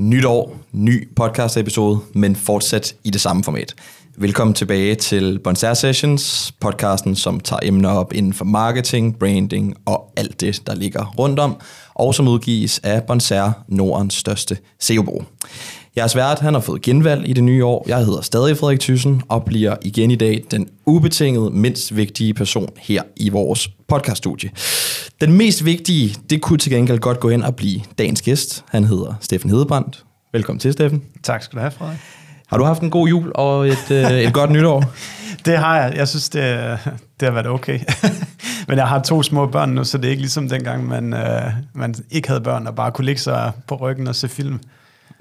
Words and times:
Nytår, 0.00 0.56
ny 0.72 1.08
podcast 1.16 1.56
episode, 1.56 2.00
men 2.14 2.36
fortsat 2.36 2.94
i 3.04 3.10
det 3.10 3.20
samme 3.20 3.44
format. 3.44 3.74
Velkommen 4.16 4.54
tilbage 4.54 4.94
til 4.94 5.38
Bonsair 5.38 5.74
Sessions, 5.74 6.54
podcasten, 6.60 7.16
som 7.16 7.40
tager 7.40 7.60
emner 7.62 7.90
op 7.90 8.12
inden 8.12 8.32
for 8.32 8.44
marketing, 8.44 9.18
branding 9.18 9.74
og 9.86 10.12
alt 10.16 10.40
det, 10.40 10.62
der 10.66 10.74
ligger 10.74 11.14
rundt 11.18 11.38
om, 11.38 11.56
og 11.94 12.14
som 12.14 12.28
udgives 12.28 12.78
af 12.78 13.02
Bonsair, 13.02 13.50
Nordens 13.68 14.14
største 14.14 14.58
SEO-bureau. 14.80 15.24
Jeres 15.98 16.16
vært, 16.16 16.40
han 16.40 16.54
har 16.54 16.60
fået 16.60 16.82
genvalg 16.82 17.28
i 17.28 17.32
det 17.32 17.44
nye 17.44 17.64
år. 17.64 17.84
Jeg 17.88 17.98
hedder 17.98 18.20
stadig 18.20 18.58
Frederik 18.58 18.80
Thyssen 18.80 19.22
og 19.28 19.44
bliver 19.44 19.76
igen 19.82 20.10
i 20.10 20.16
dag 20.16 20.44
den 20.50 20.68
ubetinget 20.86 21.52
mindst 21.52 21.96
vigtige 21.96 22.34
person 22.34 22.68
her 22.78 23.02
i 23.16 23.28
vores 23.28 23.68
podcaststudie. 23.88 24.50
Den 25.20 25.32
mest 25.32 25.64
vigtige, 25.64 26.16
det 26.30 26.42
kunne 26.42 26.58
til 26.58 26.72
gengæld 26.72 26.98
godt 26.98 27.20
gå 27.20 27.28
ind 27.28 27.42
og 27.42 27.56
blive 27.56 27.80
dagens 27.98 28.22
gæst. 28.22 28.64
Han 28.68 28.84
hedder 28.84 29.14
Steffen 29.20 29.50
Hedebrandt. 29.50 30.04
Velkommen 30.32 30.60
til, 30.60 30.72
Steffen. 30.72 31.02
Tak 31.22 31.42
skal 31.42 31.56
du 31.56 31.60
have, 31.60 31.70
Frederik. 31.70 31.98
Har 32.46 32.58
du 32.58 32.64
haft 32.64 32.82
en 32.82 32.90
god 32.90 33.08
jul 33.08 33.32
og 33.34 33.68
et, 33.68 33.90
øh, 33.90 34.10
et 34.10 34.32
godt 34.32 34.50
nytår? 34.50 34.84
Det 35.46 35.58
har 35.58 35.82
jeg. 35.82 35.96
Jeg 35.96 36.08
synes, 36.08 36.28
det, 36.28 36.78
det 37.20 37.28
har 37.28 37.30
været 37.30 37.46
okay. 37.46 37.80
Men 38.68 38.78
jeg 38.78 38.88
har 38.88 39.02
to 39.02 39.22
små 39.22 39.46
børn 39.46 39.68
nu, 39.68 39.84
så 39.84 39.98
det 39.98 40.04
er 40.04 40.10
ikke 40.10 40.22
ligesom 40.22 40.48
dengang, 40.48 40.88
man, 40.88 41.14
øh, 41.14 41.52
man 41.74 41.94
ikke 42.10 42.28
havde 42.28 42.40
børn 42.40 42.66
og 42.66 42.74
bare 42.74 42.92
kunne 42.92 43.04
ligge 43.04 43.20
sig 43.20 43.52
på 43.68 43.74
ryggen 43.74 44.06
og 44.08 44.14
se 44.14 44.28
film. 44.28 44.60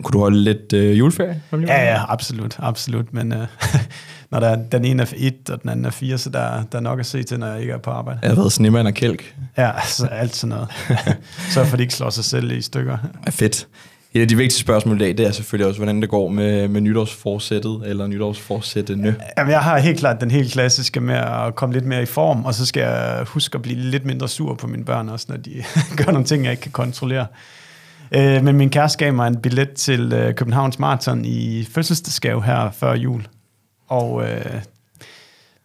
Kunne 0.03 0.13
du 0.13 0.19
holde 0.19 0.43
lidt 0.43 0.73
øh, 0.73 0.99
juleferie? 0.99 1.41
Ja, 1.51 1.83
ja, 1.83 2.11
absolut, 2.11 2.55
absolut. 2.59 3.13
Men 3.13 3.31
øh, 3.31 3.47
når 4.31 4.39
der, 4.39 4.55
den 4.55 4.85
ene 4.85 5.01
er 5.01 5.13
et, 5.15 5.49
og 5.49 5.61
den 5.61 5.69
anden 5.69 5.85
er 5.85 5.89
fire, 5.89 6.17
så 6.17 6.29
der, 6.29 6.63
der 6.71 6.77
er 6.77 6.81
nok 6.81 6.99
at 6.99 7.05
se 7.05 7.23
til, 7.23 7.39
når 7.39 7.47
jeg 7.47 7.61
ikke 7.61 7.73
er 7.73 7.77
på 7.77 7.91
arbejde. 7.91 8.19
Jeg 8.21 8.29
har 8.29 8.35
været 8.35 8.51
snemand 8.51 8.87
og 8.87 8.93
kælk. 8.93 9.35
Ja, 9.57 9.71
altså 9.75 10.05
alt 10.05 10.35
sådan 10.35 10.55
noget. 10.55 10.67
så 11.53 11.65
for 11.65 11.77
de 11.77 11.83
ikke 11.83 11.93
slår 11.93 12.09
sig 12.09 12.23
selv 12.25 12.51
i 12.51 12.61
stykker. 12.61 12.97
Ja, 13.25 13.29
fedt. 13.31 13.67
Et 14.15 14.21
af 14.21 14.27
de 14.27 14.37
vigtigste 14.37 14.59
spørgsmål 14.59 14.95
i 14.95 14.99
dag, 14.99 15.17
det 15.17 15.27
er 15.27 15.31
selvfølgelig 15.31 15.67
også, 15.67 15.79
hvordan 15.79 16.01
det 16.01 16.09
går 16.09 16.27
med, 16.29 16.67
med 16.67 16.81
nytårsforsættet, 16.81 17.81
eller 17.85 18.07
nytårsforsættende. 18.07 19.15
Jamen, 19.37 19.51
jeg 19.51 19.61
har 19.61 19.77
helt 19.77 19.99
klart 19.99 20.21
den 20.21 20.31
helt 20.31 20.51
klassiske 20.51 20.99
med 20.99 21.15
at 21.15 21.55
komme 21.55 21.73
lidt 21.73 21.85
mere 21.85 22.01
i 22.01 22.05
form, 22.05 22.45
og 22.45 22.53
så 22.53 22.65
skal 22.65 22.81
jeg 22.81 23.25
huske 23.27 23.55
at 23.55 23.61
blive 23.61 23.79
lidt 23.79 24.05
mindre 24.05 24.29
sur 24.29 24.53
på 24.53 24.67
mine 24.67 24.85
børn 24.85 25.09
også, 25.09 25.25
når 25.29 25.37
de 25.37 25.63
gør 25.97 26.11
nogle 26.11 26.25
ting, 26.25 26.43
jeg 26.43 26.51
ikke 26.51 26.61
kan 26.61 26.71
kontrollere. 26.71 27.25
Øh, 28.11 28.43
men 28.43 28.55
min 28.55 28.69
kæreste 28.69 28.97
gav 28.97 29.13
mig 29.13 29.27
en 29.27 29.41
billet 29.41 29.71
til 29.71 30.13
øh, 30.13 30.35
Københavns 30.35 30.79
Marathon 30.79 31.25
i 31.25 31.67
fødselsdagsgave 31.71 32.43
her 32.43 32.71
før 32.71 32.93
jul. 32.93 33.27
Og 33.87 34.23
øh, 34.23 34.61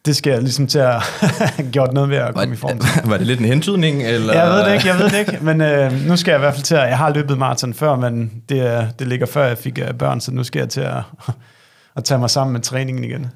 det 0.05 0.17
skal 0.17 0.31
jeg 0.33 0.43
ligesom 0.43 0.67
til 0.67 0.79
at 0.79 1.03
have 1.21 1.71
gjort 1.73 1.93
noget 1.93 2.11
ved 2.11 2.17
at 2.17 2.35
komme 2.35 2.47
var, 2.47 2.55
i 2.55 2.57
form. 2.57 2.81
Var 3.11 3.17
det 3.17 3.27
lidt 3.27 3.41
en 3.41 3.47
hentydning? 3.47 4.03
Eller? 4.03 4.35
Jeg 4.35 4.51
ved 4.51 4.65
det 4.65 4.75
ikke, 4.75 4.87
jeg 4.89 4.99
ved 4.99 5.11
det 5.11 5.19
ikke. 5.19 5.39
Men 5.41 5.61
øh, 5.61 6.07
nu 6.07 6.17
skal 6.17 6.33
jeg 6.33 6.39
i 6.39 6.43
hvert 6.43 6.55
fald 6.55 6.65
til 6.65 6.75
at... 6.75 6.89
Jeg 6.89 6.99
har 6.99 7.15
løbet 7.15 7.39
maraton 7.39 7.75
før, 7.75 7.97
men 7.97 8.43
det, 8.49 8.89
det 8.99 9.09
ligger 9.09 9.27
før 9.27 9.45
jeg 9.45 9.59
fik 9.59 9.79
øh, 9.79 9.95
børn, 9.95 10.21
så 10.21 10.33
nu 10.33 10.45
skal 10.45 10.61
jeg 10.61 10.69
til 10.69 10.81
at, 10.81 11.03
at 11.97 12.05
tage 12.05 12.19
mig 12.19 12.31
sammen 12.31 12.53
med 12.53 12.61
træningen 12.61 13.05
igen. 13.05 13.27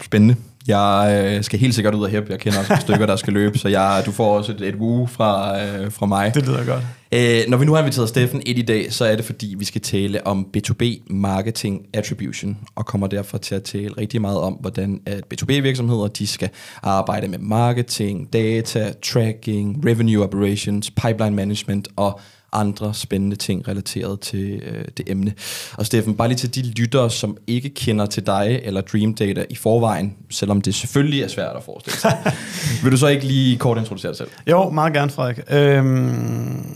Spændende. 0.00 0.36
Jeg 0.66 1.22
øh, 1.36 1.44
skal 1.44 1.58
helt 1.58 1.74
sikkert 1.74 1.94
ud 1.94 2.04
af 2.04 2.10
hæppe. 2.10 2.32
Jeg 2.32 2.40
kender 2.40 2.58
også 2.58 2.74
et 2.74 2.80
stykker, 2.88 3.06
der 3.06 3.16
skal 3.16 3.32
løbe, 3.32 3.58
så 3.58 3.68
jeg, 3.68 4.02
du 4.06 4.10
får 4.10 4.36
også 4.36 4.52
et, 4.52 4.60
et 4.60 4.74
woo 4.74 5.06
fra, 5.06 5.62
øh, 5.62 5.92
fra 5.92 6.06
mig. 6.06 6.34
Det 6.34 6.46
lyder 6.46 6.64
godt. 6.64 6.84
Øh, 7.12 7.40
når 7.48 7.56
vi 7.56 7.64
nu 7.64 7.72
har 7.72 7.80
inviteret 7.80 8.08
Steffen 8.08 8.42
et 8.46 8.58
i 8.58 8.62
dag, 8.62 8.92
så 8.92 9.04
er 9.04 9.16
det 9.16 9.24
fordi, 9.24 9.54
vi 9.58 9.64
skal 9.64 9.80
tale 9.80 10.26
om 10.26 10.46
B2B 10.56 10.84
Marketing 11.10 11.86
Attribution, 11.94 12.58
og 12.74 12.86
kommer 12.86 13.06
derfor 13.06 13.38
til 13.38 13.54
at 13.54 13.62
tale 13.62 13.90
rigtig 13.98 14.20
meget 14.20 14.38
om, 14.38 14.52
hvordan 14.52 15.00
at 15.06 15.24
B2B-virksomheder 15.34 16.06
de 16.06 16.26
skal 16.26 16.48
arbejde 16.82 17.28
med 17.28 17.38
marketing, 17.38 18.32
data, 18.32 18.92
tracking, 19.02 19.86
revenue 19.86 20.24
operations, 20.24 20.90
pipeline 20.90 21.36
management 21.36 21.88
og 21.96 22.20
andre 22.52 22.94
spændende 22.94 23.36
ting 23.36 23.68
relateret 23.68 24.20
til 24.20 24.62
øh, 24.62 24.84
det 24.96 25.10
emne. 25.10 25.32
Og 25.76 25.86
Steffen, 25.86 26.16
bare 26.16 26.28
lige 26.28 26.38
til 26.38 26.54
de 26.54 26.62
lyttere, 26.62 27.10
som 27.10 27.36
ikke 27.46 27.68
kender 27.68 28.06
til 28.06 28.26
dig 28.26 28.60
eller 28.62 28.80
Dream 28.80 29.14
Data 29.14 29.44
i 29.50 29.54
forvejen, 29.54 30.16
selvom 30.30 30.60
det 30.60 30.74
selvfølgelig 30.74 31.22
er 31.22 31.28
svært 31.28 31.56
at 31.56 31.62
forestille 31.62 31.98
sig. 31.98 32.32
Vil 32.82 32.92
du 32.92 32.96
så 32.96 33.06
ikke 33.06 33.26
lige 33.26 33.58
kort 33.58 33.78
introducere 33.78 34.10
dig 34.10 34.18
selv? 34.18 34.28
Jo, 34.50 34.70
meget 34.70 34.92
gerne, 34.92 35.10
Frederik. 35.10 35.40
Øhm, 35.50 36.66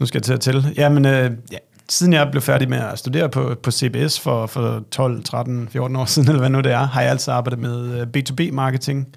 nu 0.00 0.06
skal 0.06 0.18
jeg 0.18 0.22
til 0.22 0.32
at 0.32 0.40
tælle. 0.40 0.72
Jamen, 0.76 1.04
øh, 1.04 1.30
ja, 1.52 1.58
siden 1.88 2.12
jeg 2.12 2.28
blev 2.30 2.42
færdig 2.42 2.68
med 2.68 2.78
at 2.78 2.98
studere 2.98 3.28
på, 3.28 3.54
på 3.62 3.70
CBS 3.70 4.20
for, 4.20 4.46
for 4.46 4.84
12, 4.90 5.24
13, 5.24 5.68
14 5.68 5.96
år 5.96 6.04
siden, 6.04 6.28
eller 6.28 6.40
hvad 6.40 6.50
nu 6.50 6.60
det 6.60 6.72
er, 6.72 6.86
har 6.86 7.00
jeg 7.00 7.10
altid 7.10 7.32
arbejdet 7.32 7.58
med 7.58 8.06
B2B-marketing. 8.16 9.08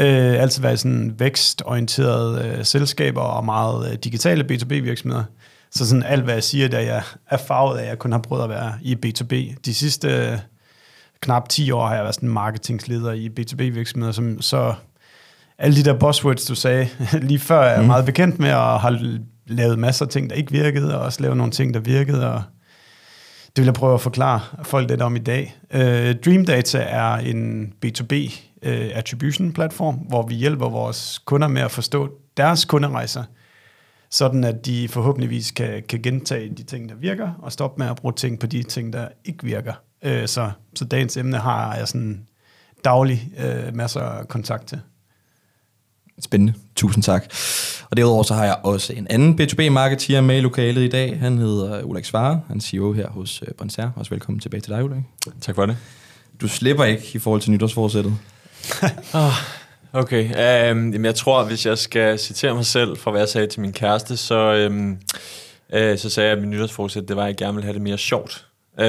Øh, 0.00 0.42
altid 0.42 0.62
været 0.62 0.80
sådan 0.80 1.14
vækstorienterede 1.18 2.44
øh, 2.44 2.64
selskaber 2.64 3.20
og 3.20 3.44
meget 3.44 3.90
øh, 3.90 3.96
digitale 4.04 4.44
B2B-virksomheder. 4.44 5.24
Så 5.70 5.88
sådan 5.88 6.02
alt, 6.02 6.24
hvad 6.24 6.34
jeg 6.34 6.42
siger, 6.42 6.68
der 6.68 6.78
jeg 6.78 7.02
er 7.30 7.36
farvet 7.36 7.78
af, 7.78 7.82
at 7.82 7.88
jeg 7.88 7.98
kun 7.98 8.12
har 8.12 8.18
prøvet 8.18 8.42
at 8.42 8.50
være 8.50 8.72
i 8.82 8.96
B2B. 9.06 9.54
De 9.64 9.74
sidste 9.74 10.08
øh, 10.08 10.38
knap 11.20 11.48
10 11.48 11.70
år 11.70 11.86
har 11.86 11.94
jeg 11.94 12.02
været 12.02 12.14
sådan 12.14 12.28
marketingsleder 12.28 13.12
i 13.12 13.28
B2B-virksomheder, 13.40 14.12
som 14.12 14.40
så 14.40 14.74
alle 15.58 15.76
de 15.76 15.84
der 15.84 15.98
buzzwords, 15.98 16.44
du 16.44 16.54
sagde 16.54 16.88
lige 17.28 17.38
før, 17.38 17.60
er 17.60 17.72
jeg 17.72 17.80
mm. 17.80 17.86
meget 17.86 18.04
bekendt 18.04 18.38
med, 18.38 18.52
og 18.52 18.80
har 18.80 19.18
lavet 19.46 19.78
masser 19.78 20.04
af 20.04 20.10
ting, 20.10 20.30
der 20.30 20.36
ikke 20.36 20.52
virkede, 20.52 20.98
og 20.98 21.04
også 21.04 21.22
lavet 21.22 21.36
nogle 21.36 21.52
ting, 21.52 21.74
der 21.74 21.80
virkede, 21.80 22.32
og 22.32 22.42
det 23.46 23.62
vil 23.62 23.64
jeg 23.64 23.74
prøve 23.74 23.94
at 23.94 24.00
forklare 24.00 24.40
folk 24.62 24.90
lidt 24.90 25.02
om 25.02 25.16
i 25.16 25.18
dag. 25.18 25.56
Uh, 25.74 25.80
Dream 26.24 26.44
Data 26.46 26.78
er 26.78 27.14
en 27.14 27.72
B2B 27.86 28.14
uh, 28.66 28.72
attribution 28.72 29.52
platform, 29.52 29.94
hvor 29.94 30.26
vi 30.26 30.34
hjælper 30.34 30.68
vores 30.68 31.18
kunder 31.18 31.48
med 31.48 31.62
at 31.62 31.70
forstå 31.70 32.08
deres 32.36 32.64
kunderejser, 32.64 33.24
sådan 34.10 34.44
at 34.44 34.66
de 34.66 34.88
forhåbentligvis 34.88 35.50
kan, 35.50 35.82
kan 35.88 36.02
gentage 36.02 36.54
de 36.54 36.62
ting, 36.62 36.88
der 36.88 36.94
virker, 36.94 37.32
og 37.42 37.52
stoppe 37.52 37.82
med 37.82 37.90
at 37.90 37.96
bruge 37.96 38.14
ting 38.14 38.38
på 38.38 38.46
de 38.46 38.62
ting, 38.62 38.92
der 38.92 39.08
ikke 39.24 39.44
virker. 39.44 39.72
Uh, 40.06 40.26
så, 40.26 40.50
så 40.74 40.84
dagens 40.84 41.16
emne 41.16 41.38
har 41.38 41.76
jeg 41.76 41.88
sådan 41.88 42.26
daglig 42.84 43.32
uh, 43.36 43.74
masser 43.76 44.00
af 44.00 44.28
kontakt 44.28 44.68
til. 44.68 44.80
Spændende. 46.20 46.54
Tusind 46.76 47.02
tak. 47.02 47.24
Og 47.90 47.96
derudover 47.96 48.22
så 48.22 48.34
har 48.34 48.44
jeg 48.44 48.56
også 48.62 48.92
en 48.92 49.06
anden 49.10 49.40
B2B-marketeer 49.40 50.20
med 50.20 50.36
i 50.36 50.40
lokalet 50.40 50.82
i 50.82 50.88
dag. 50.88 51.18
Han 51.18 51.38
hedder 51.38 51.82
Ulrik 51.82 52.04
Svare. 52.04 52.40
Han 52.48 52.56
er 52.56 52.60
CEO 52.60 52.92
her 52.92 53.08
hos 53.08 53.42
Bonsair. 53.58 53.86
Også 53.96 54.10
velkommen 54.10 54.40
tilbage 54.40 54.60
til 54.60 54.72
dig, 54.72 54.84
Ulrik. 54.84 55.02
Tak 55.40 55.54
for 55.54 55.66
det. 55.66 55.76
Du 56.40 56.48
slipper 56.48 56.84
ikke 56.84 57.02
i 57.14 57.18
forhold 57.18 57.40
til 57.40 57.50
nytårsforsættet 57.50 58.18
oh, 59.14 59.32
okay. 59.92 60.24
Um, 60.24 60.92
jamen 60.92 61.04
jeg 61.04 61.14
tror, 61.14 61.44
hvis 61.44 61.66
jeg 61.66 61.78
skal 61.78 62.18
citere 62.18 62.54
mig 62.54 62.66
selv 62.66 62.96
fra, 62.96 63.10
hvad 63.10 63.20
jeg 63.20 63.28
sagde 63.28 63.46
til 63.46 63.60
min 63.60 63.72
kæreste, 63.72 64.16
så, 64.16 64.66
um, 64.70 64.98
uh, 65.74 65.98
så 65.98 66.10
sagde 66.10 66.28
jeg, 66.28 66.36
at 66.36 66.42
min 66.42 66.50
nytårsforsæt, 66.50 67.08
det 67.08 67.16
var, 67.16 67.22
at 67.22 67.28
jeg 67.28 67.36
gerne 67.36 67.54
ville 67.54 67.64
have 67.64 67.74
det 67.74 67.82
mere 67.82 67.98
sjovt. 67.98 68.44
Uh, 68.80 68.84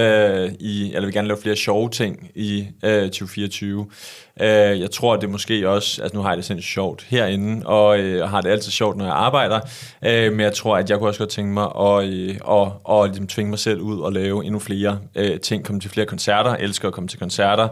i, 0.59 0.91
eller 0.93 1.01
vil 1.01 1.13
gerne 1.13 1.27
lave 1.27 1.41
flere 1.41 1.55
sjove 1.55 1.89
ting 1.89 2.31
i 2.35 2.67
uh, 2.83 2.89
2024. 2.89 3.79
Uh, 3.79 4.45
jeg 4.45 4.91
tror, 4.91 5.15
det 5.15 5.29
måske 5.29 5.69
også, 5.69 6.01
altså 6.01 6.17
nu 6.17 6.21
har 6.21 6.29
jeg 6.29 6.37
det 6.37 6.45
sindssygt 6.45 6.73
sjovt 6.73 7.05
herinde, 7.09 7.65
og 7.65 7.99
uh, 7.99 8.19
har 8.19 8.41
det 8.41 8.49
altid 8.49 8.71
sjovt, 8.71 8.97
når 8.97 9.05
jeg 9.05 9.13
arbejder, 9.13 9.59
uh, 10.01 10.31
men 10.31 10.39
jeg 10.39 10.53
tror, 10.53 10.77
at 10.77 10.89
jeg 10.89 10.97
kunne 10.97 11.09
også 11.09 11.19
godt 11.19 11.29
tænke 11.29 11.53
mig 11.53 11.63
at, 11.63 12.09
uh, 12.09 12.35
og, 12.41 12.81
og 12.83 13.07
ligesom 13.07 13.27
tvinge 13.27 13.49
mig 13.49 13.59
selv 13.59 13.81
ud 13.81 13.99
og 13.99 14.13
lave 14.13 14.45
endnu 14.45 14.59
flere 14.59 14.99
uh, 15.19 15.39
ting, 15.43 15.65
komme 15.65 15.81
til 15.81 15.89
flere 15.89 16.05
koncerter, 16.05 16.55
jeg 16.55 16.63
elsker 16.63 16.87
at 16.87 16.93
komme 16.93 17.07
til 17.07 17.19
koncerter, 17.19 17.67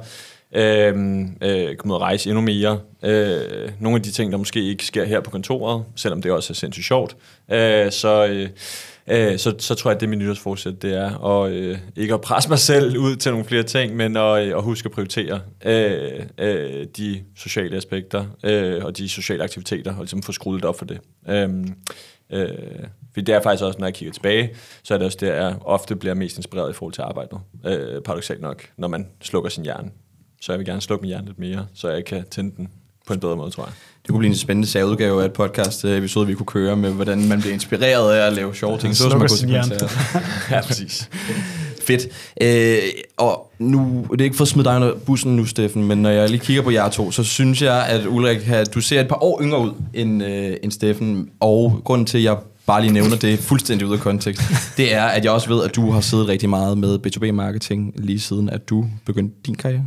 Øhm, 0.55 1.37
øh, 1.41 1.69
øh, 1.69 1.75
komme 1.75 1.93
ud 1.93 1.95
og 1.95 2.01
rejse 2.01 2.29
endnu 2.29 2.41
mere. 2.41 2.79
Øh, 3.03 3.71
nogle 3.79 3.95
af 3.95 4.03
de 4.03 4.11
ting, 4.11 4.31
der 4.31 4.37
måske 4.37 4.63
ikke 4.63 4.85
sker 4.85 5.05
her 5.05 5.21
på 5.21 5.31
kontoret, 5.31 5.85
selvom 5.95 6.21
det 6.21 6.31
også 6.31 6.53
er 6.53 6.55
sindssygt 6.55 6.85
sjovt. 6.85 7.17
Øh, 7.51 7.91
så, 7.91 8.27
øh, 8.27 8.49
øh 9.07 9.37
så, 9.37 9.55
så 9.59 9.75
tror 9.75 9.91
jeg, 9.91 9.95
at 9.95 10.01
det 10.01 10.09
min 10.09 10.19
nytårsforsæt, 10.19 10.81
det 10.81 10.93
er 10.93 11.25
at, 11.25 11.51
øh, 11.51 11.77
ikke 11.95 12.13
at 12.13 12.21
presse 12.21 12.49
mig 12.49 12.59
selv 12.59 12.97
ud 12.97 13.15
til 13.15 13.31
nogle 13.31 13.45
flere 13.45 13.63
ting, 13.63 13.95
men 13.95 14.17
at, 14.17 14.47
øh, 14.47 14.57
at 14.57 14.63
huske 14.63 14.85
at 14.85 14.91
prioritere 14.91 15.39
øh, 15.65 16.23
øh, 16.37 16.85
de 16.97 17.23
sociale 17.35 17.77
aspekter 17.77 18.25
øh, 18.43 18.85
og 18.85 18.97
de 18.97 19.09
sociale 19.09 19.43
aktiviteter, 19.43 19.91
og 19.91 19.99
ligesom 19.99 20.23
få 20.23 20.31
skruet 20.31 20.65
op 20.65 20.77
for 20.77 20.85
det. 20.85 20.99
Øh, 21.29 21.49
Øh, 22.29 22.50
fordi 23.13 23.25
det 23.25 23.35
er 23.35 23.41
faktisk 23.41 23.63
også, 23.63 23.79
når 23.79 23.88
jeg 23.88 23.93
kigger 23.93 24.13
tilbage, 24.13 24.55
så 24.83 24.93
er 24.93 24.97
det 24.97 25.05
også 25.05 25.17
der, 25.21 25.33
jeg 25.33 25.55
ofte 25.61 25.95
bliver 25.95 26.15
mest 26.15 26.38
inspireret 26.38 26.69
i 26.69 26.73
forhold 26.73 26.93
til 26.93 27.01
arbejdet. 27.01 27.39
Øh, 27.65 28.01
paradoxalt 28.01 28.41
nok, 28.41 28.69
når 28.77 28.88
man 28.88 29.07
slukker 29.21 29.50
sin 29.50 29.63
hjerne 29.63 29.91
så 30.42 30.51
jeg 30.51 30.60
vil 30.60 30.66
gerne 30.68 30.81
slukke 30.81 31.01
min 31.01 31.07
hjerne 31.07 31.25
lidt 31.25 31.39
mere, 31.39 31.66
så 31.74 31.89
jeg 31.89 32.06
kan 32.06 32.24
tænde 32.31 32.56
den 32.57 32.69
på 33.07 33.13
en 33.13 33.19
bedre 33.19 33.36
måde, 33.36 33.51
tror 33.51 33.63
jeg. 33.63 33.74
Det 34.01 34.10
kunne 34.10 34.19
blive 34.19 34.31
en 34.31 34.38
spændende 34.38 34.68
særudgave 34.68 35.22
af 35.22 35.25
et 35.25 35.34
podcast-episode, 35.34 36.28
vi 36.28 36.34
kunne 36.34 36.45
køre 36.45 36.75
med, 36.75 36.92
hvordan 36.92 37.28
man 37.28 37.39
bliver 37.39 37.54
inspireret 37.54 38.13
af 38.13 38.28
at 38.28 38.34
lave 38.34 38.56
sjove 38.56 38.78
ting. 38.78 38.95
Så 38.95 39.18
man 39.18 39.30
sin 39.30 39.50
hjerne. 39.50 39.75
ja, 40.56 40.62
præcis. 40.62 41.10
Fedt. 41.88 42.07
Øh, 42.42 42.78
og 43.18 43.51
nu, 43.60 44.07
det 44.12 44.22
er 44.22 44.25
ikke 44.25 44.38
for 44.38 44.44
at 44.44 44.48
smide 44.48 44.66
dig 44.66 44.75
under 44.75 44.94
bussen 45.06 45.36
nu, 45.36 45.45
Steffen, 45.45 45.84
men 45.84 46.01
når 46.01 46.10
jeg 46.10 46.30
lige 46.30 46.39
kigger 46.39 46.63
på 46.63 46.72
jer 46.72 46.89
to, 46.89 47.12
så 47.12 47.24
synes 47.24 47.62
jeg, 47.62 47.88
at 47.88 48.06
Ulrik, 48.06 48.38
du 48.74 48.81
ser 48.81 49.01
et 49.01 49.07
par 49.07 49.24
år 49.24 49.42
yngre 49.42 49.60
ud 49.60 49.72
end, 49.94 50.24
øh, 50.24 50.57
end 50.63 50.72
Steffen, 50.72 51.30
og 51.39 51.81
grunden 51.84 52.06
til, 52.06 52.18
at 52.18 52.24
jeg 52.24 52.38
bare 52.66 52.81
lige 52.81 52.94
nævner 52.94 53.16
det 53.16 53.39
fuldstændig 53.39 53.88
ud 53.88 53.94
af 53.94 54.00
kontekst, 54.00 54.42
det 54.78 54.94
er, 54.94 55.04
at 55.04 55.24
jeg 55.24 55.31
også 55.31 55.50
ved, 55.50 55.63
at 55.63 55.75
du 55.75 55.92
har 55.92 56.01
siddet 56.01 56.28
rigtig 56.28 56.50
meget 56.50 56.78
med 56.78 57.00
B2B-marketing 57.07 57.94
lige 57.95 58.19
siden, 58.19 58.50
at 58.50 58.69
du 58.69 58.86
begyndte 59.06 59.36
din 59.45 59.56
karriere. 59.56 59.86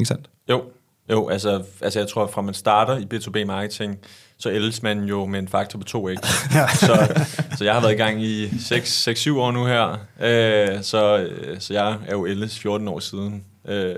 Ikke 0.00 0.08
sandt? 0.08 0.30
Jo, 0.50 0.64
Jo, 1.10 1.28
altså, 1.28 1.62
altså 1.80 1.98
jeg 1.98 2.08
tror, 2.08 2.26
fra 2.26 2.42
man 2.42 2.54
starter 2.54 2.96
i 2.96 3.06
B2B-marketing, 3.14 3.98
så 4.38 4.50
ældes 4.50 4.82
man 4.82 5.04
jo 5.04 5.26
med 5.26 5.38
en 5.38 5.48
faktor 5.48 5.78
på 5.78 5.84
2x. 5.88 6.26
så, 6.86 7.24
så 7.58 7.64
jeg 7.64 7.74
har 7.74 7.80
været 7.80 7.92
i 7.92 7.96
gang 7.96 8.22
i 8.22 8.46
6-7 8.46 9.38
år 9.38 9.52
nu 9.52 9.66
her, 9.66 9.98
øh, 10.20 10.82
så, 10.82 11.18
øh, 11.18 11.60
så 11.60 11.74
jeg 11.74 11.98
er 12.06 12.12
jo 12.12 12.26
ældes 12.26 12.58
14 12.58 12.88
år 12.88 12.98
siden. 12.98 13.44
Øh, 13.68 13.94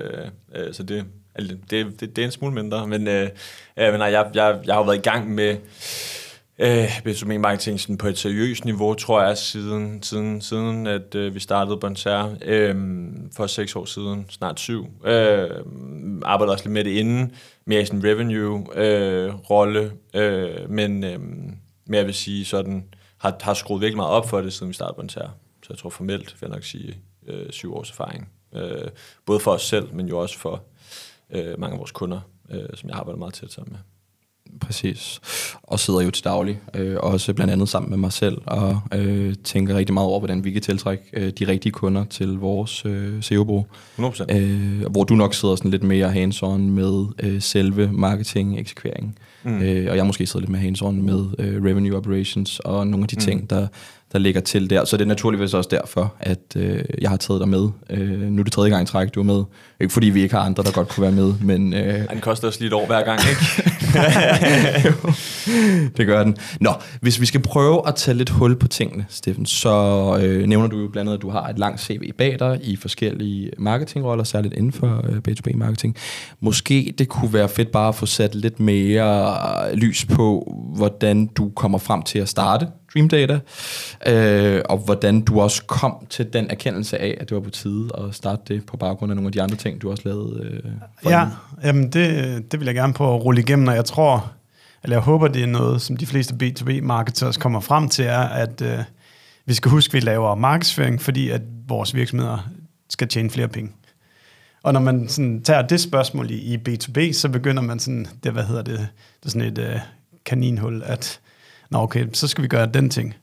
øh, 0.54 0.74
så 0.74 0.82
det, 0.82 1.04
det, 1.70 2.00
det, 2.00 2.00
det 2.00 2.18
er 2.18 2.26
en 2.26 2.32
smule 2.32 2.54
mindre, 2.54 2.86
men, 2.86 3.08
øh, 3.08 3.28
men 3.76 3.94
nej, 3.98 4.08
jeg, 4.08 4.30
jeg, 4.34 4.58
jeg 4.64 4.74
har 4.74 4.80
jo 4.80 4.84
været 4.84 4.98
i 4.98 5.10
gang 5.10 5.30
med 5.30 5.56
øh, 6.58 6.98
B2B 6.98 7.38
marketing 7.38 7.80
sådan 7.80 7.98
på 7.98 8.08
et 8.08 8.18
seriøst 8.18 8.64
niveau, 8.64 8.94
tror 8.94 9.22
jeg, 9.22 9.38
siden, 9.38 10.02
siden, 10.02 10.40
siden 10.40 10.86
at 10.86 11.14
øh, 11.14 11.34
vi 11.34 11.40
startede 11.40 11.76
Bonser 11.76 12.36
øh, 12.42 12.76
for 13.36 13.46
seks 13.46 13.76
år 13.76 13.84
siden, 13.84 14.26
snart 14.28 14.60
syv. 14.60 14.86
Øh, 15.04 15.50
arbejdede 16.22 16.54
også 16.54 16.64
lidt 16.64 16.72
med 16.72 16.84
det 16.84 16.90
inden, 16.90 17.32
mere 17.64 17.82
i 17.82 17.84
sådan 17.84 18.04
revenue-rolle, 18.04 19.92
øh, 20.14 20.60
øh, 20.62 20.70
men, 20.70 21.04
øh, 21.04 21.20
men 21.86 21.94
jeg 21.94 22.06
vil 22.06 22.14
sige 22.14 22.44
sådan, 22.44 22.84
har, 23.18 23.36
har 23.40 23.54
skruet 23.54 23.80
virkelig 23.80 23.96
meget 23.96 24.12
op 24.12 24.28
for 24.28 24.40
det, 24.40 24.52
siden 24.52 24.68
vi 24.68 24.74
startede 24.74 24.96
Bonser. 24.96 25.28
Så 25.62 25.66
jeg 25.70 25.78
tror 25.78 25.90
formelt, 25.90 26.36
vil 26.40 26.48
jeg 26.48 26.54
nok 26.54 26.64
sige, 26.64 26.98
øh, 27.26 27.50
syv 27.50 27.74
års 27.74 27.90
erfaring. 27.90 28.28
Øh, 28.54 28.88
både 29.26 29.40
for 29.40 29.50
os 29.50 29.62
selv, 29.62 29.94
men 29.94 30.08
jo 30.08 30.18
også 30.18 30.38
for 30.38 30.62
øh, 31.30 31.60
mange 31.60 31.72
af 31.72 31.78
vores 31.78 31.90
kunder, 31.90 32.20
øh, 32.50 32.68
som 32.74 32.88
jeg 32.88 32.94
har 32.94 33.00
arbejdet 33.00 33.18
meget 33.18 33.34
tæt 33.34 33.52
sammen 33.52 33.72
med. 33.72 33.97
Præcis. 34.60 35.20
Og 35.62 35.80
sidder 35.80 36.00
jo 36.00 36.10
til 36.10 36.24
daglig, 36.24 36.60
øh, 36.74 36.96
også 37.00 37.32
blandt 37.34 37.52
andet 37.52 37.68
sammen 37.68 37.90
med 37.90 37.98
mig 37.98 38.12
selv, 38.12 38.38
og 38.46 38.80
øh, 38.94 39.34
tænker 39.44 39.76
rigtig 39.76 39.94
meget 39.94 40.08
over, 40.08 40.20
hvordan 40.20 40.44
vi 40.44 40.50
kan 40.50 40.62
tiltrække 40.62 41.04
øh, 41.12 41.32
de 41.38 41.48
rigtige 41.48 41.72
kunder 41.72 42.04
til 42.04 42.28
vores 42.28 42.84
øh, 42.84 43.22
SEO-brug. 43.22 43.66
100%. 43.98 44.36
Øh, 44.36 44.86
hvor 44.90 45.04
du 45.04 45.14
nok 45.14 45.34
sidder 45.34 45.56
sådan 45.56 45.70
lidt 45.70 45.82
mere 45.82 46.12
hands-on 46.12 46.58
med 46.58 47.06
øh, 47.22 47.42
selve 47.42 47.92
marketing, 47.92 48.58
eksekvering. 48.58 49.18
Mm. 49.44 49.62
Øh, 49.62 49.90
og 49.90 49.96
jeg 49.96 50.06
måske 50.06 50.26
sidder 50.26 50.40
lidt 50.40 50.50
mere 50.50 50.62
hands-on 50.62 51.02
med 51.02 51.26
øh, 51.38 51.64
revenue 51.64 51.96
operations 51.96 52.60
og 52.60 52.86
nogle 52.86 53.04
af 53.04 53.08
de 53.08 53.16
mm. 53.16 53.20
ting, 53.20 53.50
der, 53.50 53.66
der 54.12 54.18
ligger 54.18 54.40
til 54.40 54.70
der. 54.70 54.84
Så 54.84 54.96
det 54.96 55.02
er 55.02 55.08
naturligvis 55.08 55.54
også 55.54 55.68
derfor, 55.70 56.14
at 56.20 56.56
øh, 56.56 56.84
jeg 57.00 57.10
har 57.10 57.16
taget 57.16 57.40
dig 57.40 57.48
med. 57.48 57.68
Øh, 57.90 58.20
nu 58.20 58.40
er 58.40 58.44
det 58.44 58.52
tredje 58.52 58.70
gang 58.70 58.82
i 58.82 58.86
træk, 58.86 59.14
du 59.14 59.20
er 59.20 59.24
med. 59.24 59.44
Ikke 59.80 59.92
fordi 59.92 60.06
vi 60.06 60.22
ikke 60.22 60.34
har 60.34 60.42
andre, 60.42 60.62
der 60.62 60.72
godt 60.72 60.88
kunne 60.88 61.02
være 61.02 61.12
med, 61.12 61.34
men... 61.40 61.74
Øh, 61.74 62.10
den 62.10 62.20
koster 62.20 62.48
os 62.48 62.60
lidt 62.60 62.72
over 62.72 62.86
hver 62.86 63.02
gang, 63.04 63.20
ikke? 63.30 63.40
det 65.96 66.06
gør 66.06 66.24
den. 66.24 66.36
Nå, 66.60 66.70
hvis 67.00 67.20
vi 67.20 67.26
skal 67.26 67.42
prøve 67.42 67.88
at 67.88 67.94
tage 67.94 68.16
lidt 68.16 68.30
hul 68.30 68.56
på 68.56 68.68
tingene, 68.68 69.06
Steffen, 69.08 69.46
så 69.46 70.18
øh, 70.22 70.46
nævner 70.46 70.66
du 70.66 70.80
jo 70.80 70.88
blandt 70.88 71.08
andet, 71.08 71.18
at 71.18 71.22
du 71.22 71.30
har 71.30 71.48
et 71.48 71.58
langt 71.58 71.80
CV 71.80 72.12
bag 72.12 72.38
dig 72.38 72.58
i 72.62 72.76
forskellige 72.76 73.50
marketingroller, 73.58 74.24
særligt 74.24 74.54
inden 74.54 74.72
for 74.72 75.04
øh, 75.08 75.16
B2B-marketing. 75.28 75.96
Måske 76.40 76.94
det 76.98 77.08
kunne 77.08 77.32
være 77.32 77.48
fedt 77.48 77.70
bare 77.70 77.88
at 77.88 77.94
få 77.94 78.06
sat 78.06 78.34
lidt 78.34 78.60
mere 78.60 79.74
lys 79.74 80.04
på, 80.04 80.54
hvordan 80.76 81.26
du 81.26 81.50
kommer 81.56 81.78
frem 81.78 82.02
til 82.02 82.18
at 82.18 82.28
starte 82.28 82.66
Dream 82.98 83.08
Data, 83.08 83.38
øh, 84.06 84.62
og 84.64 84.78
hvordan 84.78 85.20
du 85.20 85.40
også 85.40 85.64
kom 85.64 86.06
til 86.10 86.32
den 86.32 86.50
erkendelse 86.50 86.98
af, 86.98 87.18
at 87.20 87.28
det 87.28 87.34
var 87.34 87.40
på 87.40 87.50
tide 87.50 87.88
at 87.98 88.14
starte 88.14 88.42
det 88.48 88.66
på 88.66 88.76
baggrund 88.76 89.12
af 89.12 89.16
nogle 89.16 89.28
af 89.28 89.32
de 89.32 89.42
andre 89.42 89.56
ting, 89.56 89.82
du 89.82 89.90
også 89.90 90.02
lavede. 90.06 90.44
Øh, 90.44 90.72
ja, 91.10 91.28
jamen 91.64 91.92
det, 91.92 92.52
det 92.52 92.60
vil 92.60 92.66
jeg 92.66 92.74
gerne 92.74 92.92
på 92.92 93.14
at 93.14 93.24
rulle 93.24 93.40
igennem, 93.40 93.68
og 93.68 93.74
jeg 93.74 93.84
tror, 93.84 94.32
eller 94.82 94.96
jeg 94.96 95.02
håber, 95.02 95.28
det 95.28 95.42
er 95.42 95.46
noget, 95.46 95.82
som 95.82 95.96
de 95.96 96.06
fleste 96.06 96.34
B2B-marketers 96.42 97.36
kommer 97.38 97.60
frem 97.60 97.88
til, 97.88 98.04
er, 98.04 98.20
at 98.20 98.62
øh, 98.62 98.78
vi 99.46 99.54
skal 99.54 99.70
huske, 99.70 99.90
at 99.90 99.94
vi 99.94 100.00
laver 100.00 100.34
markedsføring, 100.34 101.02
fordi 101.02 101.30
at 101.30 101.42
vores 101.68 101.94
virksomheder 101.94 102.48
skal 102.88 103.08
tjene 103.08 103.30
flere 103.30 103.48
penge. 103.48 103.72
Og 104.62 104.72
når 104.72 104.80
man 104.80 105.08
sådan 105.08 105.42
tager 105.42 105.62
det 105.62 105.80
spørgsmål 105.80 106.30
i, 106.30 106.34
i 106.34 106.56
B2B, 106.68 107.12
så 107.12 107.28
begynder 107.28 107.62
man 107.62 107.78
sådan, 107.78 108.06
det, 108.24 108.32
hvad 108.32 108.44
hedder 108.44 108.62
det, 108.62 108.78
det 109.20 109.26
er 109.26 109.30
sådan 109.30 109.52
et 109.52 109.58
øh, 109.58 109.78
kaninhul, 110.24 110.82
at 110.84 111.20
Nå 111.70 111.78
okay, 111.78 112.06
så 112.12 112.28
skal 112.28 112.42
vi 112.42 112.48
gøre 112.48 112.66
den 112.66 112.90
ting. 112.90 113.14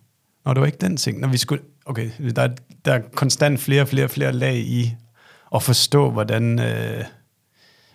Nå, 0.46 0.54
det 0.54 0.60
var 0.60 0.66
ikke 0.66 0.78
den 0.82 0.98
ting. 0.98 1.20
Når 1.20 1.28
vi 1.28 1.38
skulle, 1.38 1.64
okay, 1.86 2.10
der 2.36 2.42
er, 2.42 2.50
der 2.86 2.94
er 2.94 3.02
konstant 3.14 3.60
flere 3.60 3.88
flere 3.88 4.10
flere 4.10 4.32
lag 4.32 4.58
i 4.58 4.96
at 5.56 5.64
forstå, 5.64 6.12
hvordan, 6.12 6.60
øh, 6.60 7.04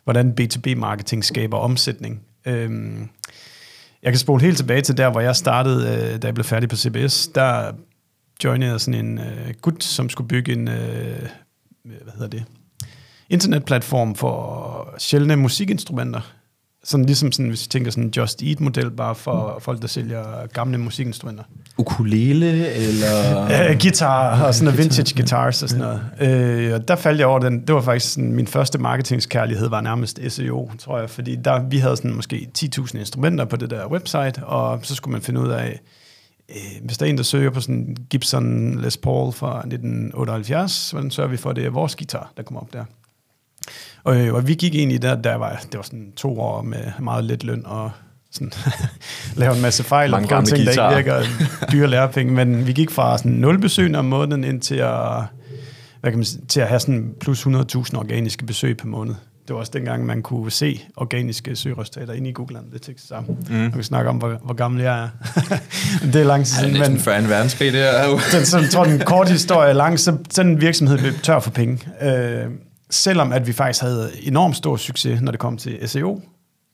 hvordan 0.04 0.34
B2B-marketing 0.40 1.24
skaber 1.24 1.58
omsætning. 1.58 2.22
Øhm, 2.44 3.08
jeg 4.02 4.12
kan 4.12 4.18
spole 4.18 4.42
helt 4.42 4.56
tilbage 4.56 4.82
til 4.82 4.96
der, 4.96 5.10
hvor 5.10 5.20
jeg 5.20 5.36
startede, 5.36 5.88
øh, 5.88 6.22
da 6.22 6.26
jeg 6.26 6.34
blev 6.34 6.44
færdig 6.44 6.68
på 6.68 6.76
CBS. 6.76 7.28
Der 7.28 7.72
joinede 8.44 8.70
jeg 8.70 8.80
sådan 8.80 9.06
en 9.06 9.18
øh, 9.18 9.54
gut, 9.62 9.84
som 9.84 10.08
skulle 10.08 10.28
bygge 10.28 10.52
en, 10.52 10.68
øh, 10.68 11.28
hvad 11.82 12.12
hedder 12.12 12.28
det, 12.28 12.44
internetplatform 13.28 14.14
for 14.14 14.94
sjældne 14.98 15.36
musikinstrumenter. 15.36 16.32
Sådan 16.84 17.06
ligesom 17.06 17.32
sådan, 17.32 17.48
hvis 17.48 17.64
vi 17.64 17.68
tænker 17.68 17.90
sådan 17.90 18.04
en 18.04 18.12
Just 18.16 18.42
Eat-model, 18.42 18.90
bare 18.90 19.14
for 19.14 19.54
mm. 19.54 19.60
folk, 19.60 19.82
der 19.82 19.88
sælger 19.88 20.46
gamle 20.46 20.78
musikinstrumenter. 20.78 21.44
Ukulele, 21.78 22.72
eller... 22.72 23.44
Guitar, 23.82 24.44
og 24.44 24.54
sådan 24.54 24.64
noget 24.64 24.78
vintage 24.78 25.14
guitars 25.16 25.62
og 25.62 25.68
sådan 25.68 25.84
noget. 26.18 26.68
Uh, 26.68 26.74
og 26.74 26.88
der 26.88 26.96
faldt 26.96 27.18
jeg 27.18 27.26
over 27.26 27.38
den. 27.38 27.66
Det 27.66 27.74
var 27.74 27.80
faktisk 27.80 28.12
sådan, 28.12 28.32
min 28.32 28.46
første 28.46 28.78
marketingskærlighed 28.78 29.68
var 29.68 29.80
nærmest 29.80 30.20
SEO, 30.28 30.70
tror 30.78 30.98
jeg. 30.98 31.10
Fordi 31.10 31.36
der, 31.36 31.68
vi 31.68 31.78
havde 31.78 31.96
sådan 31.96 32.14
måske 32.14 32.48
10.000 32.58 32.98
instrumenter 32.98 33.44
på 33.44 33.56
det 33.56 33.70
der 33.70 33.86
website, 33.86 34.44
og 34.44 34.80
så 34.82 34.94
skulle 34.94 35.12
man 35.12 35.22
finde 35.22 35.40
ud 35.40 35.48
af, 35.48 35.80
uh, 36.48 36.86
hvis 36.86 36.98
der 36.98 37.06
er 37.06 37.10
en, 37.10 37.16
der 37.16 37.22
søger 37.22 37.50
på 37.50 37.60
sådan 37.60 37.96
Gibson 38.10 38.80
Les 38.80 38.96
Paul 38.96 39.32
fra 39.32 39.58
1978, 39.58 40.90
hvordan 40.90 41.10
sørger 41.10 41.30
vi 41.30 41.36
for, 41.36 41.50
at 41.50 41.56
det 41.56 41.66
er 41.66 41.70
vores 41.70 41.96
guitar, 41.96 42.32
der 42.36 42.42
kommer 42.42 42.60
op 42.60 42.72
der? 42.72 42.84
Og, 44.04 44.20
øh, 44.20 44.34
og 44.34 44.48
vi 44.48 44.54
gik 44.54 44.74
ind 44.74 44.92
i 44.92 44.98
der, 44.98 45.14
der 45.14 45.34
var, 45.34 45.62
det 45.62 45.76
var 45.76 45.82
sådan 45.82 46.12
to 46.16 46.40
år 46.40 46.62
med 46.62 46.92
meget 46.98 47.24
lidt 47.24 47.44
løn 47.44 47.62
og 47.66 47.90
sådan, 48.30 48.52
lave 49.36 49.54
en 49.54 49.62
masse 49.62 49.84
fejl 49.84 50.10
Mange 50.10 50.24
og 50.24 50.28
prøve 50.28 50.42
ting, 50.42 50.66
der 50.66 50.96
ikke 50.96 51.10
virker 51.10 51.26
dyre 51.72 51.86
lærepenge. 51.86 52.32
Men 52.32 52.66
vi 52.66 52.72
gik 52.72 52.90
fra 52.90 53.18
sådan 53.18 53.32
0 53.32 53.58
besøg 53.58 53.96
om 53.96 54.04
måneden 54.04 54.44
ind 54.44 54.60
til 54.60 54.74
at, 54.74 55.22
hvad 56.00 56.10
kan 56.10 56.16
man, 56.16 56.24
sige, 56.24 56.42
til 56.48 56.60
at 56.60 56.68
have 56.68 56.80
sådan 56.80 57.14
plus 57.20 57.46
100.000 57.46 57.96
organiske 57.96 58.46
besøg 58.46 58.76
per 58.76 58.86
måned. 58.86 59.14
Det 59.48 59.54
var 59.54 59.60
også 59.60 59.72
dengang, 59.74 60.06
man 60.06 60.22
kunne 60.22 60.50
se 60.50 60.80
organiske 60.96 61.56
søgeresultater 61.56 62.12
inde 62.12 62.30
i 62.30 62.32
Google 62.32 62.58
Analytics. 62.58 63.08
Så 63.08 63.14
mm. 63.28 63.56
man 63.56 63.72
kan 63.72 63.82
snakke 63.82 64.10
om, 64.10 64.16
hvor, 64.16 64.40
hvor 64.44 64.54
gammel 64.54 64.82
jeg 64.82 65.02
er. 65.02 65.08
det 66.12 66.16
er 66.20 66.24
lang 66.24 66.46
tid 66.46 66.54
siden. 66.54 66.70
Det 66.70 66.76
er 66.76 66.78
næsten 66.78 66.98
før 66.98 67.18
en 67.18 67.28
verdenskrig, 67.28 67.72
det 67.72 68.00
er 68.00 68.08
jo. 68.08 68.12
den, 68.32 68.46
så, 68.46 68.58
jeg 68.58 68.70
tror, 68.70 68.84
den 68.84 68.98
korte 68.98 69.32
historie 69.32 69.68
er 69.68 69.72
lang. 69.72 70.00
Så 70.00 70.16
sådan 70.30 70.52
en 70.52 70.60
virksomhed 70.60 70.98
blev 70.98 71.12
tør 71.22 71.40
for 71.40 71.50
penge. 71.50 71.78
Øh, 72.02 72.44
selvom 72.90 73.32
at 73.32 73.46
vi 73.46 73.52
faktisk 73.52 73.82
havde 73.82 74.10
enormt 74.22 74.56
stor 74.56 74.76
succes, 74.76 75.20
når 75.20 75.30
det 75.30 75.40
kom 75.40 75.56
til 75.56 75.88
SEO, 75.88 76.22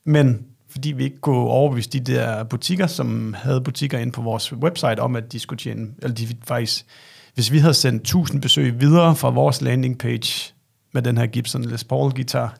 men 0.05 0.47
fordi 0.69 0.93
vi 0.93 1.05
ikke 1.05 1.21
kunne 1.21 1.37
overbevise 1.37 1.91
de 1.91 2.01
der 2.01 2.45
butikker, 2.45 2.87
som 2.87 3.35
havde 3.39 3.61
butikker 3.61 3.99
inde 3.99 4.13
på 4.13 4.23
vores 4.23 4.53
website, 4.53 4.99
om 5.01 5.17
at 5.17 5.33
de 5.33 5.39
skulle 5.39 5.59
tjene, 5.59 5.89
eller 6.03 6.15
de 6.15 6.29
faktisk, 6.45 6.87
hvis 7.35 7.53
vi 7.53 7.59
havde 7.59 7.75
sendt 7.75 8.03
1000 8.03 8.43
besøg 8.43 8.81
videre 8.81 9.17
fra 9.17 9.31
vores 9.31 9.63
landing 9.63 9.99
page 9.99 10.55
med 10.93 11.03
den 11.03 11.19
her 11.19 11.27
Gibson 11.27 11.65
Les 11.65 11.85
Paul 11.85 12.13
guitar 12.13 12.57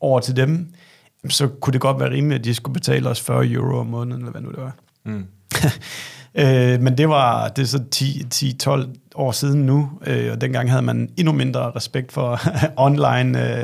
over 0.00 0.20
til 0.20 0.36
dem, 0.36 0.72
så 1.28 1.48
kunne 1.48 1.72
det 1.72 1.80
godt 1.80 2.00
være 2.00 2.10
rimeligt, 2.10 2.38
at 2.38 2.44
de 2.44 2.54
skulle 2.54 2.74
betale 2.74 3.08
os 3.08 3.20
40 3.20 3.46
euro 3.46 3.78
om 3.78 3.86
måneden, 3.86 4.20
eller 4.20 4.30
hvad 4.30 4.40
nu 4.40 4.50
det 4.50 4.58
var. 4.58 4.76
Mm. 5.04 5.26
Øh, 6.36 6.80
men 6.80 6.98
det 6.98 7.08
var 7.08 7.48
det 7.48 7.62
er 7.62 7.66
så 7.66 7.82
10-12 8.84 8.98
år 9.14 9.32
siden 9.32 9.66
nu, 9.66 9.90
øh, 10.06 10.32
og 10.32 10.40
dengang 10.40 10.70
havde 10.70 10.82
man 10.82 11.10
endnu 11.16 11.32
mindre 11.32 11.72
respekt 11.76 12.12
for 12.12 12.40
online 12.76 13.54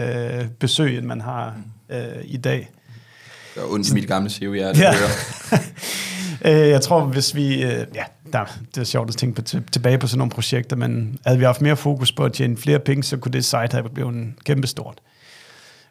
øh, 0.41 0.49
besøg, 0.49 0.99
end 0.99 1.07
man 1.07 1.21
har 1.21 1.55
øh, 1.91 1.99
i 2.25 2.37
dag. 2.37 2.71
Det 3.55 3.63
var 3.63 3.73
ondt 3.75 3.91
i 3.91 3.95
mit 3.95 4.07
gamle 4.07 4.31
CEO, 4.31 4.55
ja. 4.55 4.73
Øh, 6.45 6.69
jeg 6.69 6.81
tror, 6.81 7.05
hvis 7.05 7.35
vi... 7.35 7.63
Øh, 7.63 7.87
ja, 7.95 8.05
der, 8.33 8.59
det 8.75 8.81
er 8.81 8.85
sjovt 8.85 9.09
at 9.09 9.17
tænke 9.17 9.43
på, 9.43 9.43
tilbage 9.73 9.99
på 9.99 10.07
sådan 10.07 10.19
nogle 10.19 10.31
projekter, 10.31 10.77
men 10.77 11.19
havde 11.27 11.39
vi 11.39 11.45
haft 11.45 11.61
mere 11.61 11.77
fokus 11.77 12.13
på 12.13 12.25
at 12.25 12.33
tjene 12.33 12.57
flere 12.57 12.79
penge, 12.79 13.03
så 13.03 13.17
kunne 13.17 13.33
det 13.33 13.45
site 13.45 13.69
have 13.73 13.89
blevet 13.95 14.33
kæmpestort. 14.45 14.99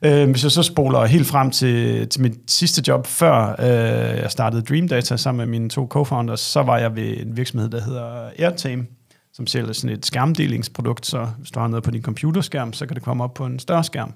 Øh, 0.02 0.30
hvis 0.30 0.44
jeg 0.44 0.52
så 0.52 0.64
spoler 0.64 1.06
helt 1.06 1.28
frem 1.28 1.52
til, 1.52 2.08
til 2.10 2.22
mit 2.22 2.34
sidste 2.48 2.84
job, 2.88 3.08
før 3.08 3.56
øh, 3.60 4.18
jeg 4.22 4.32
startede 4.32 4.62
Dream 4.62 4.88
Data 4.88 5.18
sammen 5.18 5.50
med 5.50 5.60
mine 5.60 5.70
to 5.70 5.88
co-founders, 5.96 6.36
så 6.36 6.64
var 6.64 6.78
jeg 6.78 6.96
ved 6.96 7.18
en 7.18 7.38
virksomhed, 7.38 7.70
der 7.70 7.82
hedder 7.82 8.30
Airtame, 8.40 8.86
som 9.34 9.48
sælger 9.48 9.74
sådan 9.74 9.98
et 9.98 10.06
skærmdelingsprodukt, 10.06 11.06
så 11.06 11.28
hvis 11.38 11.52
du 11.52 11.60
har 11.60 11.68
noget 11.68 11.84
på 11.84 11.92
din 11.92 12.02
computerskærm, 12.02 12.74
så 12.74 12.86
kan 12.86 12.96
det 12.96 13.04
komme 13.04 13.24
op 13.24 13.34
på 13.34 13.46
en 13.46 13.60
større 13.60 13.84
skærm. 13.84 14.14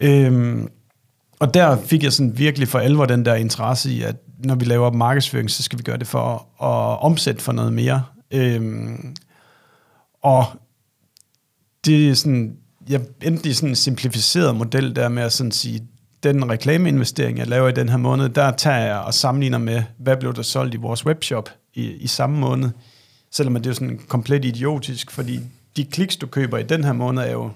Øhm, 0.00 0.68
og 1.40 1.54
der 1.54 1.76
fik 1.76 2.02
jeg 2.02 2.12
sådan 2.12 2.38
virkelig 2.38 2.68
for 2.68 2.78
alvor 2.78 3.06
den 3.06 3.24
der 3.24 3.34
interesse 3.34 3.92
i, 3.92 4.02
at 4.02 4.16
når 4.38 4.54
vi 4.54 4.64
laver 4.64 4.92
markedsføring, 4.92 5.50
så 5.50 5.62
skal 5.62 5.78
vi 5.78 5.82
gøre 5.82 5.98
det 5.98 6.06
for 6.06 6.32
at 6.62 6.98
omsætte 7.02 7.42
for 7.42 7.52
noget 7.52 7.72
mere. 7.72 8.04
Øhm, 8.30 9.16
og 10.22 10.44
det 11.84 12.10
er 12.10 12.14
sådan, 12.14 12.56
jeg 12.88 13.00
endte 13.22 13.48
i 13.48 13.52
sådan 13.52 13.68
en 13.68 13.76
simplificeret 13.76 14.56
model 14.56 14.96
der 14.96 15.08
med 15.08 15.22
at 15.22 15.32
sådan 15.32 15.52
sige, 15.52 15.88
den 16.22 16.50
reklameinvestering, 16.50 17.38
jeg 17.38 17.46
laver 17.46 17.68
i 17.68 17.72
den 17.72 17.88
her 17.88 17.96
måned, 17.96 18.28
der 18.28 18.50
tager 18.50 18.78
jeg 18.78 18.98
og 18.98 19.14
sammenligner 19.14 19.58
med, 19.58 19.82
hvad 19.98 20.16
blev 20.16 20.34
der 20.34 20.42
solgt 20.42 20.74
i 20.74 20.76
vores 20.76 21.06
webshop 21.06 21.50
i, 21.74 21.90
i 21.90 22.06
samme 22.06 22.38
måned. 22.38 22.70
Selvom 23.30 23.54
det 23.54 23.66
er 23.66 23.70
jo 23.70 23.74
sådan 23.74 24.00
komplet 24.08 24.44
idiotisk, 24.44 25.10
fordi 25.10 25.40
de 25.76 25.84
kliks, 25.84 26.16
du 26.16 26.26
køber 26.26 26.58
i 26.58 26.62
den 26.62 26.84
her 26.84 26.92
måned, 26.92 27.22
er 27.22 27.32
jo 27.32 27.50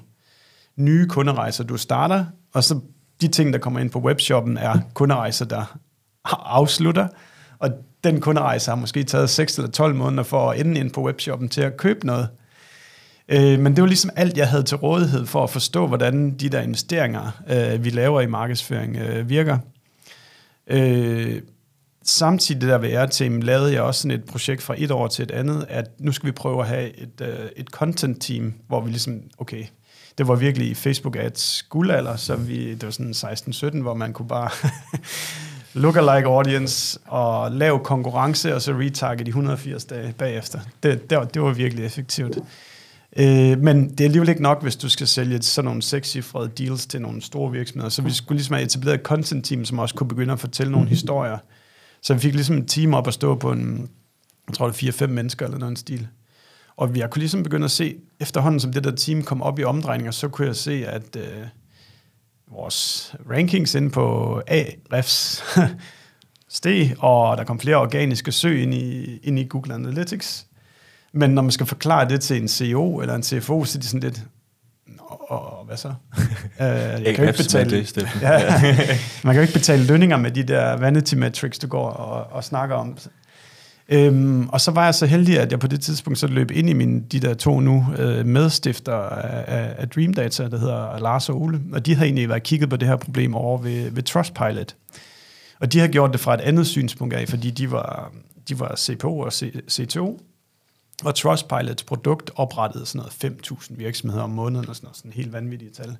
nye 0.76 1.06
kunderejser, 1.06 1.64
du 1.64 1.76
starter, 1.76 2.24
og 2.54 2.64
så 2.64 2.80
de 3.20 3.28
ting, 3.28 3.52
der 3.52 3.58
kommer 3.58 3.80
ind 3.80 3.90
på 3.90 3.98
webshoppen, 3.98 4.56
er 4.56 4.78
kunderejser, 4.94 5.44
der 5.44 5.78
afslutter, 6.24 7.08
og 7.58 7.70
den 8.04 8.20
kunderejse 8.20 8.70
har 8.70 8.76
måske 8.76 9.04
taget 9.04 9.30
6 9.30 9.58
eller 9.58 9.70
12 9.70 9.94
måneder 9.94 10.22
for 10.22 10.50
at 10.50 10.60
ende 10.60 10.80
ind 10.80 10.90
på 10.90 11.02
webshoppen 11.02 11.48
til 11.48 11.60
at 11.60 11.76
købe 11.76 12.06
noget. 12.06 12.28
Øh, 13.28 13.60
men 13.60 13.76
det 13.76 13.82
var 13.82 13.88
ligesom 13.88 14.10
alt, 14.16 14.36
jeg 14.36 14.48
havde 14.48 14.62
til 14.62 14.76
rådighed 14.76 15.26
for 15.26 15.44
at 15.44 15.50
forstå, 15.50 15.86
hvordan 15.86 16.30
de 16.30 16.48
der 16.48 16.60
investeringer, 16.60 17.30
øh, 17.50 17.84
vi 17.84 17.90
laver 17.90 18.20
i 18.20 18.26
markedsføring, 18.26 18.96
øh, 18.96 19.28
virker. 19.28 19.58
Øh, 20.66 21.42
samtidig 22.04 22.68
der 22.68 22.78
ved 22.78 22.88
Airteam 22.88 23.40
lavede 23.40 23.72
jeg 23.72 23.82
også 23.82 24.02
sådan 24.02 24.18
et 24.18 24.24
projekt 24.24 24.62
fra 24.62 24.74
et 24.78 24.90
år 24.90 25.06
til 25.06 25.22
et 25.22 25.30
andet, 25.30 25.66
at 25.68 25.90
nu 25.98 26.12
skal 26.12 26.26
vi 26.26 26.32
prøve 26.32 26.60
at 26.60 26.68
have 26.68 26.98
et, 26.98 27.20
øh, 27.20 27.48
et 27.56 27.66
content 27.66 28.22
team, 28.22 28.54
hvor 28.68 28.80
vi 28.80 28.90
ligesom, 28.90 29.20
okay, 29.38 29.64
det 30.18 30.28
var 30.28 30.34
virkelig 30.34 30.76
Facebook 30.76 31.16
ads 31.16 31.62
guldalder, 31.62 32.16
så 32.16 32.36
vi, 32.36 32.74
det 32.74 32.84
var 32.84 32.90
sådan 32.90 33.12
16-17, 33.12 33.82
hvor 33.82 33.94
man 33.94 34.12
kunne 34.12 34.28
bare 34.28 34.50
lookalike 35.82 36.28
audience 36.28 36.98
og 37.06 37.52
lave 37.52 37.78
konkurrence, 37.78 38.54
og 38.54 38.62
så 38.62 38.72
retarget 38.72 39.28
i 39.28 39.30
180 39.30 39.84
dage 39.84 40.14
bagefter. 40.18 40.60
Det, 40.82 41.10
det, 41.10 41.18
var, 41.18 41.24
det 41.24 41.42
var 41.42 41.52
virkelig 41.52 41.84
effektivt. 41.84 42.38
Øh, 43.18 43.58
men 43.58 43.90
det 43.90 44.00
er 44.00 44.04
alligevel 44.04 44.28
ikke 44.28 44.42
nok, 44.42 44.62
hvis 44.62 44.76
du 44.76 44.88
skal 44.88 45.06
sælge 45.06 45.42
sådan 45.42 45.66
nogle 45.66 45.82
sekscifrede 45.82 46.48
deals 46.48 46.86
til 46.86 47.02
nogle 47.02 47.22
store 47.22 47.52
virksomheder. 47.52 47.88
Så 47.88 48.02
vi 48.02 48.10
skulle 48.10 48.36
ligesom 48.36 48.54
have 48.54 48.64
etableret 48.64 48.94
et 48.94 49.02
content 49.02 49.44
team, 49.44 49.64
som 49.64 49.78
også 49.78 49.94
kunne 49.94 50.08
begynde 50.08 50.32
at 50.32 50.40
fortælle 50.40 50.72
nogle 50.72 50.88
historier. 50.88 51.38
Så 52.02 52.14
vi 52.14 52.20
fik 52.20 52.34
ligesom 52.34 52.58
et 52.58 52.68
team 52.68 52.94
op 52.94 53.06
at 53.06 53.14
stå 53.14 53.34
på 53.34 53.52
en, 53.52 53.90
jeg 54.48 54.54
tror 54.54 54.70
det 54.70 54.82
er 54.82 55.06
4-5 55.06 55.06
mennesker 55.06 55.46
eller 55.46 55.58
noget 55.58 55.78
stil. 55.78 56.08
Og 56.76 56.94
vi 56.94 57.02
kunne 57.10 57.20
ligesom 57.20 57.42
begynde 57.42 57.64
at 57.64 57.70
se, 57.70 57.96
efterhånden 58.20 58.60
som 58.60 58.72
det 58.72 58.84
der 58.84 58.94
team 58.94 59.22
kom 59.22 59.42
op 59.42 59.58
i 59.58 59.64
omdrejninger, 59.64 60.10
så 60.10 60.28
kunne 60.28 60.46
jeg 60.46 60.56
se, 60.56 60.86
at 60.86 61.16
øh, 61.16 61.46
vores 62.50 63.14
rankings 63.30 63.74
inde 63.74 63.90
på 63.90 64.36
A-refs 64.46 65.42
steg, 66.48 66.94
og 66.98 67.36
der 67.36 67.44
kom 67.44 67.60
flere 67.60 67.76
organiske 67.76 68.32
søg 68.32 68.62
ind 68.62 68.74
i, 68.74 69.16
ind 69.16 69.38
i 69.38 69.44
Google 69.44 69.74
Analytics. 69.74 70.46
Men 71.16 71.30
når 71.30 71.42
man 71.42 71.50
skal 71.50 71.66
forklare 71.66 72.08
det 72.08 72.20
til 72.20 72.42
en 72.42 72.48
CEO 72.48 73.00
eller 73.00 73.14
en 73.14 73.22
CFO, 73.22 73.64
så 73.64 73.78
er 73.78 73.80
de 73.80 73.86
sådan 73.86 74.00
lidt, 74.00 74.22
og 75.28 75.64
hvad 75.66 75.76
så? 75.76 75.88
uh, 75.88 76.24
jeg 77.04 77.14
kan 77.14 77.28
ikke 77.28 77.36
betale, 77.36 77.70
det, 77.70 78.08
ja, 78.22 78.58
man 79.24 79.34
kan 79.34 79.34
jo 79.34 79.40
ikke 79.40 79.52
betale 79.52 79.84
lønninger 79.84 80.16
med 80.16 80.30
de 80.30 80.42
der 80.42 80.76
vanity 80.76 81.14
metrics, 81.14 81.58
du 81.58 81.66
går 81.66 81.88
og, 81.88 82.32
og 82.32 82.44
snakker 82.44 82.76
om. 82.76 82.98
Øhm, 83.88 84.48
og 84.48 84.60
så 84.60 84.70
var 84.70 84.84
jeg 84.84 84.94
så 84.94 85.06
heldig, 85.06 85.38
at 85.38 85.50
jeg 85.50 85.60
på 85.60 85.66
det 85.66 85.80
tidspunkt 85.80 86.18
så 86.18 86.26
løb 86.26 86.50
ind 86.50 86.70
i 86.70 86.72
mine, 86.72 87.00
de 87.12 87.20
der 87.20 87.34
to 87.34 87.60
nu 87.60 87.86
øh, 87.98 88.26
medstifter 88.26 88.94
af, 88.94 89.74
af 89.78 89.88
Dream 89.88 90.14
Data, 90.14 90.48
der 90.48 90.58
hedder 90.58 90.98
Lars 90.98 91.28
og 91.28 91.42
Ole, 91.42 91.60
og 91.72 91.86
de 91.86 91.94
har 91.94 92.04
egentlig 92.04 92.28
været 92.28 92.42
kigget 92.42 92.70
på 92.70 92.76
det 92.76 92.88
her 92.88 92.96
problem 92.96 93.34
over 93.34 93.58
ved, 93.58 93.90
ved 93.90 94.02
Trustpilot. 94.02 94.74
Og 95.60 95.72
de 95.72 95.78
har 95.78 95.88
gjort 95.88 96.12
det 96.12 96.20
fra 96.20 96.34
et 96.34 96.40
andet 96.40 96.66
synspunkt 96.66 97.14
af, 97.14 97.28
fordi 97.28 97.50
de 97.50 97.70
var, 97.70 98.12
de 98.48 98.60
var 98.60 98.74
CPO 98.76 99.18
og 99.18 99.32
C, 99.32 99.54
CTO, 99.70 100.20
og 101.04 101.14
Trustpilots 101.14 101.82
produkt 101.82 102.30
oprettede 102.34 102.86
sådan 102.86 103.08
noget 103.22 103.40
5.000 103.42 103.74
virksomheder 103.76 104.22
om 104.22 104.30
måneden, 104.30 104.68
og 104.68 104.76
sådan 104.76 104.86
noget, 104.86 104.96
sådan 104.96 105.12
helt 105.12 105.32
vanvittige 105.32 105.70
tal. 105.70 105.96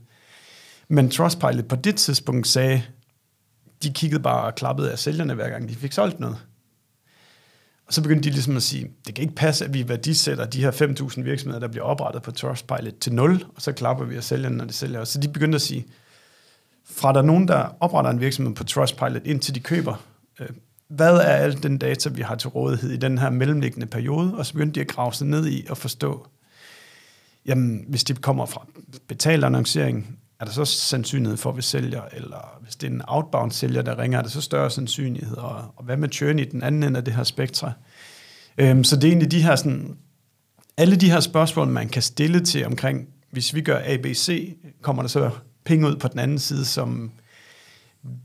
Men 0.89 1.11
Trustpilot 1.11 1.69
på 1.69 1.77
det 1.77 1.97
tidspunkt 1.97 2.47
sagde, 2.47 2.83
de 3.83 3.93
kiggede 3.93 4.23
bare 4.23 4.45
og 4.45 4.55
klappede 4.55 4.93
af 4.93 4.99
sælgerne 4.99 5.35
hver 5.35 5.49
gang 5.49 5.69
de 5.69 5.75
fik 5.75 5.93
solgt 5.93 6.21
noget. 6.21 6.39
Og 7.87 7.95
så 7.95 8.03
begyndte 8.03 8.29
de 8.29 8.35
ligesom 8.35 8.57
at 8.57 8.63
sige, 8.63 8.91
det 9.07 9.15
kan 9.15 9.23
ikke 9.23 9.35
passe, 9.35 9.65
at 9.65 9.75
vi 9.75 9.89
værdisætter 9.89 10.47
de 10.47 10.61
her 10.61 10.71
5.000 10.71 11.23
virksomheder, 11.23 11.61
der 11.61 11.69
bliver 11.69 11.85
oprettet 11.85 12.23
på 12.23 12.31
Trustpilot 12.31 12.95
til 13.01 13.13
0, 13.13 13.45
og 13.57 13.63
så 13.63 13.73
klapper 13.73 14.05
vi 14.05 14.17
af 14.17 14.25
sælgerne, 14.25 14.57
når 14.57 14.65
de 14.65 14.73
sælger. 14.73 15.05
Så 15.05 15.21
de 15.21 15.29
begyndte 15.29 15.57
at 15.57 15.63
sige, 15.63 15.87
fra 16.85 17.13
der 17.13 17.19
er 17.19 17.25
nogen, 17.25 17.49
der 17.49 17.77
opretter 17.81 18.11
en 18.11 18.21
virksomhed 18.21 18.55
på 18.55 18.65
Trustpilot, 18.65 19.23
indtil 19.25 19.55
de 19.55 19.61
køber, 19.61 19.95
øh, 20.41 20.49
hvad 20.89 21.17
er 21.17 21.21
al 21.21 21.63
den 21.63 21.79
data, 21.79 22.09
vi 22.09 22.23
har 22.23 22.35
til 22.35 22.49
rådighed 22.49 22.91
i 22.91 22.97
den 22.97 23.19
her 23.19 23.31
mellemliggende 23.31 23.87
periode, 23.87 24.35
og 24.35 24.47
så 24.47 24.53
begyndte 24.53 24.75
de 24.75 24.81
at 24.81 24.89
grave 24.89 25.13
sig 25.13 25.27
ned 25.27 25.47
i 25.47 25.67
og 25.69 25.79
forstå, 25.79 26.27
jamen, 27.47 27.85
hvis 27.89 28.05
det 28.05 28.23
kommer 28.23 28.47
fra 28.47 28.67
betalt 29.09 29.45
annoncering, 29.45 30.19
er 30.41 30.45
der 30.45 30.53
så 30.53 30.65
sandsynlighed 30.65 31.37
for, 31.37 31.51
at 31.51 31.57
vi 31.57 31.63
sælger, 31.63 32.03
eller 32.13 32.59
hvis 32.63 32.77
det 32.77 32.87
er 32.87 32.91
en 32.91 33.03
outbound 33.09 33.53
sælger, 33.53 33.83
der 33.83 33.99
ringer, 33.99 34.19
er 34.19 34.23
der 34.23 34.31
så 34.31 34.41
større 34.41 34.71
sandsynlighed, 34.71 35.37
og, 35.37 35.73
og 35.77 35.85
hvad 35.85 35.97
med 35.97 36.09
churn 36.13 36.39
i 36.39 36.45
den 36.45 36.63
anden 36.63 36.83
ende 36.83 36.99
af 36.99 37.05
det 37.05 37.15
her 37.15 37.25
spektre? 37.25 37.73
Øhm, 38.59 38.85
så 38.85 38.97
det 38.97 39.05
er 39.05 39.09
egentlig 39.09 39.31
de 39.31 39.43
her 39.43 39.57
sådan, 39.57 39.97
alle 40.77 40.97
de 40.97 41.11
her 41.11 41.21
spørgsmål, 41.21 41.69
man 41.69 41.89
kan 41.89 42.03
stille 42.03 42.45
til 42.45 42.67
omkring, 42.67 43.09
hvis 43.31 43.55
vi 43.55 43.61
gør 43.61 43.83
ABC, 43.87 44.57
kommer 44.83 45.03
der 45.03 45.09
så 45.09 45.31
penge 45.65 45.89
ud 45.89 45.97
på 45.97 46.09
den 46.09 46.19
anden 46.19 46.39
side, 46.39 46.65
som 46.65 47.11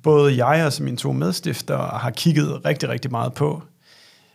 både 0.03 0.45
jeg 0.45 0.65
og 0.65 0.83
mine 0.83 0.97
to 0.97 1.11
medstifter 1.11 1.77
har 1.77 2.09
kigget 2.09 2.65
rigtig, 2.65 2.89
rigtig 2.89 3.11
meget 3.11 3.33
på. 3.33 3.63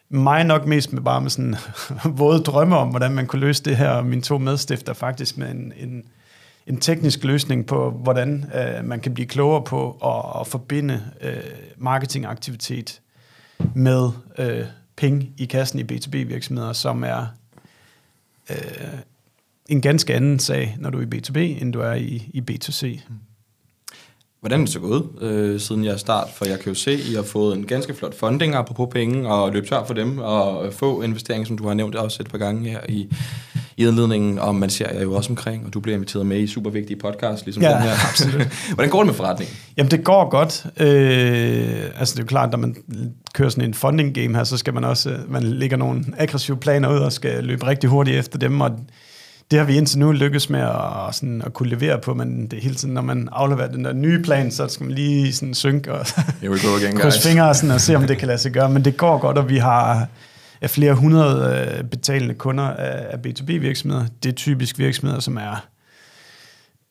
Mig 0.09 0.45
nok 0.45 0.67
mest 0.67 0.93
med 0.93 1.03
bare 1.03 1.21
med 1.21 1.31
sådan 1.31 1.57
våde 2.19 2.43
drømme 2.43 2.77
om, 2.77 2.89
hvordan 2.89 3.13
man 3.13 3.27
kunne 3.27 3.41
løse 3.41 3.65
det 3.65 3.77
her, 3.77 3.89
og 3.89 4.07
mine 4.07 4.23
to 4.23 4.39
medstifter 4.39 4.93
faktisk 4.93 5.39
med 5.39 5.51
en, 5.51 5.73
en, 5.77 6.05
en 6.67 6.81
teknisk 6.81 7.25
løsning 7.25 7.67
på, 7.67 7.91
hvordan 7.91 8.51
øh, 8.55 8.85
man 8.85 9.01
kan 9.01 9.15
blive 9.15 9.27
klogere 9.27 9.63
på 9.63 9.91
at, 9.91 10.41
at 10.41 10.47
forbinde 10.47 11.03
øh, 11.21 11.37
marketingaktivitet 11.77 13.01
med 13.75 14.11
øh, 14.39 14.65
penge 14.97 15.31
i 15.37 15.45
kassen 15.45 15.79
i 15.79 15.83
B2B-virksomheder, 15.83 16.73
som 16.73 17.05
er 17.05 17.27
øh, 18.51 18.57
en 19.69 19.81
ganske 19.81 20.15
anden 20.15 20.39
sag, 20.39 20.77
når 20.79 20.91
du 20.91 20.99
er 20.99 21.03
i 21.03 21.19
B2B, 21.19 21.39
end 21.39 21.73
du 21.73 21.81
er 21.81 21.93
i, 21.93 22.31
i 22.35 22.43
B2C. 22.51 23.01
Mm. 23.09 23.15
Hvordan 24.47 24.61
er 24.61 24.65
det 24.65 24.73
så 24.73 24.81
gået 24.81 25.05
øh, 25.21 25.61
siden 25.61 25.85
jeg 25.85 26.01
start? 26.01 26.29
For 26.35 26.49
jeg 26.49 26.61
kan 26.61 26.69
jo 26.69 26.75
se, 26.75 26.91
at 26.91 26.99
I 26.99 27.15
har 27.15 27.23
fået 27.23 27.57
en 27.57 27.67
ganske 27.67 27.95
flot 27.95 28.19
funding, 28.19 28.55
apropos 28.55 28.89
penge, 28.93 29.29
og 29.29 29.53
løb 29.53 29.69
tør 29.69 29.85
for 29.85 29.95
dem, 29.95 30.19
og 30.19 30.73
få 30.73 31.03
investering, 31.03 31.47
som 31.47 31.59
du 31.59 31.67
har 31.67 31.75
nævnt 31.75 31.95
også 31.95 32.19
et 32.21 32.31
par 32.31 32.39
gange 32.39 32.71
her 32.71 32.81
i, 32.89 33.09
i 33.77 33.87
indledningen, 33.87 34.39
og 34.39 34.55
man 34.55 34.71
ser 34.71 34.93
jeg 34.93 35.03
jo 35.03 35.15
også 35.15 35.31
omkring, 35.31 35.67
og 35.67 35.75
du 35.75 35.81
bliver 35.81 35.97
inviteret 35.97 36.27
med 36.27 36.41
i 36.41 36.47
super 36.47 36.71
vigtige 36.71 36.99
podcast, 36.99 37.45
ligesom 37.45 37.63
ja, 37.63 37.71
den 37.71 37.83
her. 37.83 37.91
absolut. 38.11 38.49
Hvordan 38.75 38.91
går 38.91 38.99
det 38.99 39.07
med 39.07 39.15
forretningen? 39.15 39.57
Jamen, 39.77 39.91
det 39.91 40.05
går 40.05 40.31
godt. 40.31 40.67
Øh, 40.81 41.91
altså, 41.99 42.15
det 42.15 42.19
er 42.19 42.25
jo 42.25 42.27
klart, 42.27 42.51
når 42.51 42.59
man 42.59 42.77
kører 43.35 43.49
sådan 43.49 43.69
en 43.69 43.75
funding 43.75 44.15
game 44.15 44.37
her, 44.37 44.45
så 44.45 44.57
skal 44.57 44.75
man 44.75 44.85
også, 44.85 45.17
man 45.29 45.43
lægger 45.43 45.77
nogle 45.77 46.05
aggressive 46.19 46.57
planer 46.57 46.93
ud, 46.93 46.99
og 46.99 47.13
skal 47.13 47.45
løbe 47.45 47.67
rigtig 47.67 47.91
hurtigt 47.91 48.19
efter 48.19 48.39
dem, 48.39 48.61
og 48.61 48.71
det 49.51 49.59
har 49.59 49.67
vi 49.67 49.77
indtil 49.77 49.99
nu 49.99 50.13
lykkes 50.13 50.51
med 50.51 50.61
at, 50.61 51.15
sådan, 51.15 51.43
at 51.43 51.53
kunne 51.53 51.69
levere 51.69 52.01
på, 52.01 52.15
men 52.15 52.47
det 52.47 52.63
hele 52.63 52.75
tiden, 52.75 52.95
når 52.95 53.03
man 53.03 53.29
afleverer 53.33 53.69
den 53.69 53.85
der 53.85 53.93
nye 53.93 54.23
plan, 54.23 54.51
så 54.51 54.69
skal 54.69 54.87
man 54.87 54.95
lige 54.95 55.33
sådan 55.33 55.55
synke 55.55 55.93
og 55.93 56.07
krydse 57.01 57.29
fingre 57.29 57.49
og, 57.49 57.57
sådan, 57.57 57.71
og 57.71 57.81
se, 57.81 57.97
om 57.97 58.07
det 58.07 58.19
kan 58.19 58.29
lade 58.29 58.39
sig 58.39 58.53
gøre. 58.53 58.71
Men 58.71 58.85
det 58.85 58.97
går 58.97 59.19
godt, 59.19 59.39
og 59.39 59.49
vi 59.49 59.57
har 59.57 60.09
er 60.61 60.69
flere 60.69 60.95
hundrede 60.95 61.67
øh, 61.79 61.85
betalende 61.85 62.35
kunder 62.35 62.65
af, 62.65 63.07
af 63.11 63.17
B2B-virksomheder. 63.27 64.07
Det 64.23 64.29
er 64.29 64.33
typisk 64.35 64.79
virksomheder, 64.79 65.21
som 65.21 65.37
er 65.37 65.67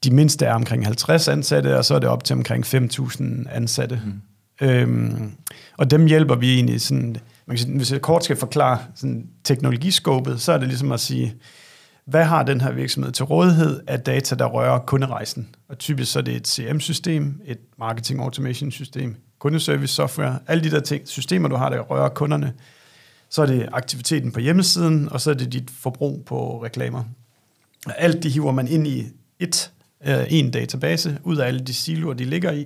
de 0.03 0.11
mindste 0.11 0.45
er 0.45 0.53
omkring 0.53 0.85
50 0.85 1.27
ansatte, 1.27 1.77
og 1.77 1.85
så 1.85 1.95
er 1.95 1.99
det 1.99 2.09
op 2.09 2.23
til 2.23 2.33
omkring 2.33 2.65
5.000 2.65 3.23
ansatte. 3.51 4.01
Mm. 4.05 4.21
Øhm, 4.67 5.31
og 5.77 5.91
dem 5.91 6.05
hjælper 6.05 6.35
vi 6.35 6.53
egentlig 6.53 6.81
sådan, 6.81 7.17
man 7.45 7.57
kan 7.57 7.65
sige, 7.65 7.77
hvis 7.77 7.91
jeg 7.91 8.01
kort 8.01 8.23
skal 8.23 8.35
forklare 8.35 8.79
sådan 8.95 9.27
teknologiskåbet, 9.43 10.41
så 10.41 10.51
er 10.51 10.57
det 10.57 10.67
ligesom 10.67 10.91
at 10.91 10.99
sige, 10.99 11.35
hvad 12.05 12.25
har 12.25 12.43
den 12.43 12.61
her 12.61 12.71
virksomhed 12.71 13.11
til 13.11 13.25
rådighed 13.25 13.81
af 13.87 13.99
data, 13.99 14.35
der 14.35 14.45
rører 14.45 14.79
kunderejsen? 14.79 15.55
Og 15.69 15.77
typisk 15.77 16.11
så 16.11 16.19
er 16.19 16.23
det 16.23 16.35
et 16.35 16.47
CM-system, 16.47 17.41
et 17.45 17.59
marketing 17.79 18.21
automation 18.21 18.71
system, 18.71 19.15
kundeservice 19.39 19.93
software, 19.93 20.39
alle 20.47 20.63
de 20.63 20.71
der 20.71 20.79
ting, 20.79 21.07
systemer, 21.07 21.47
du 21.49 21.55
har, 21.55 21.69
der 21.69 21.79
rører 21.79 22.09
kunderne. 22.09 22.53
Så 23.29 23.41
er 23.41 23.45
det 23.45 23.69
aktiviteten 23.71 24.31
på 24.31 24.39
hjemmesiden, 24.39 25.09
og 25.09 25.21
så 25.21 25.29
er 25.29 25.33
det 25.33 25.53
dit 25.53 25.71
forbrug 25.71 26.25
på 26.25 26.63
reklamer. 26.63 27.03
Alt 27.97 28.23
det 28.23 28.31
hiver 28.31 28.51
man 28.51 28.67
ind 28.67 28.87
i 28.87 29.07
et, 29.39 29.71
øh, 30.07 30.25
en 30.29 30.51
database, 30.51 31.19
ud 31.23 31.37
af 31.37 31.47
alle 31.47 31.59
de 31.59 31.73
siloer, 31.73 32.13
de 32.13 32.25
ligger 32.25 32.51
i, 32.51 32.65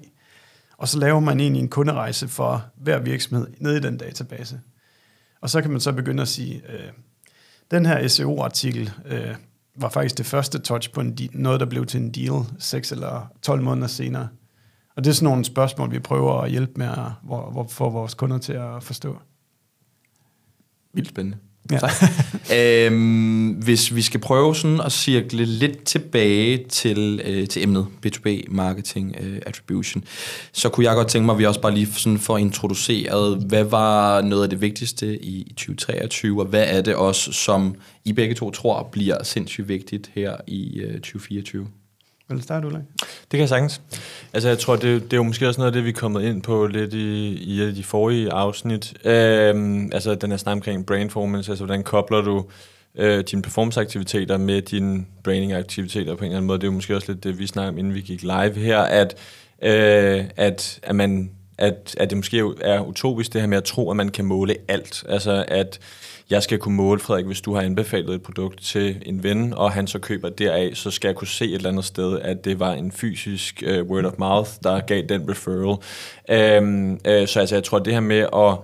og 0.78 0.88
så 0.88 1.00
laver 1.00 1.20
man 1.20 1.40
egentlig 1.40 1.62
en 1.62 1.70
kunderejse 1.70 2.28
for 2.28 2.66
hver 2.76 3.00
virksomhed 3.00 3.48
ned 3.58 3.76
i 3.76 3.80
den 3.80 3.98
database. 3.98 4.60
Og 5.42 5.50
så 5.50 5.62
kan 5.62 5.72
man 5.72 5.80
så 5.80 5.92
begynde 5.92 6.22
at 6.22 6.28
sige, 6.28 6.62
øh, 6.70 6.90
den 7.72 7.86
her 7.86 8.08
SEO-artikel 8.08 8.92
øh, 9.06 9.36
var 9.76 9.90
faktisk 9.90 10.18
det 10.18 10.26
første 10.26 10.60
touch 10.60 10.92
på 10.92 11.02
en 11.02 11.18
de- 11.18 11.30
noget, 11.34 11.60
der 11.60 11.66
blev 11.66 11.86
til 11.86 12.02
en 12.02 12.12
deal 12.12 12.46
6 12.60 12.92
eller 12.92 13.32
12 13.42 13.62
måneder 13.62 13.88
senere. 13.88 14.28
Og 14.96 15.04
det 15.04 15.10
er 15.10 15.14
sådan 15.14 15.30
nogle 15.30 15.46
spørgsmål, 15.46 15.92
vi 15.92 16.00
prøver 16.00 16.42
at 16.42 16.52
hjælpe 16.52 16.74
med 16.76 16.88
at 16.88 17.12
hvor, 17.24 17.52
hvor, 17.52 17.68
få 17.68 17.90
vores 17.90 18.14
kunder 18.14 18.38
til 18.38 18.54
at 18.54 18.84
forstå. 18.84 19.18
Vildt 20.94 21.10
spændende. 21.10 21.38
Ja. 21.72 22.86
øhm, 22.86 23.48
hvis 23.50 23.96
vi 23.96 24.02
skal 24.02 24.20
prøve 24.20 24.56
sådan 24.56 24.82
at 24.82 24.92
cirkle 24.92 25.46
lidt 25.46 25.84
tilbage 25.84 26.66
til, 26.70 27.22
øh, 27.26 27.48
til 27.48 27.64
emnet 27.64 27.88
B2B 28.06 28.30
Marketing 28.48 29.16
øh, 29.20 29.42
Attribution, 29.46 30.04
så 30.52 30.70
kunne 30.70 30.86
jeg 30.86 30.96
godt 30.96 31.08
tænke 31.08 31.26
mig, 31.26 31.34
at 31.34 31.40
vi 31.40 31.46
også 31.46 31.62
bare 31.62 31.74
lige 31.74 31.88
sådan 31.94 32.20
får 32.20 32.38
introduceret, 32.38 33.44
hvad 33.48 33.64
var 33.64 34.22
noget 34.22 34.44
af 34.44 34.50
det 34.50 34.62
vigtigste 34.62 35.24
i 35.24 35.54
2023, 35.58 36.42
og 36.42 36.46
hvad 36.46 36.66
er 36.68 36.82
det 36.82 36.96
også, 36.96 37.32
som 37.32 37.76
I 38.06 38.14
begge 38.14 38.36
to 38.36 38.52
tror 38.52 38.90
bliver 38.92 39.24
sindssygt 39.24 39.68
vigtigt 39.68 40.12
her 40.16 40.36
i 40.48 40.80
øh, 40.80 40.94
2024? 40.94 41.68
Vil 42.30 42.38
du 42.38 42.44
starte, 42.44 42.68
Ulrik? 42.68 42.84
Det 43.02 43.30
kan 43.32 43.40
jeg 43.40 43.50
sagtens. 43.50 43.82
Altså, 44.34 44.50
jeg 44.50 44.60
tror, 44.60 44.76
det, 44.76 45.04
det 45.04 45.14
er 45.14 45.18
jo 45.18 45.24
måske 45.24 45.48
også 45.48 45.60
noget 45.62 45.72
af 45.72 45.74
det, 45.74 45.84
vi 45.84 45.90
er 45.90 45.94
kommet 45.94 46.24
ind 46.24 46.42
på 46.42 46.68
lidt 46.68 46.94
i, 46.94 47.28
i 47.34 47.72
de 47.72 47.84
forrige 47.84 48.32
afsnit. 48.32 48.94
Øhm, 49.06 49.92
altså, 49.94 50.16
den 50.16 50.32
her 50.32 50.38
snak 50.38 50.54
omkring 50.54 50.86
brainformance, 50.86 51.52
altså, 51.52 51.66
hvordan 51.66 51.84
kobler 51.84 52.22
du 52.22 52.46
øh, 52.96 53.24
dine 53.24 53.42
performance-aktiviteter 53.42 54.38
med 54.38 54.62
dine 54.62 55.06
brainingaktiviteter 55.24 56.16
på 56.16 56.20
en 56.20 56.26
eller 56.26 56.38
anden 56.38 56.48
måde. 56.48 56.60
Det 56.60 56.64
er 56.64 56.72
jo 56.72 56.76
måske 56.76 56.96
også 56.96 57.12
lidt 57.12 57.24
det, 57.24 57.40
vi 57.40 57.48
snakkede 57.48 57.70
om, 57.70 57.78
inden 57.78 57.94
vi 57.94 58.02
gik 58.02 58.22
live 58.22 58.54
her, 58.54 58.80
at, 58.80 59.16
øh, 59.62 60.26
at, 60.36 60.80
at, 60.84 60.96
man, 60.96 61.32
at, 61.58 61.96
at 61.98 62.10
det 62.10 62.18
måske 62.18 62.44
er 62.62 62.80
utopisk, 62.80 63.34
det 63.34 63.42
her 63.42 63.48
med 63.48 63.58
at 63.58 63.64
tro, 63.64 63.92
at 63.92 63.98
man 63.98 64.10
kan 64.10 64.26
måle 64.26 64.56
alt. 64.68 65.04
Altså, 65.10 65.46
at 65.48 65.80
jeg 66.30 66.44
skal 66.44 66.58
kunne 66.58 66.76
måle, 66.76 67.00
Frederik, 67.00 67.26
hvis 67.26 67.42
du 67.42 67.54
har 67.54 67.62
anbefalet 67.62 68.16
et 68.16 68.22
produkt 68.22 68.62
til 68.64 69.02
en 69.06 69.24
ven, 69.24 69.54
og 69.54 69.72
han 69.72 69.88
så 69.88 70.00
køber 70.00 70.30
deraf, 70.30 70.72
så 70.74 70.92
skal 70.92 71.08
jeg 71.08 71.16
kunne 71.16 71.28
se 71.28 71.46
et 71.46 71.54
eller 71.54 71.70
andet 71.70 71.86
sted, 71.86 72.20
at 72.20 72.46
det 72.46 72.60
var 72.60 72.74
en 72.74 72.92
fysisk 72.92 73.64
uh, 73.68 73.90
word 73.90 74.06
of 74.06 74.14
mouth, 74.18 74.50
der 74.64 74.80
gav 74.80 75.02
den 75.02 75.30
referral. 75.30 75.78
Um, 76.62 76.92
uh, 76.92 77.28
så 77.28 77.40
altså, 77.40 77.56
jeg 77.56 77.64
tror, 77.64 77.80
det 77.80 77.94
her 77.94 78.00
med 78.00 78.20
at 78.34 78.58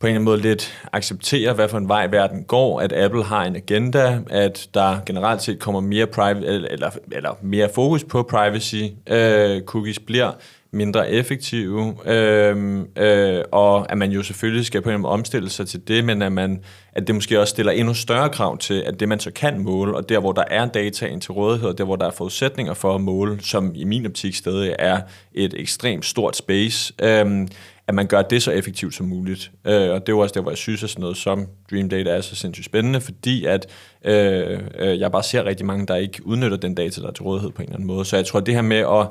på 0.00 0.06
en 0.06 0.10
eller 0.10 0.20
anden 0.20 0.24
måde 0.24 0.40
lidt 0.40 0.84
acceptere, 0.92 1.52
hvad 1.52 1.68
for 1.68 1.78
en 1.78 1.88
vej 1.88 2.06
verden 2.06 2.44
går, 2.44 2.80
at 2.80 2.92
Apple 2.92 3.24
har 3.24 3.44
en 3.44 3.56
agenda, 3.56 4.20
at 4.30 4.68
der 4.74 4.98
generelt 5.06 5.42
set 5.42 5.58
kommer 5.58 5.80
mere, 5.80 6.06
private, 6.06 6.46
eller, 6.46 6.90
eller 7.12 7.38
mere 7.42 7.70
fokus 7.74 8.04
på 8.04 8.22
privacy, 8.22 8.82
øh, 9.06 9.62
cookies 9.62 9.98
bliver 9.98 10.32
mindre 10.74 11.10
effektive, 11.10 11.94
øh, 12.06 12.78
øh, 12.96 13.42
og 13.52 13.92
at 13.92 13.98
man 13.98 14.10
jo 14.10 14.22
selvfølgelig 14.22 14.66
skal 14.66 14.82
på 14.82 14.90
en 14.90 15.00
måde 15.00 15.12
omstille 15.12 15.50
sig 15.50 15.68
til 15.68 15.88
det, 15.88 16.04
men 16.04 16.22
at, 16.22 16.32
man, 16.32 16.60
at 16.92 17.06
det 17.06 17.14
måske 17.14 17.40
også 17.40 17.50
stiller 17.50 17.72
endnu 17.72 17.94
større 17.94 18.28
krav 18.28 18.58
til, 18.58 18.82
at 18.86 19.00
det 19.00 19.08
man 19.08 19.20
så 19.20 19.30
kan 19.30 19.58
måle, 19.58 19.96
og 19.96 20.08
der 20.08 20.20
hvor 20.20 20.32
der 20.32 20.44
er 20.50 20.66
dataen 20.66 21.20
til 21.20 21.32
rådighed, 21.32 21.68
og 21.68 21.78
der 21.78 21.84
hvor 21.84 21.96
der 21.96 22.06
er 22.06 22.10
forudsætninger 22.10 22.74
for 22.74 22.94
at 22.94 23.00
måle, 23.00 23.40
som 23.40 23.72
i 23.74 23.84
min 23.84 24.06
optik 24.06 24.34
stadig 24.34 24.74
er 24.78 25.00
et 25.34 25.54
ekstremt 25.56 26.04
stort 26.04 26.36
space, 26.36 26.94
øh, 27.02 27.48
at 27.88 27.94
man 27.94 28.06
gør 28.06 28.22
det 28.22 28.42
så 28.42 28.50
effektivt 28.50 28.94
som 28.94 29.06
muligt. 29.06 29.50
Øh, 29.64 29.90
og 29.90 30.06
det 30.06 30.12
er 30.12 30.16
også 30.16 30.32
der, 30.34 30.40
hvor 30.40 30.50
jeg 30.50 30.58
synes, 30.58 30.82
at 30.82 30.90
sådan 30.90 31.00
noget 31.00 31.16
som 31.16 31.46
Dream 31.70 31.88
Data 31.88 32.10
er 32.10 32.20
så 32.20 32.36
sindssygt 32.36 32.64
spændende, 32.64 33.00
fordi 33.00 33.44
at 33.44 33.66
øh, 34.04 34.60
øh, 34.78 35.00
jeg 35.00 35.12
bare 35.12 35.22
ser 35.22 35.44
rigtig 35.44 35.66
mange, 35.66 35.86
der 35.86 35.96
ikke 35.96 36.26
udnytter 36.26 36.56
den 36.56 36.74
data, 36.74 37.00
der 37.00 37.08
er 37.08 37.12
til 37.12 37.22
rådighed 37.22 37.50
på 37.50 37.62
en 37.62 37.68
eller 37.68 37.76
anden 37.76 37.86
måde. 37.86 38.04
Så 38.04 38.16
jeg 38.16 38.26
tror, 38.26 38.40
at 38.40 38.46
det 38.46 38.54
her 38.54 38.62
med 38.62 38.76
at, 38.76 39.08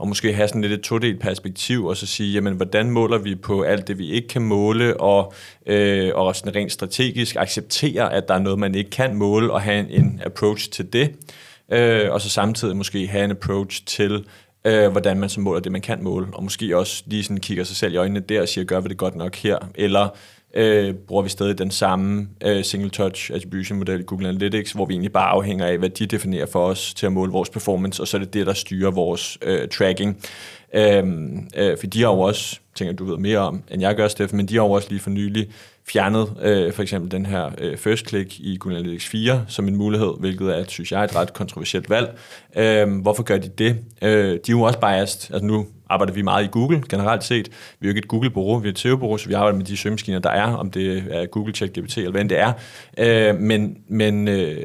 at 0.00 0.08
måske 0.08 0.32
have 0.32 0.48
sådan 0.48 0.62
lidt 0.62 0.72
et 0.72 0.80
todelt 0.80 1.20
perspektiv, 1.20 1.84
og 1.84 1.96
så 1.96 2.06
sige, 2.06 2.32
jamen, 2.32 2.54
hvordan 2.54 2.90
måler 2.90 3.18
vi 3.18 3.34
på 3.34 3.62
alt 3.62 3.88
det, 3.88 3.98
vi 3.98 4.10
ikke 4.10 4.28
kan 4.28 4.42
måle, 4.42 5.00
og, 5.00 5.32
øh, 5.66 6.10
og 6.14 6.36
sådan 6.36 6.54
rent 6.54 6.72
strategisk 6.72 7.36
acceptere, 7.36 8.12
at 8.12 8.28
der 8.28 8.34
er 8.34 8.38
noget, 8.38 8.58
man 8.58 8.74
ikke 8.74 8.90
kan 8.90 9.14
måle, 9.14 9.52
og 9.52 9.62
have 9.62 9.78
en, 9.78 10.04
en 10.04 10.20
approach 10.24 10.70
til 10.70 10.92
det. 10.92 11.12
Øh, 11.72 12.12
og 12.12 12.20
så 12.20 12.28
samtidig 12.28 12.76
måske 12.76 13.06
have 13.06 13.24
en 13.24 13.30
approach 13.30 13.84
til, 13.86 14.24
øh, 14.66 14.90
hvordan 14.90 15.18
man 15.18 15.28
så 15.28 15.40
måler 15.40 15.60
det, 15.60 15.72
man 15.72 15.80
kan 15.80 16.02
måle, 16.02 16.26
og 16.32 16.42
måske 16.42 16.76
også 16.76 17.02
lige 17.06 17.22
sådan 17.22 17.36
kigger 17.36 17.64
sig 17.64 17.76
selv 17.76 17.94
i 17.94 17.96
øjnene 17.96 18.20
der 18.20 18.40
og 18.40 18.48
siger, 18.48 18.64
gør 18.64 18.80
vi 18.80 18.88
det 18.88 18.96
godt 18.96 19.16
nok 19.16 19.36
her, 19.36 19.58
eller 19.74 20.08
øh, 20.54 20.94
bruger 20.94 21.22
vi 21.22 21.28
stadig 21.28 21.58
den 21.58 21.70
samme 21.70 22.28
øh, 22.40 22.64
single 22.64 22.90
touch 22.90 23.30
attribution 23.34 23.78
model 23.78 24.00
i 24.00 24.02
Google 24.02 24.28
Analytics, 24.28 24.72
hvor 24.72 24.86
vi 24.86 24.94
egentlig 24.94 25.12
bare 25.12 25.28
afhænger 25.28 25.66
af, 25.66 25.78
hvad 25.78 25.88
de 25.88 26.06
definerer 26.06 26.46
for 26.46 26.66
os 26.66 26.94
til 26.94 27.06
at 27.06 27.12
måle 27.12 27.32
vores 27.32 27.50
performance, 27.50 28.02
og 28.02 28.08
så 28.08 28.16
er 28.16 28.18
det 28.18 28.34
det, 28.34 28.46
der 28.46 28.52
styrer 28.52 28.90
vores 28.90 29.38
øh, 29.42 29.68
tracking. 29.68 30.16
Øh, 30.74 31.04
øh, 31.56 31.78
for 31.78 31.86
de 31.86 32.02
har 32.02 32.08
jo 32.08 32.20
også, 32.20 32.60
tænker 32.74 32.94
du 32.94 33.04
ved 33.04 33.16
mere 33.16 33.38
om, 33.38 33.62
end 33.70 33.82
jeg 33.82 33.96
gør, 33.96 34.08
Steffen, 34.08 34.36
men 34.36 34.46
de 34.46 34.54
har 34.54 34.62
jo 34.62 34.70
også 34.70 34.88
lige 34.90 35.00
for 35.00 35.10
nylig 35.10 35.48
fjernet 35.88 36.36
øh, 36.42 36.72
for 36.72 36.82
eksempel 36.82 37.10
den 37.10 37.26
her 37.26 37.50
øh, 37.58 37.76
first 37.76 38.08
click 38.08 38.40
i 38.40 38.56
Google 38.56 38.78
Analytics 38.78 39.08
4 39.08 39.44
som 39.48 39.68
en 39.68 39.76
mulighed, 39.76 40.12
hvilket 40.20 40.58
er, 40.58 40.64
synes 40.68 40.92
jeg, 40.92 41.04
et 41.04 41.16
ret 41.16 41.32
kontroversielt 41.32 41.90
valg. 41.90 42.18
Øh, 42.56 43.00
hvorfor 43.00 43.22
gør 43.22 43.38
de 43.38 43.48
det? 43.48 43.78
Øh, 44.02 44.10
de 44.10 44.34
er 44.34 44.38
jo 44.50 44.62
også 44.62 44.78
biased. 44.78 45.34
Altså 45.34 45.46
nu 45.46 45.66
arbejder 45.90 46.12
vi 46.12 46.22
meget 46.22 46.44
i 46.44 46.48
Google 46.52 46.82
generelt 46.88 47.24
set. 47.24 47.48
Vi 47.80 47.86
er 47.86 47.88
jo 47.88 47.88
ikke 47.88 47.98
et 47.98 48.08
Google-bureau, 48.08 48.58
vi 48.58 48.68
er 48.68 48.72
et 48.72 48.78
SEO-bureau, 48.78 49.16
så 49.16 49.28
vi 49.28 49.34
arbejder 49.34 49.58
med 49.58 49.66
de 49.66 49.76
søgemaskiner, 49.76 50.18
der 50.18 50.30
er, 50.30 50.52
om 50.52 50.70
det 50.70 51.04
er 51.10 51.26
Google, 51.26 51.54
ChatGPT 51.54 51.98
eller 51.98 52.10
hvad 52.10 52.24
det 52.24 52.38
er. 52.38 52.52
Øh, 52.98 53.40
men, 53.40 53.76
men, 53.88 54.28
øh, 54.28 54.56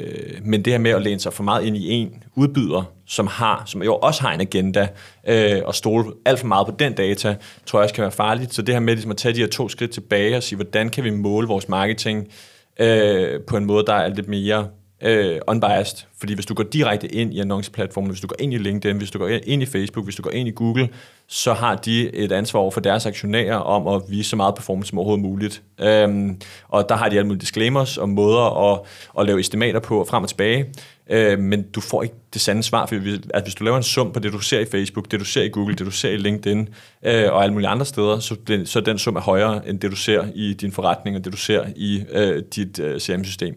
men 0.42 0.64
det 0.64 0.72
her 0.72 0.78
med 0.78 0.90
at 0.90 1.02
læne 1.02 1.20
sig 1.20 1.32
for 1.32 1.42
meget 1.42 1.64
ind 1.64 1.76
i 1.76 1.90
en 1.90 2.24
udbyder, 2.34 2.92
som 3.06 3.26
har, 3.26 3.62
som 3.66 3.82
jo 3.82 3.96
også 3.96 4.22
har 4.22 4.32
en 4.32 4.40
agenda, 4.40 4.88
øh, 5.28 5.60
og 5.64 5.74
stole 5.74 6.12
alt 6.24 6.40
for 6.40 6.46
meget 6.46 6.66
på 6.66 6.74
den 6.78 6.92
data, 6.92 7.36
tror 7.66 7.78
jeg 7.78 7.84
også 7.84 7.94
kan 7.94 8.02
være 8.02 8.12
farligt. 8.12 8.54
Så 8.54 8.62
det 8.62 8.74
her 8.74 8.80
med 8.80 8.94
ligesom 8.94 9.10
at 9.10 9.16
tage 9.16 9.34
de 9.34 9.40
her 9.40 9.48
to 9.48 9.68
skridt 9.68 9.90
tilbage 9.90 10.36
og 10.36 10.42
sige, 10.42 10.56
hvordan 10.56 10.88
kan 10.88 11.04
vi 11.04 11.10
måle 11.10 11.48
vores 11.48 11.68
marketing 11.68 12.28
øh, 12.80 13.40
på 13.40 13.56
en 13.56 13.64
måde, 13.64 13.84
der 13.86 13.94
er 13.94 14.08
lidt 14.08 14.28
mere 14.28 14.68
øh, 15.02 15.38
unbiased. 15.46 16.06
Fordi 16.18 16.34
hvis 16.34 16.46
du 16.46 16.54
går 16.54 16.62
direkte 16.62 17.14
ind 17.14 17.34
i 17.34 17.40
annonceplatformen, 17.40 18.10
hvis 18.10 18.20
du 18.20 18.26
går 18.26 18.36
ind 18.38 18.54
i 18.54 18.58
LinkedIn, 18.58 18.96
hvis 18.96 19.10
du 19.10 19.18
går 19.18 19.28
ind 19.28 19.62
i 19.62 19.66
Facebook, 19.66 20.06
hvis 20.06 20.16
du 20.16 20.22
går 20.22 20.30
ind 20.30 20.48
i 20.48 20.52
Google, 20.52 20.88
så 21.26 21.52
har 21.52 21.74
de 21.74 22.14
et 22.14 22.32
ansvar 22.32 22.60
over 22.60 22.70
for 22.70 22.80
deres 22.80 23.06
aktionærer 23.06 23.56
om 23.56 23.86
at 23.86 24.02
vise 24.08 24.30
så 24.30 24.36
meget 24.36 24.54
performance 24.54 24.88
som 24.88 24.98
overhovedet 24.98 25.22
muligt. 25.22 25.62
Øhm, 25.80 26.40
og 26.68 26.88
der 26.88 26.96
har 26.96 27.08
de 27.08 27.16
alle 27.16 27.26
mulige 27.26 27.40
disclaimers 27.40 27.98
og 27.98 28.08
måder 28.08 28.72
at, 28.72 28.80
at 29.18 29.26
lave 29.26 29.40
estimater 29.40 29.80
på 29.80 30.06
frem 30.08 30.22
og 30.22 30.28
tilbage. 30.28 30.66
Øh, 31.10 31.38
men 31.38 31.62
du 31.62 31.80
får 31.80 32.02
ikke 32.02 32.14
det 32.32 32.40
sande 32.40 32.62
svar, 32.62 32.86
for 32.86 32.96
hvis, 32.96 33.20
at 33.34 33.42
hvis 33.42 33.54
du 33.54 33.64
laver 33.64 33.76
en 33.76 33.82
sum 33.82 34.12
på 34.12 34.20
det, 34.20 34.32
du 34.32 34.38
ser 34.38 34.60
i 34.60 34.64
Facebook, 34.64 35.10
det 35.10 35.20
du 35.20 35.24
ser 35.24 35.42
i 35.42 35.48
Google, 35.48 35.74
det 35.74 35.86
du 35.86 35.90
ser 35.90 36.10
i 36.10 36.16
LinkedIn 36.16 36.68
øh, 37.02 37.32
og 37.32 37.42
alle 37.42 37.52
mulige 37.52 37.68
andre 37.68 37.86
steder, 37.86 38.18
så, 38.18 38.36
den, 38.46 38.66
så 38.66 38.80
den 38.80 38.98
sum 38.98 39.16
er 39.16 39.20
højere 39.20 39.68
end 39.68 39.80
det, 39.80 39.90
du 39.90 39.96
ser 39.96 40.24
i 40.34 40.52
din 40.52 40.72
forretning 40.72 41.16
og 41.16 41.24
det, 41.24 41.32
du 41.32 41.38
ser 41.38 41.64
i 41.76 42.04
øh, 42.12 42.42
dit 42.54 42.78
øh, 42.78 43.00
CRM-system. 43.00 43.54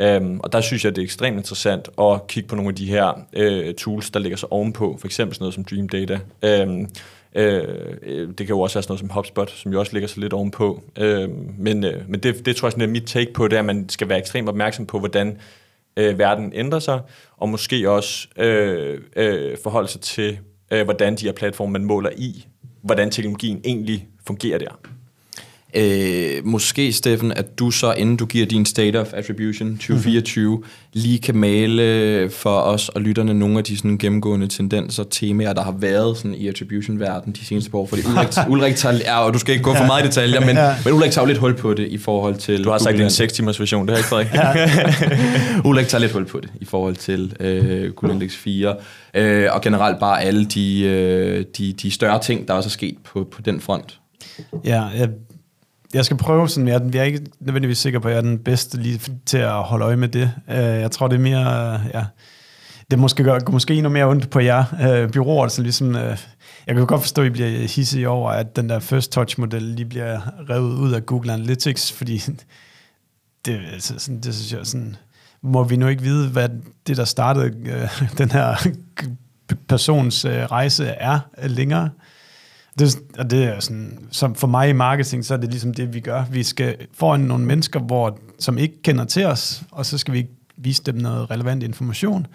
Øhm, 0.00 0.40
og 0.40 0.52
der 0.52 0.60
synes 0.60 0.84
jeg, 0.84 0.96
det 0.96 1.02
er 1.02 1.04
ekstremt 1.04 1.36
interessant 1.36 1.88
at 2.00 2.26
kigge 2.26 2.48
på 2.48 2.54
nogle 2.56 2.68
af 2.68 2.74
de 2.74 2.86
her 2.86 3.26
øh, 3.32 3.74
tools, 3.74 4.10
der 4.10 4.20
ligger 4.20 4.36
så 4.36 4.46
ovenpå, 4.50 4.96
for 5.00 5.06
eksempel 5.06 5.34
sådan 5.34 5.42
noget 5.42 5.54
som 5.54 5.64
Dream 5.64 5.88
Data. 5.88 6.18
Øhm, 6.42 6.88
øh, 7.34 7.64
øh 8.02 8.28
det 8.28 8.36
kan 8.36 8.48
jo 8.48 8.60
også 8.60 8.74
være 8.74 8.82
sådan 8.82 8.90
noget 8.90 9.00
som 9.00 9.10
HubSpot, 9.10 9.50
som 9.50 9.72
jo 9.72 9.80
også 9.80 9.92
ligger 9.92 10.08
så 10.08 10.20
lidt 10.20 10.32
ovenpå. 10.32 10.82
Uh, 11.00 11.30
men 11.58 11.84
øh, 11.84 12.08
men 12.08 12.20
det, 12.20 12.46
det 12.46 12.56
tror 12.56 12.66
jeg 12.66 12.72
sådan 12.72 12.88
er 12.88 12.92
mit 12.92 13.06
take 13.06 13.32
på, 13.32 13.48
det 13.48 13.56
er, 13.56 13.60
at 13.60 13.64
man 13.64 13.88
skal 13.88 14.08
være 14.08 14.18
ekstremt 14.18 14.48
opmærksom 14.48 14.86
på, 14.86 14.98
hvordan 14.98 15.38
øh, 15.96 16.18
verden 16.18 16.52
ændrer 16.54 16.78
sig, 16.78 17.00
og 17.36 17.48
måske 17.48 17.90
også 17.90 18.28
øh, 18.36 19.00
øh, 19.16 19.56
forholde 19.62 19.88
sig 19.88 20.00
til, 20.00 20.38
øh, 20.70 20.84
hvordan 20.84 21.16
de 21.16 21.24
her 21.24 21.32
platforme, 21.32 21.72
man 21.72 21.84
måler 21.84 22.10
i, 22.16 22.46
hvordan 22.82 23.10
teknologien 23.10 23.60
egentlig 23.64 24.08
fungerer 24.26 24.58
der. 24.58 24.80
Øh, 25.76 26.46
måske, 26.46 26.92
Steffen, 26.92 27.32
at 27.32 27.58
du 27.58 27.70
så, 27.70 27.92
inden 27.92 28.16
du 28.16 28.26
giver 28.26 28.46
din 28.46 28.66
State 28.66 29.00
of 29.00 29.06
Attribution 29.12 29.70
2024, 29.70 30.50
mm-hmm. 30.50 30.64
lige 30.92 31.18
kan 31.18 31.36
male 31.36 32.30
for 32.30 32.58
os 32.60 32.88
og 32.88 33.00
lytterne 33.00 33.34
nogle 33.34 33.58
af 33.58 33.64
de 33.64 33.76
sådan, 33.76 33.98
gennemgående 33.98 34.46
tendenser, 34.46 35.04
temaer, 35.10 35.52
der 35.52 35.62
har 35.62 35.74
været 35.78 36.16
sådan, 36.16 36.34
i 36.34 36.48
attribution-verden 36.48 37.32
de 37.32 37.44
seneste 37.44 37.70
par 37.70 37.78
år. 37.78 37.86
Fordi 37.86 38.02
Ulrik, 38.06 38.28
Ulrik 38.52 38.76
tager, 38.76 38.94
ja, 38.94 39.24
og 39.24 39.34
du 39.34 39.38
skal 39.38 39.52
ikke 39.52 39.64
gå 39.64 39.74
for 39.74 39.86
meget 39.86 40.04
i 40.04 40.06
detaljer, 40.06 40.40
men, 40.40 40.56
ja. 40.56 40.74
men 40.84 40.94
Ulrik 40.94 41.10
tager 41.10 41.24
jo 41.24 41.28
lidt 41.28 41.38
hul 41.38 41.56
på 41.56 41.74
det 41.74 41.88
i 41.88 41.98
forhold 41.98 42.34
til... 42.34 42.64
Du 42.64 42.70
har 42.70 42.78
sagt, 42.78 42.92
det 42.92 43.00
er 43.00 43.04
en 43.04 43.10
6 43.10 43.32
timers 43.32 43.60
version, 43.60 43.88
det 43.88 43.90
har 43.90 43.98
ikke 43.98 44.08
Frederik. 44.08 45.64
Ulrik 45.68 45.86
tager 45.86 46.00
lidt 46.00 46.12
hul 46.12 46.24
på 46.24 46.40
det 46.40 46.50
i 46.60 46.64
forhold 46.64 46.96
til 46.96 47.36
øh, 47.40 47.92
Google 47.92 48.14
Index 48.14 48.32
4, 48.36 48.76
øh, 49.14 49.48
og 49.52 49.60
generelt 49.60 50.00
bare 50.00 50.22
alle 50.22 50.44
de, 50.44 50.82
øh, 50.82 51.44
de, 51.58 51.72
de 51.72 51.90
større 51.90 52.20
ting, 52.22 52.48
der 52.48 52.54
også 52.54 52.66
er 52.66 52.70
sket 52.70 52.96
på, 53.04 53.28
på 53.32 53.42
den 53.42 53.60
front. 53.60 53.98
Ja, 54.64 54.82
jeg 54.82 55.08
jeg 55.94 56.04
skal 56.04 56.16
prøve 56.16 56.48
sådan, 56.48 56.68
jeg, 56.68 56.82
jeg 56.92 57.00
er 57.00 57.04
ikke 57.04 57.26
nødvendigvis 57.40 57.78
sikker 57.78 57.98
på, 57.98 58.08
at 58.08 58.14
jeg 58.14 58.18
er 58.18 58.22
den 58.22 58.38
bedste 58.38 58.78
lige 58.78 59.00
til 59.26 59.38
at 59.38 59.52
holde 59.62 59.84
øje 59.84 59.96
med 59.96 60.08
det. 60.08 60.32
Uh, 60.48 60.54
jeg 60.54 60.90
tror, 60.90 61.08
det 61.08 61.16
er 61.16 61.20
mere, 61.20 61.74
uh, 61.74 61.90
ja, 61.94 62.04
det 62.90 62.98
måske 62.98 63.24
gør 63.24 63.38
måske 63.50 63.74
endnu 63.74 63.90
mere 63.90 64.04
ondt 64.04 64.30
på 64.30 64.40
jer 64.40 64.64
uh, 64.72 65.10
byråer, 65.10 65.48
så 65.48 65.62
ligesom, 65.62 65.88
uh, 65.88 65.94
jeg 66.66 66.76
kan 66.76 66.86
godt 66.86 67.00
forstå, 67.00 67.22
at 67.22 67.26
I 67.26 67.30
bliver 67.30 67.48
hissige 67.48 68.08
over, 68.08 68.30
at 68.30 68.56
den 68.56 68.68
der 68.68 68.78
first 68.78 69.12
touch 69.12 69.40
model 69.40 69.62
lige 69.62 69.86
bliver 69.86 70.20
revet 70.50 70.74
ud 70.74 70.92
af 70.92 71.06
Google 71.06 71.32
Analytics, 71.32 71.92
fordi 71.92 72.22
det, 73.44 73.60
altså, 73.72 73.94
sådan, 73.98 74.20
det 74.20 74.34
synes 74.34 74.52
jeg 74.52 74.66
sådan, 74.66 74.96
må 75.42 75.64
vi 75.64 75.76
nu 75.76 75.88
ikke 75.88 76.02
vide, 76.02 76.28
hvad 76.28 76.48
det, 76.86 76.96
der 76.96 77.04
startede 77.04 77.46
uh, 77.46 78.08
den 78.18 78.30
her 78.30 78.68
persons 79.68 80.24
uh, 80.24 80.30
rejse 80.32 80.84
er 80.86 81.20
længere. 81.48 81.90
Det, 82.78 82.98
og 83.18 83.30
det 83.30 83.44
er 83.44 83.60
sådan, 83.60 83.98
som 84.10 84.34
for 84.34 84.46
mig 84.46 84.68
i 84.68 84.72
marketing, 84.72 85.24
så 85.24 85.34
er 85.34 85.38
det 85.38 85.50
ligesom 85.50 85.74
det, 85.74 85.94
vi 85.94 86.00
gør. 86.00 86.24
Vi 86.30 86.42
skal 86.42 86.76
foran 86.94 87.20
nogle 87.20 87.44
mennesker, 87.44 87.80
hvor, 87.80 88.18
som 88.38 88.58
ikke 88.58 88.82
kender 88.82 89.04
til 89.04 89.26
os, 89.26 89.62
og 89.70 89.86
så 89.86 89.98
skal 89.98 90.14
vi 90.14 90.26
vise 90.56 90.82
dem 90.82 90.94
noget 90.94 91.30
relevant 91.30 91.62
information, 91.62 92.26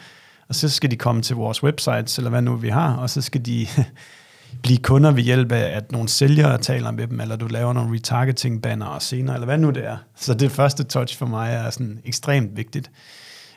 og 0.50 0.56
så 0.56 0.70
skal 0.70 0.92
de 0.92 0.96
komme 0.96 1.22
til 1.22 1.36
vores 1.36 1.64
websites, 1.64 2.18
eller 2.18 2.30
hvad 2.30 2.42
nu 2.42 2.56
vi 2.56 2.70
har, 2.70 2.94
og 2.96 3.10
så 3.10 3.22
skal 3.22 3.46
de 3.46 3.68
blive 4.64 4.78
kunder 4.78 5.12
ved 5.12 5.24
hjælp 5.24 5.52
af, 5.52 5.78
at 5.78 5.92
nogle 5.92 6.10
sælgere 6.10 6.58
taler 6.58 6.92
med 6.92 7.08
dem, 7.08 7.22
eller 7.22 7.36
du 7.36 7.48
laver 7.48 7.74
nogle 7.74 7.96
retargeting 7.96 8.62
banner 8.62 9.00
senere, 9.00 9.36
eller 9.36 9.46
hvad 9.46 9.58
nu 9.58 9.70
det 9.70 9.86
er. 9.86 9.98
Så 10.16 10.34
det 10.34 10.52
første 10.52 10.84
touch 10.84 11.18
for 11.18 11.26
mig 11.26 11.54
er 11.54 11.70
sådan 11.70 12.00
ekstremt 12.06 12.58
vigtigt. 12.58 12.92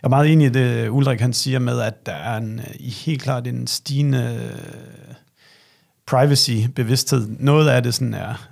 Jeg 0.02 0.06
er 0.06 0.10
meget 0.10 0.32
enig 0.32 0.46
i 0.46 0.50
det, 0.50 0.88
Ulrik 0.88 1.20
han 1.20 1.32
siger 1.32 1.58
med, 1.58 1.80
at 1.80 2.06
der 2.06 2.12
er 2.12 2.36
en, 2.36 2.60
helt 2.80 3.22
klart 3.22 3.46
en 3.46 3.66
stigende 3.66 4.50
privacy-bevidsthed. 6.12 7.28
Noget 7.38 7.68
af 7.68 7.82
det 7.82 7.94
sådan 7.94 8.14
er 8.14 8.48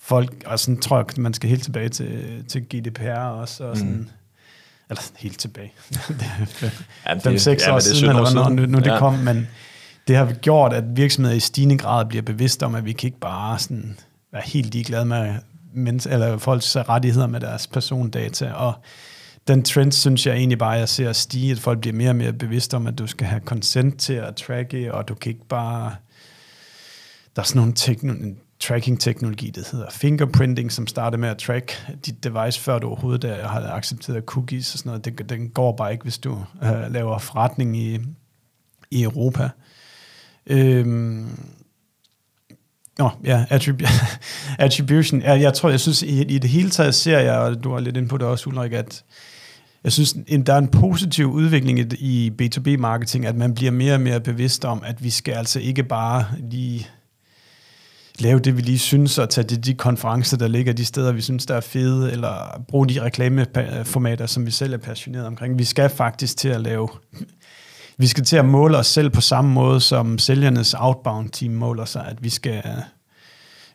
folk, 0.00 0.44
og 0.46 0.58
sådan 0.58 0.80
tror 0.80 0.96
jeg, 0.96 1.06
man 1.16 1.34
skal 1.34 1.50
helt 1.50 1.62
tilbage 1.62 1.88
til, 1.88 2.44
til 2.48 2.62
GDPR 2.62 3.18
også, 3.18 3.64
og 3.64 3.76
sådan, 3.76 3.92
mm. 3.92 4.08
Eller 4.90 5.02
helt 5.16 5.38
tilbage. 5.38 5.72
Ja, 7.24 7.36
seks 7.36 7.62
ja, 7.62 7.68
men 7.68 7.74
år 7.74 7.78
det 7.78 7.82
siden, 7.82 7.96
17 7.96 8.08
eller 8.08 8.28
år 8.28 8.32
hvornår 8.32 8.48
nu, 8.48 8.66
nu 8.66 8.78
det 8.78 8.86
Ja. 8.86 8.98
kom, 8.98 9.14
men 9.14 9.48
det 10.08 10.16
har 10.16 10.32
gjort, 10.32 10.72
at 10.72 10.84
virksomheder 10.96 11.36
i 11.36 11.40
stigende 11.40 11.78
grad 11.78 12.06
bliver 12.06 12.22
bevidste 12.22 12.66
om, 12.66 12.74
at 12.74 12.84
vi 12.84 12.92
kan 12.92 13.06
ikke 13.06 13.20
bare 13.20 13.58
sådan 13.58 13.96
være 14.32 14.42
helt 14.46 14.72
ligeglade 14.72 15.04
med 15.04 15.34
mens, 15.74 16.06
eller 16.06 16.38
folks 16.38 16.76
rettigheder 16.76 17.26
med 17.26 17.40
deres 17.40 17.66
persondata, 17.66 18.52
og 18.52 18.72
den 19.48 19.62
trend, 19.62 19.92
synes 19.92 20.26
jeg 20.26 20.36
egentlig 20.36 20.58
bare, 20.58 20.70
jeg 20.70 20.88
ser 20.88 21.12
stige, 21.12 21.52
at 21.52 21.58
folk 21.58 21.80
bliver 21.80 21.94
mere 21.96 22.10
og 22.10 22.16
mere 22.16 22.32
bevidste 22.32 22.74
om, 22.74 22.86
at 22.86 22.98
du 22.98 23.06
skal 23.06 23.26
have 23.26 23.40
consent 23.44 23.98
til 24.00 24.12
at 24.12 24.36
tracke, 24.36 24.94
og 24.94 25.08
du 25.08 25.14
kan 25.14 25.32
ikke 25.32 25.48
bare... 25.48 25.94
Der 27.36 27.42
er 27.42 27.46
sådan 27.46 27.60
nogle 27.60 27.72
teknologi, 27.76 28.24
en 28.24 28.38
tracking-teknologi, 28.60 29.50
der 29.50 29.62
hedder 29.72 29.90
fingerprinting, 29.90 30.72
som 30.72 30.86
starter 30.86 31.18
med 31.18 31.28
at 31.28 31.38
track 31.38 31.86
dit 32.06 32.24
device, 32.24 32.60
før 32.60 32.78
du 32.78 32.86
overhovedet 32.88 33.24
øh, 33.24 33.30
er- 33.38 33.48
har 33.48 33.60
accepteret 33.72 34.24
cookies 34.24 34.72
og 34.74 34.78
sådan 34.78 34.90
noget. 34.90 35.04
Det, 35.04 35.28
den 35.30 35.48
går 35.48 35.76
bare 35.76 35.92
ikke, 35.92 36.02
hvis 36.02 36.18
du 36.18 36.44
øh, 36.62 36.92
laver 36.92 37.18
forretning 37.18 37.76
i, 37.78 37.98
i 38.90 39.02
Europa. 39.02 39.50
Øhm, 40.46 41.28
Nå, 42.98 43.10
ja, 43.24 43.44
attrib- 43.50 43.88
attribution. 44.58 45.20
Ja, 45.20 45.32
jeg 45.32 45.54
tror, 45.54 45.68
jeg 45.70 45.80
synes, 45.80 46.02
i, 46.02 46.22
i 46.22 46.38
det 46.38 46.50
hele 46.50 46.70
taget 46.70 46.94
ser 46.94 47.18
jeg, 47.18 47.38
og 47.38 47.64
du 47.64 47.70
var 47.70 47.80
lidt 47.80 47.96
inde 47.96 48.08
på 48.08 48.18
det 48.18 48.26
også, 48.26 48.50
Ulrik, 48.50 48.72
at 48.72 49.04
jeg 49.84 49.92
synes, 49.92 50.12
en, 50.26 50.42
der 50.46 50.52
er 50.54 50.58
en 50.58 50.68
positiv 50.68 51.26
udvikling 51.32 51.78
i, 51.78 51.86
i 51.98 52.30
B2B-marketing, 52.42 53.26
at 53.26 53.36
man 53.36 53.54
bliver 53.54 53.70
mere 53.70 53.94
og 53.94 54.00
mere 54.00 54.20
bevidst 54.20 54.64
om, 54.64 54.82
at 54.86 55.04
vi 55.04 55.10
skal 55.10 55.32
altså 55.34 55.60
ikke 55.60 55.82
bare 55.82 56.26
lige 56.38 56.86
lave 58.18 58.38
det, 58.38 58.56
vi 58.56 58.62
lige 58.62 58.78
synes, 58.78 59.18
og 59.18 59.30
tage 59.30 59.44
de, 59.44 59.56
de 59.56 59.74
konferencer, 59.74 60.36
der 60.36 60.48
ligger 60.48 60.72
de 60.72 60.84
steder, 60.84 61.12
vi 61.12 61.20
synes, 61.20 61.46
der 61.46 61.54
er 61.54 61.60
fede, 61.60 62.12
eller 62.12 62.62
bruge 62.68 62.88
de 62.88 63.02
reklameformater, 63.02 64.26
som 64.26 64.46
vi 64.46 64.50
selv 64.50 64.72
er 64.72 64.78
passionerede 64.78 65.26
omkring. 65.26 65.58
Vi 65.58 65.64
skal 65.64 65.90
faktisk 65.90 66.36
til 66.36 66.48
at 66.48 66.60
lave 66.60 66.88
vi 67.98 68.06
skal 68.06 68.24
til 68.24 68.36
at 68.36 68.44
måle 68.44 68.78
os 68.78 68.86
selv 68.86 69.10
på 69.10 69.20
samme 69.20 69.50
måde, 69.50 69.80
som 69.80 70.18
sælgernes 70.18 70.74
outbound 70.78 71.30
team 71.30 71.52
måler 71.52 71.84
sig, 71.84 72.06
at 72.06 72.24
vi 72.24 72.28
skal, 72.28 72.62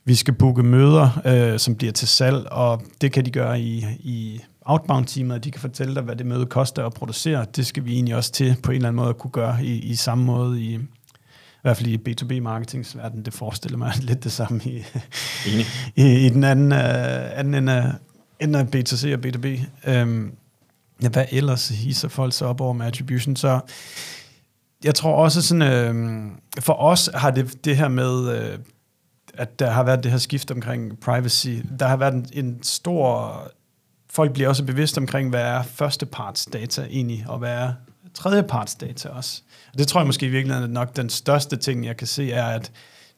vi 0.06 0.16
skal 0.16 0.34
booke 0.34 0.64
møder, 0.64 1.22
øh, 1.26 1.60
som 1.60 1.76
bliver 1.76 1.94
til 1.94 2.08
salg, 2.08 2.48
og 2.52 2.82
det 3.02 3.12
kan 3.12 3.26
de 3.26 3.32
gøre 3.32 3.62
i, 3.62 3.86
i 4.00 4.42
outbound 4.62 5.06
teamet, 5.06 5.36
og 5.36 5.44
de 5.44 5.52
kan 5.52 5.62
fortælle 5.62 5.96
dig, 5.96 6.04
hvad 6.04 6.16
det 6.16 6.26
møde 6.26 6.46
koster 6.46 6.86
at 6.86 6.94
producere. 6.94 7.46
Det 7.56 7.66
skal 7.66 7.86
vi 7.86 7.94
egentlig 7.94 8.16
også 8.16 8.32
til 8.32 8.56
på 8.64 8.72
en 8.72 8.76
eller 8.76 8.88
anden 8.88 8.96
måde 8.96 9.10
at 9.10 9.18
kunne 9.18 9.32
gøre 9.32 9.66
i, 9.66 9.80
i 9.80 9.96
samme 9.96 10.24
måde 10.24 10.62
i, 10.62 10.80
i 11.60 11.62
hvert 11.62 11.78
fald 11.78 11.88
i 11.88 11.98
B2B-marketingsverden, 11.98 13.26
det 13.26 13.34
forestiller 13.34 13.78
mig 13.78 13.94
lidt 14.02 14.24
det 14.24 14.32
samme 14.32 14.62
i, 14.66 14.84
Enig. 15.48 15.66
i, 15.96 16.26
i 16.26 16.30
den 16.30 16.44
anden, 16.44 16.72
øh, 16.72 17.40
anden 17.40 17.54
ende, 17.54 17.74
af, 17.74 17.92
ende 18.40 18.60
af 18.60 18.64
B2C 18.64 19.14
og 19.14 19.20
B2B. 19.26 19.48
Øhm, 19.90 20.32
ja, 21.02 21.10
hvad 21.10 21.26
ellers 21.32 21.70
hisser 21.70 22.08
folk 22.08 22.34
så 22.34 22.46
op 22.46 22.62
over 22.62 22.74
med 22.74 22.86
attribution? 22.86 23.36
Så 23.36 23.60
jeg 24.84 24.96
tror 24.96 25.16
også 25.16 25.42
sådan, 25.42 25.62
øh, 25.62 26.32
for 26.60 26.74
os 26.74 27.10
har 27.14 27.32
det, 27.32 27.66
det 27.66 27.78
her 27.78 27.88
med, 27.88 28.38
øh, 28.38 28.60
at 29.34 29.60
der 29.60 29.70
har 29.70 29.84
været 29.84 30.04
det 30.04 30.12
her 30.12 30.20
skift 30.20 30.52
omkring 30.52 31.00
privacy, 31.00 31.48
der 31.80 31.88
har 31.88 31.98
været 31.98 32.14
en, 32.14 32.26
en 32.34 32.64
stor, 32.64 33.34
folk 34.10 34.34
bliver 34.34 34.50
også 34.50 34.66
bevidst 34.66 34.98
omkring, 34.98 35.30
hvad 35.30 35.42
er 35.42 35.64
førstepartsdata 35.64 36.82
egentlig, 36.82 37.26
og 37.28 37.40
hvad 37.40 37.54
er 37.54 37.74
tredjepartsdata 38.14 39.10
også. 39.10 39.42
Og 39.74 39.80
det 39.80 39.88
tror 39.88 40.00
jeg 40.00 40.08
måske 40.08 40.26
i 40.26 40.30
virkeligheden 40.30 40.70
er 40.70 40.74
nok 40.74 40.96
den 40.96 41.10
største 41.10 41.58
ting, 41.58 41.86
jeg 41.86 41.98
kan 41.98 42.08
se, 42.08 42.32
er, 42.32 42.46
at 42.46 42.72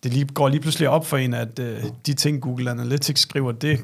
det 0.04 0.14
lige, 0.14 0.26
går 0.26 0.50
lige 0.50 0.62
pludselig 0.62 0.90
op 0.90 1.06
for 1.06 1.18
en, 1.18 1.34
at 1.34 1.60
øh, 1.60 1.84
de 2.06 2.14
ting, 2.14 2.42
Google 2.42 2.72
Analytics 2.72 3.22
skriver, 3.22 3.52
det 3.52 3.80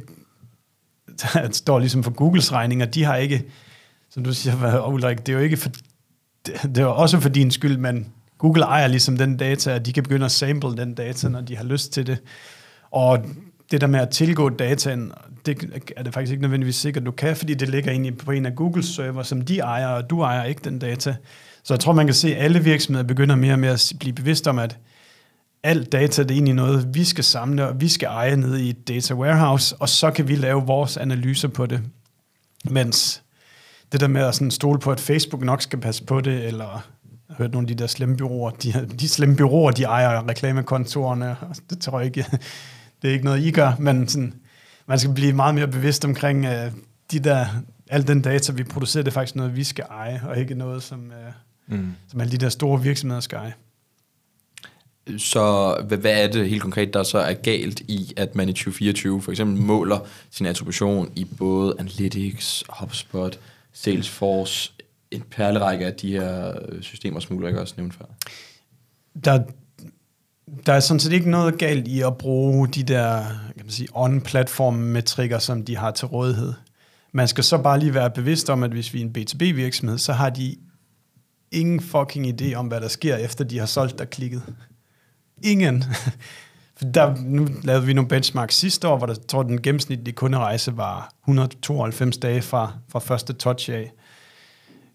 der 1.21 1.51
står 1.63 1.79
ligesom 1.79 2.03
for 2.03 2.11
Googles 2.11 2.51
regning, 2.51 2.81
og 2.81 2.93
de 2.93 3.03
har 3.03 3.15
ikke, 3.15 3.45
som 4.09 4.23
du 4.23 4.33
siger, 4.33 4.87
Ulrik, 4.87 5.17
det 5.17 5.29
er 5.29 5.37
jo 5.37 5.43
ikke 5.43 5.57
for, 5.57 5.69
det, 6.45 6.61
det 6.63 6.77
er 6.77 6.81
jo 6.81 6.95
også 6.95 7.19
for 7.19 7.29
din 7.29 7.51
skyld, 7.51 7.77
men 7.77 8.07
Google 8.37 8.63
ejer 8.63 8.87
ligesom 8.87 9.17
den 9.17 9.37
data, 9.37 9.73
og 9.73 9.85
de 9.85 9.93
kan 9.93 10.03
begynde 10.03 10.25
at 10.25 10.31
sample 10.31 10.77
den 10.77 10.93
data, 10.93 11.29
når 11.29 11.41
de 11.41 11.57
har 11.57 11.63
lyst 11.63 11.93
til 11.93 12.07
det. 12.07 12.17
Og 12.91 13.25
det 13.71 13.81
der 13.81 13.87
med 13.87 13.99
at 13.99 14.09
tilgå 14.09 14.49
dataen, 14.49 15.11
det 15.45 15.81
er 15.97 16.03
det 16.03 16.13
faktisk 16.13 16.31
ikke 16.31 16.41
nødvendigvis 16.41 16.75
sikkert, 16.75 17.05
du 17.05 17.11
kan, 17.11 17.35
fordi 17.35 17.53
det 17.53 17.69
ligger 17.69 17.91
egentlig 17.91 18.17
på 18.17 18.31
en 18.31 18.45
af 18.45 18.55
Googles 18.55 18.85
server, 18.85 19.23
som 19.23 19.41
de 19.41 19.59
ejer, 19.59 19.87
og 19.87 20.09
du 20.09 20.21
ejer 20.21 20.43
ikke 20.43 20.61
den 20.63 20.79
data. 20.79 21.15
Så 21.67 21.73
jeg 21.73 21.79
tror, 21.79 21.93
man 21.93 22.07
kan 22.07 22.15
se, 22.15 22.35
at 22.35 22.43
alle 22.43 22.63
virksomheder 22.63 23.07
begynder 23.07 23.35
mere 23.35 23.53
og 23.53 23.59
mere 23.59 23.71
at 23.71 23.93
blive 23.99 24.13
bevidst 24.13 24.47
om, 24.47 24.59
at 24.59 24.77
alt 25.63 25.91
data, 25.91 26.23
det 26.23 26.31
er 26.31 26.35
egentlig 26.35 26.53
noget, 26.53 26.93
vi 26.93 27.03
skal 27.03 27.23
samle, 27.23 27.67
og 27.67 27.81
vi 27.81 27.87
skal 27.87 28.07
eje 28.07 28.35
ned 28.35 28.57
i 28.57 28.69
et 28.69 28.87
data 28.87 29.13
warehouse, 29.13 29.75
og 29.79 29.89
så 29.89 30.11
kan 30.11 30.27
vi 30.27 30.35
lave 30.35 30.65
vores 30.65 30.97
analyser 30.97 31.47
på 31.47 31.65
det. 31.65 31.81
Mens 32.65 33.23
det 33.91 33.99
der 33.99 34.07
med 34.07 34.21
at 34.21 34.35
sådan 34.35 34.51
stole 34.51 34.79
på, 34.79 34.91
at 34.91 34.99
Facebook 34.99 35.43
nok 35.43 35.61
skal 35.61 35.79
passe 35.79 36.03
på 36.03 36.21
det, 36.21 36.45
eller 36.45 36.65
jeg 36.65 37.35
har 37.35 37.35
hørt 37.37 37.51
nogle 37.51 37.65
af 37.69 37.77
de 37.77 37.81
der 37.83 37.87
slemme 37.87 38.17
byråer, 38.17 38.51
de, 38.51 38.73
de 38.99 39.09
slemme 39.09 39.35
byråer, 39.35 39.71
de 39.71 39.83
ejer 39.83 40.29
reklamekontorerne, 40.29 41.35
det 41.69 41.79
tror 41.79 41.99
jeg 41.99 42.05
ikke, 42.05 42.25
det 43.01 43.07
er 43.07 43.13
ikke 43.13 43.25
noget, 43.25 43.43
I 43.43 43.51
gør, 43.51 43.71
men 43.79 44.07
sådan, 44.07 44.33
man 44.87 44.99
skal 44.99 45.13
blive 45.13 45.33
meget 45.33 45.55
mere 45.55 45.67
bevidst 45.67 46.05
omkring 46.05 46.47
uh, 46.47 46.53
de 47.11 47.19
der, 47.19 47.45
al 47.89 48.07
den 48.07 48.21
data, 48.21 48.51
vi 48.51 48.63
producerer, 48.63 49.03
det 49.03 49.11
er 49.11 49.13
faktisk 49.13 49.35
noget, 49.35 49.55
vi 49.55 49.63
skal 49.63 49.85
eje, 49.89 50.21
og 50.27 50.37
ikke 50.37 50.55
noget, 50.55 50.83
som, 50.83 50.99
uh, 50.99 51.33
mm. 51.67 51.95
som 52.07 52.21
alle 52.21 52.31
de 52.31 52.37
der 52.37 52.49
store 52.49 52.81
virksomheder 52.81 53.21
skal 53.21 53.37
eje. 53.37 53.53
Så 55.17 55.77
hvad, 55.87 55.97
hvad 55.97 56.23
er 56.23 56.27
det 56.27 56.49
helt 56.49 56.61
konkret, 56.61 56.93
der 56.93 57.03
så 57.03 57.17
er 57.17 57.33
galt 57.33 57.79
i, 57.79 58.13
at 58.17 58.35
man 58.35 58.49
i 58.49 58.53
2024 58.53 59.21
for 59.21 59.31
eksempel 59.31 59.61
måler 59.61 59.99
sin 60.31 60.45
attribution 60.45 61.11
i 61.15 61.25
både 61.25 61.75
Analytics, 61.79 62.63
HubSpot, 62.69 63.39
Salesforce, 63.73 64.71
en 65.11 65.23
perlerække 65.31 65.85
af 65.85 65.93
de 65.93 66.11
her 66.11 66.53
systemer, 66.81 67.19
som 67.19 67.37
Ulrik 67.37 67.55
også 67.55 67.73
nævnte 67.77 67.97
før? 67.97 68.05
Der, 69.25 69.43
der 70.65 70.73
er 70.73 70.79
sådan 70.79 70.99
set 70.99 71.11
ikke 71.11 71.29
noget 71.29 71.57
galt 71.57 71.87
i 71.87 72.01
at 72.01 72.17
bruge 72.17 72.67
de 72.67 72.83
der 72.83 73.23
kan 73.55 73.65
man 73.65 73.71
sige, 73.71 73.87
on-platform 73.93 74.73
metrikker, 74.73 75.39
som 75.39 75.65
de 75.65 75.77
har 75.77 75.91
til 75.91 76.07
rådighed. 76.07 76.53
Man 77.11 77.27
skal 77.27 77.43
så 77.43 77.57
bare 77.57 77.79
lige 77.79 77.93
være 77.93 78.09
bevidst 78.09 78.49
om, 78.49 78.63
at 78.63 78.71
hvis 78.71 78.93
vi 78.93 79.01
er 79.01 79.05
en 79.05 79.15
B2B-virksomhed, 79.17 79.97
så 79.97 80.13
har 80.13 80.29
de 80.29 80.55
ingen 81.51 81.79
fucking 81.79 82.41
idé 82.41 82.53
om, 82.53 82.67
hvad 82.67 82.81
der 82.81 82.87
sker, 82.87 83.15
efter 83.15 83.43
de 83.43 83.59
har 83.59 83.65
solgt 83.65 83.99
dig 83.99 84.09
klikket. 84.09 84.41
Ingen. 85.43 85.83
Der, 86.93 87.15
nu 87.15 87.47
lavede 87.63 87.85
vi 87.85 87.93
nogle 87.93 88.07
benchmarks 88.07 88.55
sidste 88.55 88.87
år, 88.87 88.97
hvor 88.97 89.07
der 89.07 89.15
tror 89.27 89.43
den 89.43 89.61
gennemsnitlige 89.61 90.15
kunderejse 90.15 90.77
var 90.77 91.13
192 91.23 92.17
dage 92.17 92.41
fra, 92.41 92.73
fra 92.89 92.99
første 92.99 93.33
touch 93.33 93.71
af. 93.71 93.91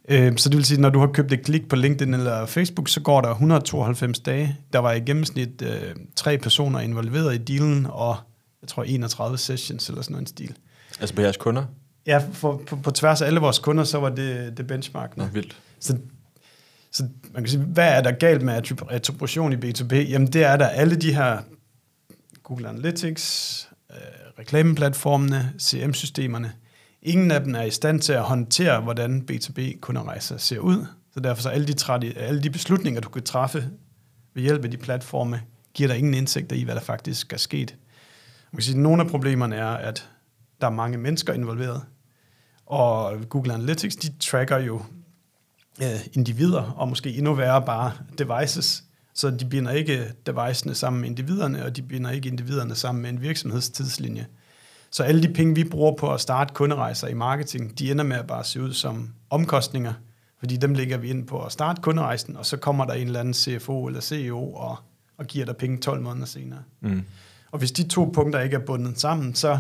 Øh, 0.09 0.37
så 0.37 0.49
det 0.49 0.57
vil 0.57 0.65
sige, 0.65 0.81
når 0.81 0.91
du 0.91 0.99
har 0.99 1.07
købt 1.07 1.33
et 1.33 1.43
klik 1.43 1.69
på 1.69 1.77
LinkedIn 1.77 2.15
eller 2.15 2.47
Facebook, 2.47 2.89
så 2.89 3.01
går 3.01 3.21
der 3.21 3.29
192 3.29 4.21
dage. 4.21 4.57
Der 4.73 4.79
var 4.79 4.93
i 4.93 5.01
gennemsnit 5.01 5.63
øh, 5.63 5.95
tre 6.17 6.39
personer 6.39 6.81
involveret 6.81 7.35
i 7.35 7.39
dealen, 7.39 7.87
og 7.91 8.17
jeg 8.63 8.69
tror 8.69 8.83
31 8.83 9.39
sessions 9.39 9.89
eller 9.89 10.03
sådan 10.03 10.17
en 10.17 10.27
stil. 10.27 10.57
Altså 11.01 11.15
på 11.15 11.23
jeres 11.23 11.37
kunder? 11.37 11.65
Ja, 12.07 12.23
for, 12.33 12.63
på, 12.67 12.77
på 12.77 12.91
tværs 12.91 13.23
af 13.23 13.27
alle 13.27 13.41
vores 13.41 13.59
kunder, 13.59 13.85
så 13.85 13.99
var 13.99 14.09
det, 14.09 14.57
det 14.57 14.67
benchmark. 14.67 15.17
Nå, 15.17 15.25
vildt. 15.25 15.57
Så, 15.81 15.97
så 16.93 17.09
man 17.35 17.43
kan 17.43 17.51
sige, 17.51 17.63
hvad 17.63 17.97
er 17.97 18.03
der 18.03 18.13
galt 18.13 18.43
med 18.43 18.71
attribution 18.91 19.53
i 19.53 19.57
B2B? 19.57 19.95
Jamen 19.95 20.33
det 20.33 20.45
er 20.45 20.57
der 20.57 20.67
alle 20.67 20.97
de 20.97 21.15
her 21.15 21.39
Google 22.43 22.69
Analytics, 22.69 23.69
øh, 23.91 23.97
reklameplatformene, 24.39 25.53
CM-systemerne. 25.61 26.53
Ingen 27.03 27.31
af 27.31 27.45
dem 27.45 27.55
er 27.55 27.63
i 27.63 27.71
stand 27.71 28.01
til 28.01 28.13
at 28.13 28.23
håndtere, 28.23 28.81
hvordan 28.81 29.25
B2B-kunderejser 29.31 30.37
ser 30.37 30.59
ud. 30.59 30.87
Så 31.15 31.21
derfor 31.21 31.43
så 31.43 31.49
alle 31.49 31.67
de, 31.67 31.75
tradi- 31.81 32.19
alle 32.19 32.43
de 32.43 32.51
beslutninger, 32.51 33.01
du 33.01 33.09
kan 33.09 33.23
træffe 33.23 33.71
ved 34.35 34.43
hjælp 34.43 34.65
af 34.65 34.71
de 34.71 34.77
platforme, 34.77 35.41
giver 35.75 35.89
dig 35.89 35.99
ingen 35.99 36.15
indsigter 36.15 36.57
i, 36.57 36.63
hvad 36.63 36.75
der 36.75 36.81
faktisk 36.81 37.33
er 37.33 37.37
sket. 37.37 37.77
Man 38.53 38.57
kan 38.57 38.63
sige, 38.63 38.75
at 38.75 38.81
nogle 38.81 39.03
af 39.03 39.09
problemerne 39.09 39.57
er, 39.57 39.67
at 39.67 40.11
der 40.61 40.67
er 40.67 40.71
mange 40.71 40.99
mennesker 40.99 41.33
involveret, 41.33 41.83
og 42.67 43.21
Google 43.29 43.55
Analytics, 43.55 43.97
de 43.97 44.13
tracker 44.21 44.59
jo 44.59 44.83
øh, 45.83 46.01
individer, 46.13 46.63
og 46.63 46.89
måske 46.89 47.15
endnu 47.15 47.35
værre 47.35 47.63
bare 47.63 47.93
devices. 48.19 48.85
Så 49.15 49.31
de 49.31 49.45
binder 49.45 49.73
ikke 49.73 50.05
devicene 50.27 50.75
sammen 50.75 51.01
med 51.01 51.09
individerne, 51.09 51.65
og 51.65 51.77
de 51.77 51.83
binder 51.83 52.11
ikke 52.11 52.29
individerne 52.29 52.75
sammen 52.75 53.03
med 53.03 53.11
en 53.11 53.21
virksomhedstidslinje. 53.21 54.27
Så 54.91 55.03
alle 55.03 55.23
de 55.23 55.35
penge, 55.35 55.55
vi 55.55 55.65
bruger 55.65 55.97
på 55.97 56.13
at 56.13 56.21
starte 56.21 56.55
kunderejser 56.55 57.09
i 57.09 57.15
marketing, 57.15 57.79
de 57.79 57.91
ender 57.91 58.05
med 58.05 58.17
at 58.17 58.27
bare 58.27 58.45
se 58.45 58.63
ud 58.63 58.73
som 58.73 59.09
omkostninger, 59.31 59.93
fordi 60.39 60.57
dem 60.57 60.75
lægger 60.75 60.97
vi 60.97 61.11
ind 61.11 61.27
på 61.27 61.43
at 61.43 61.53
starte 61.53 61.83
kunderejsen, 61.83 62.37
og 62.37 62.47
så 62.47 62.57
kommer 62.57 62.85
der 62.85 62.93
en 62.93 63.07
eller 63.07 63.21
anden 63.21 63.35
CFO 63.35 63.87
eller 63.87 64.01
CEO 64.01 64.53
og, 64.55 64.77
og 65.19 65.27
giver 65.27 65.47
dig 65.47 65.57
penge 65.57 65.79
12 65.79 66.01
måneder 66.01 66.27
senere. 66.27 66.63
Mm. 66.81 67.03
Og 67.51 67.59
hvis 67.59 67.73
de 67.73 67.89
to 67.89 68.11
punkter 68.15 68.41
ikke 68.41 68.57
er 68.57 68.65
bundet 68.67 69.01
sammen, 69.01 69.35
så 69.35 69.59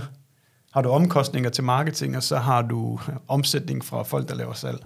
har 0.72 0.82
du 0.82 0.88
omkostninger 0.88 1.50
til 1.50 1.64
marketing, 1.64 2.16
og 2.16 2.22
så 2.22 2.36
har 2.36 2.62
du 2.62 3.00
omsætning 3.28 3.84
fra 3.84 4.02
folk, 4.02 4.28
der 4.28 4.34
laver 4.34 4.52
salg. 4.52 4.82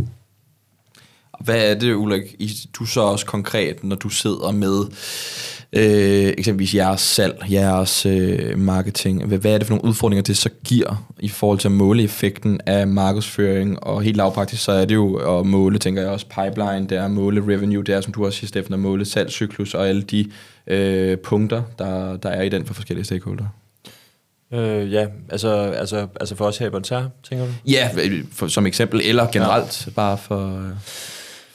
Hvad 1.40 1.70
er 1.70 1.74
det, 1.74 1.94
Ulrik, 1.94 2.36
du 2.78 2.84
så 2.84 3.00
også 3.00 3.26
konkret, 3.26 3.84
når 3.84 3.96
du 3.96 4.08
sidder 4.08 4.52
med 4.52 4.84
øh, 5.72 6.34
eksempelvis 6.38 6.74
jeres 6.74 7.00
salg, 7.00 7.44
jeres 7.50 8.06
øh, 8.06 8.58
marketing, 8.58 9.24
hvad, 9.24 9.38
hvad 9.38 9.54
er 9.54 9.58
det 9.58 9.66
for 9.66 9.74
nogle 9.74 9.88
udfordringer, 9.88 10.22
det 10.22 10.36
så 10.36 10.50
giver 10.64 11.06
i 11.18 11.28
forhold 11.28 11.58
til 11.58 11.68
at 11.68 11.72
måle 11.72 12.02
effekten 12.02 12.60
af 12.66 12.86
markedsføring, 12.86 13.82
og 13.82 14.02
helt 14.02 14.16
lavpraktisk, 14.16 14.64
så 14.64 14.72
er 14.72 14.84
det 14.84 14.94
jo 14.94 15.38
at 15.38 15.46
måle, 15.46 15.78
tænker 15.78 16.02
jeg 16.02 16.10
også, 16.10 16.26
pipeline, 16.26 16.86
det 16.88 16.92
er 16.92 17.04
at 17.04 17.10
måle 17.10 17.40
revenue, 17.40 17.84
det 17.84 17.94
er, 17.94 18.00
som 18.00 18.12
du 18.12 18.26
også 18.26 18.38
siger, 18.38 18.48
Steffen, 18.48 18.74
at 18.74 18.80
måle 18.80 19.04
salgscyklus 19.04 19.74
og 19.74 19.88
alle 19.88 20.02
de 20.02 20.30
øh, 20.66 21.18
punkter, 21.18 21.62
der, 21.78 22.16
der 22.16 22.28
er 22.28 22.42
i 22.42 22.48
den 22.48 22.66
for 22.66 22.74
forskellige 22.74 23.04
stakeholder. 23.04 23.44
Øh, 24.52 24.92
ja, 24.92 25.06
altså, 25.28 25.48
altså, 25.50 26.06
altså 26.20 26.36
for 26.36 26.44
os 26.44 26.58
her 26.58 26.66
i 26.66 26.70
Bonter, 26.70 27.08
tænker 27.28 27.46
du? 27.46 27.52
Ja, 27.66 27.90
for, 28.32 28.48
som 28.48 28.66
eksempel, 28.66 29.00
eller 29.04 29.30
generelt, 29.30 29.86
ja. 29.86 29.90
bare 29.90 30.18
for... 30.18 30.56
Øh, 30.58 30.70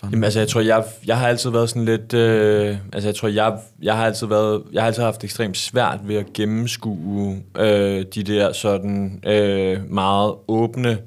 fanden? 0.02 0.14
Jamen, 0.14 0.24
altså, 0.24 0.40
jeg 0.40 0.48
tror, 0.48 0.62
jeg, 0.62 0.84
jeg 1.06 1.18
har 1.18 1.28
altid 1.28 1.50
været 1.50 1.70
sådan 1.70 1.86
lidt... 1.86 2.14
Øh, 2.14 2.78
altså, 2.94 3.08
jeg 3.08 3.16
tror, 3.16 3.28
jeg, 3.28 3.58
jeg 3.82 3.96
har 3.96 4.06
altid 4.06 4.28
været... 4.28 4.64
Jeg 4.74 4.82
har 4.82 4.88
altid 4.88 5.04
haft 5.04 5.24
ekstremt 5.24 5.58
svært 5.58 6.00
ved 6.04 6.16
at 6.16 6.34
gennemskue 6.34 7.44
øh, 7.58 8.06
de 8.16 8.24
der 8.24 8.54
sådan 8.54 9.24
øh, 9.26 9.90
meget 9.90 10.34
åbne 10.48 10.98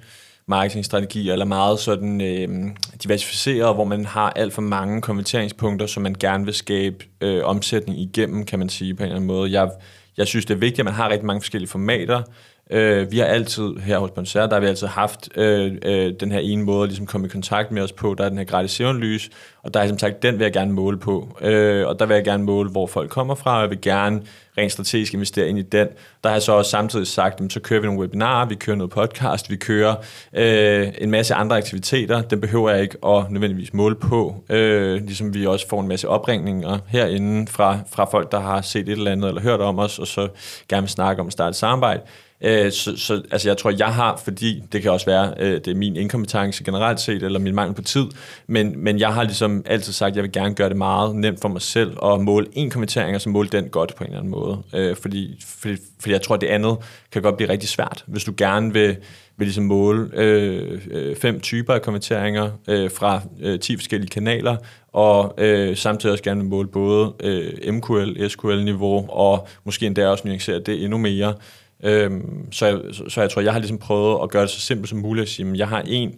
marketingstrategier, 0.47 1.33
eller 1.33 1.45
meget 1.45 1.79
sådan 1.79 2.21
øh, 2.21 2.71
diversificeret, 3.03 3.75
hvor 3.75 3.85
man 3.85 4.05
har 4.05 4.31
alt 4.31 4.53
for 4.53 4.63
mange 4.63 5.01
konverteringspunkter, 5.01 5.87
som 5.87 6.03
man 6.03 6.15
gerne 6.21 6.45
vil 6.45 6.55
skabe 6.55 7.05
øh, 7.21 7.45
omsætning 7.45 8.01
igennem, 8.01 8.45
kan 8.45 8.59
man 8.59 8.69
sige 8.69 8.95
på 8.95 9.03
en 9.03 9.05
eller 9.05 9.17
anden 9.17 9.27
måde. 9.27 9.53
Jeg, 9.53 9.71
jeg 10.17 10.27
synes, 10.27 10.45
det 10.47 10.55
er 10.55 10.59
vigtigt, 10.59 10.79
at 10.79 10.85
man 10.85 10.95
har 10.95 11.09
rigtig 11.09 11.27
mange 11.27 11.41
forskellige 11.41 11.71
formater. 11.71 12.23
Øh, 12.71 13.13
vi 13.13 13.19
har 13.19 13.27
altid, 13.27 13.77
her 13.77 13.99
hos 13.99 14.11
Bonsert, 14.11 14.51
der 14.51 14.57
har 14.57 14.61
vi 14.61 14.67
altid 14.67 14.87
haft 14.87 15.29
øh, 15.37 15.73
øh, 15.83 16.13
den 16.21 16.33
her 16.33 16.39
ene 16.39 16.65
måde 16.65 16.83
at 16.83 16.89
ligesom 16.89 17.07
komme 17.07 17.27
i 17.27 17.31
kontakt 17.31 17.71
med 17.71 17.83
os 17.83 17.93
på. 17.93 18.15
Der 18.19 18.25
er 18.25 18.29
den 18.29 18.39
her 18.39 18.45
gratis 18.45 18.71
søvnlys, 18.71 19.31
og 19.63 19.75
der 19.75 19.81
er 19.81 19.89
som 19.89 19.99
sagt, 19.99 20.23
den 20.23 20.39
vil 20.39 20.45
jeg 20.45 20.53
gerne 20.53 20.73
måle 20.73 20.99
på. 20.99 21.39
Øh, 21.41 21.87
og 21.87 21.99
der 21.99 22.07
vil 22.07 22.15
jeg 22.15 22.25
gerne 22.25 22.45
måle, 22.45 22.71
hvor 22.71 22.87
folk 22.87 23.11
kommer 23.11 23.35
fra, 23.35 23.57
og 23.57 23.63
jeg 23.63 23.71
vil 23.71 23.81
gerne 23.81 24.23
rent 24.59 24.73
strategisk 24.73 25.15
investere 25.15 25.49
ind 25.49 25.59
i 25.59 25.63
den. 25.63 25.89
Der 26.23 26.29
har 26.29 26.35
jeg 26.35 26.43
så 26.43 26.53
også 26.53 26.71
samtidig 26.71 27.07
sagt, 27.07 27.41
at 27.41 27.53
så 27.53 27.61
kører 27.61 27.81
vi 27.81 27.87
nogle 27.87 28.01
webinarer, 28.01 28.49
vi 28.49 28.55
kører 28.55 28.77
noget 28.77 28.93
podcast, 28.93 29.51
vi 29.51 29.57
kører 29.57 29.95
øh, 30.33 30.89
en 30.99 31.11
masse 31.11 31.35
andre 31.35 31.57
aktiviteter. 31.57 32.23
Den 32.23 32.41
behøver 32.41 32.71
jeg 32.71 32.83
ikke 32.83 32.97
at 33.07 33.31
nødvendigvis 33.31 33.75
måle 33.75 33.95
på. 33.95 34.45
Øh, 34.51 35.03
ligesom 35.03 35.35
vi 35.35 35.47
også 35.47 35.69
får 35.69 35.81
en 35.81 35.89
masse 35.89 36.09
opringninger 36.09 36.79
herinde 36.87 37.47
fra, 37.47 37.79
fra 37.93 38.05
folk, 38.05 38.33
der 38.33 38.41
har 38.41 38.61
set 38.61 38.89
et 38.89 38.93
eller 38.93 39.13
andet 39.13 39.29
eller 39.29 39.43
hørt 39.43 39.61
om 39.61 39.79
os, 39.79 39.99
og 39.99 40.07
så 40.07 40.29
gerne 40.69 40.83
vil 40.83 40.91
snakke 40.91 41.21
om 41.21 41.27
at 41.27 41.33
starte 41.33 41.59
samarbejde. 41.59 42.01
Øh, 42.41 42.73
så, 42.73 42.97
så 42.97 43.23
altså 43.31 43.49
jeg 43.49 43.57
tror, 43.57 43.73
jeg 43.79 43.95
har, 43.95 44.21
fordi 44.25 44.63
det 44.73 44.83
kan 44.83 44.91
også 44.91 45.07
være, 45.07 45.35
øh, 45.41 45.53
det 45.55 45.69
er 45.69 45.75
min 45.75 45.97
inkompetence 45.97 46.65
generelt 46.65 47.01
set, 47.01 47.23
eller 47.23 47.39
min 47.39 47.55
mangel 47.55 47.75
på 47.75 47.83
tid, 47.83 48.07
men, 48.47 48.85
men 48.85 48.99
jeg 48.99 49.15
har 49.15 49.23
ligesom 49.23 49.63
altid 49.67 49.93
sagt, 49.93 50.11
at 50.11 50.17
jeg 50.17 50.23
vil 50.23 50.33
gerne 50.33 50.55
gøre 50.55 50.69
det 50.69 50.77
meget 50.77 51.17
nemt 51.17 51.41
for 51.41 51.49
mig 51.49 51.63
selv, 51.63 51.93
og 51.97 52.23
måle 52.23 52.47
en 52.53 52.71
kommentering, 52.71 53.15
og 53.15 53.21
så 53.21 53.29
måle 53.29 53.49
den 53.49 53.69
godt 53.69 53.95
på 53.95 54.05
en 54.05 54.11
eller 54.11 54.19
anden 54.19 54.31
måde. 54.31 54.63
Øh, 54.75 54.97
fordi, 54.97 55.43
fordi, 55.47 55.77
fordi 56.01 56.13
jeg 56.13 56.23
tror, 56.23 56.35
at 56.35 56.41
det 56.41 56.47
andet 56.47 56.77
kan 57.13 57.23
godt 57.23 57.37
blive 57.37 57.51
rigtig 57.51 57.69
svært. 57.69 58.05
Hvis 58.07 58.25
du 58.25 58.35
gerne 58.37 58.73
vil, 58.73 58.97
vil 59.37 59.47
ligesom 59.47 59.65
måle 59.65 60.11
øh, 60.13 60.81
øh, 60.91 61.17
fem 61.17 61.41
typer 61.41 61.75
af 61.75 61.83
kommenteringer 61.83 62.51
øh, 62.69 62.91
fra 62.91 63.21
øh, 63.41 63.61
10 63.61 63.77
forskellige 63.77 64.11
kanaler, 64.11 64.57
og 64.93 65.35
øh, 65.39 65.77
samtidig 65.77 66.13
også 66.13 66.25
gerne 66.25 66.41
vil 66.41 66.51
måle 66.51 66.69
både 66.69 67.13
øh, 67.21 67.75
MQL, 67.75 68.29
SQL-niveau, 68.29 69.07
og 69.11 69.49
måske 69.65 69.87
endda 69.87 70.09
også 70.09 70.29
nuancere 70.29 70.59
det 70.59 70.83
endnu 70.83 70.99
mere, 70.99 71.35
Øhm, 71.83 72.53
så, 72.53 72.67
jeg, 72.67 72.79
så, 72.93 73.05
så 73.09 73.21
jeg 73.21 73.31
tror, 73.31 73.43
jeg 73.43 73.53
har 73.53 73.59
ligesom 73.59 73.79
prøvet 73.79 74.23
at 74.23 74.31
gøre 74.31 74.43
det 74.43 74.51
så 74.51 74.61
simpelt 74.61 74.89
som 74.89 74.99
muligt 74.99 75.23
at 75.23 75.29
sige, 75.29 75.51
at 75.51 75.57
jeg 75.57 75.69
har 75.69 75.83
en 75.87 76.15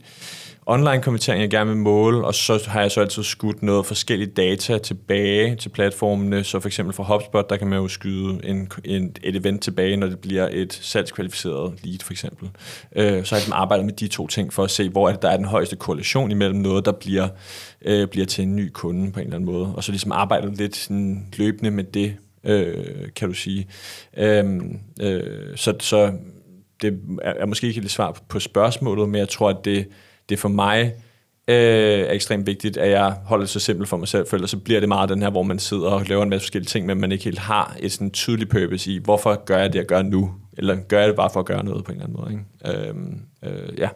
online 0.67 1.03
konvertering, 1.03 1.43
jeg 1.43 1.51
gerne 1.51 1.71
vil 1.71 1.79
måle, 1.79 2.25
og 2.25 2.35
så 2.35 2.65
har 2.67 2.81
jeg 2.81 2.91
så 2.91 3.01
altid 3.01 3.23
skudt 3.23 3.63
noget 3.63 3.87
forskellige 3.87 4.31
data 4.31 4.79
tilbage 4.79 5.57
til 5.57 5.69
platformene, 5.69 6.45
så 6.45 6.61
for 6.61 6.69
eksempel 6.69 6.95
fra 6.95 7.03
HubSpot, 7.05 7.51
der 7.51 7.57
kan 7.57 7.67
man 7.67 7.79
jo 7.79 7.89
skyde 7.89 8.41
en, 8.45 8.71
en, 8.85 9.17
et 9.23 9.37
event 9.37 9.63
tilbage, 9.63 9.97
når 9.97 10.07
det 10.07 10.19
bliver 10.19 10.49
et 10.53 10.79
salgskvalificeret 10.83 11.75
lead 11.83 11.99
for 12.03 12.13
eksempel. 12.13 12.49
Øh, 12.97 13.05
så 13.05 13.07
har 13.07 13.13
jeg 13.13 13.25
ligesom 13.31 13.53
arbejdet 13.53 13.87
med 13.87 13.95
de 13.95 14.09
to 14.09 14.27
ting 14.27 14.53
for 14.53 14.65
at 14.65 14.71
se, 14.71 14.89
hvor 14.89 15.09
er 15.09 15.13
det, 15.13 15.23
der 15.23 15.29
er 15.29 15.37
den 15.37 15.47
højeste 15.47 15.77
korrelation 15.77 16.31
imellem 16.31 16.59
noget, 16.59 16.85
der 16.85 16.93
bliver, 16.93 17.29
øh, 17.85 18.09
bliver 18.09 18.27
til 18.27 18.43
en 18.43 18.57
ny 18.57 18.71
kunde 18.73 19.13
på 19.13 19.21
en 19.21 19.27
eller 19.27 19.37
anden 19.37 19.53
måde, 19.53 19.75
og 19.75 19.85
så 19.85 19.93
ligesom 19.93 20.13
arbejdet 20.13 20.57
lidt 20.59 20.77
sådan 20.77 21.27
løbende 21.37 21.71
med 21.71 21.85
det, 21.85 22.15
øh, 22.47 23.09
kan 23.17 23.29
du 23.29 23.35
sige. 23.35 23.67
Øh, 24.17 24.45
øh, 25.01 25.57
så, 25.57 25.75
så 25.81 26.13
det 26.83 27.01
er, 27.23 27.33
er 27.33 27.47
måske 27.47 27.67
ikke 27.67 27.81
et 27.81 27.91
svar 27.91 28.19
på 28.29 28.41
spørgsmålet, 28.41 29.09
men 29.09 29.19
jeg 29.19 29.29
tror, 29.29 29.51
at 29.51 29.65
det, 29.65 29.89
det 30.29 30.39
for 30.39 30.49
mig 30.49 30.95
øh, 31.49 32.01
er 32.01 32.13
ekstremt 32.13 32.47
vigtigt, 32.47 32.77
at 32.77 32.91
jeg 32.91 33.17
holder 33.25 33.43
det 33.43 33.51
så 33.51 33.61
simpelt 33.61 33.89
for 33.89 33.97
mig 33.97 34.09
selv, 34.09 34.27
for 34.29 34.37
ellers 34.37 34.51
så 34.51 34.59
bliver 34.59 34.81
det 34.81 34.89
meget 34.89 35.09
den 35.09 35.23
her, 35.23 35.31
hvor 35.31 35.43
man 35.43 35.59
sidder 35.59 35.89
og 35.89 36.05
laver 36.09 36.23
en 36.23 36.31
masse 36.31 36.45
forskellige 36.45 36.69
ting, 36.69 36.87
men 36.87 37.01
man 37.01 37.13
ikke 37.13 37.25
helt 37.25 37.39
har 37.39 37.77
et 37.79 37.93
sådan 37.93 38.11
tydeligt 38.11 38.51
purpose 38.51 38.91
i, 38.91 38.99
hvorfor 38.99 39.45
gør 39.45 39.59
jeg 39.59 39.73
det, 39.73 39.79
jeg 39.79 39.87
gør 39.87 40.03
nu? 40.03 40.35
Eller 40.59 40.77
gør 40.89 40.99
jeg 40.99 41.09
det 41.09 41.17
bare 41.17 41.31
for 41.33 41.41
at 41.41 41.47
gøre 41.47 41.65
noget 41.65 41.85
på 41.85 41.93
en 41.93 41.99
eller 41.99 42.07
anden 42.07 42.21
måde? 42.21 42.33
Ikke? 42.33 42.89
Øh, 42.89 42.95
øh, 43.43 43.79
ja. 43.79 43.89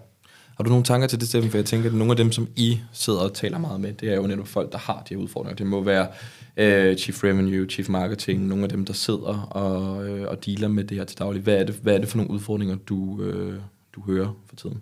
Har 0.61 0.65
du 0.65 0.71
nogle 0.71 0.85
tanker 0.85 1.09
til 1.09 1.21
det, 1.21 1.29
Steffen? 1.29 1.51
For 1.51 1.59
jeg 1.59 1.65
tænker, 1.65 1.89
at 1.89 1.95
nogle 1.95 2.11
af 2.11 2.17
dem, 2.17 2.33
som 2.33 2.49
I 2.57 2.81
sidder 2.93 3.21
og 3.21 3.35
taler 3.35 3.59
meget 3.59 3.81
med, 3.81 3.93
det 3.93 4.13
er 4.13 4.17
jo 4.17 4.27
netop 4.27 4.49
folk, 4.49 4.73
der 4.73 4.79
har 4.79 5.03
de 5.09 5.15
her 5.15 5.23
udfordringer. 5.23 5.57
Det 5.57 5.67
må 5.67 5.83
være 5.83 6.09
øh, 6.57 6.97
Chief 6.97 7.25
Revenue, 7.25 7.67
Chief 7.67 7.89
Marketing, 7.89 8.47
nogle 8.47 8.65
af 8.65 8.71
dem, 8.71 8.85
der 8.85 8.93
sidder 8.93 9.49
og, 9.51 10.09
øh, 10.09 10.29
og 10.29 10.47
dealer 10.47 10.69
med 10.69 10.85
det 10.85 10.97
her 10.97 11.05
til 11.05 11.19
daglig. 11.19 11.43
Hvad 11.43 11.55
er 11.55 11.65
det, 11.65 11.75
hvad 11.75 11.95
er 11.95 11.99
det 11.99 12.09
for 12.09 12.17
nogle 12.17 12.31
udfordringer, 12.31 12.77
du, 12.77 13.23
øh, 13.23 13.61
du 13.93 14.03
hører 14.03 14.37
for 14.49 14.57
tiden? 14.57 14.81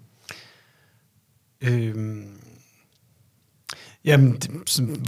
Øhm, 1.61 2.27
jamen, 4.05 4.33
det, 4.33 4.51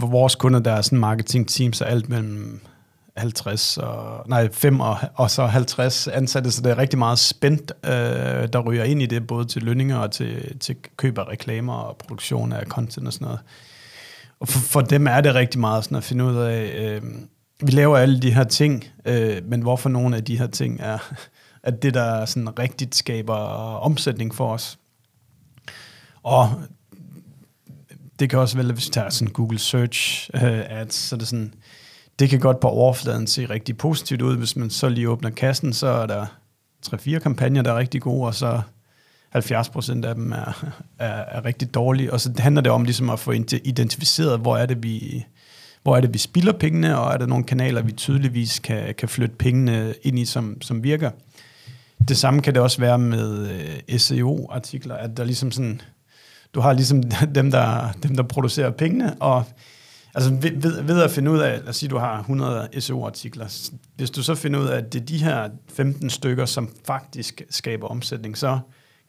vores 0.01 0.35
kunder, 0.35 0.59
der 0.59 0.71
er 0.71 0.81
sådan 0.81 0.99
marketing 0.99 1.47
teams 1.47 1.81
og 1.81 1.89
alt 1.89 2.09
mellem 2.09 2.59
50 3.17 3.77
og, 3.77 4.29
nej, 4.29 4.49
5 4.51 4.79
og, 4.79 4.97
og 5.15 5.31
så 5.31 5.45
50 5.45 6.07
ansatte, 6.07 6.51
så 6.51 6.61
det 6.61 6.71
er 6.71 6.77
rigtig 6.77 6.99
meget 6.99 7.19
spændt, 7.19 7.71
øh, 7.85 7.91
der 8.53 8.59
ryger 8.59 8.83
ind 8.83 9.01
i 9.01 9.05
det, 9.05 9.27
både 9.27 9.45
til 9.45 9.63
lønninger 9.63 9.97
og 9.97 10.11
til, 10.11 10.59
til 10.59 10.75
køb 10.97 11.17
af 11.17 11.27
reklamer 11.27 11.73
og 11.73 11.97
produktion 11.97 12.53
af 12.53 12.65
content 12.65 13.07
og 13.07 13.13
sådan 13.13 13.25
noget. 13.25 13.39
Og 14.39 14.47
for, 14.47 14.59
for 14.59 14.81
dem 14.81 15.07
er 15.07 15.21
det 15.21 15.35
rigtig 15.35 15.59
meget 15.59 15.83
sådan 15.83 15.97
at 15.97 16.03
finde 16.03 16.25
ud 16.25 16.35
af, 16.35 16.73
øh, 16.77 17.01
vi 17.63 17.71
laver 17.71 17.97
alle 17.97 18.21
de 18.21 18.33
her 18.33 18.43
ting, 18.43 18.85
øh, 19.05 19.41
men 19.45 19.61
hvorfor 19.61 19.89
nogle 19.89 20.15
af 20.15 20.23
de 20.23 20.37
her 20.37 20.47
ting 20.47 20.79
er, 20.79 21.13
at 21.63 21.73
det, 21.83 21.93
der 21.93 22.25
sådan 22.25 22.59
rigtigt 22.59 22.95
skaber 22.95 23.35
omsætning 23.77 24.35
for 24.35 24.53
os. 24.53 24.79
Og 26.23 26.49
det 28.19 28.29
kan 28.29 28.39
også 28.39 28.57
være, 28.57 28.71
hvis 28.71 28.85
vi 28.85 28.91
tager 28.91 29.09
sådan 29.09 29.33
Google 29.33 29.59
Search 29.59 30.29
øh, 30.33 30.79
ads, 30.79 30.93
så 30.93 31.15
det 31.15 31.27
sådan, 31.27 31.53
det 32.21 32.29
kan 32.29 32.39
godt 32.39 32.59
på 32.59 32.67
overfladen 32.67 33.27
se 33.27 33.45
rigtig 33.45 33.77
positivt 33.77 34.21
ud. 34.21 34.37
Hvis 34.37 34.55
man 34.55 34.69
så 34.69 34.89
lige 34.89 35.09
åbner 35.09 35.29
kassen, 35.29 35.73
så 35.73 35.87
er 35.87 36.05
der 36.05 36.25
3-4 36.87 37.19
kampagner, 37.19 37.61
der 37.61 37.71
er 37.71 37.77
rigtig 37.77 38.01
gode, 38.01 38.27
og 38.27 38.35
så 38.35 38.61
70 39.29 39.69
procent 39.69 40.05
af 40.05 40.15
dem 40.15 40.31
er, 40.31 40.65
er, 40.99 41.07
er 41.07 41.45
rigtig 41.45 41.73
dårlige. 41.73 42.13
Og 42.13 42.21
så 42.21 42.33
handler 42.37 42.61
det 42.61 42.71
om 42.71 42.83
ligesom 42.83 43.09
at 43.09 43.19
få 43.19 43.31
identificeret, 43.63 44.39
hvor 44.39 44.57
er 44.57 44.65
det, 44.65 44.83
vi, 44.83 45.25
hvor 45.83 45.97
er 45.97 46.01
det, 46.01 46.13
vi 46.13 46.17
spilder 46.17 46.53
pengene, 46.53 46.99
og 46.99 47.13
er 47.13 47.17
der 47.17 47.25
nogle 47.25 47.43
kanaler, 47.43 47.81
vi 47.81 47.91
tydeligvis 47.91 48.59
kan, 48.59 48.95
kan 48.95 49.09
flytte 49.09 49.35
pengene 49.35 49.93
ind 50.03 50.19
i, 50.19 50.25
som, 50.25 50.61
som 50.61 50.83
virker. 50.83 51.11
Det 52.07 52.17
samme 52.17 52.41
kan 52.41 52.53
det 52.53 52.61
også 52.61 52.79
være 52.79 52.99
med 52.99 53.49
øh, 53.49 53.99
SEO-artikler, 53.99 54.95
at 54.95 55.17
der 55.17 55.23
ligesom 55.23 55.51
sådan, 55.51 55.81
du 56.53 56.59
har 56.59 56.73
ligesom 56.73 57.03
dem, 57.35 57.51
der, 57.51 57.91
dem, 58.03 58.15
der 58.15 58.23
producerer 58.23 58.71
pengene, 58.71 59.15
og 59.19 59.43
Altså 60.15 60.33
ved, 60.33 60.61
ved, 60.61 60.81
ved 60.81 61.01
at 61.01 61.11
finde 61.11 61.31
ud 61.31 61.39
af, 61.39 61.59
lad 61.59 61.67
os 61.67 61.75
sige, 61.75 61.89
du 61.89 61.97
har 61.97 62.19
100 62.19 62.81
SEO-artikler. 62.81 63.69
Hvis 63.95 64.11
du 64.11 64.23
så 64.23 64.35
finder 64.35 64.59
ud 64.59 64.67
af, 64.67 64.77
at 64.77 64.93
det 64.93 65.01
er 65.01 65.05
de 65.05 65.17
her 65.17 65.49
15 65.73 66.09
stykker, 66.09 66.45
som 66.45 66.69
faktisk 66.85 67.41
skaber 67.49 67.87
omsætning, 67.87 68.37
så 68.37 68.59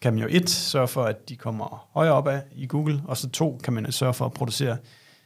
kan 0.01 0.13
man 0.13 0.21
jo 0.21 0.27
et, 0.31 0.49
sørge 0.49 0.87
for, 0.87 1.03
at 1.03 1.29
de 1.29 1.35
kommer 1.35 1.87
højere 1.93 2.13
op 2.13 2.27
af 2.27 2.41
i 2.55 2.67
Google, 2.67 3.01
og 3.05 3.17
så 3.17 3.29
to, 3.29 3.59
kan 3.63 3.73
man 3.73 3.91
sørge 3.91 4.13
for 4.13 4.25
at 4.25 4.33
producere 4.33 4.77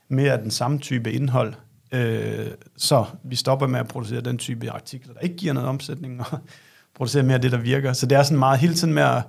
mere 0.09 0.31
af 0.31 0.39
den 0.39 0.51
samme 0.51 0.79
type 0.79 1.11
indhold, 1.11 1.53
øh, 1.91 2.47
så 2.77 3.05
vi 3.23 3.35
stopper 3.35 3.67
med 3.67 3.79
at 3.79 3.87
producere 3.87 4.21
den 4.21 4.37
type 4.37 4.71
artikler, 4.71 5.13
der 5.13 5.19
ikke 5.19 5.35
giver 5.35 5.53
noget 5.53 5.69
omsætning, 5.69 6.19
og 6.19 6.39
producere 6.95 7.23
mere 7.23 7.35
af 7.35 7.41
det, 7.41 7.51
der 7.51 7.57
virker. 7.57 7.93
Så 7.93 8.05
det 8.05 8.17
er 8.17 8.23
sådan 8.23 8.39
meget 8.39 8.59
hele 8.59 8.73
tiden 8.73 8.93
med 8.93 9.03
at 9.03 9.21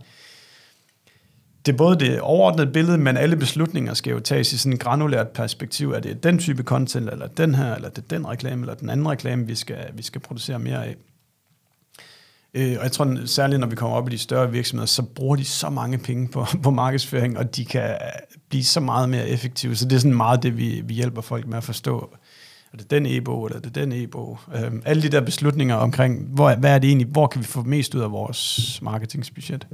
det 1.66 1.72
er 1.72 1.76
både 1.76 1.98
det 1.98 2.20
overordnede 2.20 2.72
billede, 2.72 2.98
men 2.98 3.16
alle 3.16 3.36
beslutninger 3.36 3.94
skal 3.94 4.10
jo 4.10 4.20
tages 4.20 4.52
i 4.52 4.58
sådan 4.58 4.72
et 4.72 4.80
granulært 4.80 5.28
perspektiv. 5.28 5.90
Er 5.90 6.00
det 6.00 6.22
den 6.22 6.38
type 6.38 6.62
content, 6.62 7.10
eller 7.10 7.26
den 7.26 7.54
her, 7.54 7.74
eller 7.74 7.88
det 7.88 8.10
den 8.10 8.28
reklame, 8.28 8.62
eller 8.62 8.74
den 8.74 8.90
anden 8.90 9.08
reklame, 9.08 9.46
vi 9.46 9.54
skal, 9.54 9.90
vi 9.94 10.02
skal 10.02 10.20
producere 10.20 10.58
mere 10.58 10.86
af. 10.86 10.96
Øh, 12.54 12.76
og 12.78 12.82
jeg 12.82 12.92
tror 12.92 13.26
særligt, 13.26 13.60
når 13.60 13.66
vi 13.66 13.76
kommer 13.76 13.96
op 13.96 14.08
i 14.08 14.12
de 14.12 14.18
større 14.18 14.50
virksomheder, 14.50 14.86
så 14.86 15.02
bruger 15.02 15.36
de 15.36 15.44
så 15.44 15.70
mange 15.70 15.98
penge 15.98 16.28
på, 16.28 16.46
på 16.64 16.70
markedsføring, 16.70 17.38
og 17.38 17.56
de 17.56 17.64
kan 17.64 17.90
øh, 17.90 17.96
blive 18.48 18.64
så 18.64 18.80
meget 18.80 19.08
mere 19.08 19.28
effektive. 19.28 19.76
Så 19.76 19.84
det 19.84 19.96
er 19.96 20.00
sådan 20.00 20.16
meget 20.16 20.42
det, 20.42 20.56
vi, 20.56 20.82
vi 20.84 20.94
hjælper 20.94 21.22
folk 21.22 21.46
med 21.46 21.56
at 21.56 21.64
forstå. 21.64 22.14
Er 22.72 22.76
det 22.76 22.90
den 22.90 23.06
e-bog, 23.06 23.46
eller 23.46 23.56
er 23.56 23.62
det 23.62 23.74
den 23.74 23.92
e-bog? 23.92 24.38
Øh, 24.54 24.72
alle 24.84 25.02
de 25.02 25.08
der 25.08 25.20
beslutninger 25.20 25.74
omkring, 25.74 26.26
hvor, 26.26 26.54
hvad 26.54 26.74
er 26.74 26.78
det 26.78 26.88
egentlig, 26.88 27.06
hvor 27.06 27.26
kan 27.26 27.40
vi 27.40 27.46
få 27.46 27.62
mest 27.62 27.94
ud 27.94 28.00
af 28.00 28.12
vores 28.12 28.78
marketingsbudget? 28.82 29.66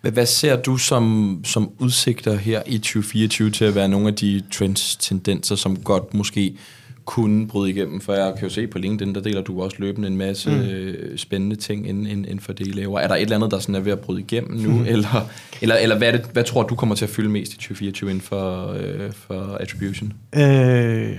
Hvad, 0.00 0.12
hvad 0.12 0.26
ser 0.26 0.56
du 0.56 0.76
som, 0.76 1.38
som 1.44 1.70
udsigter 1.78 2.36
her 2.36 2.62
i 2.66 2.78
2024 2.78 3.50
til 3.50 3.64
at 3.64 3.74
være 3.74 3.88
nogle 3.88 4.08
af 4.08 4.14
de 4.14 4.42
trends, 4.52 4.96
tendenser, 4.96 5.54
som 5.54 5.76
godt 5.76 6.14
måske 6.14 6.56
kunne 7.04 7.48
bryde 7.48 7.70
igennem? 7.70 8.00
For 8.00 8.12
jeg 8.12 8.34
kan 8.38 8.48
jo 8.48 8.54
se 8.54 8.66
på 8.66 8.78
LinkedIn, 8.78 9.14
der 9.14 9.20
deler 9.20 9.42
du 9.42 9.62
også 9.62 9.76
løbende 9.78 10.08
en 10.08 10.16
masse 10.16 10.50
mm. 10.50 10.60
øh, 10.60 11.18
spændende 11.18 11.56
ting 11.56 11.88
inden, 11.88 12.06
inden, 12.06 12.24
inden 12.24 12.40
for 12.40 12.52
det, 12.52 12.66
I 12.66 12.70
laver. 12.70 13.00
Er 13.00 13.08
der 13.08 13.14
et 13.14 13.22
eller 13.22 13.36
andet, 13.36 13.50
der 13.50 13.58
sådan 13.58 13.74
er 13.74 13.80
ved 13.80 13.92
at 13.92 14.00
bryde 14.00 14.20
igennem 14.20 14.60
nu? 14.60 14.70
Mm. 14.70 14.84
Eller, 14.86 15.28
eller, 15.62 15.74
eller 15.76 15.98
hvad, 15.98 16.12
det, 16.12 16.24
hvad 16.32 16.44
tror 16.44 16.62
du 16.62 16.74
kommer 16.74 16.94
til 16.94 17.04
at 17.04 17.10
fylde 17.10 17.28
mest 17.28 17.52
i 17.52 17.56
2024 17.56 18.10
inden 18.10 18.22
for, 18.22 18.72
øh, 18.72 19.12
for 19.12 19.56
attribution? 19.60 20.12
Øh, 20.34 21.16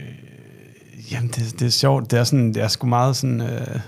jamen, 1.12 1.30
det, 1.36 1.60
det 1.60 1.66
er 1.66 1.70
sjovt. 1.70 2.12
Det 2.12 2.20
er, 2.20 2.24
sådan, 2.24 2.54
det 2.54 2.64
er 2.64 2.68
sgu 2.68 2.88
meget 2.88 3.16
sådan... 3.16 3.42
Øh, 3.42 3.80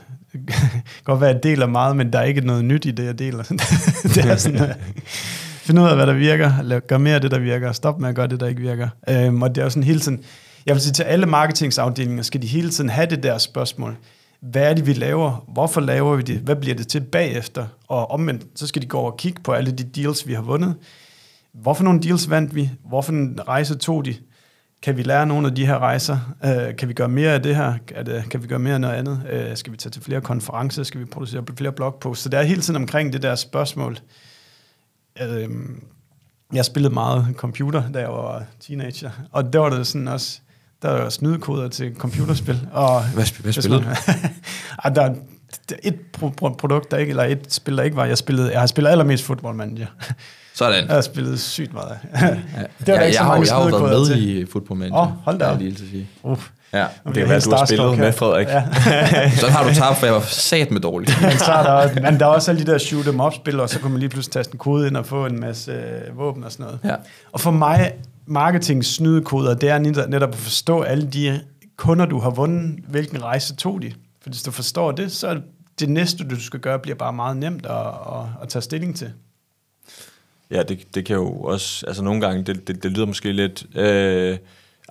godt 1.03 1.21
være, 1.21 1.29
at 1.29 1.35
jeg 1.35 1.43
deler 1.43 1.67
meget, 1.67 1.95
men 1.97 2.13
der 2.13 2.19
er 2.19 2.23
ikke 2.23 2.41
noget 2.41 2.65
nyt 2.65 2.85
i 2.85 2.91
det, 2.91 3.05
jeg 3.05 3.19
deler. 3.19 3.43
det 4.15 4.25
er 4.25 4.35
sådan... 4.35 4.59
at 4.59 4.77
finde 5.61 5.81
ud 5.81 5.87
af, 5.87 5.95
hvad 5.95 6.07
der 6.07 6.13
virker, 6.13 6.79
gør 6.79 6.97
mere 6.97 7.15
af 7.15 7.21
det, 7.21 7.31
der 7.31 7.39
virker, 7.39 7.71
stop 7.71 7.99
med 7.99 8.09
at 8.09 8.15
gøre 8.15 8.27
det, 8.27 8.39
der 8.39 8.47
ikke 8.47 8.61
virker. 8.61 8.89
Øhm, 9.09 9.41
og 9.41 9.49
det 9.49 9.61
er 9.61 9.65
jo 9.65 9.69
sådan 9.69 9.83
hele 9.83 9.99
tiden, 9.99 10.23
jeg 10.65 10.75
vil 10.75 10.81
sige 10.81 10.93
til 10.93 11.03
alle 11.03 11.25
marketingsafdelinger, 11.25 12.23
skal 12.23 12.41
de 12.41 12.47
hele 12.47 12.69
tiden 12.69 12.89
have 12.89 13.07
det 13.09 13.23
der 13.23 13.37
spørgsmål. 13.37 13.97
Hvad 14.41 14.61
er 14.61 14.73
det, 14.73 14.87
vi 14.87 14.93
laver? 14.93 15.45
Hvorfor 15.53 15.81
laver 15.81 16.15
vi 16.15 16.21
det? 16.21 16.37
Hvad 16.37 16.55
bliver 16.55 16.75
det 16.75 16.87
til 16.87 17.01
bagefter? 17.01 17.65
Og 17.87 18.11
omvendt, 18.11 18.43
så 18.55 18.67
skal 18.67 18.81
de 18.81 18.87
gå 18.87 18.97
over 18.97 19.11
og 19.11 19.17
kigge 19.17 19.41
på 19.41 19.51
alle 19.51 19.71
de 19.71 19.83
deals, 19.83 20.27
vi 20.27 20.33
har 20.33 20.41
vundet. 20.41 20.75
Hvorfor 21.53 21.83
nogle 21.83 22.01
deals 22.01 22.29
vandt 22.29 22.55
vi? 22.55 22.69
Hvorfor 22.87 23.11
en 23.11 23.39
rejse 23.47 23.77
tog 23.77 24.05
de? 24.05 24.15
Kan 24.81 24.97
vi 24.97 25.03
lære 25.03 25.25
nogle 25.25 25.47
af 25.47 25.55
de 25.55 25.65
her 25.65 25.77
rejser? 25.79 26.35
Uh, 26.43 26.75
kan 26.75 26.87
vi 26.87 26.93
gøre 26.93 27.09
mere 27.09 27.33
af 27.33 27.43
det 27.43 27.55
her? 27.55 27.73
Er 27.95 28.03
det, 28.03 28.29
kan 28.29 28.43
vi 28.43 28.47
gøre 28.47 28.59
mere 28.59 28.73
af 28.73 28.81
noget 28.81 28.93
andet? 28.93 29.21
Uh, 29.33 29.57
skal 29.57 29.73
vi 29.73 29.77
tage 29.77 29.91
til 29.91 30.01
flere 30.01 30.21
konferencer? 30.21 30.83
Skal 30.83 30.99
vi 30.99 31.05
producere 31.05 31.43
flere 31.57 31.71
blogposts? 31.71 32.23
Så 32.23 32.29
det 32.29 32.39
er 32.39 32.43
hele 32.43 32.61
tiden 32.61 32.75
omkring 32.75 33.13
det 33.13 33.21
der 33.21 33.35
spørgsmål. 33.35 33.99
Uh, 35.21 35.51
jeg 36.53 36.65
spillede 36.65 36.93
meget 36.93 37.27
computer, 37.37 37.91
da 37.91 37.99
jeg 37.99 38.09
var 38.09 38.43
teenager, 38.59 39.11
og 39.31 39.53
der 39.53 39.59
var 39.59 39.69
det 39.69 39.87
sådan 39.87 40.07
også, 40.07 40.39
der 40.81 40.89
er 40.89 41.09
snydekoder 41.09 41.67
til 41.67 41.95
computerspil. 41.95 42.67
Og 42.71 43.03
hvad, 43.13 43.41
hvad 43.41 43.53
spillede 43.53 43.83
du? 43.83 43.89
ah, 44.83 44.95
der 44.95 45.01
er 45.01 45.15
et 45.83 45.95
pro- 46.17 46.33
pro- 46.41 46.55
produkt, 46.57 46.91
der 46.91 46.97
ikke, 46.97 47.09
eller 47.09 47.23
et 47.23 47.45
spil, 47.49 47.77
der 47.77 47.83
ikke 47.83 47.97
var. 47.97 48.05
Jeg, 48.05 48.17
spillede, 48.17 48.51
jeg 48.51 48.59
har 48.59 48.67
spillet 48.67 48.91
allermest 48.91 49.23
Football 49.23 49.55
Manager. 49.55 49.85
Sådan. 50.53 50.85
Jeg 50.87 50.95
har 50.95 51.01
spillet 51.01 51.39
sygt 51.39 51.73
meget. 51.73 51.97
ja. 52.21 52.27
det 52.27 52.33
var 52.87 52.93
ja, 52.93 53.01
ikke 53.01 53.17
jeg, 53.17 53.25
har, 53.25 53.35
jeg 53.35 53.53
har 53.53 53.69
jo 53.69 53.77
været 53.77 53.99
med 53.99 54.05
til. 54.05 54.39
i 54.41 54.45
Football 54.45 54.79
Manager. 54.79 55.01
Åh, 55.01 55.07
oh, 55.07 55.13
hold 55.23 55.39
da 55.39 55.45
op. 55.45 55.59
Lige 55.59 55.71
til 55.71 55.83
at 55.83 55.89
sige. 55.89 56.07
Uh. 56.23 56.37
Ja, 56.73 56.85
det 57.07 57.13
kan 57.13 57.29
være, 57.29 57.39
du 57.39 57.51
har 57.51 57.65
spillet 57.65 57.97
med, 57.97 58.13
Frederik. 58.13 58.47
Ja. 58.47 58.63
så 59.41 59.47
har 59.47 59.67
du 59.69 59.73
tabt, 59.73 59.97
for 59.97 60.05
jeg 60.05 60.15
var 60.15 60.21
sat 60.21 60.71
med 60.71 60.81
dårligt. 60.81 61.21
men, 61.21 61.31
så 61.31 61.51
er 61.51 61.63
der, 61.63 62.01
men 62.11 62.19
der 62.19 62.25
er 62.25 62.29
også 62.29 62.51
alle 62.51 62.65
de 62.65 62.71
der 62.71 62.77
shoot 62.77 63.07
em 63.07 63.21
up 63.21 63.33
spil, 63.33 63.59
og 63.59 63.69
så 63.69 63.79
kan 63.79 63.91
man 63.91 63.99
lige 63.99 64.09
pludselig 64.09 64.33
taste 64.33 64.53
en 64.53 64.59
kode 64.59 64.87
ind 64.87 64.97
og 64.97 65.05
få 65.05 65.25
en 65.25 65.39
masse 65.39 65.71
øh, 65.71 66.17
våben 66.17 66.43
og 66.43 66.51
sådan 66.51 66.63
noget. 66.65 66.79
Ja. 66.83 66.95
Og 67.31 67.39
for 67.39 67.51
mig, 67.51 67.91
marketing 68.25 68.85
snydekoder, 68.85 69.53
det 69.53 69.69
er 69.69 69.77
netop 70.07 70.29
at 70.29 70.35
forstå 70.35 70.81
alle 70.81 71.07
de 71.07 71.39
kunder, 71.77 72.05
du 72.05 72.19
har 72.19 72.29
vundet, 72.29 72.79
hvilken 72.87 73.23
rejse 73.23 73.55
tog 73.55 73.81
de. 73.81 73.91
For 74.21 74.29
hvis 74.29 74.43
du 74.43 74.51
forstår 74.51 74.91
det, 74.91 75.11
så 75.11 75.27
er 75.27 75.37
det 75.79 75.89
næste, 75.89 76.27
du 76.27 76.41
skal 76.41 76.59
gøre, 76.59 76.79
bliver 76.79 76.95
bare 76.95 77.13
meget 77.13 77.37
nemt 77.37 77.65
at, 77.65 77.87
at, 77.87 78.25
at 78.41 78.49
tage 78.49 78.61
stilling 78.61 78.95
til. 78.95 79.13
Ja, 80.51 80.63
det, 80.63 80.95
det 80.95 81.05
kan 81.05 81.15
jo 81.15 81.31
også, 81.31 81.85
altså 81.87 82.03
nogle 82.03 82.21
gange, 82.21 82.43
det, 82.43 82.67
det, 82.67 82.83
det 82.83 82.91
lyder 82.91 83.05
måske 83.05 83.31
lidt 83.31 83.77
øh, 83.77 84.37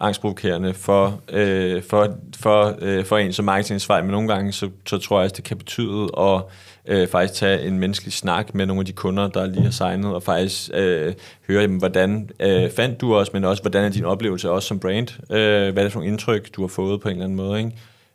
angstprovokerende 0.01 0.75
for, 0.75 1.21
øh, 1.29 1.83
for, 1.83 2.19
for, 2.37 2.77
øh, 2.81 3.05
for 3.05 3.19
en 3.19 3.33
som 3.33 3.45
marketingsvej, 3.45 4.03
men 4.03 4.11
nogle 4.11 4.29
gange, 4.29 4.53
så, 4.53 4.71
så 4.87 4.99
tror 4.99 5.19
jeg, 5.21 5.25
at 5.25 5.37
det 5.37 5.45
kan 5.45 5.57
betyde 5.57 6.09
at 6.19 6.43
øh, 6.87 7.09
faktisk 7.09 7.41
tage 7.41 7.63
en 7.63 7.79
menneskelig 7.79 8.13
snak 8.13 8.55
med 8.55 8.67
nogle 8.67 8.81
af 8.81 8.87
de 8.87 8.93
kunder, 8.93 9.29
der 9.29 9.47
lige 9.47 9.63
har 9.63 9.71
signet, 9.71 10.15
og 10.15 10.23
faktisk 10.23 10.71
øh, 10.75 11.15
høre, 11.49 11.63
jamen, 11.63 11.79
hvordan 11.79 12.31
øh, 12.41 12.71
fandt 12.71 13.01
du 13.01 13.17
os, 13.17 13.33
men 13.33 13.45
også, 13.45 13.63
hvordan 13.63 13.85
er 13.85 13.89
din 13.89 14.05
oplevelse 14.05 14.51
også 14.51 14.69
som 14.69 14.81
brand? 14.81 15.33
Øh, 15.33 15.73
hvad 15.73 15.79
er 15.79 15.83
det 15.83 15.93
for 15.93 16.01
nogle 16.01 16.13
indtryk, 16.13 16.55
du 16.57 16.61
har 16.61 16.69
fået 16.69 17.01
på 17.01 17.09
en 17.09 17.13
eller 17.13 17.25
anden 17.25 17.37
måde, 17.37 17.59
ikke? 17.59 17.73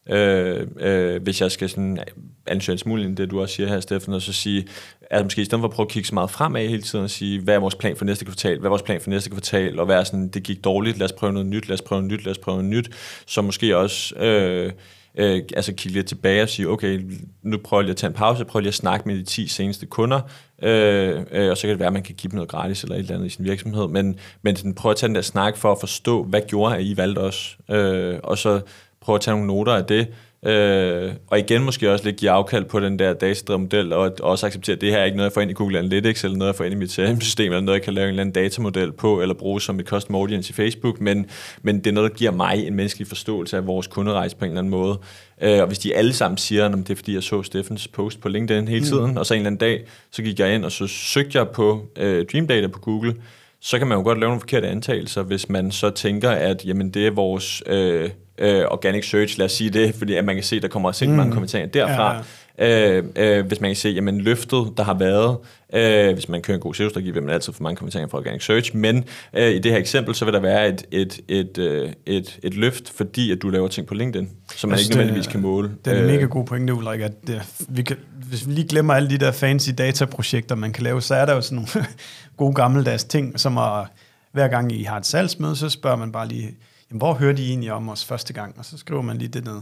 Øh, 0.10 0.68
øh, 0.80 1.24
hvis 1.24 1.42
jeg 1.42 1.52
skal 1.52 1.70
sådan 1.70 2.00
ansøge 2.48 2.74
en 2.74 2.80
smule 2.80 3.04
ind 3.04 3.18
det, 3.18 3.32
du 3.32 3.42
også 3.42 3.56
siger 3.56 3.70
her, 3.70 3.80
Steffen, 3.80 4.14
og 4.14 4.22
så 4.22 4.34
sige, 4.34 4.68
at 5.02 5.26
måske 5.26 5.42
i 5.42 5.46
stedet 5.46 5.62
for 5.62 5.68
at 5.68 5.74
prøve 5.74 5.86
at 5.86 5.92
kigge 5.92 6.08
så 6.08 6.14
meget 6.14 6.32
fremad 6.32 6.68
hele 6.68 6.82
tiden 6.82 7.04
og 7.04 7.10
sige, 7.10 7.42
hvad 7.42 7.56
er 7.56 7.60
vores 7.60 7.76
plan 7.76 7.96
for 7.96 8.06
næste 8.06 8.26
kvartal, 8.26 8.60
hvad 8.60 8.68
er 8.68 8.70
vores 8.70 8.82
plan 8.82 9.02
for 9.02 9.10
næste 9.10 9.30
kvartal, 9.30 9.80
og 9.80 9.88
være 9.88 10.06
sådan, 10.06 10.28
det 10.28 10.44
gik 10.44 10.64
dårligt, 10.64 10.98
lad 10.98 11.06
os 11.06 11.12
prøve 11.12 11.34
noget 11.34 11.48
nyt, 11.48 11.68
lad 11.68 11.74
os 11.74 11.82
prøve 11.82 12.02
noget 12.02 12.12
nyt, 12.12 12.26
lad 12.26 12.32
os 12.32 12.38
prøve 12.38 12.58
noget 12.58 12.70
nyt, 12.70 12.90
så 13.26 13.42
måske 13.42 13.78
også 13.78 14.16
øh, 14.16 14.72
øh, 15.18 15.42
altså 15.56 15.74
kigge 15.74 15.98
lidt 15.98 16.08
tilbage 16.08 16.42
og 16.42 16.50
sige, 16.50 16.70
okay, 16.70 17.02
nu 17.44 17.58
prøver 17.58 17.82
jeg 17.82 17.86
lige 17.86 17.92
at 17.92 17.98
tage 17.98 18.10
en 18.10 18.16
pause, 18.16 18.46
prøver 18.46 18.62
lige 18.62 18.70
at 18.70 18.74
snakke 18.74 19.08
med 19.08 19.18
de 19.18 19.24
10 19.24 19.48
seneste 19.48 19.86
kunder, 19.86 20.22
øh, 20.64 21.22
øh, 21.32 21.52
og 21.52 21.58
så 21.58 21.62
kan 21.62 21.70
det 21.70 21.80
være, 21.80 21.88
at 21.88 21.94
man 21.94 22.04
kan 22.04 22.16
give 22.16 22.32
dem 22.32 22.36
noget 22.36 22.50
gratis 22.50 22.84
eller 22.84 22.96
et 22.96 23.00
eller 23.00 23.16
andet 23.16 23.28
i 23.28 23.30
sin 23.30 23.46
virksomhed, 23.46 23.88
men, 23.88 24.20
men 24.42 24.56
sådan, 24.56 24.74
prøv 24.74 24.92
at 24.92 24.98
tage 24.98 25.08
den 25.08 25.16
der 25.16 25.22
snak 25.22 25.58
for 25.58 25.72
at 25.72 25.78
forstå, 25.80 26.24
hvad 26.24 26.42
gjorde 26.48 26.76
at 26.76 26.84
I 26.84 26.98
valgte 26.98 27.20
os, 27.20 27.58
øh, 27.70 28.20
og 28.24 28.38
så 28.38 28.62
prøve 29.04 29.16
at 29.16 29.22
tage 29.22 29.36
nogle 29.36 29.48
noter 29.48 29.74
af 29.74 29.86
det, 29.86 30.08
Øh, 30.46 31.12
og 31.28 31.40
igen 31.40 31.64
måske 31.64 31.92
også 31.92 32.06
lidt 32.06 32.16
give 32.16 32.32
afkald 32.32 32.66
på 32.66 32.80
den 32.80 33.00
der 33.00 33.14
datadrevet 33.14 33.62
model, 33.62 33.94
og 33.94 34.12
også 34.22 34.46
acceptere, 34.46 34.76
at 34.76 34.82
det 34.82 34.92
her 34.92 34.98
er 34.98 35.06
ikke 35.06 35.18
noget, 35.18 35.30
jeg 35.30 35.34
får 35.34 35.42
ind 35.42 35.52
i 35.52 35.54
Google 35.54 35.80
Analytics, 35.80 36.24
eller 36.24 36.38
noget, 36.38 36.52
jeg 36.52 36.56
får 36.56 36.64
ind 36.64 36.74
i 36.74 36.78
mit 36.78 36.92
CRM-system, 36.92 37.52
eller 37.52 37.62
noget, 37.62 37.80
jeg 37.80 37.84
kan 37.84 37.94
lave 37.94 38.06
en 38.06 38.10
eller 38.10 38.22
anden 38.22 38.34
datamodel 38.34 38.92
på, 38.92 39.22
eller 39.22 39.36
bruge 39.36 39.62
som 39.62 39.80
et 39.80 39.86
custom 39.86 40.16
audience 40.16 40.50
i 40.50 40.54
Facebook, 40.54 41.02
men, 41.02 41.26
men 41.62 41.78
det 41.78 41.88
er 41.88 41.92
noget, 41.92 42.12
der 42.12 42.18
giver 42.18 42.32
mig 42.32 42.68
en 42.68 42.76
menneskelig 42.76 43.08
forståelse 43.08 43.58
af 43.58 43.68
vores 43.68 43.88
kunderejse 43.88 44.36
på 44.36 44.46
en 44.46 44.52
eller 44.52 44.62
anden 44.62 44.72
måde. 44.72 45.00
Øh, 45.42 45.62
og 45.62 45.68
hvis 45.68 45.80
de 45.80 45.96
alle 45.96 46.14
sammen 46.14 46.38
siger, 46.38 46.66
at 46.66 46.72
det 46.72 46.90
er 46.90 46.96
fordi, 46.96 47.14
jeg 47.14 47.24
så 47.24 47.44
Steffens 47.44 47.88
post 47.88 48.22
på 48.22 48.30
LinkedIn 48.30 48.68
hele 48.68 48.86
tiden, 48.86 49.12
mm. 49.12 49.18
og 49.18 49.26
så 49.26 49.34
en 49.34 49.38
eller 49.38 49.48
anden 49.48 49.60
dag, 49.60 49.84
så 50.12 50.24
gik 50.24 50.40
jeg 50.40 50.56
ind, 50.56 50.66
og 50.66 50.72
så 50.72 50.88
søgte 50.88 51.38
jeg 51.38 51.48
på 51.50 51.86
øh, 51.98 52.26
Dream 52.32 52.48
Data 52.48 52.68
på 52.68 52.80
Google, 52.80 53.16
så 53.62 53.78
kan 53.78 53.88
man 53.88 53.98
jo 53.98 54.04
godt 54.04 54.20
lave 54.20 54.30
nogle 54.30 54.40
forkerte 54.40 54.68
antagelser, 54.68 55.24
hvis 55.24 55.50
man 55.50 55.72
så 55.72 55.90
tænker, 55.90 56.30
at 56.30 56.66
jamen, 56.66 56.90
det 56.90 57.08
er 57.08 57.12
vores 57.12 57.64
øh, 57.66 58.10
øh, 58.38 58.66
organic 58.72 59.10
search, 59.10 59.38
lad 59.38 59.46
os 59.46 59.52
sige 59.52 59.70
det, 59.70 59.96
fordi 59.96 60.14
at 60.14 60.26
man 60.26 60.36
kan 60.36 60.44
se, 60.44 60.56
at 60.56 60.62
der 60.62 60.68
kommer 60.68 60.90
rigtig 60.90 61.10
mm. 61.10 61.16
mange 61.16 61.34
kommentarer 61.34 61.66
derfra. 61.66 62.14
Ja, 62.14 62.18
ja. 62.18 62.24
Øh, 62.60 63.04
øh, 63.16 63.46
hvis 63.46 63.62
man 63.62 63.70
kan 63.70 63.76
se, 63.76 63.90
jamen 63.90 64.22
løftet, 64.22 64.74
der 64.78 64.84
har 64.84 64.94
været, 64.94 65.38
øh, 65.74 66.14
hvis 66.14 66.30
man 66.30 66.42
kører 66.42 66.56
en 66.56 66.62
god 66.62 66.74
SEO-strategi, 66.74 67.12
vil 67.12 67.24
man 67.24 67.34
altid 67.34 67.54
få 67.54 67.64
mange 67.64 67.78
kommentarer 67.78 68.08
fra 68.08 68.18
Organic 68.18 68.46
Search, 68.46 68.76
men 68.76 69.06
øh, 69.34 69.52
i 69.52 69.60
det 69.60 69.72
her 69.72 69.80
eksempel, 69.80 70.16
så 70.16 70.26
vil 70.26 70.34
der 70.34 70.40
være 70.40 70.70
et, 70.70 70.86
et, 70.92 71.20
et, 71.28 71.58
øh, 71.58 71.92
et, 72.06 72.40
et 72.44 72.54
løft, 72.54 72.90
fordi 72.96 73.32
at 73.32 73.42
du 73.42 73.50
laver 73.50 73.68
ting 73.68 73.88
på 73.88 73.94
LinkedIn, 73.94 74.30
som 74.56 74.70
man 74.70 74.74
altså, 74.74 74.90
ikke 74.90 74.98
nødvendigvis 74.98 75.28
kan 75.28 75.42
måle. 75.42 75.72
Det 75.86 75.94
er 75.94 76.02
en 76.02 76.08
mega 76.08 76.26
god 76.26 76.46
pointe, 76.46 76.74
Ulrik, 76.74 77.02
at 77.02 77.28
det, 77.28 77.66
vi 77.70 77.82
kan, 77.82 77.98
hvis 78.30 78.48
vi 78.48 78.54
lige 78.54 78.68
glemmer 78.68 78.94
alle 78.94 79.10
de 79.10 79.18
der 79.18 79.32
fancy 79.32 79.70
dataprojekter, 79.78 80.56
man 80.56 80.74
kan 80.74 80.84
lave, 80.84 81.02
så 81.02 81.16
er 81.16 81.26
der 81.26 81.34
jo 81.34 81.42
sådan 81.42 81.56
nogle 81.56 81.88
gode 82.38 82.54
gammeldags 82.54 83.04
ting, 83.04 83.40
som 83.40 83.58
at 83.58 83.86
hver 84.32 84.48
gang 84.48 84.72
I 84.72 84.84
har 84.84 84.98
et 84.98 85.06
salgsmøde, 85.06 85.56
så 85.56 85.70
spørger 85.70 85.98
man 85.98 86.12
bare 86.12 86.28
lige, 86.28 86.56
jamen, 86.94 87.00
hvor 87.00 87.14
hørte 87.14 87.42
I 87.42 87.50
egentlig 87.50 87.72
om 87.72 87.90
os 87.90 88.06
første 88.06 88.34
gang? 88.34 88.56
Og 88.58 88.66
så 88.66 88.78
skriver 88.78 89.02
man 89.02 89.18
lige 89.18 89.28
det 89.28 89.46
ned. 89.46 89.56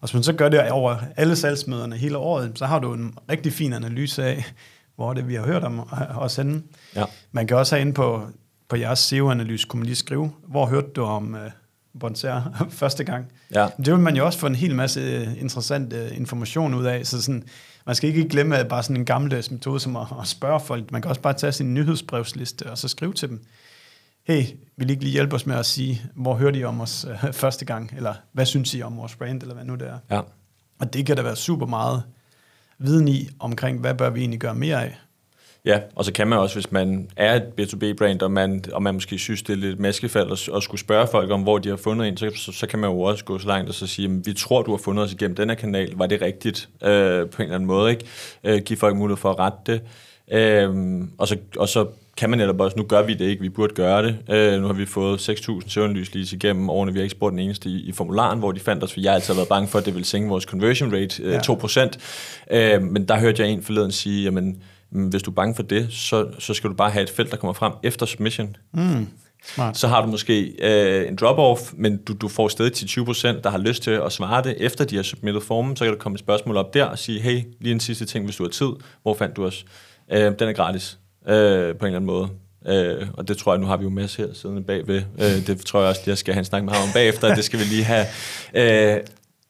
hvis 0.00 0.14
man 0.14 0.22
så 0.22 0.32
gør 0.32 0.48
det 0.48 0.70
over 0.70 0.96
alle 1.16 1.36
salgsmøderne 1.36 1.96
hele 1.96 2.18
året, 2.18 2.52
så 2.54 2.66
har 2.66 2.78
du 2.78 2.92
en 2.92 3.14
rigtig 3.30 3.52
fin 3.52 3.72
analyse 3.72 4.24
af, 4.24 4.44
hvor 4.96 5.14
det 5.14 5.28
vi 5.28 5.34
har 5.34 5.42
hørt 5.42 5.64
om 5.64 5.88
os 6.16 6.36
henne. 6.36 6.62
Ja. 6.96 7.04
Man 7.32 7.46
kan 7.46 7.56
også 7.56 7.74
have 7.74 7.80
inde 7.80 7.92
på, 7.92 8.26
på 8.68 8.76
jeres 8.76 8.98
SEO-analyse, 8.98 9.66
kunne 9.66 9.78
man 9.78 9.86
lige 9.86 9.96
skrive, 9.96 10.32
hvor 10.48 10.66
hørte 10.66 10.88
du 10.96 11.02
om 11.02 11.34
uh, 11.34 12.00
Bonser 12.00 12.42
første 12.80 13.04
gang? 13.04 13.32
Ja. 13.54 13.68
Det 13.76 13.92
vil 13.92 14.00
man 14.00 14.16
jo 14.16 14.26
også 14.26 14.38
få 14.38 14.46
en 14.46 14.54
hel 14.54 14.74
masse 14.74 15.00
øh, 15.00 15.40
interessant 15.40 15.92
uh, 15.92 16.16
information 16.16 16.74
ud 16.74 16.84
af, 16.84 17.06
så 17.06 17.22
sådan, 17.22 17.44
man 17.86 17.94
skal 17.94 18.08
ikke 18.08 18.28
glemme 18.28 18.56
at 18.56 18.68
bare 18.68 18.82
sådan 18.82 18.96
en 18.96 19.04
gammeldags 19.04 19.50
metode 19.50 19.80
som 19.80 19.96
at, 19.96 20.06
at 20.20 20.26
spørge 20.26 20.60
folk. 20.60 20.92
Man 20.92 21.02
kan 21.02 21.08
også 21.08 21.20
bare 21.20 21.34
tage 21.34 21.52
sin 21.52 21.74
nyhedsbrevsliste 21.74 22.70
og 22.70 22.78
så 22.78 22.88
skrive 22.88 23.12
til 23.12 23.28
dem 23.28 23.44
hey, 24.26 24.42
vil 24.76 24.88
I 24.88 24.92
ikke 24.92 25.04
lige 25.04 25.12
hjælpe 25.12 25.34
os 25.34 25.46
med 25.46 25.56
at 25.56 25.66
sige, 25.66 26.02
hvor 26.14 26.34
hørte 26.34 26.58
I 26.58 26.64
om 26.64 26.80
os 26.80 27.06
øh, 27.10 27.32
første 27.42 27.64
gang, 27.64 27.92
eller 27.96 28.14
hvad 28.32 28.46
synes 28.46 28.74
I 28.74 28.82
om 28.82 28.96
vores 28.96 29.16
brand, 29.16 29.42
eller 29.42 29.54
hvad 29.54 29.64
nu 29.64 29.74
det 29.74 29.88
er. 29.88 29.98
Ja. 30.10 30.20
Og 30.78 30.92
det 30.92 31.06
kan 31.06 31.16
der 31.16 31.22
være 31.22 31.36
super 31.36 31.66
meget 31.66 32.02
viden 32.78 33.08
i, 33.08 33.28
omkring, 33.38 33.80
hvad 33.80 33.94
bør 33.94 34.10
vi 34.10 34.20
egentlig 34.20 34.40
gøre 34.40 34.54
mere 34.54 34.84
af. 34.84 34.98
Ja, 35.64 35.80
og 35.94 36.04
så 36.04 36.12
kan 36.12 36.28
man 36.28 36.38
også, 36.38 36.56
hvis 36.56 36.72
man 36.72 37.10
er 37.16 37.34
et 37.34 37.42
B2B-brand, 37.60 38.22
og 38.22 38.32
man, 38.32 38.64
og 38.72 38.82
man 38.82 38.94
måske 38.94 39.18
synes, 39.18 39.42
det 39.42 39.52
er 39.52 39.56
lidt 39.56 39.80
maskefald 39.80 40.32
at, 40.32 40.48
at 40.56 40.62
skulle 40.62 40.80
spørge 40.80 41.06
folk 41.10 41.30
om, 41.30 41.42
hvor 41.42 41.58
de 41.58 41.68
har 41.68 41.76
fundet 41.76 42.08
en, 42.08 42.16
så, 42.16 42.30
så, 42.36 42.52
så 42.52 42.66
kan 42.66 42.78
man 42.78 42.90
jo 42.90 43.00
også 43.00 43.24
gå 43.24 43.38
så 43.38 43.46
langt 43.46 43.68
og 43.68 43.74
så 43.74 43.86
sige, 43.86 44.24
vi 44.24 44.32
tror, 44.32 44.62
du 44.62 44.70
har 44.70 44.78
fundet 44.78 45.04
os 45.04 45.12
igennem 45.12 45.36
den 45.36 45.48
her 45.48 45.56
kanal. 45.56 45.92
Var 45.96 46.06
det 46.06 46.22
rigtigt 46.22 46.68
øh, 46.82 47.30
på 47.30 47.42
en 47.42 47.42
eller 47.42 47.54
anden 47.54 47.66
måde? 47.66 47.90
ikke? 47.90 48.04
Øh, 48.44 48.62
give 48.62 48.76
folk 48.76 48.96
mulighed 48.96 49.16
for 49.16 49.30
at 49.30 49.38
rette 49.38 49.58
det. 49.66 49.82
Øh, 50.32 51.00
og, 51.18 51.28
så, 51.28 51.36
og 51.56 51.68
så 51.68 51.86
kan 52.16 52.30
man 52.30 52.38
netop 52.38 52.60
også, 52.60 52.76
nu 52.76 52.82
gør 52.82 53.02
vi 53.02 53.14
det 53.14 53.24
ikke, 53.24 53.42
vi 53.42 53.48
burde 53.48 53.74
gøre 53.74 54.02
det. 54.02 54.18
Øh, 54.30 54.60
nu 54.60 54.66
har 54.66 54.74
vi 54.74 54.86
fået 54.86 55.28
6.000 55.28 55.68
søvnlys 55.68 56.14
lige 56.14 56.36
igennem 56.36 56.70
årene, 56.70 56.92
vi 56.92 56.98
har 56.98 57.02
ikke 57.02 57.14
spurgt 57.14 57.32
den 57.32 57.38
eneste 57.38 57.68
i, 57.68 57.88
i 57.88 57.92
formularen, 57.92 58.38
hvor 58.38 58.52
de 58.52 58.60
fandt 58.60 58.84
os, 58.84 58.92
for 58.92 59.00
jeg 59.00 59.10
har 59.10 59.14
altid 59.14 59.34
været 59.34 59.48
bange 59.48 59.68
for, 59.68 59.78
at 59.78 59.86
det 59.86 59.94
ville 59.94 60.06
sænke 60.06 60.28
vores 60.28 60.44
conversion 60.44 60.94
rate 60.94 61.22
øh, 61.22 61.32
ja. 61.32 61.38
2%. 61.38 61.90
Øh, 62.50 62.82
men 62.82 63.08
der 63.08 63.18
hørte 63.18 63.42
jeg 63.42 63.50
en 63.50 63.62
forleden 63.62 63.92
sige, 63.92 64.22
jamen, 64.22 64.62
mm, 64.90 65.08
hvis 65.08 65.22
du 65.22 65.30
er 65.30 65.34
bange 65.34 65.54
for 65.54 65.62
det, 65.62 65.86
så, 65.90 66.26
så 66.38 66.54
skal 66.54 66.70
du 66.70 66.74
bare 66.74 66.90
have 66.90 67.02
et 67.02 67.10
felt, 67.10 67.30
der 67.30 67.36
kommer 67.36 67.54
frem 67.54 67.72
efter 67.82 68.06
submission. 68.06 68.56
Mm. 68.72 69.08
Smart. 69.54 69.76
Så 69.76 69.88
har 69.88 70.02
du 70.02 70.10
måske 70.10 70.54
øh, 70.62 71.08
en 71.08 71.18
drop-off, 71.22 71.72
men 71.74 71.96
du, 71.96 72.12
du 72.12 72.28
får 72.28 72.48
stadig 72.48 72.72
til 72.72 72.86
20%, 72.86 73.40
der 73.42 73.50
har 73.50 73.58
lyst 73.58 73.82
til 73.82 73.90
at 73.90 74.12
svare 74.12 74.42
det, 74.42 74.56
efter 74.58 74.84
de 74.84 74.96
har 74.96 75.02
submittet 75.02 75.42
formen, 75.42 75.76
så 75.76 75.84
kan 75.84 75.92
der 75.92 75.98
komme 75.98 76.16
et 76.16 76.20
spørgsmål 76.20 76.56
op 76.56 76.74
der 76.74 76.84
og 76.84 76.98
sige, 76.98 77.20
hey, 77.20 77.42
lige 77.60 77.72
en 77.72 77.80
sidste 77.80 78.04
ting, 78.04 78.24
hvis 78.24 78.36
du 78.36 78.42
har 78.42 78.50
tid, 78.50 78.68
hvor 79.02 79.14
fandt 79.14 79.36
du 79.36 79.44
os? 79.44 79.64
Øh, 80.12 80.32
den 80.38 80.48
er 80.48 80.52
gratis 80.52 80.98
øh, 81.28 81.76
på 81.76 81.86
en 81.86 81.94
eller 81.94 81.98
anden 81.98 82.06
måde. 82.06 82.28
Øh, 82.66 83.08
og 83.14 83.28
det 83.28 83.38
tror 83.38 83.52
jeg, 83.52 83.60
nu 83.60 83.66
har 83.66 83.76
vi 83.76 83.84
jo 83.84 83.90
Mads 83.90 84.16
her 84.16 84.26
siddende 84.32 84.62
bagved. 84.62 85.02
Øh, 85.18 85.46
det 85.46 85.60
tror 85.60 85.80
jeg 85.80 85.88
også, 85.88 86.00
jeg 86.06 86.18
skal 86.18 86.34
have 86.34 86.38
en 86.38 86.44
snak 86.44 86.64
med 86.64 86.72
ham 86.72 86.82
om 86.82 86.92
bagefter. 86.94 87.34
det 87.34 87.44
skal 87.44 87.58
vi 87.58 87.64
lige 87.64 87.84
have, 87.84 88.06
øh, 88.54 89.00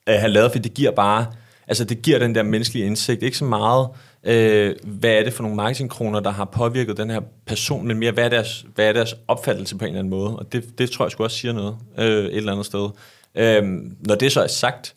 øh, 0.09 0.15
have 0.15 0.33
lavet, 0.33 0.53
for 0.53 0.59
det 0.59 0.75
giver 0.75 0.91
bare, 0.91 1.27
altså 1.69 1.85
det 1.85 2.03
giver 2.03 2.19
den 2.19 2.35
der 2.35 2.43
menneskelige 2.43 2.87
indsigt. 2.87 3.23
Ikke 3.23 3.39
så 3.39 3.45
meget, 3.45 3.89
øh, 4.25 4.75
hvad 4.85 5.11
er 5.11 5.25
det 5.25 5.33
for 5.33 5.43
nogle 5.43 5.57
marketingkroner, 5.57 6.21
der 6.21 6.31
har 6.31 6.45
påvirket 6.45 6.97
den 6.97 7.11
her 7.11 7.21
person, 7.47 7.87
men 7.87 7.99
mere, 7.99 8.13
hvad 8.13 8.25
er 8.25 8.29
deres, 8.29 8.67
hvad 8.75 8.89
er 8.89 8.93
deres 8.93 9.15
opfattelse 9.29 9.77
på 9.77 9.85
en 9.85 9.89
eller 9.89 9.99
anden 9.99 10.11
måde. 10.11 10.37
Og 10.37 10.53
det, 10.53 10.79
det 10.79 10.91
tror 10.91 11.05
jeg 11.05 11.13
skulle 11.13 11.27
også 11.27 11.39
siger 11.39 11.53
noget 11.53 11.77
øh, 11.99 12.25
et 12.25 12.37
eller 12.37 12.53
andet 12.53 12.67
sted. 12.67 12.89
Øh, 13.35 13.63
når 14.01 14.15
det 14.15 14.33
så 14.33 14.43
er 14.43 14.47
sagt, 14.47 14.95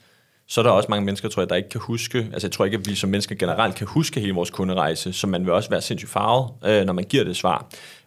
så 0.49 0.61
er 0.61 0.63
der 0.63 0.71
også 0.71 0.87
mange 0.89 1.05
mennesker, 1.05 1.29
tror 1.29 1.41
jeg, 1.41 1.49
der 1.49 1.55
ikke 1.55 1.69
kan 1.69 1.81
huske, 1.81 2.17
altså 2.17 2.47
jeg 2.47 2.51
tror 2.51 2.65
ikke, 2.65 2.77
at 2.77 2.89
vi 2.89 2.95
som 2.95 3.09
mennesker 3.09 3.35
generelt 3.35 3.75
kan 3.75 3.87
huske 3.87 4.19
hele 4.19 4.33
vores 4.33 4.49
kunderejse, 4.49 5.13
så 5.13 5.27
man 5.27 5.45
vil 5.45 5.53
også 5.53 5.69
være 5.69 5.81
sindssygt 5.81 6.11
farvet, 6.11 6.49
øh, 6.65 6.85
når 6.85 6.93
man 6.93 7.03
giver 7.03 7.23
det 7.23 7.37
svar. 7.37 7.65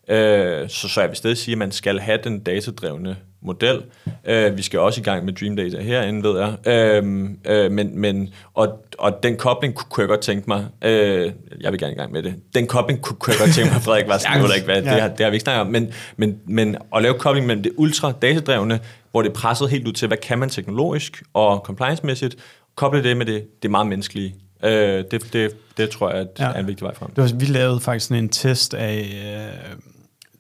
Øh, 0.09 0.68
så, 0.68 0.88
så 0.88 1.01
jeg 1.01 1.09
vil 1.09 1.16
stadig 1.16 1.36
sige, 1.36 1.53
at 1.53 1.59
man 1.59 1.72
skal 1.72 1.99
have 1.99 2.18
den 2.24 2.40
datadrevne 2.40 3.16
model. 3.43 3.82
Øh, 4.24 4.57
vi 4.57 4.62
skal 4.62 4.80
også 4.80 5.01
i 5.01 5.05
gang 5.05 5.24
med 5.24 5.32
Dream 5.32 5.57
Data 5.57 5.80
herinde, 5.80 6.28
ved 6.28 6.38
jeg. 6.40 6.68
Øh, 6.74 7.30
øh, 7.47 7.72
men, 7.72 8.01
men, 8.01 8.28
og, 8.55 8.84
og 8.99 9.22
den 9.22 9.36
kobling 9.36 9.74
kunne, 9.74 10.03
jeg 10.03 10.09
godt 10.09 10.20
tænke 10.20 10.45
mig, 10.49 10.66
øh, 10.84 11.32
jeg 11.61 11.72
vil 11.72 11.80
gerne 11.80 11.93
i 11.93 11.97
gang 11.97 12.12
med 12.12 12.22
det, 12.22 12.34
den 12.55 12.66
kobling 12.66 13.03
kunne, 13.03 13.16
kunne 13.16 13.32
jeg 13.32 13.40
godt 13.40 13.55
tænke 13.55 13.72
mig, 13.72 13.82
Frederik 13.82 14.09
var 14.09 14.18
sådan, 14.18 14.47
ja, 14.47 14.55
ikke, 14.55 14.64
hvad, 14.64 14.82
det, 14.82 14.88
har, 14.90 15.09
det 15.09 15.20
har 15.20 15.30
vi 15.30 15.34
ikke 15.34 15.45
snakket 15.45 15.61
om, 15.61 15.66
men, 15.66 15.93
men, 16.16 16.40
men 16.47 16.76
at 16.97 17.03
lave 17.03 17.14
kobling 17.14 17.47
mellem 17.47 17.62
det 17.62 17.72
ultra 17.76 18.12
datadrevne, 18.22 18.80
hvor 19.12 19.22
det 19.22 19.28
er 19.28 19.34
presset 19.34 19.70
helt 19.70 19.88
ud 19.88 19.92
til, 19.92 20.08
hvad 20.08 20.16
kan 20.16 20.38
man 20.38 20.48
teknologisk 20.48 21.22
og 21.32 21.58
compliance-mæssigt, 21.58 22.36
koble 22.74 23.02
det 23.02 23.16
med 23.16 23.26
det, 23.26 23.62
det 23.62 23.70
meget 23.70 23.86
menneskelige. 23.86 24.34
Øh, 24.64 25.04
det, 25.10 25.32
det, 25.32 25.56
det 25.76 25.90
tror 25.90 26.10
jeg 26.10 26.18
at 26.18 26.28
ja. 26.38 26.44
er 26.44 26.60
en 26.60 26.66
vigtig 26.66 26.84
vej 26.84 26.94
frem. 26.94 27.10
Det 27.10 27.22
var, 27.22 27.38
vi 27.38 27.44
lavede 27.44 27.80
faktisk 27.80 28.06
sådan 28.06 28.24
en 28.24 28.28
test 28.28 28.74
af 28.74 28.98
øh, 29.24 29.76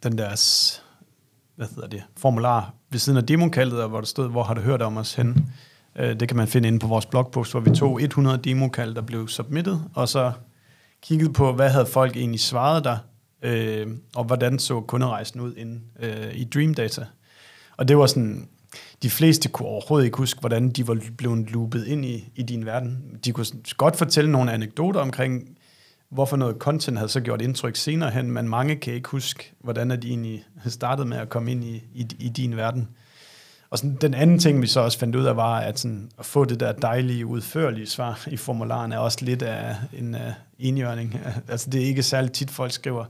den 0.02 0.18
deres 0.18 0.82
hvad 1.56 1.66
hedder 1.74 1.88
det, 1.88 2.02
formular 2.16 2.74
ved 2.90 2.98
siden 2.98 3.16
af 3.16 3.26
demokaldet, 3.26 3.88
hvor 3.88 3.98
der 3.98 4.06
stod, 4.06 4.30
hvor 4.30 4.42
har 4.42 4.54
du 4.54 4.60
hørt 4.60 4.82
om 4.82 4.96
os 4.96 5.14
hen. 5.14 5.52
Øh, 5.96 6.20
det 6.20 6.28
kan 6.28 6.36
man 6.36 6.48
finde 6.48 6.68
inde 6.68 6.78
på 6.78 6.86
vores 6.86 7.06
blogpost, 7.06 7.52
hvor 7.52 7.60
vi 7.60 7.70
tog 7.70 8.02
100 8.02 8.38
demokald, 8.38 8.94
der 8.94 9.02
blev 9.02 9.28
submitted, 9.28 9.78
og 9.94 10.08
så 10.08 10.32
kiggede 11.02 11.32
på, 11.32 11.52
hvad 11.52 11.70
havde 11.70 11.86
folk 11.86 12.16
egentlig 12.16 12.40
svaret 12.40 12.84
der, 12.84 12.96
øh, 13.42 13.86
og 14.14 14.24
hvordan 14.24 14.58
så 14.58 14.80
kunderejsen 14.80 15.40
ud 15.40 15.54
inde 15.54 15.80
øh, 16.00 16.34
i 16.34 16.44
Dream 16.44 16.74
Data. 16.74 17.06
Og 17.76 17.88
det 17.88 17.98
var 17.98 18.06
sådan, 18.06 18.48
de 19.02 19.10
fleste 19.10 19.48
kunne 19.48 19.68
overhovedet 19.68 20.04
ikke 20.04 20.18
huske, 20.18 20.40
hvordan 20.40 20.70
de 20.70 20.88
var 20.88 20.98
blevet 21.16 21.50
loopet 21.50 21.86
ind 21.86 22.04
i, 22.04 22.32
i 22.34 22.42
din 22.42 22.66
verden. 22.66 22.98
De 23.24 23.32
kunne 23.32 23.46
godt 23.76 23.96
fortælle 23.96 24.32
nogle 24.32 24.52
anekdoter 24.52 25.00
omkring, 25.00 25.48
hvorfor 26.10 26.36
noget 26.36 26.56
content 26.56 26.98
havde 26.98 27.08
så 27.08 27.20
gjort 27.20 27.42
indtryk 27.42 27.76
senere 27.76 28.10
hen, 28.10 28.30
men 28.30 28.48
mange 28.48 28.76
kan 28.76 28.94
ikke 28.94 29.08
huske, 29.08 29.52
hvordan 29.60 29.90
de 29.90 30.08
egentlig 30.08 30.44
startede 30.66 31.08
med 31.08 31.16
at 31.16 31.28
komme 31.28 31.50
ind 31.50 31.64
i, 31.64 31.82
i, 31.94 32.06
i 32.18 32.28
din 32.28 32.56
verden. 32.56 32.88
Og 33.70 33.78
sådan, 33.78 33.96
den 34.00 34.14
anden 34.14 34.38
ting, 34.38 34.62
vi 34.62 34.66
så 34.66 34.80
også 34.80 34.98
fandt 34.98 35.16
ud 35.16 35.24
af, 35.24 35.36
var, 35.36 35.60
at, 35.60 35.78
sådan, 35.78 36.10
at 36.18 36.26
få 36.26 36.44
det 36.44 36.60
der 36.60 36.72
dejlige, 36.72 37.26
udførlige 37.26 37.86
svar 37.86 38.24
i 38.30 38.36
formularen, 38.36 38.92
er 38.92 38.98
også 38.98 39.18
lidt 39.22 39.42
af 39.42 39.76
en 39.92 40.14
uh, 40.14 40.20
enhjørning. 40.58 41.20
Altså, 41.48 41.70
det 41.70 41.82
er 41.82 41.86
ikke 41.86 42.02
særlig 42.02 42.32
tit, 42.32 42.50
folk 42.50 42.72
skriver, 42.72 43.04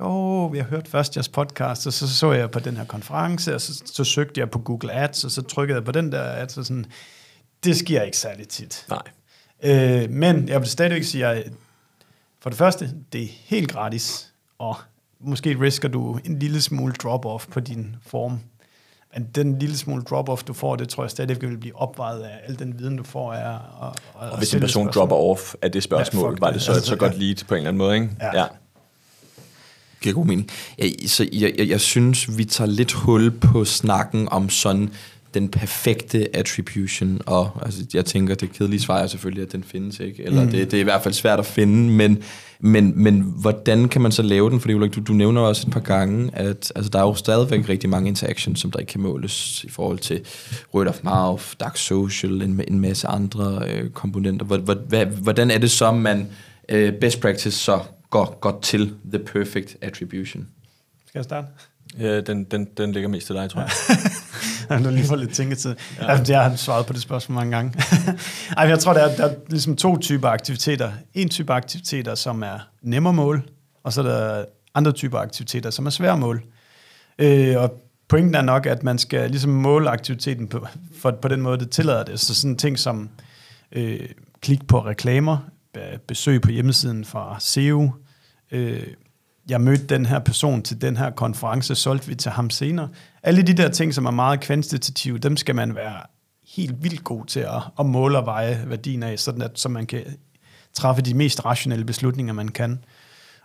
jo, 0.00 0.46
vi 0.46 0.58
har 0.58 0.64
hørt 0.64 0.88
først 0.88 1.16
jeres 1.16 1.28
podcast, 1.28 1.86
og 1.86 1.92
så 1.92 2.16
så 2.16 2.32
jeg 2.32 2.50
på 2.50 2.58
den 2.58 2.76
her 2.76 2.84
konference, 2.84 3.54
og 3.54 3.60
så, 3.60 3.82
så 3.86 4.04
søgte 4.04 4.40
jeg 4.40 4.50
på 4.50 4.58
Google 4.58 4.92
Ads, 4.92 5.24
og 5.24 5.30
så 5.30 5.42
trykkede 5.42 5.76
jeg 5.76 5.84
på 5.84 5.92
den 5.92 6.12
der 6.12 6.22
ads, 6.22 6.58
og 6.58 6.64
sådan, 6.64 6.84
det 7.64 7.76
sker 7.76 8.02
ikke 8.02 8.18
særlig 8.18 8.48
tit. 8.48 8.86
Nej. 8.88 9.02
Øh, 9.62 10.10
men 10.10 10.48
jeg 10.48 10.60
vil 10.60 10.68
stadigvæk 10.68 11.02
sige, 11.02 11.26
at 11.26 11.52
for 12.40 12.50
det 12.50 12.58
første, 12.58 12.90
det 13.12 13.22
er 13.22 13.28
helt 13.44 13.72
gratis, 13.72 14.32
og 14.58 14.76
måske 15.20 15.60
risker 15.60 15.88
du 15.88 16.18
en 16.24 16.38
lille 16.38 16.62
smule 16.62 16.94
drop-off 17.02 17.50
på 17.50 17.60
din 17.60 17.96
form. 18.06 18.40
Men 19.14 19.28
den 19.34 19.58
lille 19.58 19.78
smule 19.78 20.02
drop-off, 20.02 20.42
du 20.42 20.52
får, 20.52 20.76
det 20.76 20.88
tror 20.88 21.02
jeg 21.02 21.10
stadig 21.10 21.42
vil 21.42 21.58
blive 21.58 21.76
opvejet 21.76 22.22
af 22.22 22.40
al 22.48 22.58
den 22.58 22.78
viden, 22.78 22.96
du 22.96 23.04
får 23.04 23.32
af 23.32 23.58
og, 23.78 23.94
og, 24.14 24.30
og 24.30 24.38
hvis 24.38 24.54
en 24.54 24.60
person 24.60 24.86
dropper 24.86 25.16
off 25.16 25.54
af 25.62 25.72
det 25.72 25.82
spørgsmål, 25.82 26.32
ja, 26.32 26.46
var 26.46 26.52
det 26.52 26.62
så 26.62 26.72
altså, 26.72 26.86
så 26.86 26.96
godt 26.96 27.18
lead 27.18 27.44
på 27.48 27.54
en 27.54 27.58
eller 27.58 27.68
anden 27.68 27.78
måde, 27.78 27.94
ikke? 27.94 28.10
Ja. 28.20 28.40
ja 28.40 28.46
giver 30.02 30.14
god 30.14 30.26
mening. 30.26 30.48
Jeg, 30.78 30.92
så 31.06 31.28
jeg, 31.32 31.52
jeg, 31.58 31.68
jeg 31.68 31.80
synes, 31.80 32.38
vi 32.38 32.44
tager 32.44 32.70
lidt 32.70 32.92
hul 32.92 33.30
på 33.30 33.64
snakken 33.64 34.28
om 34.30 34.50
sådan 34.50 34.90
den 35.34 35.48
perfekte 35.48 36.36
attribution, 36.36 37.20
og 37.26 37.50
altså, 37.62 37.84
jeg 37.94 38.04
tænker, 38.04 38.34
det 38.34 38.52
kedelige 38.52 38.80
svar 38.80 38.98
er 38.98 39.06
selvfølgelig, 39.06 39.46
at 39.46 39.52
den 39.52 39.64
findes 39.64 40.00
ikke, 40.00 40.24
eller 40.24 40.44
mm. 40.44 40.50
det, 40.50 40.70
det 40.70 40.76
er 40.76 40.80
i 40.80 40.84
hvert 40.84 41.02
fald 41.02 41.14
svært 41.14 41.38
at 41.38 41.46
finde, 41.46 41.90
men, 41.90 42.18
men, 42.60 42.92
men 42.96 43.34
hvordan 43.40 43.88
kan 43.88 44.00
man 44.00 44.12
så 44.12 44.22
lave 44.22 44.50
den? 44.50 44.60
Fordi 44.60 44.74
du, 44.74 45.00
du 45.00 45.12
nævner 45.12 45.40
også 45.40 45.64
et 45.66 45.72
par 45.72 45.80
gange, 45.80 46.30
at 46.32 46.72
altså, 46.76 46.90
der 46.90 46.98
er 46.98 47.02
jo 47.02 47.14
stadigvæk 47.14 47.68
rigtig 47.68 47.90
mange 47.90 48.08
interactions, 48.08 48.60
som 48.60 48.70
der 48.70 48.78
ikke 48.78 48.90
kan 48.90 49.00
måles 49.00 49.64
i 49.64 49.68
forhold 49.68 49.98
til 49.98 50.20
word 50.74 50.86
of 50.86 50.98
mouth, 51.02 51.44
dark 51.60 51.76
social, 51.76 52.42
en, 52.42 52.60
en 52.68 52.80
masse 52.80 53.08
andre 53.08 53.62
øh, 53.68 53.90
komponenter. 53.90 54.46
Hvordan 55.06 55.50
er 55.50 55.58
det 55.58 55.70
så, 55.70 55.92
man 55.92 56.28
øh, 56.68 56.92
best 56.92 57.20
practice 57.20 57.58
så 57.58 57.80
går, 58.12 58.38
går 58.40 58.60
til 58.62 58.94
the 59.12 59.18
perfect 59.18 59.76
attribution. 59.80 60.48
Skal 61.06 61.18
jeg 61.18 61.24
starte? 61.24 61.46
Ja, 61.98 62.20
den, 62.20 62.44
den, 62.44 62.68
den 62.76 62.92
ligger 62.92 63.08
mest 63.08 63.26
til 63.26 63.36
dig, 63.36 63.50
tror 63.50 63.60
jeg. 63.60 63.70
Ja. 64.70 64.78
du 64.84 64.90
lige 64.90 65.06
får 65.06 65.16
lidt 65.16 65.34
tænketid. 65.34 65.74
Ja. 66.00 66.10
Altså, 66.10 66.32
jeg 66.32 66.42
har 66.42 66.56
svaret 66.56 66.86
på 66.86 66.92
det 66.92 67.02
spørgsmål 67.02 67.34
mange 67.34 67.56
gange. 67.56 67.74
Ej, 68.56 68.64
jeg 68.68 68.78
tror, 68.78 68.92
der 68.92 69.00
er, 69.00 69.16
der 69.16 69.24
er 69.24 69.34
ligesom 69.48 69.76
to 69.76 69.98
typer 69.98 70.28
aktiviteter. 70.28 70.92
En 71.14 71.28
type 71.28 71.52
aktiviteter, 71.52 72.14
som 72.14 72.42
er 72.42 72.68
nemmere 72.82 73.12
mål, 73.12 73.48
og 73.82 73.92
så 73.92 74.00
er 74.00 74.04
der 74.04 74.44
andre 74.74 74.92
typer 74.92 75.18
aktiviteter, 75.18 75.70
som 75.70 75.86
er 75.86 75.90
svære 75.90 76.18
mål. 76.18 76.42
Øh, 77.18 77.56
og 77.56 77.82
pointen 78.08 78.34
er 78.34 78.42
nok, 78.42 78.66
at 78.66 78.82
man 78.82 78.98
skal 78.98 79.30
ligesom 79.30 79.50
måle 79.50 79.90
aktiviteten 79.90 80.48
på, 80.48 80.66
for, 81.00 81.10
på 81.10 81.28
den 81.28 81.40
måde, 81.40 81.58
det 81.58 81.70
tillader 81.70 82.04
det. 82.04 82.20
Så 82.20 82.34
sådan 82.34 82.56
ting 82.56 82.78
som 82.78 83.10
øh, 83.72 84.08
klik 84.40 84.66
på 84.66 84.86
reklamer, 84.86 85.38
besøg 86.06 86.40
på 86.40 86.50
hjemmesiden 86.50 87.04
fra 87.04 87.36
SEO, 87.40 87.90
øh, 88.52 88.86
jeg 89.48 89.60
mødte 89.60 89.86
den 89.86 90.06
her 90.06 90.18
person 90.18 90.62
til 90.62 90.80
den 90.80 90.96
her 90.96 91.10
konference, 91.10 91.74
solgte 91.74 92.08
vi 92.08 92.14
til 92.14 92.30
ham 92.30 92.50
senere. 92.50 92.88
Alle 93.22 93.42
de 93.42 93.52
der 93.52 93.68
ting, 93.68 93.94
som 93.94 94.06
er 94.06 94.10
meget 94.10 94.40
kvantitative, 94.40 95.18
dem 95.18 95.36
skal 95.36 95.54
man 95.54 95.74
være 95.74 96.00
helt 96.56 96.82
vildt 96.82 97.04
god 97.04 97.26
til 97.26 97.40
at, 97.40 97.62
at 97.78 97.86
måle 97.86 98.18
og 98.18 98.26
veje 98.26 98.64
værdien 98.66 99.02
af, 99.02 99.18
sådan 99.18 99.42
at, 99.42 99.50
så 99.54 99.68
man 99.68 99.86
kan 99.86 100.04
træffe 100.74 101.02
de 101.02 101.14
mest 101.14 101.44
rationelle 101.44 101.84
beslutninger, 101.84 102.32
man 102.32 102.48
kan. 102.48 102.84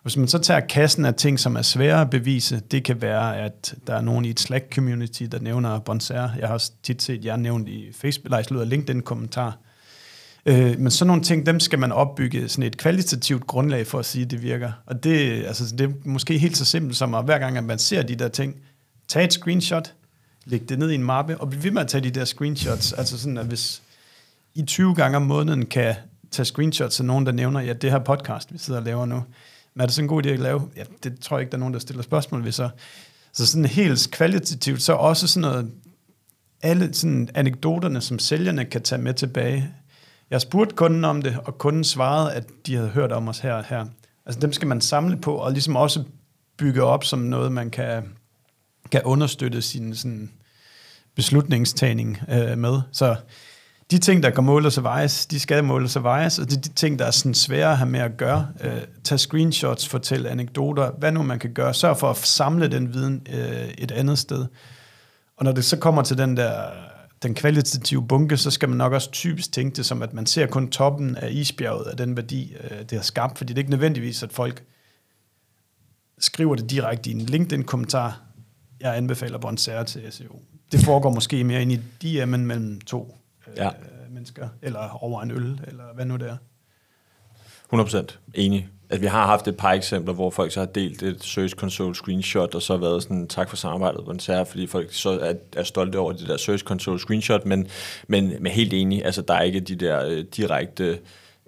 Hvis 0.01 0.18
man 0.18 0.28
så 0.28 0.39
tager 0.39 0.60
kassen 0.60 1.05
af 1.05 1.14
ting, 1.14 1.39
som 1.39 1.55
er 1.55 1.62
svære 1.62 2.01
at 2.01 2.10
bevise, 2.10 2.60
det 2.60 2.84
kan 2.84 3.01
være, 3.01 3.38
at 3.38 3.76
der 3.88 3.95
er 3.95 4.01
nogen 4.01 4.26
i 4.26 4.30
et 4.30 4.39
Slack-community, 4.39 5.24
der 5.24 5.39
nævner 5.39 5.80
Bonser. 5.80 6.30
Jeg 6.39 6.47
har 6.47 6.64
tit 6.84 7.01
set 7.01 7.26
jer 7.26 7.36
nævnt 7.36 7.70
i 7.70 7.91
Facebook, 7.93 8.39
eller 8.39 8.66
LinkedIn-kommentar, 8.66 9.58
Øh, 10.48 10.80
men 10.80 10.91
sådan 10.91 11.08
nogle 11.08 11.24
ting, 11.24 11.45
dem 11.45 11.60
skal 11.60 11.80
man 11.80 11.91
opbygge 11.91 12.50
sådan 12.50 12.64
et 12.64 12.78
kvalitativt 12.78 13.48
grundlag 13.48 13.88
for 13.88 14.00
at 14.00 14.06
sige, 14.06 14.26
at 14.26 14.32
det 14.32 14.41
virker. 14.41 14.72
Og 14.86 15.04
det, 15.04 15.45
altså, 15.45 15.76
det 15.76 15.82
er 15.82 15.93
måske 16.06 16.38
helt 16.38 16.58
så 16.58 16.66
simpelt 16.66 16.98
som, 16.98 17.14
at 17.14 17.26
hver 17.26 17.39
gang 17.39 17.58
at 17.58 17.64
man 17.64 17.80
ser 17.80 18.02
de 18.02 18.16
der 18.16 18.28
ting, 18.28 18.56
tag 19.08 19.24
et 19.24 19.34
screenshot, 19.34 19.93
læg 20.45 20.70
det 20.70 20.80
ned 20.80 20.89
i 20.89 20.95
en 20.95 21.04
mappe, 21.04 21.38
og 21.38 21.50
bliv 21.50 21.64
ved 21.64 21.72
med 21.72 21.82
at 21.82 21.88
tage 21.88 22.04
de 22.04 22.12
der 22.12 22.26
screenshots. 22.26 22.93
Altså 22.93 23.18
sådan, 23.18 23.38
at 23.38 23.45
hvis 23.45 23.82
I 24.56 24.62
20 24.62 24.95
gange 24.95 25.18
om 25.18 25.22
måneden 25.22 25.66
kan 25.66 25.95
tage 26.32 26.45
screenshots 26.45 27.00
af 27.00 27.06
nogen, 27.06 27.26
der 27.26 27.32
nævner, 27.32 27.60
ja, 27.60 27.74
det 27.74 27.91
her 27.91 28.00
podcast, 28.00 28.54
vi 28.54 28.58
sidder 28.58 28.80
og 28.80 28.86
laver 28.86 29.06
nu, 29.06 29.24
men 29.74 29.82
er 29.82 29.86
det 29.86 29.95
så 29.95 30.02
en 30.02 30.08
god 30.08 30.26
idé 30.26 30.30
at 30.30 30.39
lave? 30.39 30.70
Ja, 30.76 30.84
det 31.04 31.20
tror 31.20 31.38
jeg 31.38 31.41
ikke, 31.41 31.52
der 31.52 31.58
er 31.58 31.60
nogen, 31.60 31.74
der 31.74 31.80
stiller 31.80 32.04
spørgsmål 32.04 32.43
ved 32.43 32.52
så. 32.52 32.70
Så 33.34 33.45
sådan 33.45 33.66
helt 33.66 34.10
kvalitativt, 34.12 34.82
så 34.82 34.93
også 34.93 35.28
sådan 35.28 35.50
noget, 35.50 35.72
alle 36.62 36.93
sådan 36.93 37.30
anekdoterne, 37.34 38.02
som 38.02 38.20
sælgerne 38.20 38.66
kan 38.66 38.82
tage 38.82 39.02
med 39.02 39.14
tilbage, 39.14 39.74
jeg 40.30 40.41
spurgte 40.41 40.75
kunden 40.75 41.05
om 41.05 41.21
det, 41.21 41.38
og 41.45 41.57
kunden 41.57 41.84
svarede, 41.84 42.34
at 42.34 42.43
de 42.65 42.75
havde 42.75 42.89
hørt 42.89 43.11
om 43.11 43.28
os 43.28 43.39
her 43.39 43.53
og 43.53 43.63
her. 43.63 43.86
Altså 44.25 44.39
dem 44.39 44.53
skal 44.53 44.67
man 44.67 44.82
samle 44.82 45.17
på, 45.17 45.36
og 45.36 45.51
ligesom 45.51 45.75
også 45.75 46.03
bygge 46.57 46.84
op 46.84 47.03
som 47.03 47.19
noget, 47.19 47.51
man 47.51 47.69
kan, 47.69 48.03
kan 48.91 49.01
understøtte 49.03 49.61
sin 49.61 49.95
sådan, 49.95 50.32
beslutningstagning 51.15 52.19
øh, 52.30 52.57
med. 52.57 52.82
Så 52.91 53.15
de 53.91 53.97
ting, 53.97 54.23
der 54.23 54.30
kan 54.30 54.43
måles 54.43 54.78
og 54.78 54.84
vejes, 54.84 55.25
de 55.25 55.39
skal 55.39 55.63
måles 55.63 55.95
og 55.95 56.03
vejes, 56.03 56.39
og 56.39 56.49
det 56.49 56.57
er 56.57 56.61
de 56.61 56.69
ting, 56.69 56.99
der 56.99 57.05
er 57.05 57.11
sådan 57.11 57.34
svære 57.34 57.71
at 57.71 57.78
have 57.78 57.89
med 57.89 57.99
at 57.99 58.17
gøre. 58.17 58.47
Øh, 58.61 58.82
tag 59.03 59.19
screenshots, 59.19 59.88
fortæl 59.88 60.25
anekdoter, 60.25 60.91
hvad 60.91 61.11
nu 61.11 61.23
man 61.23 61.39
kan 61.39 61.53
gøre. 61.53 61.73
Sørg 61.73 61.97
for 61.97 62.09
at 62.09 62.17
samle 62.17 62.67
den 62.67 62.93
viden 62.93 63.28
øh, 63.34 63.69
et 63.78 63.91
andet 63.91 64.19
sted. 64.19 64.45
Og 65.38 65.45
når 65.45 65.51
det 65.51 65.65
så 65.65 65.78
kommer 65.78 66.01
til 66.01 66.17
den 66.17 66.38
der 66.38 66.61
den 67.24 67.36
kvalitative 67.36 68.07
bunke, 68.07 68.38
så 68.38 68.51
skal 68.51 68.70
man 68.70 68.78
nok 68.78 68.93
også 68.93 69.11
typisk 69.11 69.51
tænke 69.51 69.76
det 69.76 69.86
som, 69.86 70.01
at 70.01 70.13
man 70.13 70.26
ser 70.26 70.47
kun 70.47 70.70
toppen 70.72 71.15
af 71.15 71.32
isbjerget 71.32 71.86
af 71.86 71.97
den 71.97 72.18
værdi, 72.18 72.55
øh, 72.63 72.80
det 72.80 72.91
har 72.91 73.01
skabt, 73.01 73.38
fordi 73.38 73.53
det 73.53 73.57
er 73.57 73.61
ikke 73.61 73.72
nødvendigvis, 73.72 74.24
at 74.24 74.34
folk 74.34 74.63
skriver 76.20 76.55
det 76.55 76.70
direkte 76.70 77.09
i 77.09 77.13
en 77.13 77.22
LinkedIn-kommentar, 77.22 78.22
jeg 78.80 78.97
anbefaler 78.97 79.38
Bonserre 79.38 79.84
til 79.84 80.11
SEO. 80.11 80.41
Det 80.72 80.80
foregår 80.80 81.13
måske 81.13 81.43
mere 81.43 81.61
ind 81.61 81.72
i 81.72 81.78
DM'en 82.03 82.38
mellem 82.38 82.82
to 82.82 83.18
øh, 83.47 83.57
ja. 83.57 83.70
mennesker, 84.09 84.49
eller 84.61 85.03
over 85.03 85.22
en 85.22 85.32
øl, 85.32 85.61
eller 85.68 85.93
hvad 85.93 86.05
nu 86.05 86.15
det 86.15 86.30
er. 86.30 86.38
100% 87.74 88.18
enig 88.34 88.70
at 88.90 89.02
vi 89.02 89.06
har 89.06 89.26
haft 89.26 89.48
et 89.48 89.58
par 89.58 89.72
eksempler, 89.72 90.14
hvor 90.14 90.30
folk 90.30 90.52
så 90.52 90.60
har 90.60 90.68
delt 90.68 91.04
et 91.04 91.24
Search 91.24 91.56
Console 91.56 91.96
screenshot, 91.96 92.56
og 92.56 92.62
så 92.62 92.74
har 92.74 92.80
været 92.80 93.04
sådan, 93.04 93.28
tak 93.28 93.50
for 93.50 93.58
samarbejdet 93.58 94.06
på 94.06 94.12
en 94.12 94.20
sær, 94.20 94.44
fordi 94.44 94.68
folk 94.68 94.94
så 94.94 95.10
er, 95.10 95.34
er 95.56 95.64
stolte 95.64 96.00
over 96.00 96.12
det 96.12 96.28
der 96.28 96.38
Search 96.38 96.64
Console 96.64 97.00
screenshot, 97.00 97.46
men, 97.46 97.68
men, 98.08 98.34
men 98.40 98.52
helt 98.52 98.74
enig, 98.74 99.06
altså 99.06 99.22
der 99.22 99.34
er 99.34 99.42
ikke 99.42 99.60
de 99.60 99.76
der 99.76 100.06
øh, 100.06 100.26
direkte 100.38 101.00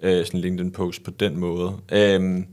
øh, 0.02 0.26
sådan 0.26 0.40
LinkedIn-post 0.40 1.04
på 1.04 1.10
den 1.10 1.38
måde. 1.38 1.72
Øhm, 1.92 2.46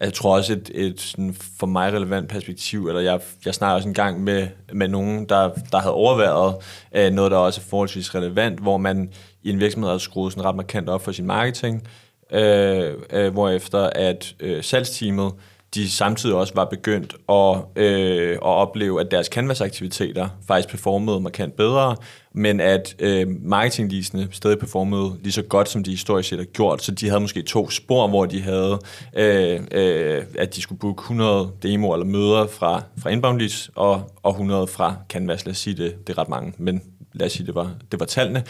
jeg 0.00 0.12
tror 0.12 0.36
også 0.36 0.52
et, 0.52 0.70
et 0.74 1.00
sådan 1.00 1.34
for 1.58 1.66
mig 1.66 1.92
relevant 1.92 2.28
perspektiv, 2.28 2.88
eller 2.88 3.00
jeg, 3.00 3.20
jeg 3.44 3.54
snakker 3.54 3.74
også 3.74 3.88
en 3.88 3.94
gang 3.94 4.24
med, 4.24 4.48
med 4.72 4.88
nogen, 4.88 5.28
der, 5.28 5.50
der 5.72 5.78
havde 5.78 5.94
overvejet 5.94 6.54
øh, 6.92 7.12
noget, 7.12 7.30
der 7.30 7.36
også 7.36 7.60
er 7.60 7.68
forholdsvis 7.68 8.14
relevant, 8.14 8.60
hvor 8.60 8.76
man 8.76 9.10
i 9.42 9.50
en 9.50 9.60
virksomhed 9.60 9.90
har 9.90 9.98
skruet 9.98 10.32
sådan 10.32 10.44
ret 10.44 10.56
markant 10.56 10.88
op 10.88 11.04
for 11.04 11.12
sin 11.12 11.26
marketing, 11.26 11.88
øh, 12.32 12.94
øh, 13.10 13.32
hvorefter 13.32 13.90
at 13.94 14.34
øh, 14.40 14.64
salgsteamet 14.64 15.32
de 15.74 15.90
samtidig 15.90 16.36
også 16.36 16.54
var 16.54 16.64
begyndt 16.64 17.14
at, 17.28 17.82
øh, 17.82 18.32
at 18.32 18.42
opleve, 18.42 19.00
at 19.00 19.10
deres 19.10 19.26
canvas-aktiviteter 19.26 20.28
faktisk 20.46 20.68
performede 20.68 21.20
markant 21.20 21.56
bedre, 21.56 21.96
men 22.34 22.60
at 22.60 22.96
øh, 22.98 23.26
marketinglisene 23.42 24.28
stadig 24.30 24.58
performede 24.58 25.12
lige 25.22 25.32
så 25.32 25.42
godt, 25.42 25.68
som 25.68 25.84
de 25.84 25.90
historisk 25.90 26.28
set 26.28 26.38
har 26.38 26.44
gjort. 26.44 26.82
Så 26.82 26.92
de 26.92 27.08
havde 27.08 27.20
måske 27.20 27.42
to 27.42 27.70
spor, 27.70 28.08
hvor 28.08 28.26
de 28.26 28.42
havde, 28.42 28.78
øh, 29.16 29.60
øh, 29.70 30.22
at 30.38 30.56
de 30.56 30.62
skulle 30.62 30.78
booke 30.78 31.00
100 31.00 31.50
demoer 31.62 31.94
eller 31.94 32.06
møder 32.06 32.46
fra, 32.46 32.82
fra 32.98 33.10
inbound 33.10 33.38
leads, 33.38 33.70
og, 33.74 34.12
og 34.22 34.30
100 34.30 34.66
fra 34.66 34.96
Canvas. 35.08 35.46
Lad 35.46 35.50
os 35.50 35.58
sige, 35.58 35.76
det, 35.76 36.06
det 36.06 36.12
er 36.12 36.18
ret 36.18 36.28
mange, 36.28 36.52
men 36.58 36.82
lad 37.12 37.26
os 37.26 37.32
sige, 37.32 37.46
det 37.46 37.54
var, 37.54 37.70
det 37.92 38.00
var 38.00 38.06
tallene. 38.06 38.44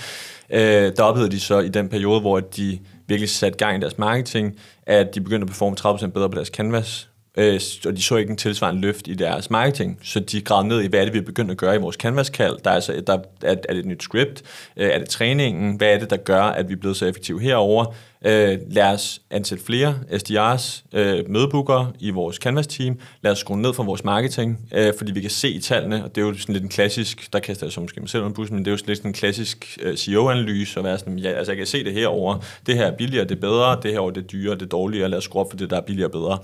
Øh, 0.51 0.93
der 0.97 1.03
oplevede 1.03 1.33
de 1.33 1.41
så 1.41 1.59
i 1.59 1.69
den 1.69 1.89
periode, 1.89 2.21
hvor 2.21 2.41
de 2.41 2.79
virkelig 3.07 3.31
sat 3.31 3.57
gang 3.57 3.77
i 3.77 3.81
deres 3.81 3.99
marketing, 3.99 4.59
at 4.87 5.15
de 5.15 5.21
begyndte 5.21 5.45
at 5.45 5.49
performe 5.49 5.77
30% 5.81 6.07
bedre 6.07 6.31
på 6.31 6.37
deres 6.37 6.49
canvas, 6.49 7.09
øh, 7.37 7.61
og 7.87 7.97
de 7.97 8.03
så 8.03 8.17
ikke 8.17 8.31
en 8.31 8.37
tilsvarende 8.37 8.81
løft 8.81 9.09
i 9.09 9.15
deres 9.15 9.51
marketing, 9.51 9.99
så 10.03 10.21
de 10.21 10.41
gravede 10.41 10.69
ned 10.69 10.81
i, 10.83 10.87
hvad 10.87 11.01
er 11.01 11.05
det, 11.05 11.15
vi 11.15 11.19
er 11.19 11.23
begyndt 11.23 11.51
at 11.51 11.57
gøre 11.57 11.75
i 11.75 11.79
vores 11.79 11.97
canvas-kald. 11.97 12.59
Der 12.65 12.71
er, 12.71 12.75
altså, 12.75 13.03
der, 13.07 13.19
er, 13.43 13.51
er 13.51 13.55
det 13.55 13.79
et 13.79 13.87
nyt 13.87 14.03
script? 14.03 14.43
Øh, 14.77 14.89
er 14.89 14.99
det 14.99 15.09
træningen? 15.09 15.77
Hvad 15.77 15.95
er 15.95 15.99
det, 15.99 16.11
der 16.11 16.17
gør, 16.17 16.43
at 16.43 16.69
vi 16.69 16.73
er 16.73 16.79
blevet 16.79 16.97
så 16.97 17.07
effektive 17.07 17.41
herover? 17.41 17.95
Øh, 18.25 18.59
lad 18.71 18.93
os 18.93 19.21
ansætte 19.31 19.65
flere 19.65 19.99
SDR's, 20.11 20.85
øh, 20.93 21.31
mødebookere 21.31 21.93
i 22.01 22.11
vores 22.11 22.37
Canvas-team. 22.37 22.99
Lad 23.23 23.33
os 23.33 23.39
skrue 23.39 23.63
ned 23.63 23.75
for 23.75 23.83
vores 23.83 24.05
marketing, 24.05 24.59
øh, 24.75 24.93
fordi 24.99 25.13
vi 25.13 25.21
kan 25.21 25.31
se 25.31 25.51
i 25.51 25.61
tallene, 25.61 26.05
og 26.05 26.15
det 26.15 26.23
er 26.23 26.27
jo 26.27 26.35
sådan 26.35 26.53
lidt 26.53 26.65
en 26.65 26.71
klassisk, 26.71 27.33
der 27.33 27.39
kaster 27.39 27.67
jeg 27.67 27.73
så 27.73 27.81
måske 27.81 28.01
mig 28.01 28.09
selv 28.09 28.23
under 28.23 28.35
bussen, 28.35 28.57
men 28.57 28.65
det 28.65 28.71
er 28.71 28.73
jo 28.73 28.77
sådan 28.77 28.95
lidt 28.95 29.03
en 29.03 29.13
klassisk 29.13 29.79
øh, 29.83 29.97
CEO-analyse, 29.97 30.79
at 30.79 30.85
være 30.85 30.99
sådan, 30.99 31.19
ja, 31.19 31.31
altså 31.31 31.53
jeg 31.53 31.57
kan 31.57 31.67
se 31.67 31.85
det 31.85 31.93
herover. 31.93 32.45
Det 32.67 32.75
her 32.75 32.87
er 32.87 32.97
billigere, 32.97 33.25
det 33.25 33.37
er 33.37 33.41
bedre, 33.41 33.81
det 33.83 33.93
her 33.93 34.01
er 34.01 34.11
det 34.11 34.33
dyrere, 34.33 34.55
det 34.55 34.63
er 34.63 34.67
dårligere, 34.67 35.09
lad 35.09 35.19
os 35.19 35.25
skrue 35.25 35.41
op 35.41 35.51
for 35.51 35.57
det, 35.57 35.71
der 35.71 35.77
er 35.77 35.81
billigere 35.81 36.09
og 36.09 36.13
bedre. 36.13 36.39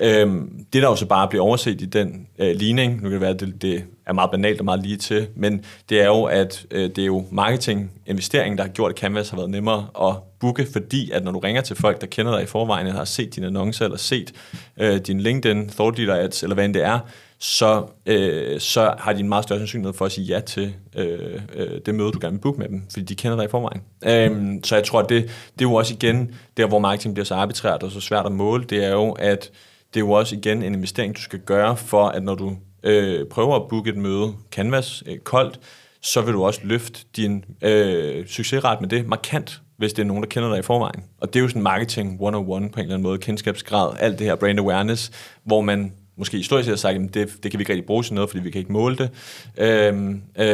Øh, 0.00 0.34
det 0.72 0.82
der 0.82 0.88
jo 0.88 0.96
så 0.96 1.06
bare 1.06 1.28
bliver 1.28 1.44
overset 1.44 1.82
i 1.82 1.86
den 1.86 2.26
øh, 2.38 2.56
ligning, 2.56 2.94
nu 2.94 3.00
kan 3.00 3.12
det 3.12 3.20
være, 3.20 3.30
at 3.30 3.40
det, 3.40 3.62
det 3.62 3.84
er 4.06 4.12
meget 4.12 4.30
banalt 4.30 4.58
og 4.58 4.64
meget 4.64 4.82
lige 4.82 4.96
til, 4.96 5.28
men 5.36 5.64
det 5.88 6.00
er 6.00 6.06
jo, 6.06 6.24
at 6.24 6.66
øh, 6.70 6.90
det 6.90 6.98
er 6.98 7.06
jo 7.06 7.24
marketing-investeringen, 7.30 8.58
der 8.58 8.64
har 8.64 8.70
gjort, 8.70 8.90
at 8.92 8.98
Canvas 8.98 9.30
har 9.30 9.36
været 9.36 9.50
nemmere 9.50 9.86
at 10.02 10.16
booke, 10.40 10.66
fordi 10.72 11.10
at 11.10 11.24
når 11.24 11.32
du 11.32 11.38
ringer 11.38 11.62
til 11.62 11.76
folk, 11.76 12.00
der 12.00 12.06
kender 12.06 12.32
dig 12.32 12.42
i 12.42 12.46
forvejen, 12.46 12.86
eller 12.86 12.98
har 12.98 13.04
set 13.04 13.34
dine 13.34 13.46
annoncer, 13.46 13.84
eller 13.84 13.98
set 13.98 14.32
øh, 14.80 14.96
din 14.96 15.20
LinkedIn, 15.20 15.68
thought 15.68 15.98
leader 15.98 16.24
ads, 16.24 16.42
eller 16.42 16.54
hvad 16.54 16.64
end 16.64 16.74
det 16.74 16.84
er, 16.84 16.98
så, 17.38 17.86
øh, 18.06 18.60
så 18.60 18.94
har 18.98 19.12
de 19.12 19.20
en 19.20 19.28
meget 19.28 19.44
større 19.44 19.58
sandsynlighed 19.58 19.94
for 19.94 20.04
at 20.04 20.12
sige 20.12 20.24
ja 20.24 20.40
til 20.40 20.74
øh, 20.96 21.40
øh, 21.54 21.80
det 21.86 21.94
møde, 21.94 22.12
du 22.12 22.18
gerne 22.20 22.32
vil 22.32 22.40
booke 22.40 22.58
med 22.58 22.68
dem, 22.68 22.82
fordi 22.92 23.04
de 23.04 23.14
kender 23.14 23.36
dig 23.36 23.44
i 23.44 23.48
forvejen. 23.48 23.82
Øhm, 24.06 24.64
så 24.64 24.74
jeg 24.74 24.84
tror, 24.84 25.00
at 25.00 25.08
det, 25.08 25.22
det 25.24 25.64
er 25.64 25.68
jo 25.68 25.74
også 25.74 25.94
igen, 25.94 26.34
der 26.56 26.66
hvor 26.66 26.78
marketing 26.78 27.14
bliver 27.14 27.24
så 27.24 27.34
arbitrært 27.34 27.82
og 27.82 27.90
så 27.90 28.00
svært 28.00 28.26
at 28.26 28.32
måle, 28.32 28.64
det 28.64 28.84
er 28.84 28.90
jo, 28.90 29.10
at 29.12 29.50
det 29.94 30.00
er 30.00 30.04
jo 30.04 30.10
også 30.10 30.36
igen 30.36 30.62
en 30.62 30.74
investering, 30.74 31.16
du 31.16 31.20
skal 31.20 31.38
gøre 31.38 31.76
for, 31.76 32.06
at 32.06 32.22
når 32.22 32.34
du 32.34 32.56
øh, 32.84 33.26
prøver 33.26 33.56
at 33.56 33.68
booke 33.68 33.90
et 33.90 33.96
møde, 33.96 34.32
Canvas, 34.50 35.02
øh, 35.06 35.18
koldt, 35.18 35.60
så 36.02 36.20
vil 36.20 36.34
du 36.34 36.44
også 36.44 36.60
løfte 36.64 37.00
din 37.16 37.44
øh, 37.62 38.26
succesret 38.26 38.80
med 38.80 38.88
det 38.88 39.06
markant, 39.08 39.62
hvis 39.76 39.92
det 39.92 40.02
er 40.02 40.06
nogen, 40.06 40.22
der 40.22 40.28
kender 40.28 40.48
dig 40.48 40.58
i 40.58 40.62
forvejen. 40.62 41.04
Og 41.20 41.32
det 41.32 41.38
er 41.38 41.42
jo 41.42 41.48
sådan 41.48 41.62
marketing 41.62 42.12
101 42.12 42.46
på 42.46 42.56
en 42.56 42.62
eller 42.62 42.94
anden 42.94 43.02
måde, 43.02 43.18
kendskabsgrad, 43.18 43.96
alt 43.98 44.18
det 44.18 44.26
her 44.26 44.34
brand 44.34 44.58
awareness, 44.58 45.10
hvor 45.44 45.60
man 45.60 45.92
måske 46.16 46.36
historisk 46.36 46.68
har 46.68 46.76
sagt, 46.76 46.96
at 46.96 47.14
det, 47.14 47.42
det 47.42 47.50
kan 47.50 47.58
vi 47.58 47.62
ikke 47.62 47.72
rigtig 47.72 47.86
bruge 47.86 48.02
til 48.02 48.14
noget, 48.14 48.30
fordi 48.30 48.42
vi 48.42 48.50
kan 48.50 48.58
ikke 48.58 48.72
måle 48.72 48.96
det. 48.96 49.10
Øhm, 49.58 50.22
øh, 50.38 50.46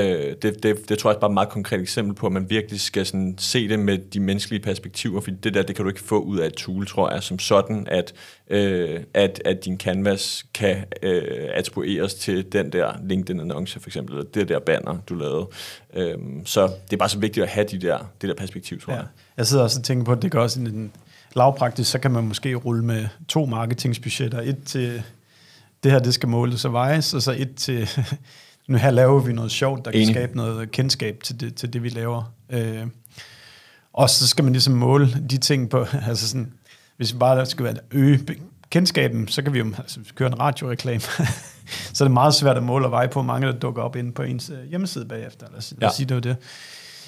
det, 0.42 0.62
det. 0.62 0.88
Det 0.88 0.98
tror 0.98 1.10
jeg 1.10 1.16
er 1.16 1.20
bare 1.20 1.30
et 1.30 1.34
meget 1.34 1.48
konkret 1.48 1.80
eksempel 1.80 2.14
på, 2.14 2.26
at 2.26 2.32
man 2.32 2.50
virkelig 2.50 2.80
skal 2.80 3.06
sådan 3.06 3.34
se 3.38 3.68
det 3.68 3.78
med 3.78 3.98
de 3.98 4.20
menneskelige 4.20 4.62
perspektiver, 4.62 5.20
fordi 5.20 5.36
det 5.36 5.54
der, 5.54 5.62
det 5.62 5.76
kan 5.76 5.84
du 5.84 5.88
ikke 5.88 6.02
få 6.02 6.20
ud 6.20 6.38
af 6.38 6.46
et 6.46 6.52
tool, 6.52 6.86
tror 6.86 7.12
jeg, 7.12 7.22
som 7.22 7.38
sådan, 7.38 7.86
at, 7.90 8.12
øh, 8.50 9.00
at, 9.14 9.42
at 9.44 9.64
din 9.64 9.78
canvas 9.78 10.46
kan 10.54 10.76
øh, 11.02 11.48
attribueres 11.54 12.14
til 12.14 12.52
den 12.52 12.72
der 12.72 12.92
LinkedIn-annonce, 13.02 13.80
for 13.80 13.88
eksempel, 13.88 14.14
eller 14.14 14.30
det 14.30 14.48
der 14.48 14.58
banner, 14.58 14.98
du 15.08 15.14
lavede. 15.14 15.48
Øhm, 15.94 16.46
så 16.46 16.66
det 16.66 16.92
er 16.92 16.96
bare 16.96 17.08
så 17.08 17.18
vigtigt 17.18 17.44
at 17.44 17.50
have 17.50 17.66
de 17.66 17.78
der, 17.78 17.98
det 18.20 18.28
der 18.28 18.34
perspektiv, 18.34 18.80
tror 18.80 18.92
ja. 18.92 18.98
jeg. 18.98 19.06
Jeg 19.36 19.46
sidder 19.46 19.62
også 19.62 19.80
og 19.80 19.84
tænker 19.84 20.04
på, 20.04 20.12
at 20.12 20.22
det 20.22 20.30
gør 20.30 20.40
også 20.40 20.60
en 20.60 20.92
lavpraktisk, 21.36 21.90
så 21.90 21.98
kan 21.98 22.10
man 22.10 22.24
måske 22.24 22.54
rulle 22.54 22.84
med 22.84 23.06
to 23.28 23.44
marketingsbudgetter. 23.44 24.40
Et 24.40 24.56
til 24.64 25.02
det 25.82 25.92
her 25.92 25.98
det 25.98 26.14
skal 26.14 26.28
måles 26.28 26.64
og 26.64 26.72
vejes, 26.72 27.14
og 27.14 27.22
så 27.22 27.34
et 27.38 27.54
til, 27.54 27.88
nu 28.68 28.76
her 28.76 28.90
laver 28.90 29.20
vi 29.20 29.32
noget 29.32 29.50
sjovt, 29.50 29.84
der 29.84 29.90
kan 29.90 30.00
Enig. 30.00 30.14
skabe 30.14 30.36
noget 30.36 30.70
kendskab 30.70 31.22
til 31.22 31.40
det, 31.40 31.54
til 31.54 31.72
det 31.72 31.82
vi 31.82 31.88
laver. 31.88 32.32
Øh, 32.50 32.86
og 33.92 34.10
så 34.10 34.28
skal 34.28 34.44
man 34.44 34.52
ligesom 34.52 34.74
måle 34.74 35.08
de 35.30 35.38
ting 35.38 35.70
på, 35.70 35.86
altså 36.08 36.28
sådan, 36.28 36.52
hvis 36.96 37.12
vi 37.12 37.18
bare 37.18 37.46
skal 37.46 37.64
være 37.64 37.76
øge 37.90 38.26
kendskaben, 38.70 39.28
så 39.28 39.42
kan 39.42 39.52
vi 39.52 39.58
jo 39.58 39.72
altså, 39.78 40.00
køre 40.14 40.28
en 40.28 40.40
radioreklame. 40.40 41.00
så 41.94 42.04
er 42.04 42.08
det 42.08 42.12
meget 42.12 42.34
svært 42.34 42.56
at 42.56 42.62
måle 42.62 42.86
og 42.86 42.90
veje 42.90 43.08
på, 43.08 43.22
mange 43.22 43.46
der 43.46 43.52
dukker 43.52 43.82
op 43.82 43.96
inde 43.96 44.12
på 44.12 44.22
ens 44.22 44.50
øh, 44.50 44.70
hjemmeside 44.70 45.04
bagefter. 45.04 45.46
Lad 45.50 45.58
os, 45.58 45.72
ja. 45.72 45.76
lad 45.80 45.88
os 45.88 45.96
sige 45.96 46.06
det 46.06 46.24
det. 46.24 46.36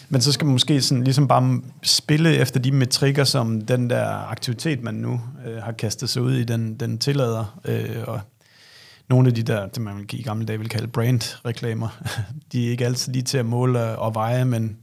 Men 0.08 0.20
så 0.20 0.32
skal 0.32 0.44
man 0.44 0.52
måske 0.52 0.80
sådan 0.80 1.04
ligesom 1.04 1.28
bare 1.28 1.60
spille 1.82 2.36
efter 2.36 2.60
de 2.60 2.72
metrikker, 2.72 3.24
som 3.24 3.60
den 3.60 3.90
der 3.90 4.30
aktivitet, 4.30 4.82
man 4.82 4.94
nu 4.94 5.20
øh, 5.46 5.62
har 5.62 5.72
kastet 5.72 6.10
sig 6.10 6.22
ud 6.22 6.32
i, 6.32 6.44
den, 6.44 6.74
den 6.74 6.98
tillader. 6.98 7.60
Øh, 7.64 7.96
og 8.06 8.20
nogle 9.12 9.28
af 9.28 9.34
de 9.34 9.42
der, 9.42 9.66
det 9.66 9.82
man 9.82 10.08
i 10.12 10.22
gamle 10.22 10.46
dage 10.46 10.58
ville 10.58 10.68
kalde 10.68 10.88
brand-reklamer, 10.88 11.88
de 12.52 12.66
er 12.66 12.70
ikke 12.70 12.84
altid 12.84 13.12
lige 13.12 13.22
til 13.22 13.38
at 13.38 13.46
måle 13.46 13.98
og 13.98 14.14
veje, 14.14 14.44
men 14.44 14.76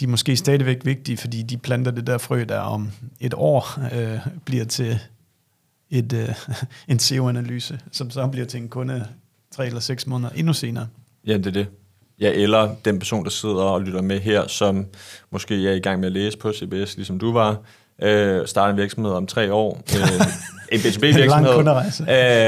de 0.00 0.04
er 0.04 0.08
måske 0.08 0.36
stadigvæk 0.36 0.84
vigtige, 0.84 1.16
fordi 1.16 1.42
de 1.42 1.56
planter 1.56 1.90
det 1.90 2.06
der 2.06 2.18
frø, 2.18 2.44
der 2.48 2.58
om 2.58 2.90
et 3.20 3.34
år 3.36 3.80
øh, 3.94 4.18
bliver 4.44 4.64
til 4.64 4.98
et, 5.90 6.12
øh, 6.12 6.28
en 6.92 6.98
SEO-analyse, 6.98 7.80
som 7.92 8.10
så 8.10 8.26
bliver 8.26 8.46
til 8.46 8.60
en 8.60 8.68
kunde 8.68 9.06
tre 9.50 9.66
eller 9.66 9.80
seks 9.80 10.06
måneder 10.06 10.30
endnu 10.30 10.52
senere. 10.52 10.86
Ja, 11.26 11.36
det 11.36 11.46
er 11.46 11.50
det. 11.50 11.66
Ja, 12.20 12.32
eller 12.32 12.74
den 12.84 12.98
person, 12.98 13.24
der 13.24 13.30
sidder 13.30 13.62
og 13.62 13.82
lytter 13.82 14.02
med 14.02 14.20
her, 14.20 14.46
som 14.46 14.86
måske 15.30 15.68
er 15.68 15.72
i 15.72 15.80
gang 15.80 16.00
med 16.00 16.06
at 16.06 16.12
læse 16.12 16.38
på 16.38 16.52
CBS, 16.52 16.96
ligesom 16.96 17.18
du 17.18 17.32
var, 17.32 17.62
øh, 18.02 18.46
starte 18.46 18.70
en 18.70 18.76
virksomhed 18.76 19.12
om 19.12 19.26
tre 19.26 19.52
år, 19.52 19.82
øh, 19.96 20.26
en 20.72 20.78
B2B-virksomhed, 20.80 21.52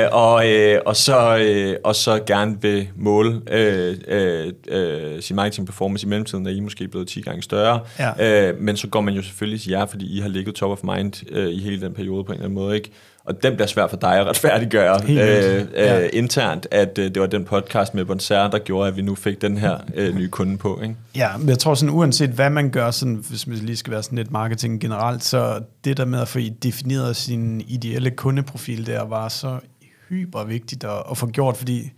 øh, 0.02 0.08
og, 0.12 0.48
øh, 0.48 0.80
og, 0.86 0.96
så, 0.96 1.36
øh, 1.38 1.76
og 1.84 1.96
så 1.96 2.20
gerne 2.26 2.62
vil 2.62 2.88
måle 2.96 3.40
øh, 3.50 3.96
øh, 4.08 4.52
øh, 4.68 5.22
sin 5.22 5.36
marketing 5.36 5.66
performance 5.66 6.06
i 6.06 6.08
mellemtiden, 6.08 6.46
er 6.46 6.50
I 6.50 6.60
måske 6.60 6.88
blevet 6.88 7.08
10 7.08 7.20
gange 7.20 7.42
større, 7.42 7.80
ja. 7.98 8.48
øh, 8.50 8.60
men 8.60 8.76
så 8.76 8.88
går 8.88 9.00
man 9.00 9.14
jo 9.14 9.22
selvfølgelig 9.22 9.60
til 9.60 9.70
jer, 9.70 9.86
fordi 9.86 10.16
I 10.16 10.20
har 10.20 10.28
ligget 10.28 10.54
top 10.54 10.70
of 10.70 10.94
mind 10.96 11.30
øh, 11.30 11.48
i 11.50 11.58
hele 11.58 11.80
den 11.80 11.94
periode 11.94 12.24
på 12.24 12.32
en 12.32 12.36
eller 12.36 12.44
anden 12.44 12.58
måde, 12.62 12.76
ikke? 12.76 12.90
Og 13.24 13.42
den 13.42 13.54
bliver 13.54 13.66
svært 13.66 13.90
for 13.90 13.96
dig 13.96 14.20
at 14.20 14.26
retfærdiggøre 14.26 15.00
øh, 15.08 15.16
øh, 15.16 15.66
ja. 15.74 16.08
internt, 16.12 16.66
at 16.70 16.98
øh, 16.98 17.04
det 17.04 17.20
var 17.20 17.26
den 17.26 17.44
podcast 17.44 17.94
med 17.94 18.04
Bonser, 18.04 18.50
der 18.50 18.58
gjorde, 18.58 18.88
at 18.88 18.96
vi 18.96 19.02
nu 19.02 19.14
fik 19.14 19.42
den 19.42 19.56
her 19.56 19.78
øh, 19.94 20.14
nye 20.14 20.28
kunde 20.28 20.58
på. 20.58 20.80
Ikke? 20.82 20.96
Ja, 21.16 21.36
men 21.36 21.48
jeg 21.48 21.58
tror 21.58 21.74
sådan, 21.74 21.94
uanset 21.94 22.30
hvad 22.30 22.50
man 22.50 22.70
gør, 22.70 22.90
sådan, 22.90 23.14
hvis 23.14 23.46
man 23.46 23.56
lige 23.56 23.76
skal 23.76 23.90
være 23.90 24.02
sådan 24.02 24.18
lidt 24.18 24.30
marketing 24.30 24.80
generelt, 24.80 25.24
så 25.24 25.60
det 25.84 25.96
der 25.96 26.04
med 26.04 26.20
at 26.20 26.28
få 26.28 26.38
defineret 26.62 27.16
sin 27.16 27.60
ideelle 27.60 28.10
kundeprofil 28.10 28.86
der, 28.86 29.02
var 29.02 29.28
så 29.28 29.58
hyper 30.08 30.44
vigtigt 30.44 30.84
at, 30.84 31.02
at 31.10 31.18
få 31.18 31.26
gjort, 31.26 31.56
fordi 31.56 31.90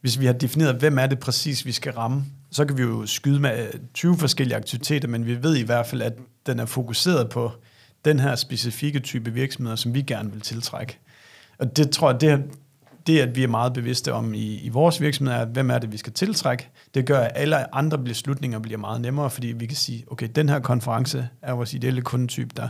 hvis 0.00 0.20
vi 0.20 0.26
har 0.26 0.32
defineret, 0.32 0.74
hvem 0.74 0.98
er 0.98 1.06
det 1.06 1.18
præcis, 1.18 1.66
vi 1.66 1.72
skal 1.72 1.92
ramme, 1.92 2.24
så 2.50 2.64
kan 2.64 2.78
vi 2.78 2.82
jo 2.82 3.06
skyde 3.06 3.40
med 3.40 3.66
20 3.94 4.18
forskellige 4.18 4.56
aktiviteter, 4.56 5.08
men 5.08 5.26
vi 5.26 5.42
ved 5.42 5.56
i 5.56 5.62
hvert 5.62 5.86
fald, 5.86 6.02
at 6.02 6.12
den 6.46 6.60
er 6.60 6.66
fokuseret 6.66 7.28
på 7.28 7.52
den 8.06 8.20
her 8.20 8.34
specifikke 8.34 9.00
type 9.00 9.32
virksomheder, 9.32 9.76
som 9.76 9.94
vi 9.94 10.02
gerne 10.02 10.32
vil 10.32 10.40
tiltrække. 10.40 10.98
Og 11.58 11.76
det 11.76 11.90
tror 11.90 12.10
jeg, 12.10 12.20
det, 12.20 12.44
det 13.06 13.20
at 13.20 13.36
vi 13.36 13.42
er 13.42 13.48
meget 13.48 13.72
bevidste 13.72 14.12
om 14.12 14.34
i, 14.34 14.60
i 14.60 14.68
vores 14.68 15.00
virksomhed, 15.00 15.34
er, 15.34 15.38
at 15.38 15.48
hvem 15.48 15.70
er 15.70 15.78
det, 15.78 15.92
vi 15.92 15.96
skal 15.96 16.12
tiltrække. 16.12 16.68
Det 16.94 17.06
gør, 17.06 17.20
at 17.20 17.32
alle 17.34 17.74
andre 17.74 17.98
beslutninger 17.98 18.58
bliver 18.58 18.78
meget 18.78 19.00
nemmere, 19.00 19.30
fordi 19.30 19.46
vi 19.46 19.66
kan 19.66 19.76
sige, 19.76 20.04
okay, 20.10 20.28
den 20.34 20.48
her 20.48 20.60
konference 20.60 21.28
er 21.42 21.52
vores 21.52 21.74
ideelle 21.74 22.02
kundetype, 22.02 22.50
der 22.56 22.68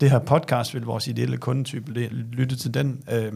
det 0.00 0.10
her 0.10 0.18
podcast 0.18 0.74
vil 0.74 0.82
vores 0.82 1.08
ideelle 1.08 1.36
kundetype 1.36 1.92
lytte 2.32 2.56
til 2.56 2.74
den. 2.74 3.02
Øh, 3.12 3.32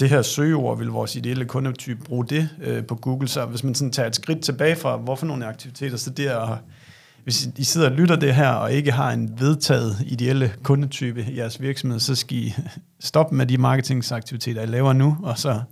det 0.00 0.08
her 0.08 0.22
søgeord 0.22 0.78
vil 0.78 0.88
vores 0.88 1.16
ideelle 1.16 1.44
kundetype 1.44 2.04
bruge 2.04 2.26
det 2.26 2.48
øh, 2.62 2.86
på 2.86 2.94
Google. 2.94 3.28
Så 3.28 3.46
hvis 3.46 3.64
man 3.64 3.74
sådan 3.74 3.92
tager 3.92 4.06
et 4.06 4.16
skridt 4.16 4.40
tilbage 4.40 4.76
fra, 4.76 4.96
hvorfor 4.96 5.26
nogle 5.26 5.46
aktiviteter, 5.46 5.96
så 5.96 6.10
det 6.10 6.26
er 6.26 6.38
at 6.38 6.58
hvis 7.24 7.48
I 7.56 7.64
sidder 7.64 7.90
og 7.90 7.96
lytter 7.96 8.16
det 8.16 8.34
her, 8.34 8.50
og 8.50 8.72
ikke 8.72 8.92
har 8.92 9.12
en 9.12 9.40
vedtaget 9.40 9.96
ideelle 10.06 10.54
kundetype 10.62 11.26
i 11.30 11.38
jeres 11.38 11.60
virksomhed, 11.60 12.00
så 12.00 12.14
skal 12.14 12.36
I 12.36 12.54
stoppe 13.00 13.34
med 13.34 13.46
de 13.46 13.58
marketingsaktiviteter, 13.58 14.62
I 14.62 14.66
laver 14.66 14.92
nu, 14.92 15.16
og 15.22 15.38
så 15.38 15.62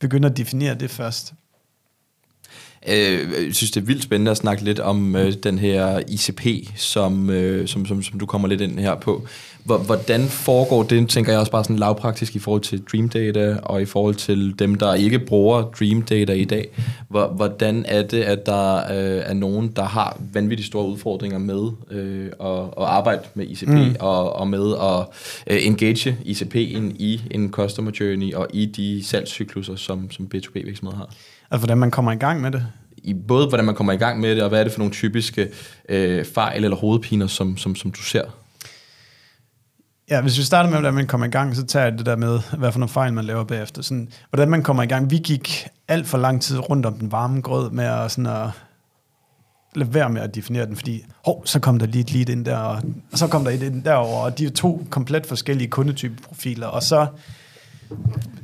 begynde 0.00 0.28
at 0.28 0.36
definere 0.36 0.74
det 0.74 0.90
først. 0.90 1.34
Øh, 2.88 3.46
jeg 3.46 3.54
synes, 3.54 3.70
det 3.70 3.80
er 3.80 3.84
vildt 3.84 4.02
spændende 4.02 4.30
at 4.30 4.36
snakke 4.36 4.64
lidt 4.64 4.80
om 4.80 5.16
øh, 5.16 5.32
den 5.32 5.58
her 5.58 6.02
ICP, 6.08 6.68
som, 6.76 7.30
øh, 7.30 7.68
som, 7.68 7.86
som, 7.86 8.02
som 8.02 8.18
du 8.18 8.26
kommer 8.26 8.48
lidt 8.48 8.60
ind 8.60 8.78
her 8.78 8.94
på. 8.94 9.26
Hvordan 9.64 10.28
foregår 10.28 10.82
det, 10.82 11.08
tænker 11.08 11.32
jeg 11.32 11.40
også 11.40 11.52
bare 11.52 11.64
sådan 11.64 11.78
lavpraktisk 11.78 12.36
i 12.36 12.38
forhold 12.38 12.62
til 12.62 12.82
Dream 12.92 13.08
Data, 13.08 13.56
og 13.62 13.82
i 13.82 13.84
forhold 13.84 14.14
til 14.14 14.58
dem, 14.58 14.74
der 14.74 14.94
ikke 14.94 15.18
bruger 15.18 15.62
Dream 15.62 16.02
Data 16.02 16.32
i 16.32 16.44
dag. 16.44 16.68
Hvordan 17.08 17.84
er 17.88 18.02
det, 18.02 18.22
at 18.22 18.46
der 18.46 18.76
øh, 18.76 19.22
er 19.26 19.34
nogen, 19.34 19.72
der 19.76 19.84
har 19.84 20.20
vanvittigt 20.32 20.66
store 20.66 20.86
udfordringer 20.86 21.38
med 21.38 21.70
øh, 21.90 22.26
at, 22.26 22.60
at 22.60 22.84
arbejde 22.84 23.22
med 23.34 23.46
ICP, 23.46 23.68
mm. 23.68 23.96
og, 24.00 24.32
og 24.32 24.48
med 24.48 24.72
at 24.72 25.06
øh, 25.46 25.66
engage 25.66 26.16
ICP'en 26.26 26.96
i 26.98 27.20
en 27.30 27.50
customer 27.50 27.90
journey, 28.00 28.34
og 28.34 28.48
i 28.52 28.66
de 28.66 29.04
salgscykluser, 29.04 29.76
som, 29.76 30.10
som 30.10 30.28
B2B-virksomheder 30.34 30.96
har? 30.96 31.14
Altså, 31.54 31.66
hvordan 31.66 31.78
man 31.78 31.90
kommer 31.90 32.12
i 32.12 32.16
gang 32.16 32.40
med 32.40 32.50
det? 32.50 32.66
I 32.96 33.14
både, 33.14 33.48
hvordan 33.48 33.66
man 33.66 33.74
kommer 33.74 33.92
i 33.92 33.96
gang 33.96 34.20
med 34.20 34.34
det, 34.36 34.42
og 34.42 34.48
hvad 34.48 34.60
er 34.60 34.64
det 34.64 34.72
for 34.72 34.78
nogle 34.78 34.92
typiske 34.92 35.48
øh, 35.88 36.24
fejl 36.34 36.64
eller 36.64 36.76
hovedpiner, 36.76 37.26
som, 37.26 37.56
som, 37.56 37.76
som 37.76 37.90
du 37.90 38.02
ser? 38.02 38.22
Ja, 40.10 40.20
hvis 40.20 40.38
vi 40.38 40.42
starter 40.42 40.70
med, 40.70 40.78
hvordan 40.78 40.94
man 40.94 41.06
kommer 41.06 41.26
i 41.26 41.30
gang, 41.30 41.56
så 41.56 41.66
tager 41.66 41.84
jeg 41.84 41.98
det 41.98 42.06
der 42.06 42.16
med, 42.16 42.40
hvad 42.58 42.72
for 42.72 42.78
nogle 42.78 42.88
fejl 42.88 43.12
man 43.12 43.24
laver 43.24 43.44
bagefter. 43.44 43.82
Sådan, 43.82 44.08
hvordan 44.30 44.50
man 44.50 44.62
kommer 44.62 44.82
i 44.82 44.86
gang. 44.86 45.10
Vi 45.10 45.16
gik 45.16 45.66
alt 45.88 46.06
for 46.06 46.18
lang 46.18 46.42
tid 46.42 46.58
rundt 46.70 46.86
om 46.86 46.94
den 46.94 47.12
varme 47.12 47.40
grød 47.40 47.70
med 47.70 47.84
at, 47.84 48.10
sådan 48.10 48.26
at 48.26 48.50
lade 49.74 49.94
være 49.94 50.10
med 50.10 50.22
at 50.22 50.34
definere 50.34 50.66
den, 50.66 50.76
fordi 50.76 51.04
hov, 51.24 51.46
så 51.46 51.60
kom 51.60 51.78
der 51.78 51.86
lige 51.86 52.00
et 52.00 52.12
lead 52.12 52.28
ind 52.28 52.44
der, 52.44 52.56
og, 52.56 52.82
og 53.12 53.18
så 53.18 53.26
kom 53.26 53.44
der 53.44 53.50
et 53.50 53.62
ind 53.62 53.82
derover, 53.82 54.24
og 54.24 54.38
de 54.38 54.46
er 54.46 54.50
to 54.50 54.86
komplet 54.90 55.26
forskellige 55.26 55.68
kundetypeprofiler, 55.68 56.66
og 56.66 56.82
så 56.82 57.06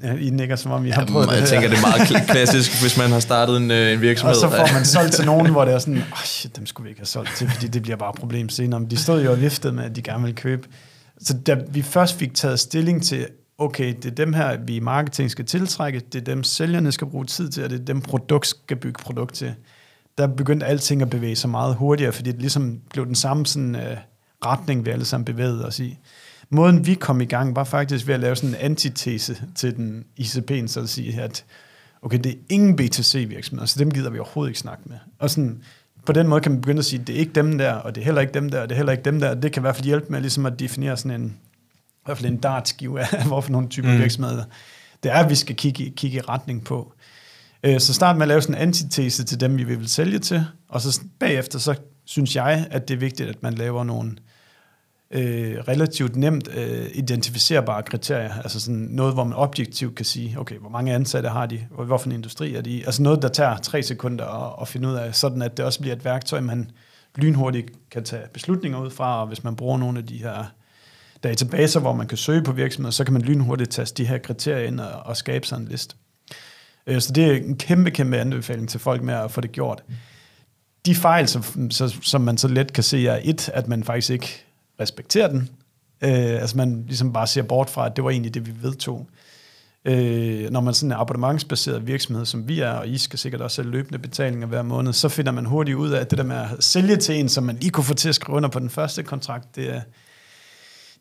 Ja, 0.02 0.14
I 0.14 0.30
nikker, 0.30 0.56
som 0.56 0.72
om 0.72 0.86
I 0.86 0.90
har 0.90 1.06
prøvet 1.06 1.26
ja, 1.26 1.32
det 1.32 1.40
Jeg 1.40 1.48
tænker, 1.48 1.68
det 1.68 1.78
er 1.78 2.08
meget 2.08 2.28
klassisk, 2.28 2.80
hvis 2.80 2.98
man 2.98 3.10
har 3.10 3.20
startet 3.20 3.56
en, 3.56 3.70
øh, 3.70 3.92
en 3.92 4.00
virksomhed. 4.00 4.36
Og 4.36 4.40
så 4.40 4.48
får 4.48 4.72
man 4.74 4.84
solgt 4.84 5.12
til 5.12 5.24
nogen, 5.26 5.50
hvor 5.50 5.64
det 5.64 5.74
er 5.74 5.78
sådan, 5.78 6.02
oh 6.12 6.24
shit, 6.24 6.56
dem 6.56 6.66
skulle 6.66 6.84
vi 6.84 6.90
ikke 6.90 7.00
have 7.00 7.06
solgt 7.06 7.36
til, 7.36 7.50
fordi 7.50 7.66
det 7.66 7.82
bliver 7.82 7.96
bare 7.96 8.10
et 8.10 8.16
problem 8.20 8.48
senere. 8.48 8.80
Men 8.80 8.90
de 8.90 8.96
stod 8.96 9.24
jo 9.24 9.30
og 9.30 9.40
viftede 9.40 9.72
med, 9.72 9.84
at 9.84 9.96
de 9.96 10.02
gerne 10.02 10.22
ville 10.22 10.36
købe. 10.36 10.68
Så 11.20 11.34
da 11.46 11.56
vi 11.70 11.82
først 11.82 12.18
fik 12.18 12.34
taget 12.34 12.60
stilling 12.60 13.02
til, 13.02 13.26
okay, 13.58 13.94
det 14.02 14.06
er 14.06 14.14
dem 14.14 14.32
her, 14.32 14.56
vi 14.66 14.76
i 14.76 14.80
marketing 14.80 15.30
skal 15.30 15.44
tiltrække, 15.44 16.00
det 16.12 16.20
er 16.20 16.24
dem, 16.24 16.44
sælgerne 16.44 16.92
skal 16.92 17.06
bruge 17.06 17.24
tid 17.24 17.48
til, 17.48 17.64
og 17.64 17.70
det 17.70 17.80
er 17.80 17.84
dem, 17.84 18.00
produkt 18.00 18.46
skal 18.46 18.76
bygge 18.76 19.02
produkt 19.02 19.34
til. 19.34 19.54
Der 20.18 20.26
begyndte 20.26 20.66
alting 20.66 21.02
at 21.02 21.10
bevæge 21.10 21.36
sig 21.36 21.50
meget 21.50 21.74
hurtigere, 21.74 22.12
fordi 22.12 22.32
det 22.32 22.40
ligesom 22.40 22.78
blev 22.90 23.06
den 23.06 23.14
samme 23.14 23.46
sådan, 23.46 23.74
uh, 23.74 23.82
retning, 24.46 24.86
vi 24.86 24.90
alle 24.90 25.04
sammen 25.04 25.24
bevægede 25.24 25.66
os 25.66 25.80
i 25.80 25.98
måden 26.50 26.86
vi 26.86 26.94
kom 26.94 27.20
i 27.20 27.24
gang, 27.24 27.56
var 27.56 27.64
faktisk 27.64 28.06
ved 28.06 28.14
at 28.14 28.20
lave 28.20 28.36
sådan 28.36 28.50
en 28.50 28.56
antitese 28.60 29.42
til 29.54 29.76
den 29.76 30.04
ICP'en, 30.20 30.66
så 30.66 30.80
at 30.80 30.88
sige, 30.88 31.22
at 31.22 31.44
okay, 32.02 32.18
det 32.18 32.32
er 32.32 32.36
ingen 32.48 32.80
B2C-virksomheder, 32.80 33.66
så 33.66 33.78
dem 33.78 33.90
gider 33.90 34.10
vi 34.10 34.18
overhovedet 34.18 34.50
ikke 34.50 34.60
snakke 34.60 34.82
med. 34.86 34.96
Og 35.18 35.30
sådan, 35.30 35.62
på 36.06 36.12
den 36.12 36.28
måde 36.28 36.40
kan 36.40 36.52
man 36.52 36.60
begynde 36.60 36.78
at 36.78 36.84
sige, 36.84 37.00
at 37.00 37.06
det 37.06 37.14
er 37.14 37.18
ikke 37.18 37.32
dem 37.32 37.58
der, 37.58 37.72
og 37.72 37.94
det 37.94 38.00
er 38.00 38.04
heller 38.04 38.20
ikke 38.20 38.34
dem 38.34 38.50
der, 38.50 38.60
og 38.60 38.68
det 38.68 38.74
er 38.74 38.76
heller 38.76 38.92
ikke 38.92 39.04
dem 39.04 39.20
der. 39.20 39.34
Det 39.34 39.52
kan 39.52 39.60
i 39.60 39.64
hvert 39.64 39.76
fald 39.76 39.86
hjælpe 39.86 40.06
med 40.10 40.20
ligesom 40.20 40.46
at 40.46 40.60
definere 40.60 40.96
sådan 40.96 41.20
en, 41.20 41.26
i 41.26 42.02
hvert 42.04 42.18
fald 42.18 42.32
en 42.32 42.38
dartskive 42.38 43.00
af, 43.00 43.24
hvorfor 43.26 43.52
nogle 43.52 43.68
typer 43.68 43.92
mm. 43.92 43.98
virksomheder 43.98 44.44
det 45.02 45.12
er, 45.12 45.16
at 45.16 45.30
vi 45.30 45.34
skal 45.34 45.56
kigge, 45.56 45.90
kigge 45.96 46.18
i 46.18 46.20
retning 46.20 46.64
på. 46.64 46.92
Øh, 47.62 47.80
så 47.80 47.94
start 47.94 48.16
med 48.16 48.22
at 48.22 48.28
lave 48.28 48.42
sådan 48.42 48.54
en 48.54 48.60
antitese 48.62 49.24
til 49.24 49.40
dem, 49.40 49.56
vi 49.56 49.64
vil 49.64 49.88
sælge 49.88 50.18
til, 50.18 50.44
og 50.68 50.80
så 50.80 51.00
bagefter, 51.18 51.58
så 51.58 51.74
synes 52.04 52.36
jeg, 52.36 52.66
at 52.70 52.88
det 52.88 52.94
er 52.94 52.98
vigtigt, 52.98 53.28
at 53.28 53.42
man 53.42 53.54
laver 53.54 53.84
nogle 53.84 54.16
øh, 55.10 55.58
relativt 55.68 56.16
nemt 56.16 56.48
øh, 56.56 56.86
identificerbare 56.94 57.82
kriterier, 57.82 58.34
altså 58.34 58.60
sådan 58.60 58.88
noget, 58.90 59.14
hvor 59.14 59.24
man 59.24 59.32
objektivt 59.32 59.94
kan 59.94 60.04
sige, 60.04 60.40
okay, 60.40 60.58
hvor 60.58 60.70
mange 60.70 60.94
ansatte 60.94 61.28
har 61.28 61.46
de, 61.46 61.66
og 61.70 61.84
hvorfor 61.84 62.06
en 62.06 62.12
industri 62.12 62.54
er 62.54 62.60
de, 62.62 62.82
altså 62.86 63.02
noget, 63.02 63.22
der 63.22 63.28
tager 63.28 63.56
tre 63.56 63.82
sekunder 63.82 64.24
at, 64.24 64.62
at 64.62 64.68
finde 64.68 64.88
ud 64.88 64.94
af, 64.94 65.14
sådan 65.14 65.42
at 65.42 65.56
det 65.56 65.64
også 65.64 65.80
bliver 65.80 65.96
et 65.96 66.04
værktøj, 66.04 66.40
man 66.40 66.70
lynhurtigt 67.16 67.90
kan 67.90 68.04
tage 68.04 68.22
beslutninger 68.32 68.80
ud 68.80 68.90
fra, 68.90 69.20
og 69.20 69.26
hvis 69.26 69.44
man 69.44 69.56
bruger 69.56 69.78
nogle 69.78 69.98
af 69.98 70.06
de 70.06 70.18
her 70.18 70.44
databaser, 71.22 71.80
hvor 71.80 71.92
man 71.92 72.06
kan 72.06 72.18
søge 72.18 72.42
på 72.42 72.52
virksomheder, 72.52 72.92
så 72.92 73.04
kan 73.04 73.12
man 73.12 73.22
lynhurtigt 73.22 73.70
taste 73.70 74.02
de 74.02 74.08
her 74.08 74.18
kriterier 74.18 74.66
ind 74.66 74.80
og, 74.80 75.02
og 75.04 75.16
skabe 75.16 75.46
sig 75.46 75.56
en 75.56 75.68
liste. 75.68 75.96
Øh, 76.86 77.00
så 77.00 77.12
det 77.12 77.24
er 77.24 77.32
en 77.32 77.56
kæmpe, 77.56 77.90
kæmpe 77.90 78.16
anbefaling 78.16 78.68
til 78.68 78.80
folk 78.80 79.02
med 79.02 79.14
at 79.14 79.30
få 79.30 79.40
det 79.40 79.52
gjort. 79.52 79.82
De 80.86 80.94
fejl, 80.94 81.28
som, 81.28 81.70
som 82.02 82.20
man 82.20 82.38
så 82.38 82.48
let 82.48 82.72
kan 82.72 82.84
se, 82.84 83.06
er 83.06 83.20
et, 83.22 83.48
at 83.54 83.68
man 83.68 83.84
faktisk 83.84 84.10
ikke 84.10 84.44
respekterer 84.80 85.28
den. 85.28 85.48
Øh, 86.04 86.40
altså 86.40 86.56
man 86.56 86.84
ligesom 86.86 87.12
bare 87.12 87.26
ser 87.26 87.42
bort 87.42 87.70
fra, 87.70 87.86
at 87.86 87.96
det 87.96 88.04
var 88.04 88.10
egentlig 88.10 88.34
det, 88.34 88.46
vi 88.46 88.52
vedtog. 88.62 89.06
Øh, 89.84 90.50
når 90.50 90.60
man 90.60 90.74
sådan 90.74 90.92
en 90.92 90.98
abonnementsbaseret 91.00 91.86
virksomhed, 91.86 92.26
som 92.26 92.48
vi 92.48 92.60
er, 92.60 92.70
og 92.70 92.88
I 92.88 92.98
skal 92.98 93.18
sikkert 93.18 93.40
også 93.40 93.62
have 93.62 93.72
løbende 93.72 93.98
betalinger 93.98 94.46
hver 94.46 94.62
måned, 94.62 94.92
så 94.92 95.08
finder 95.08 95.32
man 95.32 95.44
hurtigt 95.44 95.76
ud 95.76 95.90
af, 95.90 96.00
at 96.00 96.10
det 96.10 96.18
der 96.18 96.24
med 96.24 96.36
at 96.36 96.64
sælge 96.64 96.96
til 96.96 97.14
en, 97.14 97.28
som 97.28 97.44
man 97.44 97.56
lige 97.56 97.70
kunne 97.70 97.84
få 97.84 97.94
til 97.94 98.08
at 98.08 98.14
skrive 98.14 98.36
under 98.36 98.48
på 98.48 98.58
den 98.58 98.70
første 98.70 99.02
kontrakt, 99.02 99.56
det 99.56 99.74
er, 99.74 99.80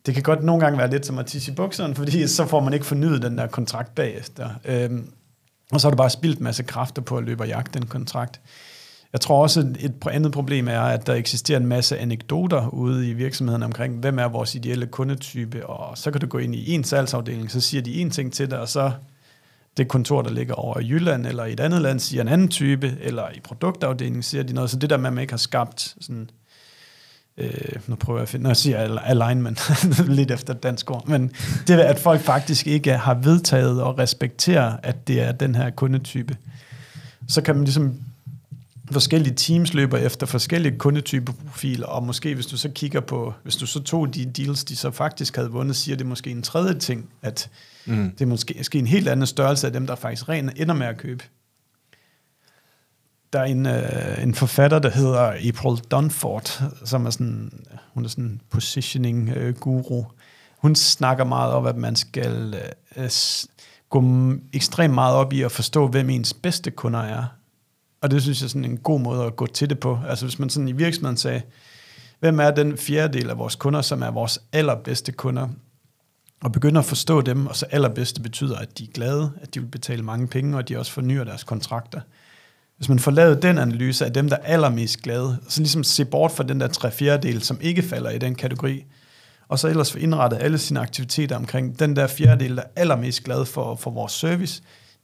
det 0.06 0.14
kan 0.14 0.22
godt 0.22 0.42
nogle 0.42 0.64
gange 0.64 0.78
være 0.78 0.90
lidt 0.90 1.06
som 1.06 1.18
at 1.18 1.26
tisse 1.26 1.52
i 1.52 1.54
bukserne, 1.54 1.94
fordi 1.94 2.26
så 2.26 2.46
får 2.46 2.60
man 2.60 2.72
ikke 2.72 2.86
fornyet 2.86 3.22
den 3.22 3.38
der 3.38 3.46
kontrakt 3.46 3.94
bagefter. 3.94 4.50
Øh, 4.64 4.90
og 5.72 5.80
så 5.80 5.86
har 5.86 5.90
du 5.90 5.96
bare 5.96 6.10
spildt 6.10 6.40
masse 6.40 6.62
kræfter 6.62 7.02
på 7.02 7.16
at 7.16 7.24
løbe 7.24 7.42
og 7.42 7.48
jagte 7.48 7.78
den 7.78 7.88
kontrakt. 7.88 8.40
Jeg 9.12 9.20
tror 9.20 9.42
også, 9.42 9.60
et 9.60 10.06
andet 10.10 10.32
problem 10.32 10.68
er, 10.68 10.80
at 10.80 11.06
der 11.06 11.14
eksisterer 11.14 11.60
en 11.60 11.66
masse 11.66 11.98
anekdoter 11.98 12.68
ude 12.68 13.08
i 13.08 13.12
virksomheden 13.12 13.62
omkring, 13.62 13.98
hvem 13.98 14.18
er 14.18 14.28
vores 14.28 14.54
ideelle 14.54 14.86
kundetype, 14.86 15.66
og 15.66 15.98
så 15.98 16.10
kan 16.10 16.20
du 16.20 16.26
gå 16.26 16.38
ind 16.38 16.54
i 16.54 16.72
en 16.72 16.84
salgsafdeling, 16.84 17.50
så 17.50 17.60
siger 17.60 17.82
de 17.82 17.94
en 17.94 18.10
ting 18.10 18.32
til 18.32 18.50
dig, 18.50 18.60
og 18.60 18.68
så 18.68 18.92
det 19.76 19.88
kontor, 19.88 20.22
der 20.22 20.30
ligger 20.30 20.54
over 20.54 20.80
i 20.80 20.88
Jylland, 20.88 21.26
eller 21.26 21.44
i 21.44 21.52
et 21.52 21.60
andet 21.60 21.82
land, 21.82 22.00
siger 22.00 22.22
en 22.22 22.28
anden 22.28 22.48
type, 22.48 22.96
eller 23.00 23.30
i 23.34 23.40
produktafdelingen 23.40 24.22
siger 24.22 24.42
de 24.42 24.52
noget. 24.52 24.70
Så 24.70 24.76
det 24.76 24.90
der 24.90 24.96
med, 24.96 25.06
at 25.06 25.12
man 25.12 25.22
ikke 25.22 25.32
har 25.32 25.38
skabt 25.38 25.96
sådan, 26.00 26.30
øh, 27.36 27.50
nu 27.86 27.94
prøver 27.94 28.18
jeg 28.18 28.22
at 28.22 28.28
finde, 28.28 28.42
når 28.42 28.50
jeg 28.50 28.56
siger 28.56 28.98
alignment, 28.98 29.70
lidt 30.18 30.30
efter 30.30 30.54
dansk 30.54 30.90
ord, 30.90 31.08
men 31.08 31.32
det 31.66 31.70
er, 31.70 31.84
at 31.84 31.98
folk 31.98 32.20
faktisk 32.20 32.66
ikke 32.66 32.92
har 32.92 33.14
vedtaget 33.14 33.82
og 33.82 33.98
respekterer, 33.98 34.76
at 34.82 35.08
det 35.08 35.22
er 35.22 35.32
den 35.32 35.54
her 35.54 35.70
kundetype. 35.70 36.36
Så 37.28 37.42
kan 37.42 37.54
man 37.54 37.64
ligesom 37.64 38.00
forskellige 38.92 39.34
teams 39.34 39.74
løber 39.74 39.98
efter 39.98 40.26
forskellige 40.26 40.78
kundetypeprofiler, 40.78 41.86
og 41.86 42.02
måske 42.02 42.34
hvis 42.34 42.46
du 42.46 42.56
så 42.56 42.68
kigger 42.68 43.00
på, 43.00 43.34
hvis 43.42 43.56
du 43.56 43.66
så 43.66 43.82
tog 43.82 44.14
de 44.14 44.24
deals, 44.24 44.64
de 44.64 44.76
så 44.76 44.90
faktisk 44.90 45.36
havde 45.36 45.50
vundet, 45.50 45.76
siger 45.76 45.96
det 45.96 46.06
måske 46.06 46.30
en 46.30 46.42
tredje 46.42 46.78
ting, 46.78 47.10
at 47.22 47.50
mm. 47.86 48.10
det 48.10 48.20
er 48.20 48.26
måske, 48.26 48.54
måske 48.58 48.78
en 48.78 48.86
helt 48.86 49.08
anden 49.08 49.26
størrelse 49.26 49.66
af 49.66 49.72
dem, 49.72 49.86
der 49.86 49.94
faktisk 49.94 50.28
rent 50.28 50.52
ender 50.56 50.74
med 50.74 50.86
at 50.86 50.96
købe. 50.96 51.24
Der 53.32 53.40
er 53.40 53.44
en, 53.44 53.66
øh, 53.66 54.22
en 54.22 54.34
forfatter, 54.34 54.78
der 54.78 54.90
hedder 54.90 55.32
April 55.48 55.84
Dunford, 55.90 56.62
som 56.84 57.06
er 57.06 57.10
sådan, 57.10 57.52
hun 57.94 58.04
er 58.04 58.08
sådan 58.08 58.24
en 58.24 58.40
positioning 58.50 59.28
øh, 59.28 59.54
guru. 59.54 60.04
Hun 60.58 60.74
snakker 60.74 61.24
meget 61.24 61.52
om, 61.52 61.66
at 61.66 61.76
man 61.76 61.96
skal 61.96 62.60
øh, 62.96 63.10
gå 63.88 64.32
ekstremt 64.52 64.94
meget 64.94 65.14
op 65.14 65.32
i 65.32 65.42
at 65.42 65.52
forstå, 65.52 65.88
hvem 65.88 66.10
ens 66.10 66.34
bedste 66.34 66.70
kunder 66.70 67.00
er 67.00 67.24
og 68.00 68.10
det 68.10 68.22
synes 68.22 68.40
jeg 68.40 68.46
er 68.46 68.48
sådan 68.48 68.64
en 68.64 68.76
god 68.76 69.00
måde 69.00 69.24
at 69.24 69.36
gå 69.36 69.46
til 69.46 69.70
det 69.70 69.78
på. 69.78 69.98
Altså 70.08 70.24
hvis 70.24 70.38
man 70.38 70.50
sådan 70.50 70.68
i 70.68 70.72
virksomheden 70.72 71.16
sagde, 71.16 71.42
hvem 72.20 72.40
er 72.40 72.50
den 72.50 72.76
fjerdedel 72.78 73.30
af 73.30 73.38
vores 73.38 73.56
kunder, 73.56 73.82
som 73.82 74.02
er 74.02 74.10
vores 74.10 74.38
allerbedste 74.52 75.12
kunder, 75.12 75.48
og 76.42 76.52
begynder 76.52 76.78
at 76.78 76.84
forstå 76.84 77.20
dem, 77.20 77.46
og 77.46 77.56
så 77.56 77.66
allerbedste 77.70 78.20
betyder, 78.20 78.56
at 78.56 78.78
de 78.78 78.84
er 78.84 78.92
glade, 78.94 79.32
at 79.42 79.54
de 79.54 79.60
vil 79.60 79.66
betale 79.66 80.02
mange 80.02 80.26
penge, 80.26 80.54
og 80.54 80.58
at 80.58 80.68
de 80.68 80.78
også 80.78 80.92
fornyer 80.92 81.24
deres 81.24 81.44
kontrakter. 81.44 82.00
Hvis 82.76 82.88
man 82.88 82.98
får 82.98 83.10
lavet 83.10 83.42
den 83.42 83.58
analyse 83.58 84.04
af 84.04 84.12
dem, 84.12 84.28
der 84.28 84.36
er 84.36 84.42
allermest 84.42 85.02
glade, 85.02 85.38
så 85.48 85.60
ligesom 85.60 85.84
se 85.84 86.04
bort 86.04 86.32
fra 86.32 86.44
den 86.44 86.60
der 86.60 86.68
tre 86.68 86.90
fjerdedel, 86.90 87.42
som 87.42 87.58
ikke 87.60 87.82
falder 87.82 88.10
i 88.10 88.18
den 88.18 88.34
kategori, 88.34 88.84
og 89.48 89.58
så 89.58 89.68
ellers 89.68 89.92
få 89.92 89.98
indrettet 89.98 90.38
alle 90.40 90.58
sine 90.58 90.80
aktiviteter 90.80 91.36
omkring 91.36 91.78
den 91.78 91.96
der 91.96 92.06
fjerdedel, 92.06 92.56
der 92.56 92.62
er 92.62 92.66
allermest 92.76 93.24
glad 93.24 93.44
for, 93.44 93.74
for 93.74 93.90
vores 93.90 94.12
service, 94.12 94.62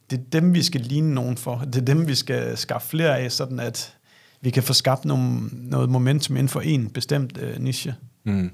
det 0.09 0.19
er 0.19 0.39
dem, 0.39 0.53
vi 0.53 0.63
skal 0.63 0.81
ligne 0.81 1.13
nogen 1.13 1.37
for. 1.37 1.63
Det 1.65 1.75
er 1.75 1.85
dem, 1.85 2.07
vi 2.07 2.15
skal 2.15 2.57
skaffe 2.57 2.87
flere 2.87 3.19
af, 3.19 3.31
sådan 3.31 3.59
at 3.59 3.93
vi 4.41 4.49
kan 4.49 4.63
få 4.63 4.73
skabt 4.73 5.05
nogle, 5.05 5.39
noget 5.51 5.89
momentum 5.89 6.35
inden 6.35 6.49
for 6.49 6.61
en 6.61 6.89
bestemt 6.89 7.37
øh, 7.41 7.59
niche. 7.59 7.95
Mm. 8.23 8.51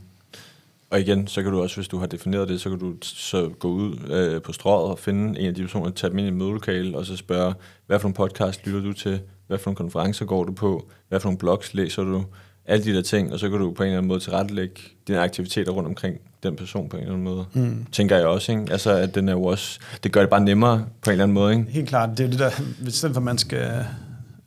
Og 0.89 0.99
igen, 0.99 1.27
så 1.27 1.43
kan 1.43 1.51
du 1.51 1.61
også, 1.61 1.75
hvis 1.75 1.87
du 1.87 1.97
har 1.97 2.05
defineret 2.05 2.49
det, 2.49 2.61
så 2.61 2.69
kan 2.69 2.79
du 2.79 2.93
så 3.01 3.49
gå 3.59 3.67
ud 3.67 3.97
øh, 4.09 4.41
på 4.41 4.53
strået 4.53 4.91
og 4.91 4.99
finde 4.99 5.39
en 5.39 5.47
af 5.47 5.55
de 5.55 5.61
personer, 5.61 5.91
tage 5.91 6.11
dem 6.11 6.17
ind 6.17 6.25
i 6.25 6.29
et 6.29 6.35
mødelokale, 6.35 6.97
og 6.97 7.05
så 7.05 7.15
spørge, 7.15 7.53
hvad 7.87 7.99
for 7.99 8.07
en 8.07 8.13
podcast 8.13 8.65
lytter 8.65 8.81
du 8.81 8.93
til? 8.93 9.21
Hvad 9.47 9.57
for 9.57 9.69
nogle 9.69 9.77
konferencer 9.77 10.25
går 10.25 10.43
du 10.43 10.53
på? 10.53 10.89
Hvad 11.09 11.19
for 11.19 11.27
nogle 11.27 11.37
blogs 11.37 11.73
læser 11.73 12.03
du? 12.03 12.25
Alle 12.65 12.85
de 12.85 12.93
der 12.93 13.01
ting, 13.01 13.33
og 13.33 13.39
så 13.39 13.49
kan 13.49 13.59
du 13.59 13.71
på 13.71 13.83
en 13.83 13.87
eller 13.87 13.97
anden 13.97 14.07
måde 14.07 14.19
tilrettelægge 14.19 14.81
dine 15.07 15.19
aktiviteter 15.19 15.71
rundt 15.71 15.87
omkring 15.87 16.17
den 16.43 16.55
person 16.55 16.89
på 16.89 16.97
en 16.97 17.03
eller 17.03 17.13
anden 17.13 17.25
måde. 17.25 17.45
Mm. 17.53 17.85
Tænker 17.91 18.17
jeg 18.17 18.25
også, 18.25 18.51
ikke? 18.51 18.65
Altså, 18.71 18.91
at 18.91 19.15
den 19.15 19.29
er 19.29 19.33
jo 19.33 19.43
også, 19.43 19.79
det 20.03 20.11
gør 20.11 20.19
det 20.19 20.29
bare 20.29 20.41
nemmere 20.41 20.85
på 21.01 21.09
en 21.09 21.11
eller 21.11 21.23
anden 21.23 21.33
måde, 21.33 21.53
ikke? 21.53 21.71
Helt 21.71 21.89
klart, 21.89 22.17
det 22.17 22.25
er 22.25 22.29
det 22.29 22.39
der, 22.39 22.51
hvis 22.81 22.93
stedet 22.93 23.13
for 23.13 23.21
man 23.21 23.37
skal 23.37 23.85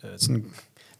øh, 0.04 0.10
sådan 0.16 0.44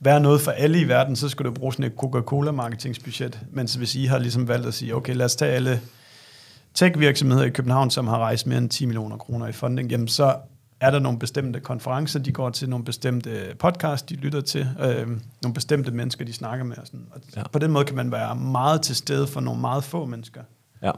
være 0.01 0.21
noget 0.21 0.41
for 0.41 0.51
alle 0.51 0.81
i 0.81 0.89
verden, 0.89 1.17
så 1.17 1.29
skulle 1.29 1.51
du 1.51 1.55
bruge 1.55 1.73
sådan 1.73 1.85
et 1.85 1.93
Coca-Cola 1.97 2.51
marketingsbudget. 2.51 3.41
Mens 3.53 3.75
hvis 3.75 3.95
I 3.95 4.05
har 4.05 4.19
ligesom 4.19 4.49
valgt 4.49 4.67
at 4.67 4.75
sige, 4.75 4.95
okay, 4.95 5.15
lad 5.15 5.27
os 5.27 5.37
tage 5.37 5.53
alle 5.53 5.81
tech-virksomheder 6.75 7.45
i 7.45 7.51
København, 7.51 7.91
som 7.91 8.07
har 8.07 8.19
rejst 8.19 8.47
mere 8.47 8.59
end 8.59 8.71
10 8.71 8.87
millioner 8.87 9.17
kroner 9.17 9.47
i 9.47 9.53
funding, 9.53 9.91
jamen 9.91 10.09
så 10.09 10.37
er 10.81 10.91
der 10.91 10.99
nogle 10.99 11.19
bestemte 11.19 11.61
konferencer, 11.61 12.19
de 12.19 12.33
går 12.33 12.51
til, 12.51 12.69
nogle 12.69 12.85
bestemte 12.85 13.55
podcast, 13.59 14.11
de 14.11 14.15
lytter 14.15 14.41
til, 14.41 14.69
øh, 14.81 15.07
nogle 15.43 15.55
bestemte 15.55 15.91
mennesker, 15.91 16.25
de 16.25 16.33
snakker 16.33 16.65
med. 16.65 16.79
Og 16.79 16.87
sådan. 16.87 17.07
Og 17.11 17.21
ja. 17.37 17.43
På 17.53 17.59
den 17.59 17.71
måde 17.71 17.85
kan 17.85 17.97
man 17.97 18.13
være 18.13 18.37
meget 18.37 18.83
til 18.83 18.97
stede 18.97 19.27
for 19.27 19.41
nogle 19.41 19.61
meget 19.61 19.85
få 19.85 20.05
mennesker. 20.05 20.41
Ja. 20.87 20.93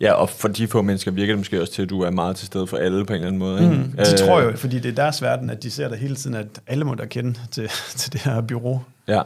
Ja, 0.00 0.12
og 0.12 0.30
for 0.30 0.48
de 0.48 0.68
få 0.68 0.82
mennesker 0.82 1.10
virker 1.10 1.32
det 1.32 1.38
måske 1.38 1.60
også 1.60 1.72
til, 1.72 1.82
at 1.82 1.90
du 1.90 2.00
er 2.00 2.10
meget 2.10 2.36
til 2.36 2.46
stede 2.46 2.66
for 2.66 2.76
alle 2.76 3.04
på 3.04 3.12
en 3.12 3.14
eller 3.14 3.26
anden 3.26 3.38
måde. 3.38 3.62
Ikke? 3.62 3.74
Mm, 3.74 3.92
de 3.92 4.00
øh, 4.00 4.18
tror 4.18 4.40
jo, 4.40 4.56
fordi 4.56 4.78
det 4.78 4.88
er 4.88 4.94
deres 4.94 5.22
verden, 5.22 5.50
at 5.50 5.62
de 5.62 5.70
ser 5.70 5.88
der 5.88 5.96
hele 5.96 6.16
tiden, 6.16 6.36
at 6.36 6.46
alle 6.66 6.84
må 6.84 6.94
der 6.94 7.06
kende 7.06 7.34
til, 7.50 7.68
til 7.96 8.12
det 8.12 8.20
her 8.20 8.40
bureau. 8.40 8.82
Ja, 9.08 9.22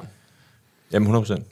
jamen 0.93 1.07
100 1.07 1.23
procent. 1.23 1.47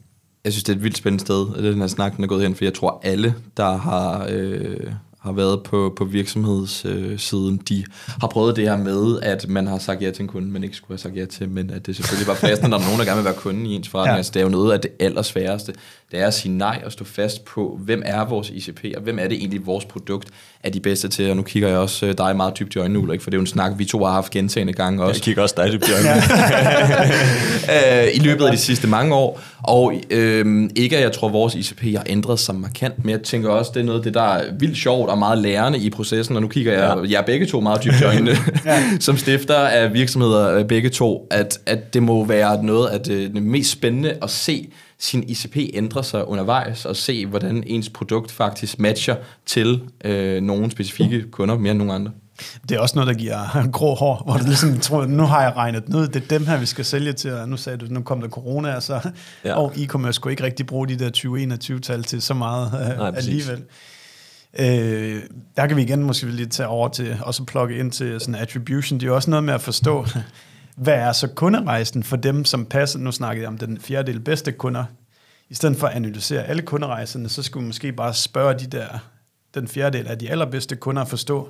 Jeg 0.44 0.52
synes, 0.52 0.64
det 0.64 0.72
er 0.72 0.76
et 0.76 0.82
vildt 0.82 0.96
spændende 0.96 1.24
sted, 1.24 1.46
at 1.56 1.62
den 1.62 1.80
her 1.80 1.86
snak 1.86 2.16
den 2.16 2.24
er 2.24 2.28
gået 2.28 2.42
hen, 2.42 2.54
for 2.54 2.64
jeg 2.64 2.74
tror 2.74 3.00
alle, 3.04 3.34
der 3.56 3.76
har 3.76 4.26
øh, 4.30 4.92
har 5.18 5.32
været 5.32 5.62
på, 5.62 5.94
på 5.96 6.04
virksomhedssiden, 6.04 7.54
øh, 7.54 7.60
de 7.68 7.84
har 8.20 8.28
prøvet 8.28 8.56
det 8.56 8.68
her 8.68 8.76
med, 8.76 9.20
at 9.22 9.48
man 9.48 9.66
har 9.66 9.78
sagt 9.78 10.02
ja 10.02 10.10
til 10.10 10.22
en 10.22 10.28
kunde, 10.28 10.48
man 10.48 10.64
ikke 10.64 10.76
skulle 10.76 10.92
have 10.92 10.98
sagt 10.98 11.16
ja 11.16 11.24
til, 11.24 11.48
men 11.48 11.70
at 11.70 11.86
det 11.86 11.96
selvfølgelig 11.96 12.28
var 12.28 12.34
passende, 12.34 12.70
når 12.70 12.78
der 12.78 12.84
er 12.84 12.88
nogen, 12.88 13.00
der 13.00 13.06
gerne 13.06 13.16
vil 13.16 13.24
være 13.24 13.34
kunde 13.34 13.70
i 13.70 13.74
ens 13.74 13.88
forretning. 13.88 14.12
Ja. 14.12 14.16
Altså, 14.16 14.32
det 14.34 14.40
er 14.40 14.44
jo 14.44 14.50
noget 14.50 14.72
af 14.72 14.80
det 14.80 14.90
allersværeste. 15.00 15.74
Det 16.12 16.20
er 16.20 16.26
at 16.26 16.34
sige 16.34 16.56
nej 16.56 16.82
og 16.84 16.92
stå 16.92 17.04
fast 17.04 17.44
på, 17.44 17.78
hvem 17.84 18.02
er 18.04 18.24
vores 18.24 18.50
ICP, 18.50 18.84
og 18.96 19.02
hvem 19.02 19.18
er 19.18 19.28
det 19.28 19.38
egentlig, 19.38 19.66
vores 19.66 19.84
produkt 19.84 20.28
er 20.62 20.70
de 20.70 20.80
bedste 20.80 21.08
til. 21.08 21.30
Og 21.30 21.36
nu 21.36 21.42
kigger 21.42 21.68
jeg 21.68 21.78
også 21.78 22.06
øh, 22.06 22.18
dig 22.18 22.36
meget 22.36 22.58
dybt 22.58 22.74
i 22.74 22.78
øjnene, 22.78 22.98
Ulrik, 22.98 23.20
for 23.20 23.30
det 23.30 23.36
er 23.36 23.38
jo 23.38 23.42
en 23.42 23.46
snak, 23.46 23.72
vi 23.76 23.84
to 23.84 24.04
har 24.04 24.12
haft 24.12 24.32
gentagende 24.32 24.72
gange 24.72 25.02
også. 25.02 25.18
Jeg 25.18 25.22
kigger 25.22 25.42
også 25.42 25.54
dig 25.58 25.72
dybt 25.72 25.88
i 25.88 25.92
øjnene. 25.92 26.22
Øh, 27.68 28.08
I 28.14 28.18
løbet 28.18 28.44
af 28.44 28.52
de 28.52 28.58
sidste 28.58 28.86
mange 28.86 29.14
år. 29.14 29.40
Og 29.62 29.94
øh, 30.10 30.70
ikke 30.76 30.96
at 30.96 31.02
jeg 31.02 31.12
tror, 31.12 31.26
at 31.26 31.32
vores 31.32 31.54
ICP 31.54 31.82
har 31.82 32.02
ændret 32.06 32.38
sig 32.38 32.54
markant, 32.54 33.04
men 33.04 33.10
jeg 33.10 33.22
tænker 33.22 33.48
også, 33.48 33.70
det 33.74 33.80
er 33.80 33.84
noget 33.84 34.04
det, 34.04 34.14
der 34.14 34.22
er 34.22 34.44
vildt 34.58 34.76
sjovt 34.76 35.10
og 35.10 35.18
meget 35.18 35.38
lærende 35.38 35.78
i 35.78 35.90
processen. 35.90 36.36
Og 36.36 36.42
nu 36.42 36.48
kigger 36.48 36.72
jeg, 36.72 36.96
ja. 36.96 37.10
jeg 37.10 37.20
er 37.20 37.26
begge 37.26 37.46
to 37.46 37.60
meget 37.60 37.84
dybt 37.84 38.00
i 38.00 38.04
øjnene, 38.04 38.30
ja. 38.64 38.82
som 39.00 39.16
stifter 39.16 39.56
af 39.56 39.94
virksomheder 39.94 40.54
øh, 40.54 40.64
begge 40.64 40.88
to, 40.88 41.26
at, 41.30 41.58
at 41.66 41.94
det 41.94 42.02
må 42.02 42.24
være 42.24 42.64
noget 42.64 42.88
af 42.88 43.00
det, 43.00 43.34
det 43.34 43.42
mest 43.42 43.70
spændende 43.70 44.18
at 44.22 44.30
se, 44.30 44.68
sin 44.98 45.22
ICP 45.28 45.56
ændre 45.74 46.04
sig 46.04 46.28
undervejs, 46.28 46.84
og 46.84 46.96
se, 46.96 47.26
hvordan 47.26 47.64
ens 47.66 47.88
produkt 47.88 48.30
faktisk 48.32 48.78
matcher 48.78 49.16
til 49.46 49.82
øh, 50.04 50.42
nogle 50.42 50.70
specifikke 50.70 51.30
kunder 51.30 51.58
mere 51.58 51.70
end 51.70 51.78
nogle 51.78 51.92
andre. 51.92 52.12
Det 52.68 52.76
er 52.76 52.80
også 52.80 52.94
noget, 52.94 53.08
der 53.08 53.14
giver 53.14 53.62
grå 53.78 53.94
hår, 53.94 54.22
hvor 54.24 54.36
du 54.36 54.44
ligesom 54.44 54.80
tror, 54.80 55.06
nu 55.06 55.22
har 55.22 55.42
jeg 55.42 55.56
regnet 55.56 55.88
noget, 55.88 56.14
det 56.14 56.22
er 56.22 56.28
dem 56.28 56.46
her, 56.46 56.58
vi 56.58 56.66
skal 56.66 56.84
sælge 56.84 57.12
til, 57.12 57.32
og 57.32 57.48
nu 57.48 57.56
sagde 57.56 57.78
du, 57.78 57.86
nu 57.88 58.02
kom 58.02 58.20
der 58.20 58.28
corona, 58.28 58.80
så, 58.80 59.10
ja. 59.44 59.54
og 59.54 59.72
e-commerce 59.76 60.12
skulle 60.12 60.32
ikke 60.32 60.44
rigtig 60.44 60.66
bruge 60.66 60.88
de 60.88 60.98
der 60.98 61.10
2021-tal 61.16 62.04
til 62.04 62.22
så 62.22 62.34
meget 62.34 62.90
øh, 62.90 62.98
Nej, 62.98 63.12
alligevel. 63.16 63.62
Øh, 64.58 65.22
der 65.56 65.66
kan 65.66 65.76
vi 65.76 65.82
igen 65.82 66.02
måske 66.02 66.26
lige 66.26 66.46
tage 66.46 66.68
over 66.68 66.88
til, 66.88 67.16
og 67.20 67.34
så 67.34 67.44
plukke 67.44 67.78
ind 67.78 67.92
til 67.92 68.20
sådan 68.20 68.34
attribution. 68.34 69.00
Det 69.00 69.06
er 69.06 69.08
jo 69.08 69.14
også 69.14 69.30
noget 69.30 69.44
med 69.44 69.54
at 69.54 69.60
forstå, 69.60 70.06
hvad 70.78 70.94
er 70.94 71.12
så 71.12 71.28
kunderejsen 71.28 72.02
for 72.02 72.16
dem, 72.16 72.44
som 72.44 72.66
passer, 72.66 72.98
nu 72.98 73.12
snakkede 73.12 73.42
jeg 73.42 73.48
om 73.48 73.58
den 73.58 73.80
fjerdedel 73.80 74.20
bedste 74.20 74.52
kunder, 74.52 74.84
i 75.48 75.54
stedet 75.54 75.76
for 75.76 75.86
at 75.86 75.94
analysere 75.94 76.44
alle 76.44 76.62
kunderejserne, 76.62 77.28
så 77.28 77.42
skulle 77.42 77.62
vi 77.62 77.66
måske 77.66 77.92
bare 77.92 78.14
spørge 78.14 78.58
de 78.58 78.66
der, 78.66 78.86
den 79.54 79.68
fjerdedel 79.68 80.06
af 80.06 80.18
de 80.18 80.30
allerbedste 80.30 80.76
kunder 80.76 81.02
at 81.02 81.08
forstå, 81.08 81.48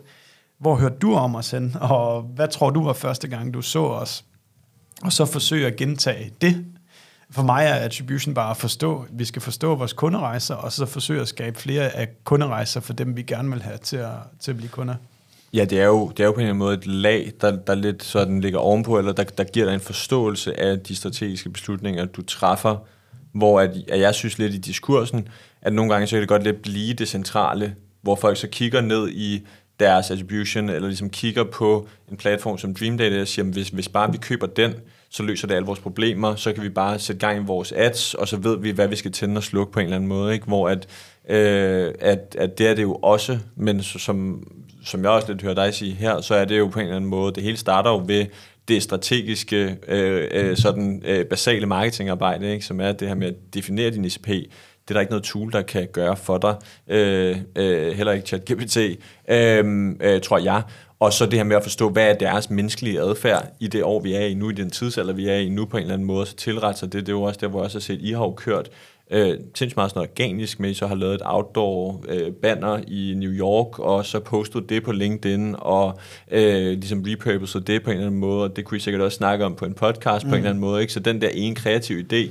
hvor 0.59 0.76
hørte 0.76 0.97
du 0.97 1.14
om 1.14 1.35
os 1.35 1.51
hen, 1.51 1.76
og 1.81 2.22
hvad 2.22 2.49
tror 2.49 2.70
du 2.70 2.85
var 2.85 2.93
første 2.93 3.29
gang, 3.29 3.55
du 3.55 3.62
så 3.62 3.85
os? 3.85 4.24
Og 5.03 5.12
så 5.12 5.24
forsøge 5.24 5.66
at 5.66 5.76
gentage 5.76 6.33
det. 6.41 6.64
For 7.31 7.43
mig 7.43 7.64
er 7.64 7.74
attribution 7.74 8.35
bare 8.35 8.51
at 8.51 8.57
forstå, 8.57 9.07
vi 9.11 9.24
skal 9.24 9.43
forstå 9.43 9.74
vores 9.74 9.93
kunderejser, 9.93 10.55
og 10.55 10.72
så 10.72 10.87
forsøge 10.87 11.20
at 11.20 11.29
skabe 11.29 11.59
flere 11.59 11.91
af 11.91 12.09
kunderejser 12.24 12.81
for 12.81 12.93
dem, 12.93 13.16
vi 13.16 13.22
gerne 13.22 13.51
vil 13.51 13.62
have 13.62 13.79
til 13.79 13.97
at, 13.97 14.14
til 14.41 14.51
at 14.51 14.57
blive 14.57 14.70
kunder. 14.70 14.95
Ja, 15.53 15.64
det 15.64 15.80
er, 15.80 15.86
jo, 15.86 16.09
det 16.09 16.20
er 16.20 16.24
jo 16.24 16.32
på 16.32 16.40
en 16.40 16.40
eller 16.40 16.51
anden 16.51 16.59
måde 16.59 16.74
et 16.74 16.86
lag, 16.86 17.32
der, 17.40 17.57
der 17.57 17.74
lidt 17.74 18.05
sådan 18.05 18.40
ligger 18.40 18.59
ovenpå, 18.59 18.99
eller 18.99 19.12
der, 19.12 19.24
der 19.24 19.44
giver 19.44 19.66
dig 19.66 19.74
en 19.74 19.80
forståelse 19.80 20.61
af 20.61 20.80
de 20.80 20.96
strategiske 20.96 21.51
beslutninger, 21.51 22.05
du 22.05 22.22
træffer, 22.22 22.76
hvor 23.32 23.61
at, 23.61 23.70
at 23.88 24.01
jeg 24.01 24.14
synes 24.14 24.38
lidt 24.38 24.55
i 24.55 24.59
diskursen, 24.59 25.28
at 25.62 25.72
nogle 25.72 25.92
gange 25.92 26.07
så 26.07 26.16
kan 26.16 26.20
det 26.20 26.28
godt 26.28 26.42
lidt 26.42 26.62
blive 26.62 26.94
det 26.94 27.09
centrale, 27.09 27.74
hvor 28.03 28.14
folk 28.14 28.36
så 28.36 28.49
kigger 28.49 28.80
ned 28.80 29.09
i 29.09 29.46
deres 29.80 30.11
attribution, 30.11 30.68
eller 30.68 30.88
ligesom 30.88 31.11
kigger 31.11 31.44
på 31.44 31.88
en 32.11 32.16
platform 32.16 32.59
som 32.59 32.74
Dream 32.74 32.99
Data, 32.99 33.20
og 33.20 33.28
siger, 33.28 33.46
at 33.46 33.53
hvis, 33.53 33.68
hvis 33.68 33.88
bare 33.88 34.12
vi 34.12 34.18
køber 34.18 34.46
den, 34.46 34.74
så 35.11 35.22
løser 35.22 35.49
det 35.49 35.55
alle 35.55 35.66
vores 35.66 35.80
problemer, 35.80 36.34
så 36.34 36.53
kan 36.53 36.62
vi 36.62 36.68
bare 36.68 36.99
sætte 36.99 37.26
gang 37.26 37.42
i 37.42 37.46
vores 37.46 37.72
ads, 37.72 38.14
og 38.14 38.28
så 38.28 38.36
ved 38.36 38.59
vi, 38.59 38.70
hvad 38.70 38.88
vi 38.88 38.96
skal 38.96 39.12
tænde 39.12 39.38
og 39.38 39.42
slukke 39.42 39.72
på 39.72 39.80
en 39.80 39.84
eller 39.84 39.96
anden 39.96 40.09
måde, 40.09 40.32
ikke? 40.34 40.46
hvor 40.46 40.68
at, 40.68 40.88
øh, 41.28 41.94
at, 42.01 42.36
at 42.38 42.59
det 42.59 42.68
er 42.68 42.74
det 42.74 42.82
jo 42.82 42.94
også, 42.94 43.38
men 43.57 43.82
som, 43.82 44.46
som 44.89 45.03
jeg 45.03 45.11
også 45.11 45.32
lidt 45.32 45.43
hører 45.43 45.55
dig 45.55 45.74
sige 45.74 45.95
her, 45.95 46.20
så 46.20 46.34
er 46.34 46.45
det 46.45 46.59
jo 46.59 46.66
på 46.66 46.78
en 46.78 46.84
eller 46.84 46.97
anden 46.97 47.11
måde, 47.11 47.34
det 47.34 47.43
hele 47.43 47.57
starter 47.57 47.91
jo 47.91 48.03
ved 48.07 48.26
det 48.68 48.82
strategiske, 48.82 49.76
øh, 49.89 50.28
øh, 50.30 50.57
sådan 50.57 51.03
øh, 51.05 51.26
basale 51.26 51.66
marketingarbejde, 51.66 52.53
ikke? 52.53 52.64
som 52.64 52.80
er 52.80 52.93
det 52.93 53.09
her 53.09 53.14
med 53.14 53.26
at 53.26 53.34
definere 53.55 53.91
din 53.91 54.05
ICP, 54.05 54.28
det 54.89 54.95
er 54.95 54.95
der 54.95 55.01
ikke 55.01 55.12
noget 55.12 55.24
tool, 55.24 55.53
der 55.53 55.62
kan 55.62 55.89
gøre 55.93 56.16
for 56.16 56.39
dig. 56.39 56.57
Øh, 56.89 57.36
øh, 57.57 57.93
heller 57.93 58.12
ikke 58.12 58.26
ChatGPT, 58.26 58.76
øh, 59.28 59.95
øh, 60.01 60.20
tror 60.20 60.39
jeg. 60.39 60.62
Og 61.01 61.12
så 61.12 61.26
det 61.26 61.34
her 61.34 61.45
med 61.45 61.57
at 61.57 61.62
forstå, 61.62 61.89
hvad 61.89 62.11
er 62.11 62.14
deres 62.14 62.51
menneskelige 62.51 63.01
adfærd 63.01 63.53
i 63.61 63.66
det 63.66 63.82
år, 63.82 64.01
vi 64.01 64.14
er 64.14 64.20
i 64.20 64.34
nu, 64.34 64.51
i 64.51 64.53
den 64.53 64.70
tidsalder, 64.70 65.12
vi 65.12 65.28
er 65.28 65.36
i 65.36 65.49
nu 65.49 65.64
på 65.64 65.76
en 65.76 65.80
eller 65.80 65.95
anden 65.95 66.07
måde, 66.07 66.26
så 66.26 66.36
tilrette 66.36 66.78
sig 66.80 66.93
det. 66.93 67.07
Det 67.07 67.12
er 67.12 67.16
jo 67.16 67.22
også 67.22 67.39
der, 67.41 67.49
hvor 67.49 67.59
jeg 67.59 67.64
også 67.64 67.78
har 67.78 67.80
set, 67.80 67.99
I 68.03 68.12
har 68.12 68.24
jo 68.24 68.32
kørt 68.32 68.70
øh, 69.11 69.28
sindssygt 69.28 69.76
meget 69.76 69.90
sådan 69.90 70.02
organisk 70.02 70.61
med, 70.61 70.74
så 70.74 70.86
har 70.86 70.94
lavet 70.94 71.14
et 71.14 71.22
outdoor 71.24 72.04
øh, 72.09 72.32
banner 72.32 72.80
i 72.88 73.14
New 73.16 73.32
York, 73.32 73.78
og 73.78 74.06
så 74.06 74.20
postet 74.20 74.68
det 74.68 74.82
på 74.82 74.92
LinkedIn, 74.92 75.54
og 75.59 75.98
øh, 76.30 76.72
ligesom 76.72 77.04
repurposed 77.06 77.61
det 77.61 77.82
på 77.82 77.90
en 77.90 77.96
eller 77.96 78.06
anden 78.06 78.20
måde, 78.20 78.44
og 78.44 78.56
det 78.56 78.64
kunne 78.64 78.76
I 78.76 78.80
sikkert 78.80 79.02
også 79.02 79.16
snakke 79.16 79.44
om 79.44 79.54
på 79.54 79.64
en 79.64 79.74
podcast 79.74 80.24
mm. 80.24 80.30
på 80.30 80.34
en 80.34 80.40
mm. 80.40 80.44
eller 80.44 80.50
anden 80.50 80.61
måde. 80.61 80.80
Ikke? 80.80 80.92
Så 80.92 81.00
den 81.00 81.20
der 81.20 81.28
ene 81.28 81.54
kreative 81.54 82.00
idé 82.00 82.30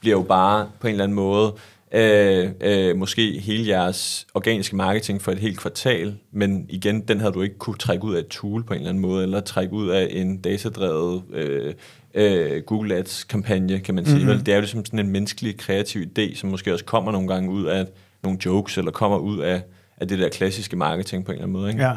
bliver 0.00 0.16
jo 0.16 0.22
bare 0.22 0.68
på 0.80 0.86
en 0.86 0.90
eller 0.90 1.04
anden 1.04 1.16
måde 1.16 1.52
øh, 1.92 2.50
øh, 2.60 2.96
måske 2.96 3.40
hele 3.40 3.68
jeres 3.68 4.26
organiske 4.34 4.76
marketing 4.76 5.22
for 5.22 5.32
et 5.32 5.38
helt 5.38 5.58
kvartal, 5.58 6.16
men 6.32 6.66
igen, 6.68 7.00
den 7.00 7.20
havde 7.20 7.32
du 7.32 7.42
ikke 7.42 7.58
kunne 7.58 7.76
trække 7.76 8.04
ud 8.04 8.14
af 8.14 8.20
et 8.20 8.28
tool 8.28 8.64
på 8.64 8.72
en 8.72 8.78
eller 8.78 8.88
anden 8.88 9.02
måde, 9.02 9.22
eller 9.22 9.40
trække 9.40 9.72
ud 9.72 9.88
af 9.88 10.08
en 10.10 10.40
datadrevet 10.40 11.22
øh, 11.32 11.74
øh, 12.14 12.62
Google 12.62 12.94
Ads-kampagne, 12.94 13.78
kan 13.78 13.94
man 13.94 14.06
sige. 14.06 14.24
Mm-hmm. 14.24 14.38
Det 14.38 14.52
er 14.52 14.56
jo 14.56 14.60
ligesom 14.60 14.84
sådan 14.84 14.98
en 14.98 15.08
menneskelig, 15.08 15.58
kreativ 15.58 16.02
idé, 16.02 16.36
som 16.36 16.50
måske 16.50 16.72
også 16.72 16.84
kommer 16.84 17.12
nogle 17.12 17.28
gange 17.28 17.50
ud 17.50 17.64
af 17.64 17.86
nogle 18.22 18.38
jokes, 18.44 18.78
eller 18.78 18.90
kommer 18.90 19.18
ud 19.18 19.38
af, 19.38 19.62
af 19.96 20.08
det 20.08 20.18
der 20.18 20.28
klassiske 20.28 20.76
marketing 20.76 21.24
på 21.24 21.32
en 21.32 21.36
eller 21.36 21.44
anden 21.44 21.60
måde. 21.60 21.70
Ikke? 21.70 21.82
Ja, 21.82 21.92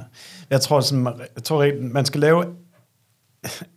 jeg 0.50 0.62
tror, 0.62 0.82
sådan, 0.82 1.06
jeg 1.36 1.44
tror 1.44 1.72
man 1.82 2.06
skal 2.06 2.22
lave 2.22 2.46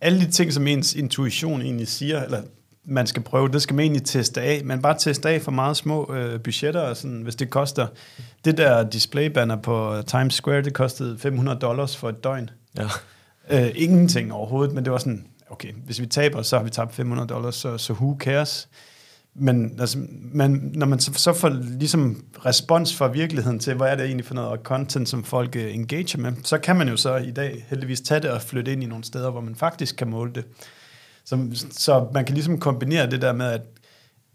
alle 0.01 0.19
de 0.19 0.31
ting, 0.31 0.53
som 0.53 0.67
ens 0.67 0.95
intuition 0.95 1.61
egentlig 1.61 1.87
siger, 1.87 2.23
eller 2.23 2.41
man 2.85 3.07
skal 3.07 3.23
prøve, 3.23 3.49
det 3.49 3.61
skal 3.61 3.75
man 3.75 3.83
egentlig 3.83 4.03
teste 4.03 4.41
af, 4.41 4.61
men 4.65 4.81
bare 4.81 4.95
teste 4.99 5.29
af 5.29 5.41
for 5.41 5.51
meget 5.51 5.77
små 5.77 6.13
øh, 6.13 6.39
budgetter, 6.39 6.81
og 6.81 6.97
sådan, 6.97 7.21
hvis 7.21 7.35
det 7.35 7.49
koster, 7.49 7.87
det 8.45 8.57
der 8.57 8.89
displaybanner 8.89 9.55
på 9.55 9.95
Times 10.07 10.33
Square, 10.33 10.61
det 10.61 10.73
kostede 10.73 11.17
500 11.17 11.59
dollars 11.59 11.97
for 11.97 12.09
et 12.09 12.23
døgn. 12.23 12.49
Ja. 12.77 12.87
Øh, 13.49 13.71
ingenting 13.75 14.33
overhovedet, 14.33 14.75
men 14.75 14.83
det 14.83 14.91
var 14.91 14.97
sådan, 14.97 15.25
okay, 15.49 15.73
hvis 15.85 16.01
vi 16.01 16.05
taber, 16.05 16.41
så 16.41 16.57
har 16.57 16.63
vi 16.63 16.69
tabt 16.69 16.95
500 16.95 17.27
dollars, 17.27 17.55
så, 17.55 17.77
så 17.77 17.93
who 17.93 18.17
cares? 18.19 18.67
Men 19.37 19.79
altså, 19.79 19.97
man, 20.33 20.71
når 20.73 20.85
man 20.85 20.99
så, 20.99 21.13
så 21.13 21.33
får 21.33 21.49
ligesom 21.79 22.23
respons 22.45 22.95
fra 22.95 23.07
virkeligheden 23.07 23.59
til, 23.59 23.73
hvad 23.73 23.87
er 23.87 23.95
det 23.95 24.05
egentlig 24.05 24.25
for 24.25 24.33
noget 24.33 24.59
content, 24.63 25.09
som 25.09 25.23
folk 25.23 25.55
uh, 25.55 25.75
engager 25.75 26.19
med, 26.19 26.31
så 26.43 26.57
kan 26.57 26.75
man 26.75 26.89
jo 26.89 26.97
så 26.97 27.15
i 27.15 27.31
dag 27.31 27.65
heldigvis 27.69 28.01
tage 28.01 28.19
det 28.19 28.29
og 28.29 28.41
flytte 28.41 28.71
ind 28.71 28.83
i 28.83 28.85
nogle 28.85 29.03
steder, 29.03 29.31
hvor 29.31 29.41
man 29.41 29.55
faktisk 29.55 29.95
kan 29.95 30.09
måle 30.09 30.31
det. 30.35 30.45
Så, 31.25 31.65
så 31.71 32.07
man 32.13 32.25
kan 32.25 32.35
ligesom 32.35 32.59
kombinere 32.59 33.09
det 33.09 33.21
der 33.21 33.33
med, 33.33 33.45
at 33.45 33.61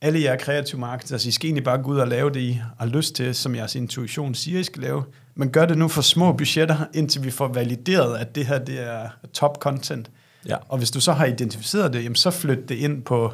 alle 0.00 0.22
jer 0.22 0.36
kreative 0.36 0.80
marketer, 0.80 1.14
altså 1.14 1.28
I 1.28 1.32
skal 1.32 1.46
egentlig 1.46 1.64
bare 1.64 1.82
gå 1.82 1.90
ud 1.90 1.98
og 1.98 2.08
lave 2.08 2.30
det, 2.30 2.40
I 2.40 2.60
har 2.78 2.86
lyst 2.86 3.14
til, 3.14 3.34
som 3.34 3.54
jeres 3.54 3.74
intuition 3.74 4.34
siger, 4.34 4.60
I 4.60 4.62
skal 4.62 4.82
lave. 4.82 5.04
Men 5.34 5.50
gør 5.50 5.66
det 5.66 5.78
nu 5.78 5.88
for 5.88 6.02
små 6.02 6.32
budgetter, 6.32 6.76
indtil 6.94 7.24
vi 7.24 7.30
får 7.30 7.48
valideret, 7.48 8.18
at 8.18 8.34
det 8.34 8.46
her 8.46 8.58
det 8.58 8.80
er 8.80 9.08
top 9.32 9.58
content. 9.60 10.10
Ja. 10.48 10.56
Og 10.68 10.78
hvis 10.78 10.90
du 10.90 11.00
så 11.00 11.12
har 11.12 11.26
identificeret 11.26 11.92
det, 11.92 12.04
jamen 12.04 12.16
så 12.16 12.30
flyt 12.30 12.68
det 12.68 12.74
ind 12.74 13.02
på 13.02 13.32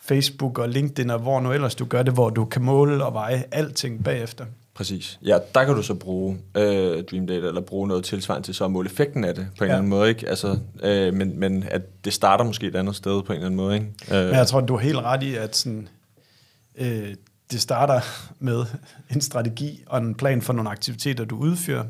Facebook 0.00 0.58
og 0.58 0.68
LinkedIn, 0.68 1.10
og 1.10 1.18
hvor 1.18 1.40
nu 1.40 1.52
ellers 1.52 1.74
du 1.74 1.84
gør 1.84 2.02
det, 2.02 2.14
hvor 2.14 2.30
du 2.30 2.44
kan 2.44 2.62
måle 2.62 3.04
og 3.04 3.14
veje 3.14 3.44
alting 3.52 4.04
bagefter. 4.04 4.44
Præcis. 4.78 5.18
Ja, 5.22 5.38
der 5.54 5.64
kan 5.64 5.74
du 5.74 5.82
så 5.82 5.94
bruge 5.94 6.38
øh, 6.54 7.04
Dream 7.04 7.26
Data, 7.26 7.46
eller 7.46 7.60
bruge 7.60 7.88
noget 7.88 8.04
tilsvarende 8.04 8.46
til 8.46 8.54
så 8.54 8.64
at 8.64 8.70
måle 8.70 8.86
effekten 8.86 9.24
af 9.24 9.34
det 9.34 9.48
på 9.58 9.64
en 9.64 9.68
ja. 9.68 9.74
eller 9.74 9.76
anden 9.76 9.90
måde. 9.90 10.08
Ikke? 10.08 10.28
Altså, 10.28 10.58
øh, 10.82 11.14
men, 11.14 11.40
men 11.40 11.64
at 11.70 12.04
det 12.04 12.12
starter 12.12 12.44
måske 12.44 12.66
et 12.66 12.76
andet 12.76 12.96
sted 12.96 13.22
på 13.22 13.32
en 13.32 13.36
eller 13.36 13.46
anden 13.46 13.56
måde. 13.56 13.74
Ikke? 13.74 13.86
Øh. 14.10 14.26
Men 14.26 14.34
jeg 14.34 14.46
tror, 14.46 14.60
du 14.60 14.74
er 14.74 14.78
helt 14.78 14.98
ret 14.98 15.22
i, 15.22 15.34
at 15.34 15.56
sådan, 15.56 15.88
øh, 16.76 17.14
det 17.50 17.60
starter 17.60 18.00
med 18.38 18.64
en 19.10 19.20
strategi 19.20 19.84
og 19.86 19.98
en 19.98 20.14
plan 20.14 20.42
for 20.42 20.52
nogle 20.52 20.70
aktiviteter, 20.70 21.24
du 21.24 21.36
udfører. 21.36 21.84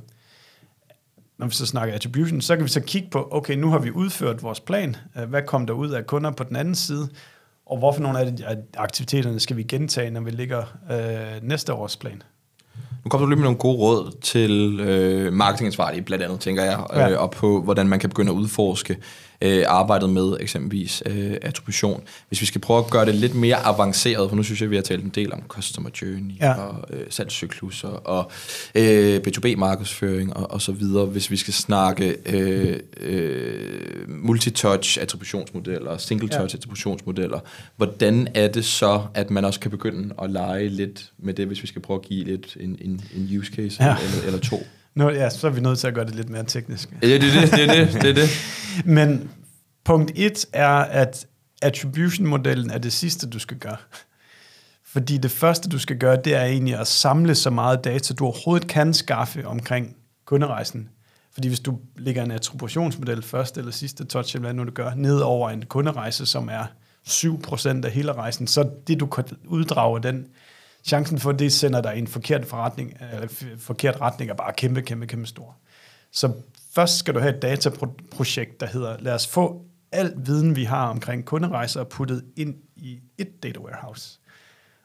når 1.39 1.47
vi 1.47 1.55
så 1.55 1.66
snakker 1.66 1.95
attribution, 1.95 2.41
så 2.41 2.57
kan 2.57 2.64
vi 2.64 2.70
så 2.70 2.80
kigge 2.80 3.09
på, 3.11 3.28
okay, 3.30 3.55
nu 3.55 3.70
har 3.70 3.78
vi 3.78 3.91
udført 3.91 4.43
vores 4.43 4.61
plan. 4.61 4.97
Øh, 5.16 5.28
hvad 5.28 5.43
kom 5.43 5.66
der 5.66 5.74
ud 5.74 5.91
af 5.91 6.07
kunder 6.07 6.30
på 6.30 6.45
den 6.45 6.57
anden 6.57 6.74
side? 6.74 7.09
Og 7.66 7.78
hvorfor 7.78 8.01
nogle 8.01 8.18
af 8.18 8.57
aktiviteterne 8.76 9.41
skal 9.41 9.57
vi 9.57 9.62
gentage, 9.62 10.11
når 10.11 10.20
vi 10.20 10.30
ligger 10.30 10.62
øh, 10.91 11.49
næste 11.49 11.72
års 11.72 11.97
plan? 11.97 12.22
Nu 13.05 13.09
kommer 13.09 13.26
du 13.26 13.30
lige 13.30 13.36
med 13.36 13.44
nogle 13.44 13.59
gode 13.59 13.76
råd 13.78 14.16
til 14.22 14.80
øh, 14.80 15.32
marketingansvarlige, 15.32 16.03
blandt 16.03 16.24
andet, 16.24 16.40
tænker 16.40 16.64
jeg, 16.64 16.78
øh, 16.92 16.99
ja. 16.99 17.16
og 17.16 17.30
på, 17.30 17.62
hvordan 17.62 17.88
man 17.88 17.99
kan 17.99 18.11
begynde 18.11 18.32
at 18.32 18.36
udforske 18.36 18.96
øh, 19.41 19.64
arbejdet 19.66 20.11
med 20.11 20.36
eksempelvis 20.41 21.03
øh, 21.07 21.36
attribution. 21.43 22.03
Hvis 22.28 22.41
vi 22.41 22.47
skal 22.47 22.61
prøve 22.61 22.78
at 22.78 22.91
gøre 22.91 23.07
det 23.07 23.14
lidt 23.14 23.34
mere 23.34 23.57
avanceret, 23.57 24.28
for 24.28 24.36
nu 24.36 24.43
synes 24.43 24.61
jeg, 24.61 24.70
vi 24.70 24.76
har 24.76 24.82
talt 24.82 25.05
en 25.05 25.11
del 25.14 25.32
om 25.32 25.43
customer 25.49 25.91
journey 26.03 26.41
ja. 26.41 26.53
og 26.53 26.84
øh, 26.91 27.07
salgscykluser 27.11 27.89
og 27.89 28.30
øh, 28.74 29.20
B2B-markedsføring 29.26 30.36
og, 30.36 30.51
og 30.51 30.61
så 30.61 30.72
videre. 30.72 31.07
Hvis 31.07 31.30
vi 31.30 31.36
skal 31.36 31.55
snakke 31.55 32.16
øh, 32.26 32.76
øh, 33.01 34.09
multitouch 34.09 34.99
attributionsmodeller, 35.01 35.99
single-touch 35.99 36.55
ja. 36.55 36.59
attributionsmodeller, 36.59 37.41
hvordan 37.76 38.28
er 38.34 38.49
det 38.49 38.64
så, 38.64 39.03
at 39.14 39.30
man 39.30 39.45
også 39.45 39.61
kan 39.61 39.70
begynde 39.70 40.14
at 40.22 40.30
lege 40.30 40.68
lidt 40.68 41.12
med 41.18 41.34
det, 41.34 41.47
hvis 41.47 41.62
vi 41.62 41.66
skal 41.66 41.82
prøve 41.82 42.01
at 42.01 42.09
give 42.09 42.24
lidt 42.24 42.57
en, 42.61 42.78
en, 42.80 43.01
en 43.16 43.39
use 43.39 43.53
case 43.53 43.84
ja. 43.84 43.97
eller, 43.97 44.26
eller 44.26 44.41
to? 44.41 44.66
Nå, 44.95 45.11
ja, 45.11 45.30
så 45.30 45.47
er 45.47 45.51
vi 45.51 45.61
nødt 45.61 45.78
til 45.78 45.86
at 45.86 45.95
gøre 45.95 46.05
det 46.05 46.14
lidt 46.14 46.28
mere 46.28 46.45
teknisk. 46.45 46.89
Ja, 47.03 47.07
det 47.07 47.14
er 47.14 47.41
det, 47.41 47.51
det 47.53 47.62
er 47.62 47.84
det, 47.84 48.03
det, 48.03 48.11
er 48.11 48.14
det. 48.14 48.28
Men 48.97 49.30
punkt 49.84 50.12
et 50.14 50.47
er, 50.53 50.68
at 50.78 51.26
attribution-modellen 51.62 52.70
er 52.70 52.78
det 52.78 52.93
sidste, 52.93 53.28
du 53.28 53.39
skal 53.39 53.57
gøre. 53.57 53.76
Fordi 54.84 55.18
det 55.18 55.30
første, 55.30 55.68
du 55.68 55.78
skal 55.78 55.99
gøre, 55.99 56.16
det 56.24 56.34
er 56.34 56.45
egentlig 56.45 56.78
at 56.78 56.86
samle 56.86 57.34
så 57.34 57.51
meget 57.51 57.84
data, 57.84 58.14
du 58.14 58.24
overhovedet 58.24 58.68
kan 58.68 58.95
skaffe 58.95 59.47
omkring 59.47 59.97
kunderejsen. 60.24 60.89
Fordi 61.32 61.49
hvis 61.49 61.61
du 61.61 61.78
lægger 61.97 62.22
en 62.22 62.30
attributionsmodel 62.30 63.22
første 63.22 63.61
eller 63.61 63.72
sidste 63.72 64.05
touch, 64.05 64.36
eller 64.36 64.47
hvad 64.47 64.55
nu 64.55 64.64
du 64.64 64.70
gør, 64.70 64.95
ned 64.95 65.18
over 65.18 65.51
en 65.51 65.64
kunderejse, 65.64 66.26
som 66.26 66.49
er 66.49 66.64
7% 67.09 67.84
af 67.84 67.91
hele 67.91 68.12
rejsen, 68.12 68.47
så 68.47 68.70
det 68.86 69.01
du 69.01 69.07
kan 69.07 69.24
uddrage 69.47 70.03
den, 70.03 70.26
chancen 70.89 71.18
for, 71.18 71.30
at 71.30 71.39
det 71.39 71.53
sender 71.53 71.80
dig 71.80 71.97
i 71.97 71.99
en 71.99 72.07
forkert, 72.07 72.47
forretning, 72.47 72.97
eller 73.12 73.28
forkert 73.59 74.01
retning, 74.01 74.30
er 74.30 74.34
bare 74.34 74.53
kæmpe, 74.53 74.82
kæmpe, 74.82 75.07
kæmpe 75.07 75.26
stor. 75.26 75.57
Så 76.12 76.32
først 76.74 76.99
skal 76.99 77.14
du 77.14 77.20
have 77.20 77.36
et 77.36 77.43
dataprojekt, 77.43 78.61
der 78.61 78.66
hedder, 78.66 78.97
lad 79.01 79.12
os 79.12 79.26
få 79.26 79.64
al 79.93 80.12
viden, 80.16 80.57
vi 80.57 80.64
har 80.64 80.89
omkring 80.89 81.24
kunderejser, 81.24 81.84
puttet 81.84 82.24
ind 82.36 82.55
i 82.76 82.99
et 83.18 83.43
data 83.43 83.61
warehouse. 83.61 84.18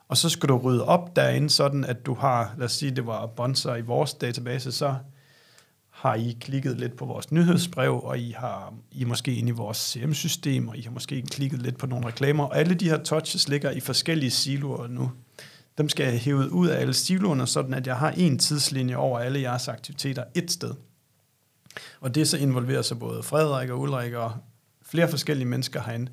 Og 0.08 0.18
så 0.18 0.30
skal 0.30 0.50
du 0.50 0.58
rydde 0.58 0.86
op 0.86 1.16
derinde, 1.16 1.50
sådan 1.50 1.86
at 1.86 2.06
du 2.06 2.14
har, 2.14 2.56
lad 2.58 2.66
os 2.66 2.72
sige, 2.72 2.96
det 2.96 3.08
var 3.08 3.26
bonser 3.26 3.76
i 3.76 3.82
vores 3.82 4.14
database, 4.14 4.72
så 4.72 4.96
har 5.90 6.16
I 6.16 6.38
klikket 6.42 6.80
lidt 6.80 6.98
på 6.98 7.06
vores 7.06 7.32
nyhedsbrev, 7.32 8.02
og 8.04 8.20
I 8.20 8.32
har 8.38 8.74
I 8.92 9.02
er 9.02 9.06
måske 9.06 9.36
inde 9.36 9.50
i 9.50 9.52
vores 9.52 9.78
CM-system, 9.78 10.68
og 10.68 10.78
I 10.78 10.82
har 10.82 10.92
måske 10.92 11.22
klikket 11.22 11.62
lidt 11.62 11.78
på 11.78 11.88
nogle 11.88 12.08
reklamer, 12.08 12.44
og 12.44 12.58
alle 12.58 12.74
de 12.74 12.90
her 12.90 13.04
touches 13.04 13.50
ligger 13.50 13.72
i 13.72 13.80
forskellige 13.80 14.32
siloer 14.32 14.88
nu. 14.88 15.12
Dem 15.78 15.90
skal 15.90 16.04
jeg 16.06 16.20
hæve 16.20 16.52
ud 16.52 16.68
af 16.68 16.82
alle 16.82 16.94
siloerne, 16.94 17.48
sådan 17.48 17.74
at 17.74 17.88
jeg 17.88 17.96
har 17.96 18.12
en 18.12 18.40
tidslinje 18.40 18.96
over 18.96 19.20
alle 19.20 19.42
jeres 19.42 19.68
aktiviteter 19.68 20.24
et 20.36 20.52
sted. 20.52 20.74
Og 22.02 22.16
det 22.16 22.28
så 22.28 22.38
involverer 22.38 22.82
sig 22.82 23.00
både 23.00 23.24
Frederik 23.24 23.70
og 23.70 23.80
Ulrik 23.80 24.14
og 24.14 24.34
flere 24.86 25.10
forskellige 25.10 25.48
mennesker 25.48 25.82
herinde. 25.82 26.12